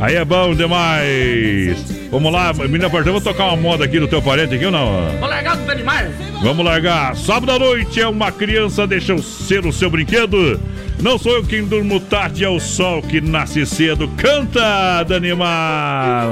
Aí 0.01 0.17
é 0.17 0.25
bom 0.25 0.55
demais. 0.55 2.05
Vamos 2.11 2.33
lá, 2.33 2.53
menina 2.53 2.89
porteira, 2.91 3.13
vou 3.13 3.21
tocar 3.21 3.47
uma 3.47 3.57
moda 3.57 3.85
aqui 3.85 3.99
do 4.01 4.09
teu 4.09 4.23
parente 4.23 4.55
aqui 4.55 4.65
ou 4.67 4.73
não? 4.73 5.09
Vou 5.19 5.29
largar 5.29 5.57
do 5.57 5.65
Danimar. 5.67 6.09
Vamos 6.43 6.65
largar. 6.65 7.17
Sábado 7.17 7.53
à 7.53 7.59
noite 7.59 8.01
é 8.01 8.07
uma 8.09 8.31
criança, 8.33 8.87
deixa 8.87 9.13
eu 9.13 9.19
ser 9.23 9.65
o 9.67 9.73
seu 9.73 9.91
brinquedo. 9.91 10.61
Não 11.01 11.19
sou 11.19 11.33
eu 11.33 11.45
quem 11.45 11.65
durmo 11.65 11.99
tarde, 12.01 12.45
é 12.45 12.49
o 12.49 12.61
sol 12.61 13.03
que 13.03 13.21
nasce 13.21 13.67
cedo. 13.67 14.09
Canta, 14.17 15.03
Danimar. 15.05 16.29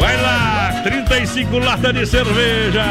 Vai 0.00 0.22
lá, 0.22 0.80
35 0.82 1.58
latas 1.58 1.94
de 1.94 2.06
cerveja. 2.06 2.84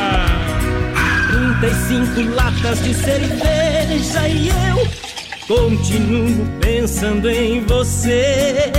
35 1.60 2.36
latas 2.36 2.84
de 2.84 2.94
cerveja 2.94 4.28
e 4.28 4.50
eu 4.50 4.88
continuo 5.48 6.46
pensando 6.60 7.30
em 7.30 7.62
você. 7.66 8.72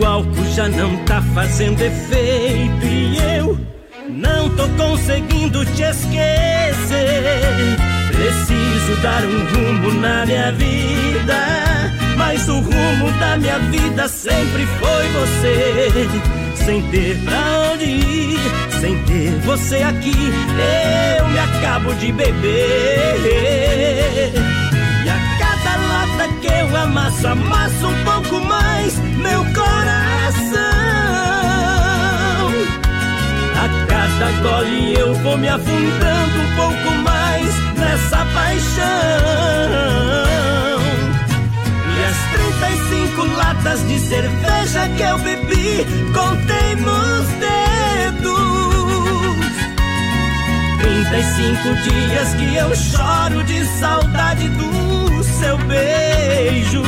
O 0.00 0.04
álcool 0.04 0.44
já 0.54 0.68
não 0.68 0.96
tá 1.04 1.20
fazendo 1.34 1.80
efeito 1.80 2.86
e 2.86 3.18
eu 3.36 3.58
não 4.08 4.48
tô 4.50 4.68
conseguindo 4.70 5.64
te 5.66 5.82
esquecer. 5.82 7.40
Preciso 8.12 9.02
dar 9.02 9.22
um 9.24 9.44
rumo 9.46 10.00
na 10.00 10.26
minha 10.26 10.52
vida, 10.52 11.36
mas 12.28 12.46
o 12.46 12.60
rumo 12.60 13.10
da 13.18 13.38
minha 13.38 13.58
vida 13.70 14.06
sempre 14.06 14.66
foi 14.66 15.08
você. 15.12 15.90
Sem 16.56 16.82
ter 16.90 17.16
pra 17.24 17.72
onde 17.72 17.84
ir, 17.86 18.38
sem 18.78 19.02
ter 19.04 19.30
você 19.46 19.76
aqui, 19.76 20.12
eu 21.18 21.28
me 21.28 21.38
acabo 21.38 21.94
de 21.94 22.12
beber. 22.12 22.34
E 25.04 25.08
a 25.08 25.18
cada 25.38 25.76
lata 25.88 26.28
que 26.42 26.48
eu 26.48 26.76
amasso, 26.76 27.28
amasso 27.28 27.86
um 27.88 28.04
pouco 28.04 28.44
mais 28.44 28.98
meu 28.98 29.42
coração. 29.54 30.58
A 33.56 33.68
cada 33.88 34.30
gole 34.42 34.98
eu 34.98 35.14
vou 35.14 35.38
me 35.38 35.48
afundando 35.48 36.40
um 36.42 36.56
pouco 36.56 36.90
mais 37.04 37.54
nessa 37.78 38.18
paixão. 38.34 40.27
E 42.88 42.90
35 42.90 43.24
latas 43.36 43.86
de 43.86 43.98
cerveja 44.00 44.88
que 44.96 45.02
eu 45.02 45.18
bebi, 45.18 45.86
contei 46.14 46.74
nos 46.76 47.28
dedos. 47.38 48.38
35 50.80 51.74
dias 51.82 52.34
que 52.34 52.56
eu 52.56 52.74
choro 52.74 53.44
de 53.44 53.62
saudade 53.78 54.48
do 54.48 55.22
seu 55.22 55.58
beijo. 55.58 56.82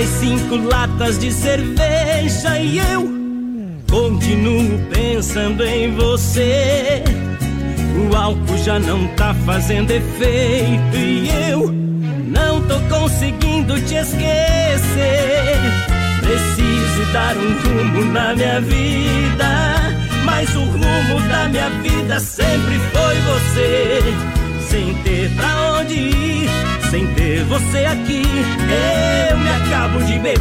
35 0.00 0.56
latas 0.56 1.18
de 1.18 1.30
cerveja 1.30 2.58
e 2.58 2.78
eu 2.78 3.02
continuo 3.90 4.78
pensando 4.88 5.62
em 5.62 5.94
você. 5.94 7.04
O 8.10 8.16
álcool 8.16 8.56
já 8.64 8.78
não 8.78 9.06
tá 9.08 9.34
fazendo 9.44 9.90
efeito 9.90 10.96
e 10.96 11.28
eu 11.50 11.70
não 12.28 12.62
tô 12.62 12.80
conseguindo 12.88 13.78
te 13.82 13.96
esquecer. 13.96 15.58
Preciso 16.20 17.12
dar 17.12 17.36
um 17.36 17.52
rumo 17.60 18.12
na 18.12 18.34
minha 18.34 18.58
vida, 18.62 19.76
mas 20.24 20.48
o 20.56 20.64
rumo 20.64 21.28
da 21.28 21.46
minha 21.50 21.68
vida 21.82 22.18
sempre 22.20 22.78
foi 22.90 23.16
você. 23.20 24.00
Sem 24.66 24.94
ter 25.02 25.30
pra 25.36 25.62
onde 25.64 25.69
ir, 25.92 26.48
sem 26.90 27.06
ter 27.14 27.44
você 27.44 27.84
aqui, 27.84 28.22
eu 29.30 29.38
me 29.38 29.48
acabo 29.50 30.02
de 30.04 30.18
beber. 30.18 30.40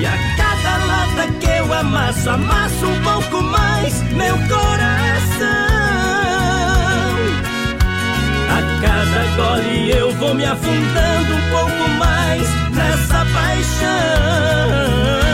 E 0.00 0.06
a 0.06 0.16
cada 0.36 0.76
lata 0.86 1.32
que 1.40 1.46
eu 1.46 1.72
amasso, 1.72 2.30
amasso 2.30 2.86
um 2.86 3.02
pouco 3.02 3.42
mais 3.42 4.02
meu 4.12 4.36
coração. 4.48 5.46
A 8.50 8.60
cada 8.82 9.24
gole 9.36 9.90
eu 9.90 10.12
vou 10.14 10.34
me 10.34 10.44
afundando 10.44 11.34
um 11.34 11.50
pouco 11.50 11.88
mais 11.98 12.42
nessa 12.74 13.24
paixão. 13.32 15.25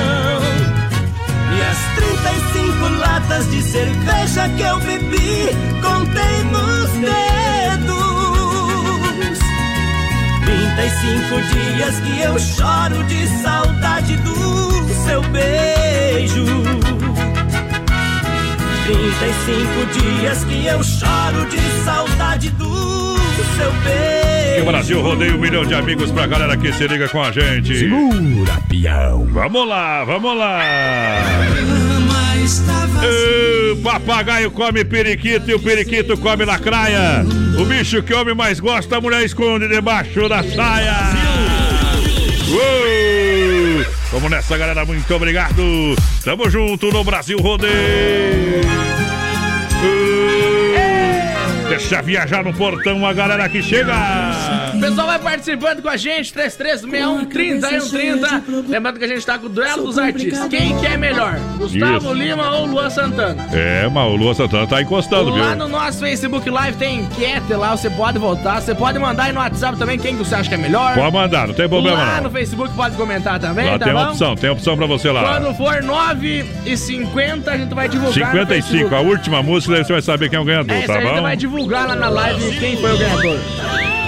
Latas 3.22 3.50
de 3.50 3.62
cerveja 3.62 4.48
que 4.50 4.62
eu 4.62 4.78
bebi, 4.80 5.48
contei 5.80 6.44
nos 6.44 6.90
dedos. 6.92 7.92
35 10.44 11.42
dias 11.54 12.00
que 12.00 12.20
eu 12.20 12.38
choro 12.38 13.04
de 13.04 13.26
saudade 13.42 14.16
do 14.18 14.34
seu 15.04 15.22
beijo. 15.30 16.44
35 18.86 19.86
dias 20.00 20.44
que 20.44 20.66
eu 20.66 20.82
choro 20.82 21.46
de 21.48 21.84
saudade 21.84 22.50
do 22.50 22.91
seu 23.56 23.72
beijo. 23.72 24.58
E 24.58 24.60
o 24.60 24.64
Brasil 24.64 25.00
rodeia 25.00 25.34
um 25.34 25.38
milhão 25.38 25.64
de 25.64 25.74
amigos 25.74 26.10
pra 26.10 26.26
galera 26.26 26.56
que 26.56 26.72
se 26.72 26.86
liga 26.86 27.08
com 27.08 27.22
a 27.22 27.32
gente. 27.32 27.78
Segura, 27.78 28.58
peão. 28.68 29.26
Vamos 29.32 29.68
lá, 29.68 30.04
vamos 30.04 30.36
lá. 30.36 30.60
O 33.72 33.76
papagaio 33.82 34.50
come 34.50 34.84
periquito 34.84 35.50
e 35.50 35.54
o 35.54 35.60
periquito 35.60 36.16
come 36.18 36.44
lacraia. 36.44 37.24
O 37.58 37.64
bicho 37.64 38.02
que 38.02 38.12
o 38.12 38.20
homem 38.20 38.34
mais 38.34 38.60
gosta, 38.60 38.96
a 38.96 39.00
mulher 39.00 39.24
esconde 39.24 39.68
debaixo 39.68 40.28
da 40.28 40.42
saia. 40.42 40.94
Uou! 42.48 43.86
Vamos 44.12 44.30
nessa, 44.30 44.58
galera. 44.58 44.84
Muito 44.84 45.14
obrigado. 45.14 45.96
Tamo 46.24 46.50
junto 46.50 46.92
no 46.92 47.02
Brasil 47.02 47.38
Rodeio. 47.38 48.61
Deixa 51.92 52.02
viajar 52.06 52.42
no 52.42 52.54
portão 52.54 53.04
a 53.04 53.12
galera 53.12 53.46
que 53.50 53.62
chega. 53.62 53.92
O 54.82 54.84
pessoal 54.84 55.06
vai 55.06 55.18
participando 55.20 55.80
com 55.80 55.88
a 55.88 55.96
gente, 55.96 56.32
336130 56.32 58.42
Lembrando 58.68 58.98
que 58.98 59.04
a 59.04 59.08
gente 59.08 59.24
tá 59.24 59.38
com 59.38 59.46
o 59.46 59.48
duelo 59.48 59.84
dos 59.84 59.96
artistas. 59.96 60.48
Quem 60.48 60.76
que 60.76 60.84
é 60.84 60.96
melhor? 60.96 61.38
Gustavo 61.56 62.06
Isso. 62.06 62.12
Lima 62.14 62.50
ou 62.56 62.66
Luan 62.66 62.90
Santana? 62.90 63.46
É, 63.52 63.88
mas 63.88 64.10
o 64.10 64.16
Lua 64.16 64.34
Santana 64.34 64.66
tá 64.66 64.82
encostando, 64.82 65.32
viu? 65.32 65.40
Lá 65.40 65.54
no 65.54 65.68
nosso 65.68 66.00
Facebook 66.00 66.50
Live 66.50 66.76
tem 66.78 67.02
enquete 67.02 67.54
lá, 67.54 67.76
você 67.76 67.88
pode 67.90 68.18
votar. 68.18 68.60
Você 68.60 68.74
pode 68.74 68.98
mandar 68.98 69.26
aí 69.26 69.32
no 69.32 69.38
WhatsApp 69.38 69.78
também 69.78 70.00
quem 70.00 70.16
que 70.16 70.24
você 70.24 70.34
acha 70.34 70.48
que 70.48 70.56
é 70.56 70.58
melhor. 70.58 70.96
Pode 70.96 71.12
mandar, 71.12 71.46
não 71.46 71.54
tem 71.54 71.68
problema 71.68 71.98
Lá 71.98 72.16
não. 72.16 72.24
no 72.24 72.30
Facebook 72.30 72.74
pode 72.74 72.96
comentar 72.96 73.38
também, 73.38 73.70
Lá 73.70 73.78
tá 73.78 73.84
tem 73.84 73.94
bom? 73.94 74.02
opção, 74.08 74.34
tem 74.34 74.50
opção 74.50 74.76
pra 74.76 74.86
você 74.86 75.12
lá. 75.12 75.38
Quando 75.38 75.54
for 75.54 75.80
9 75.80 76.44
e 76.66 76.76
50 76.76 77.48
a 77.52 77.56
gente 77.56 77.72
vai 77.72 77.88
divulgar 77.88 78.34
no 78.34 78.40
55, 78.40 78.46
Facebook. 78.50 78.94
a 78.96 79.00
última 79.00 79.42
música, 79.44 79.74
daí 79.74 79.84
você 79.84 79.92
vai 79.92 80.02
saber 80.02 80.28
quem 80.28 80.38
é 80.38 80.42
o 80.42 80.44
ganhador, 80.44 80.76
É, 80.76 80.86
tá 80.88 80.94
aí 80.94 80.98
a 80.98 81.02
gente 81.02 81.14
bom? 81.14 81.22
vai 81.22 81.36
divulgar 81.36 81.86
lá 81.86 81.94
na 81.94 82.08
live 82.08 82.58
quem 82.58 82.76
foi 82.78 82.92
o 82.92 82.98
ganhador. 82.98 83.38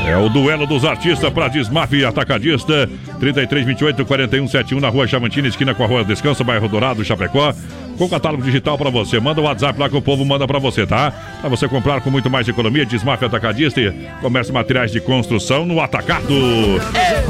É 0.06 0.16
o 0.18 0.28
duelo 0.28 0.66
dos 0.66 0.85
artistas 0.85 1.32
para 1.32 1.48
Desmaf 1.48 2.05
Atacadista, 2.05 2.86
3328 3.18 4.05
4171 4.05 4.78
na 4.78 4.89
rua 4.90 5.06
Chavantina, 5.06 5.48
esquina 5.48 5.74
com 5.74 5.82
a 5.82 5.86
rua 5.86 6.05
Descanso, 6.05 6.44
bairro 6.44 6.68
Dourado, 6.68 7.02
Chapecó. 7.02 7.55
Com 7.97 8.09
catálogo 8.09 8.43
digital 8.43 8.77
para 8.77 8.91
você. 8.91 9.21
Manda 9.21 9.41
o 9.41 9.45
WhatsApp 9.45 9.79
lá 9.79 9.89
que 9.89 9.97
o 9.97 10.03
povo 10.03 10.25
manda 10.25 10.47
para 10.47 10.59
você, 10.59 10.87
tá? 10.87 11.12
Para 11.41 11.49
você 11.49 11.69
comprar 11.69 12.01
com 12.01 12.11
muito 12.11 12.29
mais 12.29 12.49
economia, 12.49 12.85
Desmaf 12.85 13.25
Atacadista 13.25 13.81
e 13.81 13.93
comércio 14.21 14.53
de 14.53 14.59
materiais 14.59 14.91
de 14.91 15.01
construção 15.01 15.65
no 15.65 15.81
Atacado. 15.81 16.35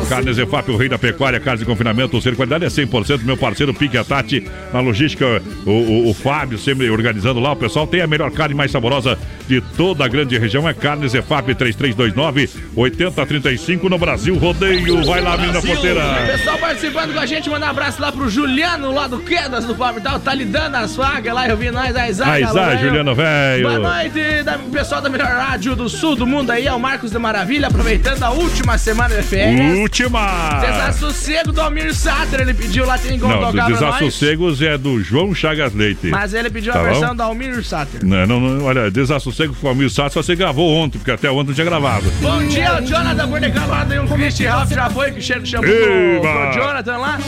Carnes 0.08 0.38
EFAP, 0.38 0.70
o 0.70 0.76
rei 0.76 0.88
da 0.88 0.98
pecuária, 0.98 1.38
carnes 1.38 1.60
de 1.60 1.66
confinamento, 1.66 2.16
o 2.16 2.22
ser 2.22 2.34
qualidade 2.34 2.64
é 2.64 2.68
100%. 2.68 3.24
Meu 3.24 3.36
parceiro 3.36 3.74
Pique 3.74 3.98
a 3.98 4.04
Tati, 4.04 4.46
na 4.72 4.80
logística, 4.80 5.42
o, 5.66 5.70
o, 5.70 6.10
o 6.10 6.14
Fábio 6.14 6.56
sempre 6.56 6.88
organizando 6.88 7.40
lá. 7.40 7.52
O 7.52 7.56
pessoal 7.56 7.86
tem 7.86 8.00
a 8.00 8.06
melhor 8.06 8.30
carne 8.30 8.54
mais 8.54 8.70
saborosa 8.70 9.18
de 9.46 9.60
toda 9.60 10.04
a 10.04 10.08
grande 10.08 10.38
região. 10.38 10.66
É 10.66 10.72
Carnes 10.72 11.14
EFAP 11.14 11.54
3329 11.54 12.48
8035 12.74 13.88
no 13.88 13.98
Brasil. 13.98 14.36
Rodeio. 14.36 15.04
Vai 15.04 15.20
lá, 15.20 15.36
menina 15.36 15.60
porteira. 15.60 16.00
Pessoal 16.26 16.58
participando 16.58 17.12
com 17.12 17.20
a 17.20 17.26
gente, 17.26 17.50
mandar 17.50 17.66
um 17.66 17.70
abraço 17.70 18.00
lá 18.00 18.10
pro 18.10 18.28
Juliano, 18.30 18.92
lá 18.92 19.06
do 19.06 19.18
Quedas 19.18 19.64
do 19.66 19.74
Palmital, 19.74 20.18
tá 20.20 20.34
lidando 20.34 20.53
as 20.56 20.96
vagas 20.96 21.34
lá, 21.34 21.48
eu 21.48 21.56
vi 21.56 21.70
nós, 21.70 21.94
a 21.96 22.08
Isaac. 22.08 22.30
A 22.30 22.40
Isaac, 22.40 22.58
alô, 22.58 22.78
Juliano, 22.78 23.14
velho. 23.14 23.68
Boa 23.68 23.78
noite, 23.78 24.42
da, 24.44 24.58
pessoal 24.58 25.00
da 25.00 25.08
melhor 25.08 25.26
rádio 25.28 25.74
do 25.74 25.88
sul 25.88 26.14
do 26.14 26.26
mundo 26.26 26.50
aí, 26.50 26.66
é 26.66 26.72
o 26.72 26.78
Marcos 26.78 27.10
de 27.10 27.18
Maravilha, 27.18 27.68
aproveitando 27.68 28.22
a 28.22 28.30
última 28.30 28.78
semana 28.78 29.14
de 29.16 29.22
férias. 29.22 29.78
Última. 29.78 30.60
Desassossego 30.60 31.52
do 31.52 31.60
Almir 31.60 31.94
Sater, 31.94 32.40
ele 32.40 32.54
pediu 32.54 32.86
lá, 32.86 32.96
tem 32.98 33.18
como 33.18 33.32
Não, 33.32 33.40
tocar 33.40 33.52
pra 33.52 33.68
nós. 33.68 33.78
desassossegos 33.80 34.62
é 34.62 34.78
do 34.78 35.00
João 35.02 35.34
Chagas 35.34 35.74
Leite. 35.74 36.08
Mas 36.08 36.34
ele 36.34 36.50
pediu 36.50 36.72
Tá 36.72 36.80
a 36.80 36.82
bom? 36.82 36.88
versão 36.90 37.16
do 37.16 37.22
Almir 37.22 37.64
Sater. 37.64 38.04
Não, 38.04 38.26
não, 38.26 38.40
não, 38.40 38.64
olha, 38.64 38.90
desassossego 38.90 39.54
com 39.54 39.66
o 39.66 39.70
Almir 39.70 39.90
Sato 39.90 40.14
só 40.14 40.22
você 40.22 40.36
gravou 40.36 40.72
ontem, 40.74 40.98
porque 40.98 41.10
até 41.10 41.30
ontem 41.30 41.48
não 41.48 41.54
tinha 41.54 41.64
gravado. 41.64 42.10
Bom 42.20 42.42
dia, 42.46 42.80
o 42.80 42.86
Jonathan 42.86 43.26
Bordecalo 43.28 43.70
lá 43.70 43.84
tem 43.84 43.98
um 43.98 44.06
Christian 44.06 44.50
Ralph, 44.52 44.70
já 44.70 44.88
foi, 44.90 45.10
que 45.12 45.20
cheiro 45.20 45.42
de 45.42 45.50
shampoo 45.50 45.68
Eba! 45.68 46.20
pro, 46.20 46.50
pro 46.50 46.52
Jonathan 46.62 46.96
lá. 46.96 47.18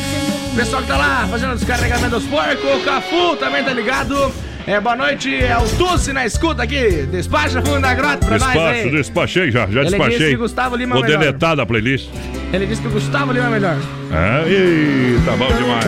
Pessoal 0.56 0.80
que 0.82 0.88
tá 0.88 0.96
lá 0.96 1.26
fazendo 1.28 1.52
os 1.52 1.64
carregamentos 1.64 2.22
dos 2.22 2.24
porcos, 2.30 2.64
o 2.64 2.80
Cafu 2.84 3.36
também 3.36 3.62
tá 3.62 3.72
ligado. 3.74 4.32
É, 4.66 4.80
boa 4.80 4.96
noite, 4.96 5.32
é 5.34 5.56
o 5.56 5.64
Dulce 5.76 6.12
na 6.12 6.24
escuta 6.26 6.62
aqui. 6.62 7.06
Despacha 7.12 7.60
fundo 7.62 7.80
da 7.82 7.94
grota 7.94 8.18
pra 8.18 8.38
nós 8.38 8.42
Despacho, 8.42 8.58
aí. 8.70 8.90
despachei 8.90 9.50
já, 9.50 9.66
já 9.66 9.82
Ele 9.82 9.90
despachei. 9.90 10.34
Gustavo 10.36 10.74
Lima 10.76 10.94
Vou 10.94 11.04
é 11.04 11.08
melhor. 11.08 11.20
deletar 11.20 11.54
da 11.56 11.64
playlist. 11.66 12.08
Ele 12.52 12.66
disse 12.66 12.80
que 12.80 12.88
o 12.88 12.90
Gustavo 12.90 13.32
Lima 13.32 13.46
é 13.46 13.50
melhor. 13.50 13.76
Ah, 14.12 14.44
tá 15.24 15.36
bom 15.36 15.48
demais. 15.52 15.84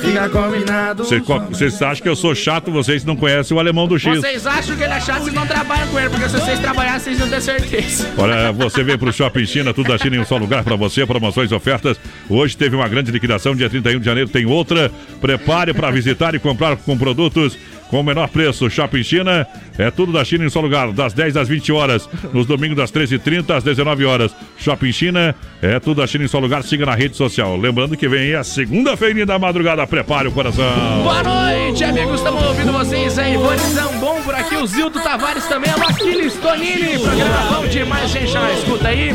Fica 0.00 0.28
combinado. 0.28 1.04
Vocês, 1.04 1.82
acham 1.82 2.02
que 2.02 2.08
eu 2.08 2.14
sou 2.14 2.34
chato, 2.34 2.70
vocês 2.70 3.04
não 3.04 3.16
conhecem 3.16 3.56
o 3.56 3.60
alemão 3.60 3.88
do 3.88 3.98
X. 3.98 4.18
Vocês 4.18 4.46
acham 4.46 4.76
que 4.76 4.82
ele 4.82 4.92
é 4.92 5.00
chato 5.00 5.24
se 5.24 5.30
não 5.30 5.46
trabalham 5.46 5.88
com 5.88 5.98
ele, 5.98 6.10
porque 6.10 6.28
se 6.28 6.38
vocês 6.38 6.58
trabalharem, 6.58 7.00
vocês 7.00 7.18
não 7.18 7.28
têm 7.28 7.40
certeza. 7.40 8.08
Olha, 8.18 8.52
você 8.52 8.84
vem 8.84 8.98
pro 8.98 9.12
Shopping 9.12 9.46
China, 9.46 9.72
tudo 9.72 9.88
da 9.88 9.98
China 9.98 10.16
em 10.16 10.20
um 10.20 10.24
só 10.24 10.36
lugar 10.36 10.62
pra 10.62 10.76
você, 10.76 11.06
promoções 11.06 11.50
e 11.50 11.54
ofertas. 11.54 11.98
Hoje 12.28 12.56
teve 12.56 12.76
uma 12.76 12.86
grande 12.86 13.10
liquidação, 13.10 13.56
dia 13.56 13.70
31 13.70 13.98
de 13.98 14.04
janeiro 14.04 14.28
tem 14.28 14.44
outra. 14.44 14.90
Prepare 15.20 15.72
para 15.72 15.90
visitar 15.90 16.34
e 16.34 16.38
comprar 16.38 16.76
com 16.76 16.98
produtos 16.98 17.56
com 17.94 18.00
o 18.00 18.02
menor 18.02 18.28
preço. 18.28 18.68
Shopping 18.68 19.04
China 19.04 19.46
é 19.78 19.88
tudo 19.88 20.10
da 20.10 20.24
China 20.24 20.44
em 20.44 20.48
só 20.48 20.60
lugar, 20.60 20.90
das 20.90 21.12
10 21.12 21.36
às 21.36 21.48
20 21.48 21.70
horas, 21.70 22.08
nos 22.32 22.44
domingos 22.44 22.76
das 22.76 22.90
13h30 22.90 23.54
às 23.54 23.62
19 23.62 24.04
horas. 24.04 24.34
Shopping 24.58 24.90
China 24.90 25.32
é 25.62 25.78
tudo 25.78 26.00
da 26.00 26.06
China 26.08 26.24
em 26.24 26.26
só 26.26 26.40
lugar, 26.40 26.64
siga 26.64 26.84
na 26.84 26.96
rede 26.96 27.16
social. 27.16 27.56
Lembrando 27.56 27.96
que 27.96 28.08
vem 28.08 28.22
aí 28.22 28.34
a 28.34 28.42
segunda-feira 28.42 29.24
da 29.24 29.38
madrugada, 29.38 29.86
prepare 29.86 30.26
o 30.26 30.32
coração. 30.32 30.64
Boa 31.04 31.22
noite, 31.22 31.84
amigos. 31.84 32.16
Estamos 32.16 32.42
ouvindo 32.42 32.72
vocês 32.72 33.16
aí. 33.16 33.38
Bonizão 33.38 33.96
bom 34.00 34.20
por 34.22 34.34
aqui. 34.34 34.56
O 34.56 34.66
Zildo 34.66 35.00
Tavares 35.00 35.46
também. 35.46 35.70
Alô, 35.70 35.84
Aquiles 35.84 36.34
Tonini. 36.34 36.98
Programa 36.98 37.60
bom 37.60 37.68
demais, 37.68 38.10
gente. 38.10 38.32
Já 38.32 38.52
escuta 38.54 38.88
aí. 38.88 39.14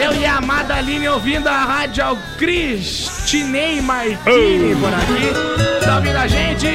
Eu 0.00 0.14
e 0.14 0.24
a 0.24 0.36
amada 0.36 0.76
Aline 0.76 1.08
ouvindo 1.08 1.48
a 1.48 1.64
rádio 1.64 2.16
Cristinei 2.38 3.80
Martini 3.80 4.76
por 4.76 4.94
aqui. 4.94 5.71
Tá 5.84 5.96
ouvindo 5.96 6.16
a 6.16 6.26
gente? 6.28 6.66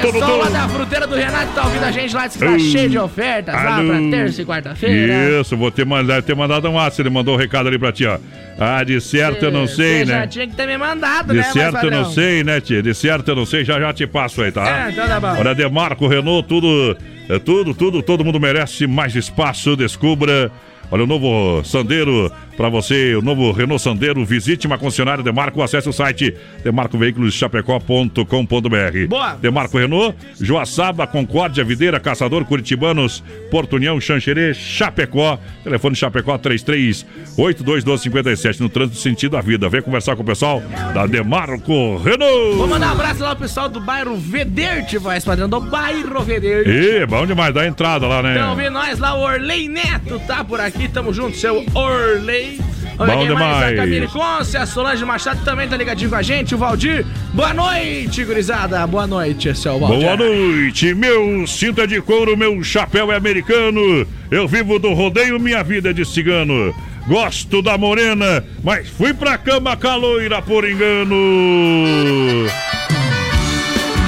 Pessoal 0.00 0.38
lá 0.38 0.48
da 0.48 0.68
fruteira 0.68 1.06
do 1.06 1.16
Renato 1.16 1.52
tá 1.54 1.64
ouvindo 1.64 1.84
a 1.84 1.90
gente 1.90 2.14
lá. 2.14 2.26
Diz 2.26 2.36
que 2.36 2.44
tá 2.44 2.58
cheio 2.58 2.88
de 2.88 2.98
ofertas 2.98 3.54
lá 3.54 3.82
pra 3.82 3.98
terça 4.10 4.42
e 4.42 4.44
quarta-feira. 4.44 5.40
Isso, 5.40 5.56
vou 5.56 5.70
ter 5.70 5.84
mandado, 5.84 6.22
ter 6.22 6.36
mandado 6.36 6.68
um 6.68 6.74
WhatsApp, 6.74 7.02
ele 7.02 7.10
mandou 7.10 7.34
um 7.34 7.38
recado 7.38 7.68
ali 7.68 7.78
pra 7.78 7.90
ti, 7.90 8.06
ó. 8.06 8.18
Ah, 8.58 8.84
de 8.84 9.00
certo 9.00 9.44
eu 9.44 9.50
não 9.50 9.66
sei, 9.66 10.04
né? 10.04 10.20
já 10.20 10.26
tinha 10.28 10.46
que 10.46 10.54
ter 10.54 10.66
me 10.66 10.78
mandado, 10.78 11.32
De 11.32 11.38
né, 11.38 11.42
mais 11.42 11.52
certo 11.52 11.84
eu 11.84 11.90
não 11.90 12.04
sei, 12.04 12.44
né, 12.44 12.60
tia? 12.60 12.80
De 12.80 12.94
certo 12.94 13.28
eu 13.28 13.36
não 13.36 13.44
sei, 13.44 13.64
já 13.64 13.80
já 13.80 13.92
te 13.92 14.06
passo 14.06 14.42
aí, 14.42 14.52
tá? 14.52 14.86
É, 14.86 14.90
então 14.90 15.08
tá 15.08 15.18
bom. 15.18 15.36
Olha, 15.36 15.54
Demarco, 15.54 16.06
Renault, 16.06 16.46
tudo, 16.48 16.96
é 17.28 17.38
tudo, 17.40 17.74
tudo, 17.74 18.02
todo 18.02 18.24
mundo 18.24 18.38
merece 18.38 18.86
mais 18.86 19.16
espaço, 19.16 19.76
descubra. 19.76 20.50
Olha 20.90 21.02
o 21.02 21.06
novo 21.06 21.64
Sandero 21.64 22.30
para 22.56 22.68
você, 22.68 23.14
o 23.14 23.22
novo 23.22 23.52
Renault 23.52 23.80
Sandero. 23.82 24.24
Visite 24.24 24.66
uma 24.66 24.78
concessionária 24.78 25.22
Demarco, 25.22 25.62
acesse 25.62 25.88
o 25.88 25.92
site 25.92 26.34
demarcoveículoschapecó.com.br. 26.62 29.08
Boa. 29.08 29.34
Demarco 29.34 29.78
Renault, 29.78 30.16
Joaçaba, 30.40 31.06
Concórdia, 31.06 31.62
Videira, 31.64 32.00
Caçador, 32.00 32.44
Curitibanos, 32.44 33.22
Porto 33.50 33.76
União, 33.76 34.00
Xanxerê, 34.00 34.52
Chapecó. 34.54 35.38
Telefone 35.62 35.96
Chapecó 35.96 36.38
33821257 36.38 38.60
no 38.60 38.68
trânsito 38.68 38.98
sentido 38.98 39.36
a 39.36 39.40
vida. 39.40 39.68
Vem 39.68 39.82
conversar 39.82 40.16
com 40.16 40.22
o 40.22 40.26
pessoal 40.26 40.62
da 40.92 41.06
Demarco 41.06 41.96
Renault. 41.98 42.56
Vou 42.56 42.68
mandar 42.68 42.88
um 42.88 42.92
abraço 42.92 43.22
lá 43.22 43.34
pro 43.34 43.44
pessoal 43.44 43.68
do 43.68 43.80
bairro 43.80 44.16
Vederte, 44.16 44.98
voz 44.98 45.24
padrão, 45.24 45.48
do 45.48 45.60
bairro 45.60 46.22
Vederte. 46.22 46.70
Ih, 46.70 47.06
bom 47.06 47.26
demais, 47.26 47.54
dá 47.54 47.66
entrada 47.66 48.06
lá, 48.06 48.22
né? 48.22 48.34
Então, 48.34 48.50
ouvindo 48.50 48.70
nós 48.70 48.98
lá, 48.98 49.14
o 49.14 49.22
Orley 49.22 49.68
Neto 49.68 50.20
tá 50.26 50.44
por 50.44 50.60
aqui, 50.60 50.88
tamo 50.88 51.12
junto, 51.12 51.36
seu 51.36 51.64
Orley. 51.74 52.43
Ver 52.50 52.96
Bom 52.96 53.26
quem 53.26 53.30
mais? 53.30 53.62
A 53.62 53.70
demais. 53.70 53.76
Camille 53.76 54.08
Conce, 54.08 54.56
a 54.56 54.66
Solange 54.66 55.04
Machado 55.04 55.44
também 55.44 55.68
tá 55.68 55.76
ligadinho 55.76 56.10
com 56.10 56.16
a 56.16 56.22
gente, 56.22 56.54
o 56.54 56.58
Valdir. 56.58 57.04
Boa 57.32 57.52
noite, 57.52 58.24
gurizada. 58.24 58.86
Boa 58.86 59.06
noite, 59.06 59.54
seu 59.56 59.78
Valdir. 59.80 60.00
Boa 60.00 60.16
noite, 60.16 60.94
meu 60.94 61.46
cinto 61.46 61.80
é 61.80 61.86
de 61.86 62.00
couro, 62.00 62.36
meu 62.36 62.62
chapéu 62.62 63.10
é 63.10 63.16
americano. 63.16 64.06
Eu 64.30 64.46
vivo 64.46 64.78
do 64.78 64.92
rodeio, 64.92 65.40
minha 65.40 65.62
vida 65.64 65.90
é 65.90 65.92
de 65.92 66.04
cigano. 66.04 66.74
Gosto 67.06 67.60
da 67.60 67.76
morena, 67.76 68.42
mas 68.62 68.88
fui 68.88 69.12
pra 69.12 69.36
cama 69.36 69.76
com 69.76 69.88
a 69.88 69.96
loira 69.96 70.40
por 70.40 70.68
engano. 70.68 72.46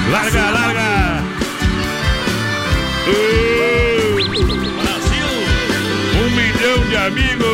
Larga, 0.09 0.49
larga. 0.49 1.23
Brasil. 4.81 5.27
Um 6.15 6.29
milhão 6.31 6.89
de 6.89 6.95
amigos. 6.95 7.46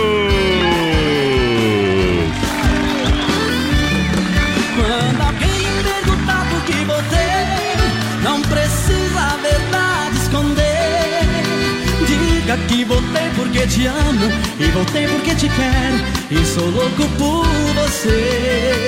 Que 12.54 12.86
voltei 12.86 13.30
porque 13.36 13.66
te 13.66 13.88
amo 13.88 14.32
e 14.60 14.66
voltei 14.72 15.08
porque 15.08 15.34
te 15.34 15.50
quero 15.50 15.98
e 16.30 16.46
sou 16.46 16.70
louco 16.70 17.04
por 17.18 17.48
você. 17.74 18.86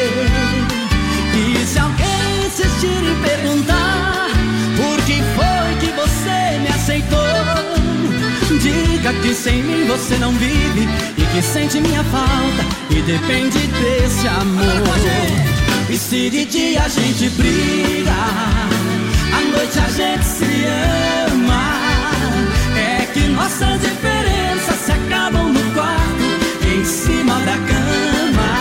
E 1.34 1.66
se 1.66 1.80
alguém 1.80 2.46
insistir 2.46 3.04
em 3.04 3.22
perguntar 3.24 4.30
por 4.78 5.04
que 5.06 5.16
foi 5.36 5.76
que 5.80 5.92
você 5.96 6.60
me 6.60 6.68
aceitou, 6.70 7.18
diga 8.62 9.14
que 9.22 9.34
sem 9.34 9.64
mim 9.64 9.88
você 9.88 10.16
não 10.18 10.32
vive 10.34 10.88
e 11.18 11.26
que 11.34 11.42
sente 11.42 11.82
minha 11.82 12.04
falta 12.04 12.64
e 12.92 13.02
depende 13.02 13.58
desse 13.68 14.28
amor. 14.28 14.96
E 15.90 15.98
se 15.98 16.30
de 16.30 16.46
dia 16.46 16.84
a 16.84 16.88
gente 16.88 17.30
briga, 17.32 18.12
à 19.34 19.58
noite 19.58 19.80
a 19.80 19.90
gente 19.90 20.24
se 20.24 20.66
ama. 21.34 21.85
Nossas 23.36 23.82
diferenças 23.82 24.76
se 24.86 24.92
acabam 24.92 25.52
no 25.52 25.60
quarto, 25.74 26.26
em 26.66 26.86
cima 26.86 27.34
da 27.42 27.58
cama. 27.70 28.52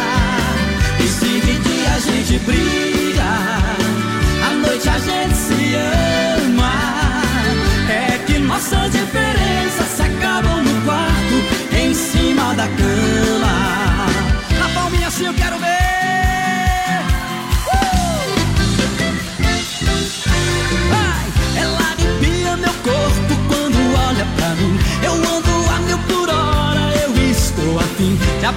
E 0.98 1.06
se 1.06 1.40
de 1.40 1.59
dia 1.59 1.94
a 1.94 2.01
gente 2.01 2.38
briga, 2.40 3.22
à 4.46 4.55
noite 4.56 4.88
a 4.88 4.98
gente 4.98 5.34
se 5.34 5.74
ama. 5.76 6.72
É 7.88 8.18
que 8.26 8.38
nossas 8.38 8.90
diferenças 8.90 9.88
se 9.96 10.02
acabam 10.02 10.62
no 10.62 10.82
quarto, 10.82 11.76
em 11.76 11.94
cima 11.94 12.55
da 12.55 12.66
cama. 12.66 13.84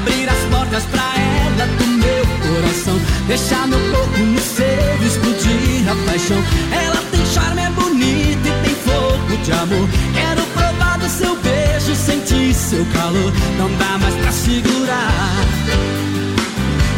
Abrir 0.01 0.29
as 0.29 0.39
portas 0.49 0.83
pra 0.85 1.03
ela 1.15 1.65
do 1.77 1.87
meu 1.87 2.25
coração. 2.45 2.99
Deixar 3.27 3.67
meu 3.67 3.79
corpo 3.91 4.19
no 4.19 4.39
seu, 4.39 5.05
explodir 5.05 5.89
a 5.89 5.95
paixão. 6.09 6.41
Ela 6.71 7.01
tem 7.11 7.25
charme, 7.25 7.61
é 7.61 7.69
bonita 7.69 8.47
e 8.47 8.63
tem 8.63 8.75
fogo 8.75 9.37
de 9.43 9.51
amor. 9.51 9.89
Quero 10.13 10.41
provar 10.53 10.97
do 10.99 11.09
seu 11.09 11.35
beijo, 11.37 11.95
sentir 11.95 12.53
seu 12.53 12.85
calor. 12.93 13.33
Não 13.57 13.69
dá 13.77 13.97
mais 13.97 14.15
pra 14.15 14.31
segurar 14.31 15.35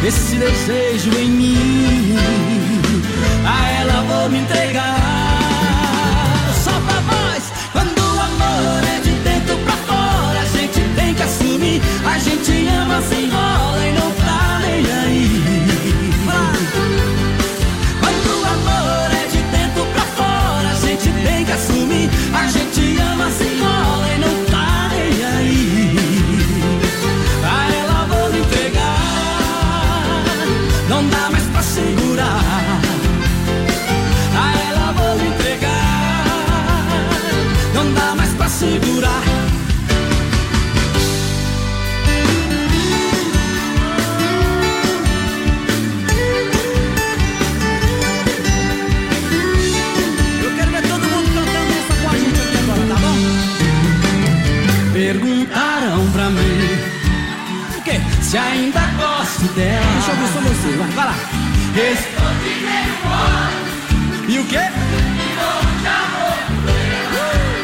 esse 0.06 0.36
desejo 0.36 1.10
em 1.18 1.30
mim. 1.30 2.16
A 3.46 3.70
ela 3.80 4.02
vou 4.02 4.28
me 4.30 4.38
entregar. 4.38 5.29
A 12.04 12.18
gente 12.18 12.66
ama 12.66 13.00
sem 13.02 13.30
rola 13.30 13.86
e 13.86 13.92
não 13.92 14.10
tá 14.12 14.60
nem 14.62 14.84
aí. 14.92 15.42
Quando 18.00 18.40
o 18.40 18.44
amor 18.44 19.10
é 19.12 19.26
de 19.28 19.38
dentro 19.38 19.86
pra 19.92 20.02
fora, 20.02 20.68
a 20.68 20.74
gente 20.74 21.12
tem 21.24 21.44
que 21.44 21.52
assumir. 21.52 22.10
A 22.34 22.46
gente 22.48 22.98
ama 23.00 23.30
sem 23.30 23.60
rola 23.60 24.09
Se 58.30 58.38
ainda 58.38 58.80
gosto 58.96 59.42
dela. 59.54 59.84
Deixa 59.94 60.12
eu 60.12 60.16
ver 60.16 60.28
só 60.28 60.40
você, 60.40 60.76
vai, 60.76 60.88
vai 60.90 61.04
lá. 61.04 61.14
Respondi 61.74 62.64
E 64.28 64.38
o 64.38 64.44
quê? 64.44 64.60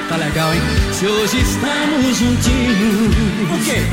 Tá 0.08 0.16
legal, 0.16 0.52
hein? 0.52 0.60
Se 0.92 1.06
hoje 1.06 1.40
estamos 1.40 2.16
juntinhos. 2.16 3.14
O 3.54 3.64
quê? 3.64 3.86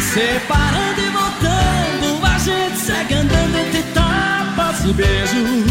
Separando 0.00 1.00
e 1.00 1.08
voltando, 1.10 2.24
a 2.24 2.38
gente 2.38 2.78
segue 2.78 3.14
andando 3.14 3.56
entre 3.56 3.82
tapas 3.92 4.84
e 4.84 4.92
beijos. 4.92 5.64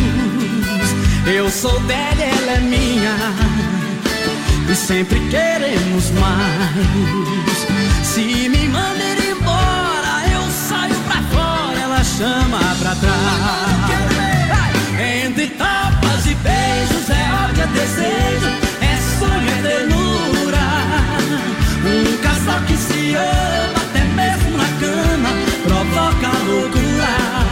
Eu 1.26 1.50
sou 1.50 1.80
dela, 1.80 2.22
ela 2.22 2.52
é 2.52 2.60
minha. 2.60 3.52
E 4.74 4.76
sempre 4.76 5.20
queremos 5.30 6.10
mais. 6.20 6.72
Se 8.04 8.50
me 8.50 8.68
manda 8.70 9.04
ir 9.04 9.30
embora, 9.30 10.24
eu 10.34 10.41
saio 10.50 10.95
pra 11.06 11.22
fora, 11.32 11.80
ela 11.80 12.04
chama 12.04 12.58
pra 12.80 12.95
trás. 12.95 13.14
Entre 15.26 15.45
tapas 15.50 16.26
e 16.26 16.34
beijos 16.34 17.08
é 17.08 17.24
ódio, 17.45 17.62
é 17.62 17.68
desejo, 17.68 18.50
é 18.82 18.98
sonho, 19.20 19.48
é 19.48 19.62
ternura. 19.62 20.66
Um 21.86 22.18
casal 22.24 22.60
que 22.66 22.76
se 22.76 23.14
ama, 23.14 23.78
até 23.78 24.04
mesmo 24.06 24.58
na 24.58 24.70
cama, 24.80 25.30
provoca 25.68 26.32
loucuras. 26.48 27.43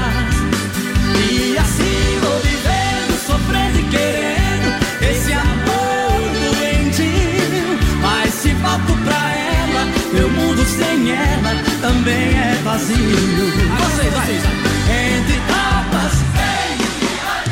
Sem 10.82 11.12
ela 11.12 11.64
também 11.80 12.38
é 12.38 12.60
vazio. 12.64 12.98
Vocês, 12.98 14.14
vocês, 14.14 14.44
entre 14.90 15.40
tapas, 15.48 16.32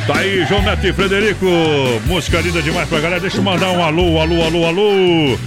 Tá 0.07 0.17
aí, 0.17 0.43
João 0.47 0.63
Neto 0.63 0.87
e 0.87 0.91
Frederico. 0.91 1.45
Música 2.07 2.41
linda 2.41 2.63
demais 2.63 2.89
pra 2.89 2.99
galera. 2.99 3.21
Deixa 3.21 3.37
eu 3.37 3.43
mandar 3.43 3.69
um 3.69 3.83
alô, 3.83 4.19
alô, 4.19 4.43
alô, 4.43 4.65
alô. 4.65 5.37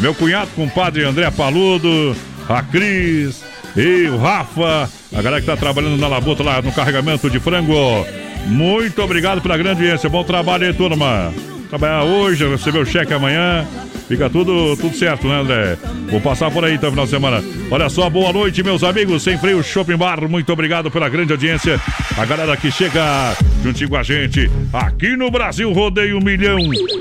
Meu 0.00 0.14
cunhado, 0.14 0.50
compadre 0.56 1.04
André 1.04 1.30
Paludo, 1.30 2.16
a 2.48 2.62
Cris 2.62 3.42
e 3.76 4.08
o 4.08 4.16
Rafa. 4.16 4.88
A 5.14 5.22
galera 5.22 5.42
que 5.42 5.46
tá 5.46 5.54
trabalhando 5.54 5.98
na 5.98 6.08
labuta 6.08 6.42
lá 6.42 6.62
no 6.62 6.72
carregamento 6.72 7.28
de 7.28 7.38
frango. 7.38 8.06
Muito 8.46 9.02
obrigado 9.02 9.42
pela 9.42 9.58
grande 9.58 9.82
audiência. 9.82 10.08
Bom 10.08 10.24
trabalho 10.24 10.66
aí, 10.66 10.72
turma. 10.72 11.30
Trabalhar 11.68 12.04
hoje, 12.04 12.48
receber 12.48 12.78
o 12.78 12.86
cheque 12.86 13.12
amanhã. 13.12 13.66
Fica 14.08 14.30
tudo, 14.30 14.76
tudo 14.76 14.96
certo, 14.96 15.26
né, 15.26 15.40
André? 15.40 15.76
Vou 16.08 16.20
passar 16.20 16.48
por 16.50 16.64
aí 16.64 16.74
então, 16.74 16.90
final 16.90 17.06
de 17.06 17.10
semana. 17.10 17.42
Olha 17.70 17.88
só, 17.88 18.08
boa 18.08 18.32
noite, 18.32 18.62
meus 18.62 18.84
amigos. 18.84 19.24
Sem 19.24 19.36
freio 19.36 19.62
Shopping 19.64 19.96
Bar, 19.96 20.28
muito 20.28 20.52
obrigado 20.52 20.90
pela 20.92 21.08
grande 21.08 21.32
audiência. 21.32 21.80
A 22.16 22.24
galera 22.24 22.56
que 22.56 22.70
chega 22.70 23.36
juntinho 23.64 23.90
com 23.90 23.96
a 23.96 24.04
gente 24.04 24.48
aqui 24.72 25.16
no 25.16 25.28
Brasil. 25.28 25.72
Rodeio 25.72 26.18
um 26.18 26.20
milhão 26.20 26.56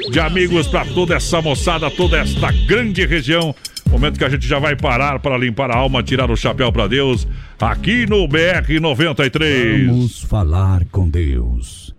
de 0.10 0.20
amigos 0.20 0.68
para 0.68 0.84
toda 0.86 1.16
essa 1.16 1.42
moçada, 1.42 1.92
toda 1.92 2.18
esta 2.18 2.52
grande 2.66 3.06
região. 3.06 3.54
Momento 3.92 4.18
que 4.18 4.26
a 4.26 4.30
gente 4.30 4.48
já 4.48 4.58
vai 4.58 4.76
parar 4.76 5.20
para 5.20 5.38
limpar 5.38 5.70
a 5.70 5.78
alma, 5.78 6.02
tirar 6.02 6.32
o 6.32 6.36
chapéu 6.36 6.72
para 6.72 6.88
Deus. 6.88 7.28
Aqui 7.60 8.08
no 8.08 8.28
BR 8.28 8.80
93. 8.82 9.88
Vamos 9.88 10.24
falar 10.24 10.84
com 10.92 11.08
Deus. 11.08 11.94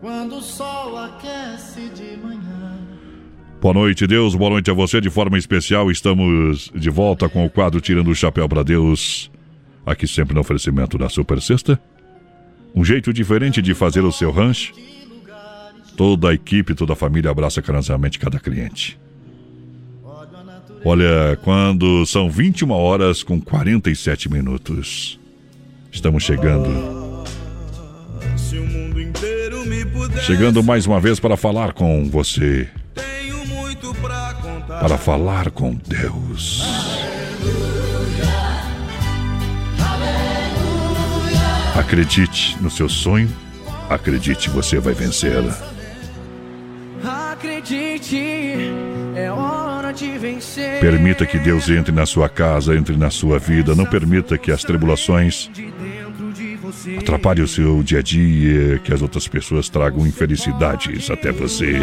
Quando 0.00 0.36
o 0.36 0.42
sol 0.42 0.98
aquece 0.98 1.88
de 1.94 2.16
manhã. 2.22 2.59
Boa 3.60 3.74
noite, 3.74 4.06
Deus. 4.06 4.34
Boa 4.34 4.48
noite 4.52 4.70
a 4.70 4.74
você 4.74 5.02
de 5.02 5.10
forma 5.10 5.36
especial. 5.36 5.90
Estamos 5.90 6.72
de 6.74 6.88
volta 6.88 7.28
com 7.28 7.44
o 7.44 7.50
quadro 7.50 7.78
Tirando 7.78 8.10
o 8.10 8.14
Chapéu 8.14 8.48
para 8.48 8.62
Deus. 8.62 9.30
Aqui 9.84 10.06
sempre 10.06 10.34
no 10.34 10.40
oferecimento 10.40 10.96
da 10.96 11.10
Super 11.10 11.42
Sexta. 11.42 11.78
Um 12.74 12.82
jeito 12.82 13.12
diferente 13.12 13.60
de 13.60 13.74
fazer 13.74 14.00
o 14.00 14.10
seu 14.10 14.30
rancho. 14.30 14.72
Toda 15.94 16.30
a 16.30 16.34
equipe, 16.34 16.74
toda 16.74 16.94
a 16.94 16.96
família 16.96 17.30
abraça 17.30 17.60
carinhosamente 17.60 18.18
cada 18.18 18.40
cliente. 18.40 18.98
Olha, 20.82 21.38
quando 21.42 22.06
são 22.06 22.30
21 22.30 22.70
horas 22.70 23.22
com 23.22 23.38
47 23.38 24.32
minutos. 24.32 25.20
Estamos 25.92 26.22
chegando. 26.22 26.70
Chegando 30.22 30.62
mais 30.62 30.86
uma 30.86 30.98
vez 30.98 31.20
para 31.20 31.36
falar 31.36 31.74
com 31.74 32.08
você. 32.08 32.66
Para 34.68 34.98
falar 34.98 35.50
com 35.50 35.74
Deus. 35.74 36.62
Acredite 41.76 42.56
no 42.60 42.70
seu 42.70 42.88
sonho. 42.88 43.30
Acredite, 43.88 44.50
você 44.50 44.78
vai 44.78 44.92
vencê-la. 44.92 45.56
Acredite, 47.32 48.70
é 49.16 49.30
hora 49.30 49.92
de 49.92 50.18
vencer. 50.18 50.78
Permita 50.80 51.24
que 51.24 51.38
Deus 51.38 51.68
entre 51.70 51.90
na 51.90 52.04
sua 52.04 52.28
casa, 52.28 52.76
entre 52.76 52.96
na 52.96 53.10
sua 53.10 53.38
vida. 53.38 53.74
Não 53.74 53.86
permita 53.86 54.36
que 54.36 54.52
as 54.52 54.62
tribulações 54.62 55.50
atrapalhem 56.98 57.44
o 57.44 57.48
seu 57.48 57.82
dia 57.82 57.98
a 58.00 58.02
dia, 58.02 58.78
que 58.78 58.92
as 58.92 59.02
outras 59.02 59.26
pessoas 59.26 59.68
tragam 59.68 60.06
infelicidades 60.06 61.10
até 61.10 61.32
você. 61.32 61.80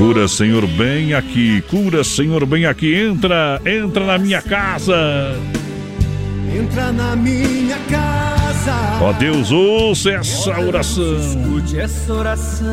Cura, 0.00 0.26
Senhor, 0.26 0.66
bem 0.66 1.12
aqui. 1.12 1.62
Cura, 1.68 2.02
Senhor, 2.02 2.46
bem 2.46 2.64
aqui. 2.64 2.94
Entra, 2.94 3.60
entra 3.66 4.06
na 4.06 4.16
minha 4.16 4.40
casa. 4.40 5.36
Entra 6.56 6.90
na 6.90 7.14
minha 7.14 7.76
casa. 7.80 8.98
Ó 8.98 9.12
Deus, 9.12 9.52
ouça 9.52 10.12
essa 10.12 10.58
oração. 10.58 11.18
Escute 11.20 11.78
essa 11.78 12.14
oração. 12.14 12.66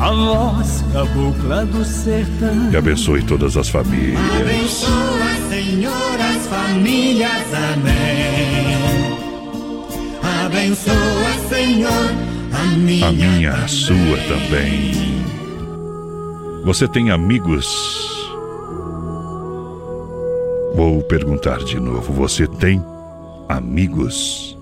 A 0.00 0.10
voz 0.10 0.84
cabocla 0.92 1.64
do 1.64 1.84
sertão. 1.84 2.72
E 2.72 2.76
abençoe 2.76 3.22
todas 3.22 3.56
as 3.56 3.68
famílias. 3.68 4.18
Abençoa, 4.40 5.30
Senhor, 5.48 6.20
as 6.20 6.46
famílias. 6.48 7.46
Amém. 7.72 9.20
Abençoa, 10.44 11.48
Senhor, 11.48 12.29
a 12.52 12.64
minha. 12.76 13.08
A 13.08 13.12
minha, 13.12 13.68
sua 13.68 14.16
também. 14.28 14.92
Você 16.64 16.86
tem 16.86 17.10
amigos? 17.10 17.66
Vou 20.74 21.02
perguntar 21.02 21.58
de 21.58 21.80
novo. 21.80 22.12
Você 22.12 22.46
tem 22.46 22.82
amigos? 23.48 24.58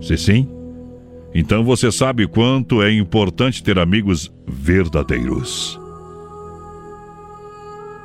Se 0.00 0.18
sim, 0.18 0.48
então 1.34 1.64
você 1.64 1.90
sabe 1.90 2.28
quanto 2.28 2.82
é 2.82 2.92
importante 2.92 3.62
ter 3.62 3.78
amigos 3.78 4.30
verdadeiros. 4.46 5.80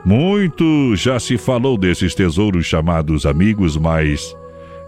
Muito 0.04 0.96
já 0.96 1.20
se 1.20 1.38
falou 1.38 1.78
desses 1.78 2.16
tesouros 2.16 2.66
chamados 2.66 3.26
amigos, 3.26 3.78
mas 3.78 4.36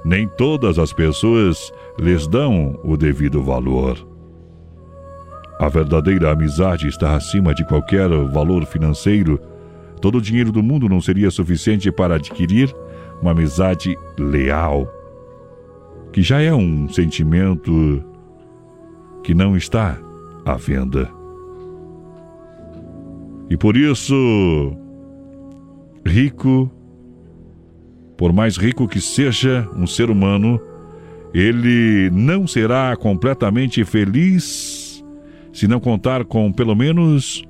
nem 0.03 0.27
todas 0.27 0.79
as 0.79 0.91
pessoas 0.91 1.71
lhes 1.99 2.27
dão 2.27 2.79
o 2.83 2.97
devido 2.97 3.41
valor. 3.43 3.97
A 5.59 5.69
verdadeira 5.69 6.31
amizade 6.31 6.87
está 6.87 7.15
acima 7.15 7.53
de 7.53 7.63
qualquer 7.65 8.09
valor 8.27 8.65
financeiro. 8.65 9.39
Todo 10.01 10.17
o 10.17 10.21
dinheiro 10.21 10.51
do 10.51 10.63
mundo 10.63 10.89
não 10.89 10.99
seria 10.99 11.29
suficiente 11.29 11.91
para 11.91 12.15
adquirir 12.15 12.73
uma 13.21 13.31
amizade 13.31 13.95
leal, 14.17 14.91
que 16.11 16.23
já 16.23 16.41
é 16.41 16.51
um 16.51 16.89
sentimento 16.89 18.03
que 19.23 19.35
não 19.35 19.55
está 19.55 19.99
à 20.43 20.55
venda. 20.55 21.07
E 23.47 23.55
por 23.55 23.77
isso, 23.77 24.75
rico, 26.03 26.71
por 28.21 28.31
mais 28.31 28.55
rico 28.55 28.87
que 28.87 29.01
seja 29.01 29.67
um 29.75 29.87
ser 29.87 30.11
humano, 30.11 30.61
ele 31.33 32.07
não 32.11 32.45
será 32.45 32.95
completamente 32.95 33.83
feliz 33.83 35.03
se 35.51 35.67
não 35.67 35.79
contar 35.79 36.23
com 36.25 36.53
pelo 36.53 36.75
menos 36.75 37.43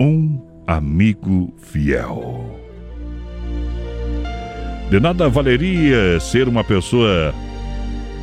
um 0.00 0.44
amigo 0.66 1.54
fiel. 1.58 2.58
De 4.90 4.98
nada 4.98 5.28
valeria 5.28 6.18
ser 6.18 6.48
uma 6.48 6.64
pessoa 6.64 7.32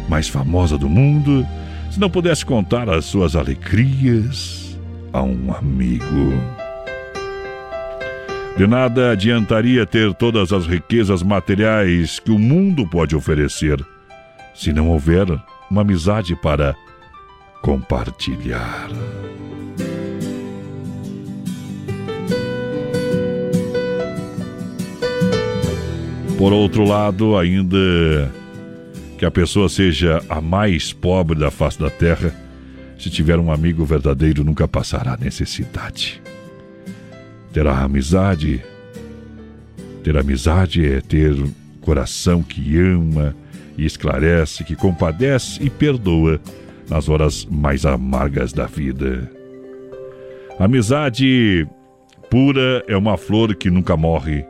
mais 0.10 0.28
famosa 0.28 0.78
do 0.78 0.90
mundo 0.90 1.48
se 1.90 2.02
não 2.02 2.10
pudesse 2.10 2.46
contar 2.46 2.90
as 2.90 3.06
suas 3.06 3.34
alegrias 3.34 4.78
a 5.14 5.24
um 5.24 5.54
amigo. 5.54 6.63
De 8.56 8.68
nada 8.68 9.12
adiantaria 9.12 9.84
ter 9.84 10.14
todas 10.14 10.54
as 10.54 10.68
riquezas 10.68 11.24
materiais 11.24 12.20
que 12.20 12.30
o 12.30 12.38
mundo 12.38 12.88
pode 12.88 13.16
oferecer, 13.16 13.84
se 14.54 14.72
não 14.72 14.90
houver 14.90 15.26
uma 15.72 15.82
amizade 15.82 16.36
para 16.36 16.76
compartilhar. 17.64 18.90
Por 26.38 26.54
outro 26.54 26.84
lado, 26.84 27.38
ainda 27.38 28.32
que 29.18 29.26
a 29.26 29.32
pessoa 29.32 29.68
seja 29.68 30.22
a 30.30 30.40
mais 30.40 30.94
pobre 30.94 31.40
da 31.40 31.50
face 31.50 31.80
da 31.80 31.90
terra, 31.90 32.36
se 33.00 33.10
tiver 33.10 33.40
um 33.40 33.52
amigo 33.52 33.84
verdadeiro, 33.84 34.44
nunca 34.44 34.68
passará 34.68 35.18
necessidade. 35.18 36.22
Terá 37.54 37.84
amizade. 37.84 38.64
Ter 40.04 40.18
amizade 40.18 40.86
é 40.86 41.00
ter 41.00 41.36
coração 41.82 42.42
que 42.42 42.78
ama 42.80 43.36
e 43.78 43.86
esclarece, 43.86 44.64
que 44.64 44.76
compadece 44.76 45.64
e 45.64 45.70
perdoa 45.70 46.42
nas 46.90 47.08
horas 47.08 47.46
mais 47.46 47.86
amargas 47.86 48.52
da 48.52 48.66
vida. 48.66 49.30
Amizade 50.60 51.68
pura 52.30 52.84
é 52.88 52.98
uma 52.98 53.18
flor 53.18 53.56
que 53.56 53.70
nunca 53.70 53.96
morre. 53.96 54.44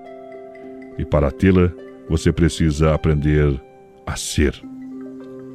E 0.98 1.04
para 1.04 1.30
tê-la, 1.30 1.72
você 2.10 2.32
precisa 2.32 2.94
aprender 2.94 3.60
a 4.06 4.16
ser 4.16 4.54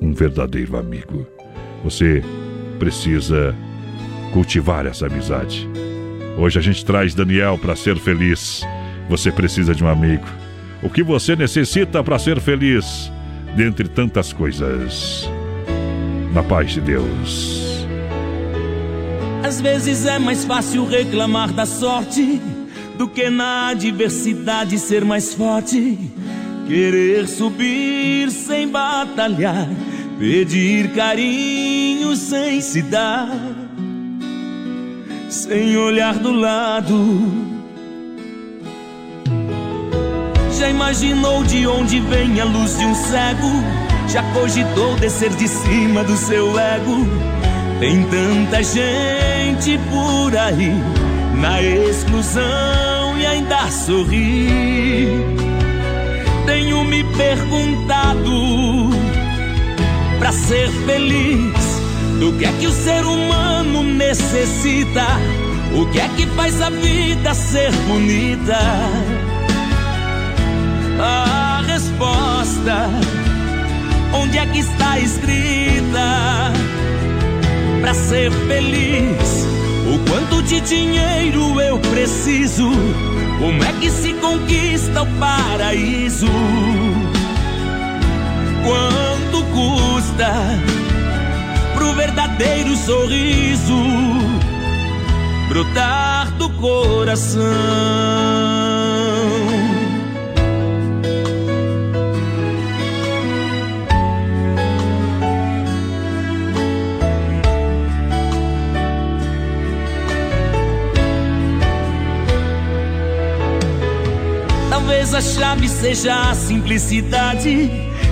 um 0.00 0.12
verdadeiro 0.12 0.76
amigo. 0.76 1.26
Você 1.82 2.22
precisa 2.78 3.54
cultivar 4.32 4.84
essa 4.86 5.06
amizade. 5.06 5.68
Hoje 6.38 6.56
a 6.56 6.62
gente 6.62 6.84
traz 6.84 7.16
Daniel 7.16 7.58
para 7.58 7.74
ser 7.74 7.98
feliz. 7.98 8.62
Você 9.08 9.32
precisa 9.32 9.74
de 9.74 9.82
um 9.82 9.88
amigo. 9.88 10.24
O 10.80 10.88
que 10.88 11.02
você 11.02 11.34
necessita 11.34 12.02
para 12.04 12.16
ser 12.16 12.40
feliz? 12.40 13.10
Dentre 13.56 13.88
tantas 13.88 14.32
coisas. 14.32 15.28
Na 16.32 16.40
paz 16.44 16.70
de 16.70 16.80
Deus. 16.80 17.84
Às 19.42 19.60
vezes 19.60 20.06
é 20.06 20.20
mais 20.20 20.44
fácil 20.44 20.86
reclamar 20.86 21.52
da 21.52 21.66
sorte 21.66 22.40
do 22.96 23.08
que 23.08 23.28
na 23.28 23.70
adversidade 23.70 24.78
ser 24.78 25.04
mais 25.04 25.34
forte. 25.34 25.98
Querer 26.68 27.26
subir 27.26 28.30
sem 28.30 28.68
batalhar, 28.68 29.68
pedir 30.20 30.92
carinho 30.92 32.14
sem 32.14 32.60
se 32.60 32.82
dar, 32.82 33.28
sem 35.28 35.76
olhar 35.76 36.14
do 36.14 36.32
lado. 36.32 37.48
Já 40.58 40.68
imaginou 40.68 41.44
de 41.44 41.66
onde 41.66 42.00
vem 42.00 42.40
a 42.40 42.44
luz 42.44 42.76
de 42.76 42.84
um 42.84 42.94
cego? 42.94 43.50
Já 44.08 44.22
cogitou 44.32 44.96
descer 44.96 45.30
de 45.30 45.46
cima 45.46 46.02
do 46.02 46.16
seu 46.16 46.58
ego? 46.58 47.06
Tem 47.78 48.02
tanta 48.04 48.62
gente 48.62 49.78
por 49.90 50.36
aí 50.36 50.72
na 51.36 51.62
exclusão 51.62 53.18
e 53.18 53.26
ainda 53.26 53.70
sorri. 53.70 55.08
Tenho 56.46 56.82
me 56.84 57.04
perguntado 57.04 58.30
para 60.18 60.32
ser 60.32 60.68
feliz, 60.86 61.57
do 62.18 62.32
que 62.32 62.44
é 62.44 62.52
que 62.52 62.66
o 62.66 62.72
ser 62.72 63.04
humano 63.04 63.82
necessita? 63.82 65.06
O 65.72 65.86
que 65.86 66.00
é 66.00 66.08
que 66.16 66.26
faz 66.28 66.60
a 66.60 66.70
vida 66.70 67.34
ser 67.34 67.72
bonita? 67.86 68.58
A 71.00 71.62
resposta, 71.66 72.90
onde 74.12 74.38
é 74.38 74.46
que 74.46 74.58
está 74.58 74.98
escrita? 74.98 76.52
Para 77.80 77.94
ser 77.94 78.32
feliz, 78.48 79.46
o 79.86 80.10
quanto 80.10 80.42
de 80.42 80.60
dinheiro 80.60 81.60
eu 81.60 81.78
preciso? 81.78 82.70
Como 83.38 83.62
é 83.62 83.72
que 83.80 83.90
se 83.90 84.12
conquista 84.14 85.02
o 85.02 85.06
paraíso? 85.18 86.26
Quanto 88.64 89.44
custa 89.52 90.77
pro 91.78 91.94
verdadeiro 91.94 92.76
sorriso 92.76 93.72
brotar 95.48 96.32
do 96.32 96.50
coração? 96.50 97.44
Talvez 114.68 115.14
a 115.14 115.20
chave 115.20 115.68
seja 115.68 116.30
a 116.30 116.34
simplicidade. 116.34 117.70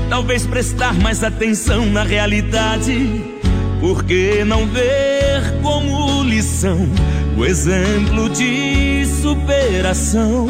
Talvez 0.09 0.47
prestar 0.47 0.94
mais 0.94 1.24
atenção 1.24 1.84
na 1.86 2.05
realidade. 2.05 3.35
Por 3.80 4.04
que 4.04 4.44
não 4.44 4.66
ver 4.66 5.60
como 5.62 6.22
lição 6.24 6.78
o 7.36 7.44
exemplo 7.44 8.28
de 8.30 9.04
superação 9.20 10.46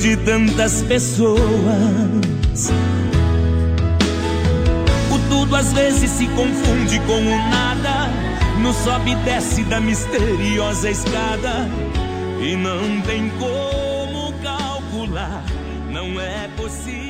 de 0.00 0.16
tantas 0.18 0.82
pessoas? 0.82 1.40
O 5.10 5.18
tudo 5.28 5.56
às 5.56 5.72
vezes 5.72 6.10
se 6.10 6.26
confunde 6.28 7.00
com 7.00 7.18
o 7.18 7.38
nada, 7.50 8.08
no 8.62 8.72
sobe 8.72 9.10
e 9.10 9.14
desce 9.16 9.64
da 9.64 9.80
misteriosa 9.80 10.90
escada 10.90 11.68
e 12.40 12.54
não 12.54 13.00
tem 13.02 13.28
como 13.30 14.32
calcular, 14.42 15.44
não 15.90 16.20
é 16.20 16.48
possível. 16.56 17.09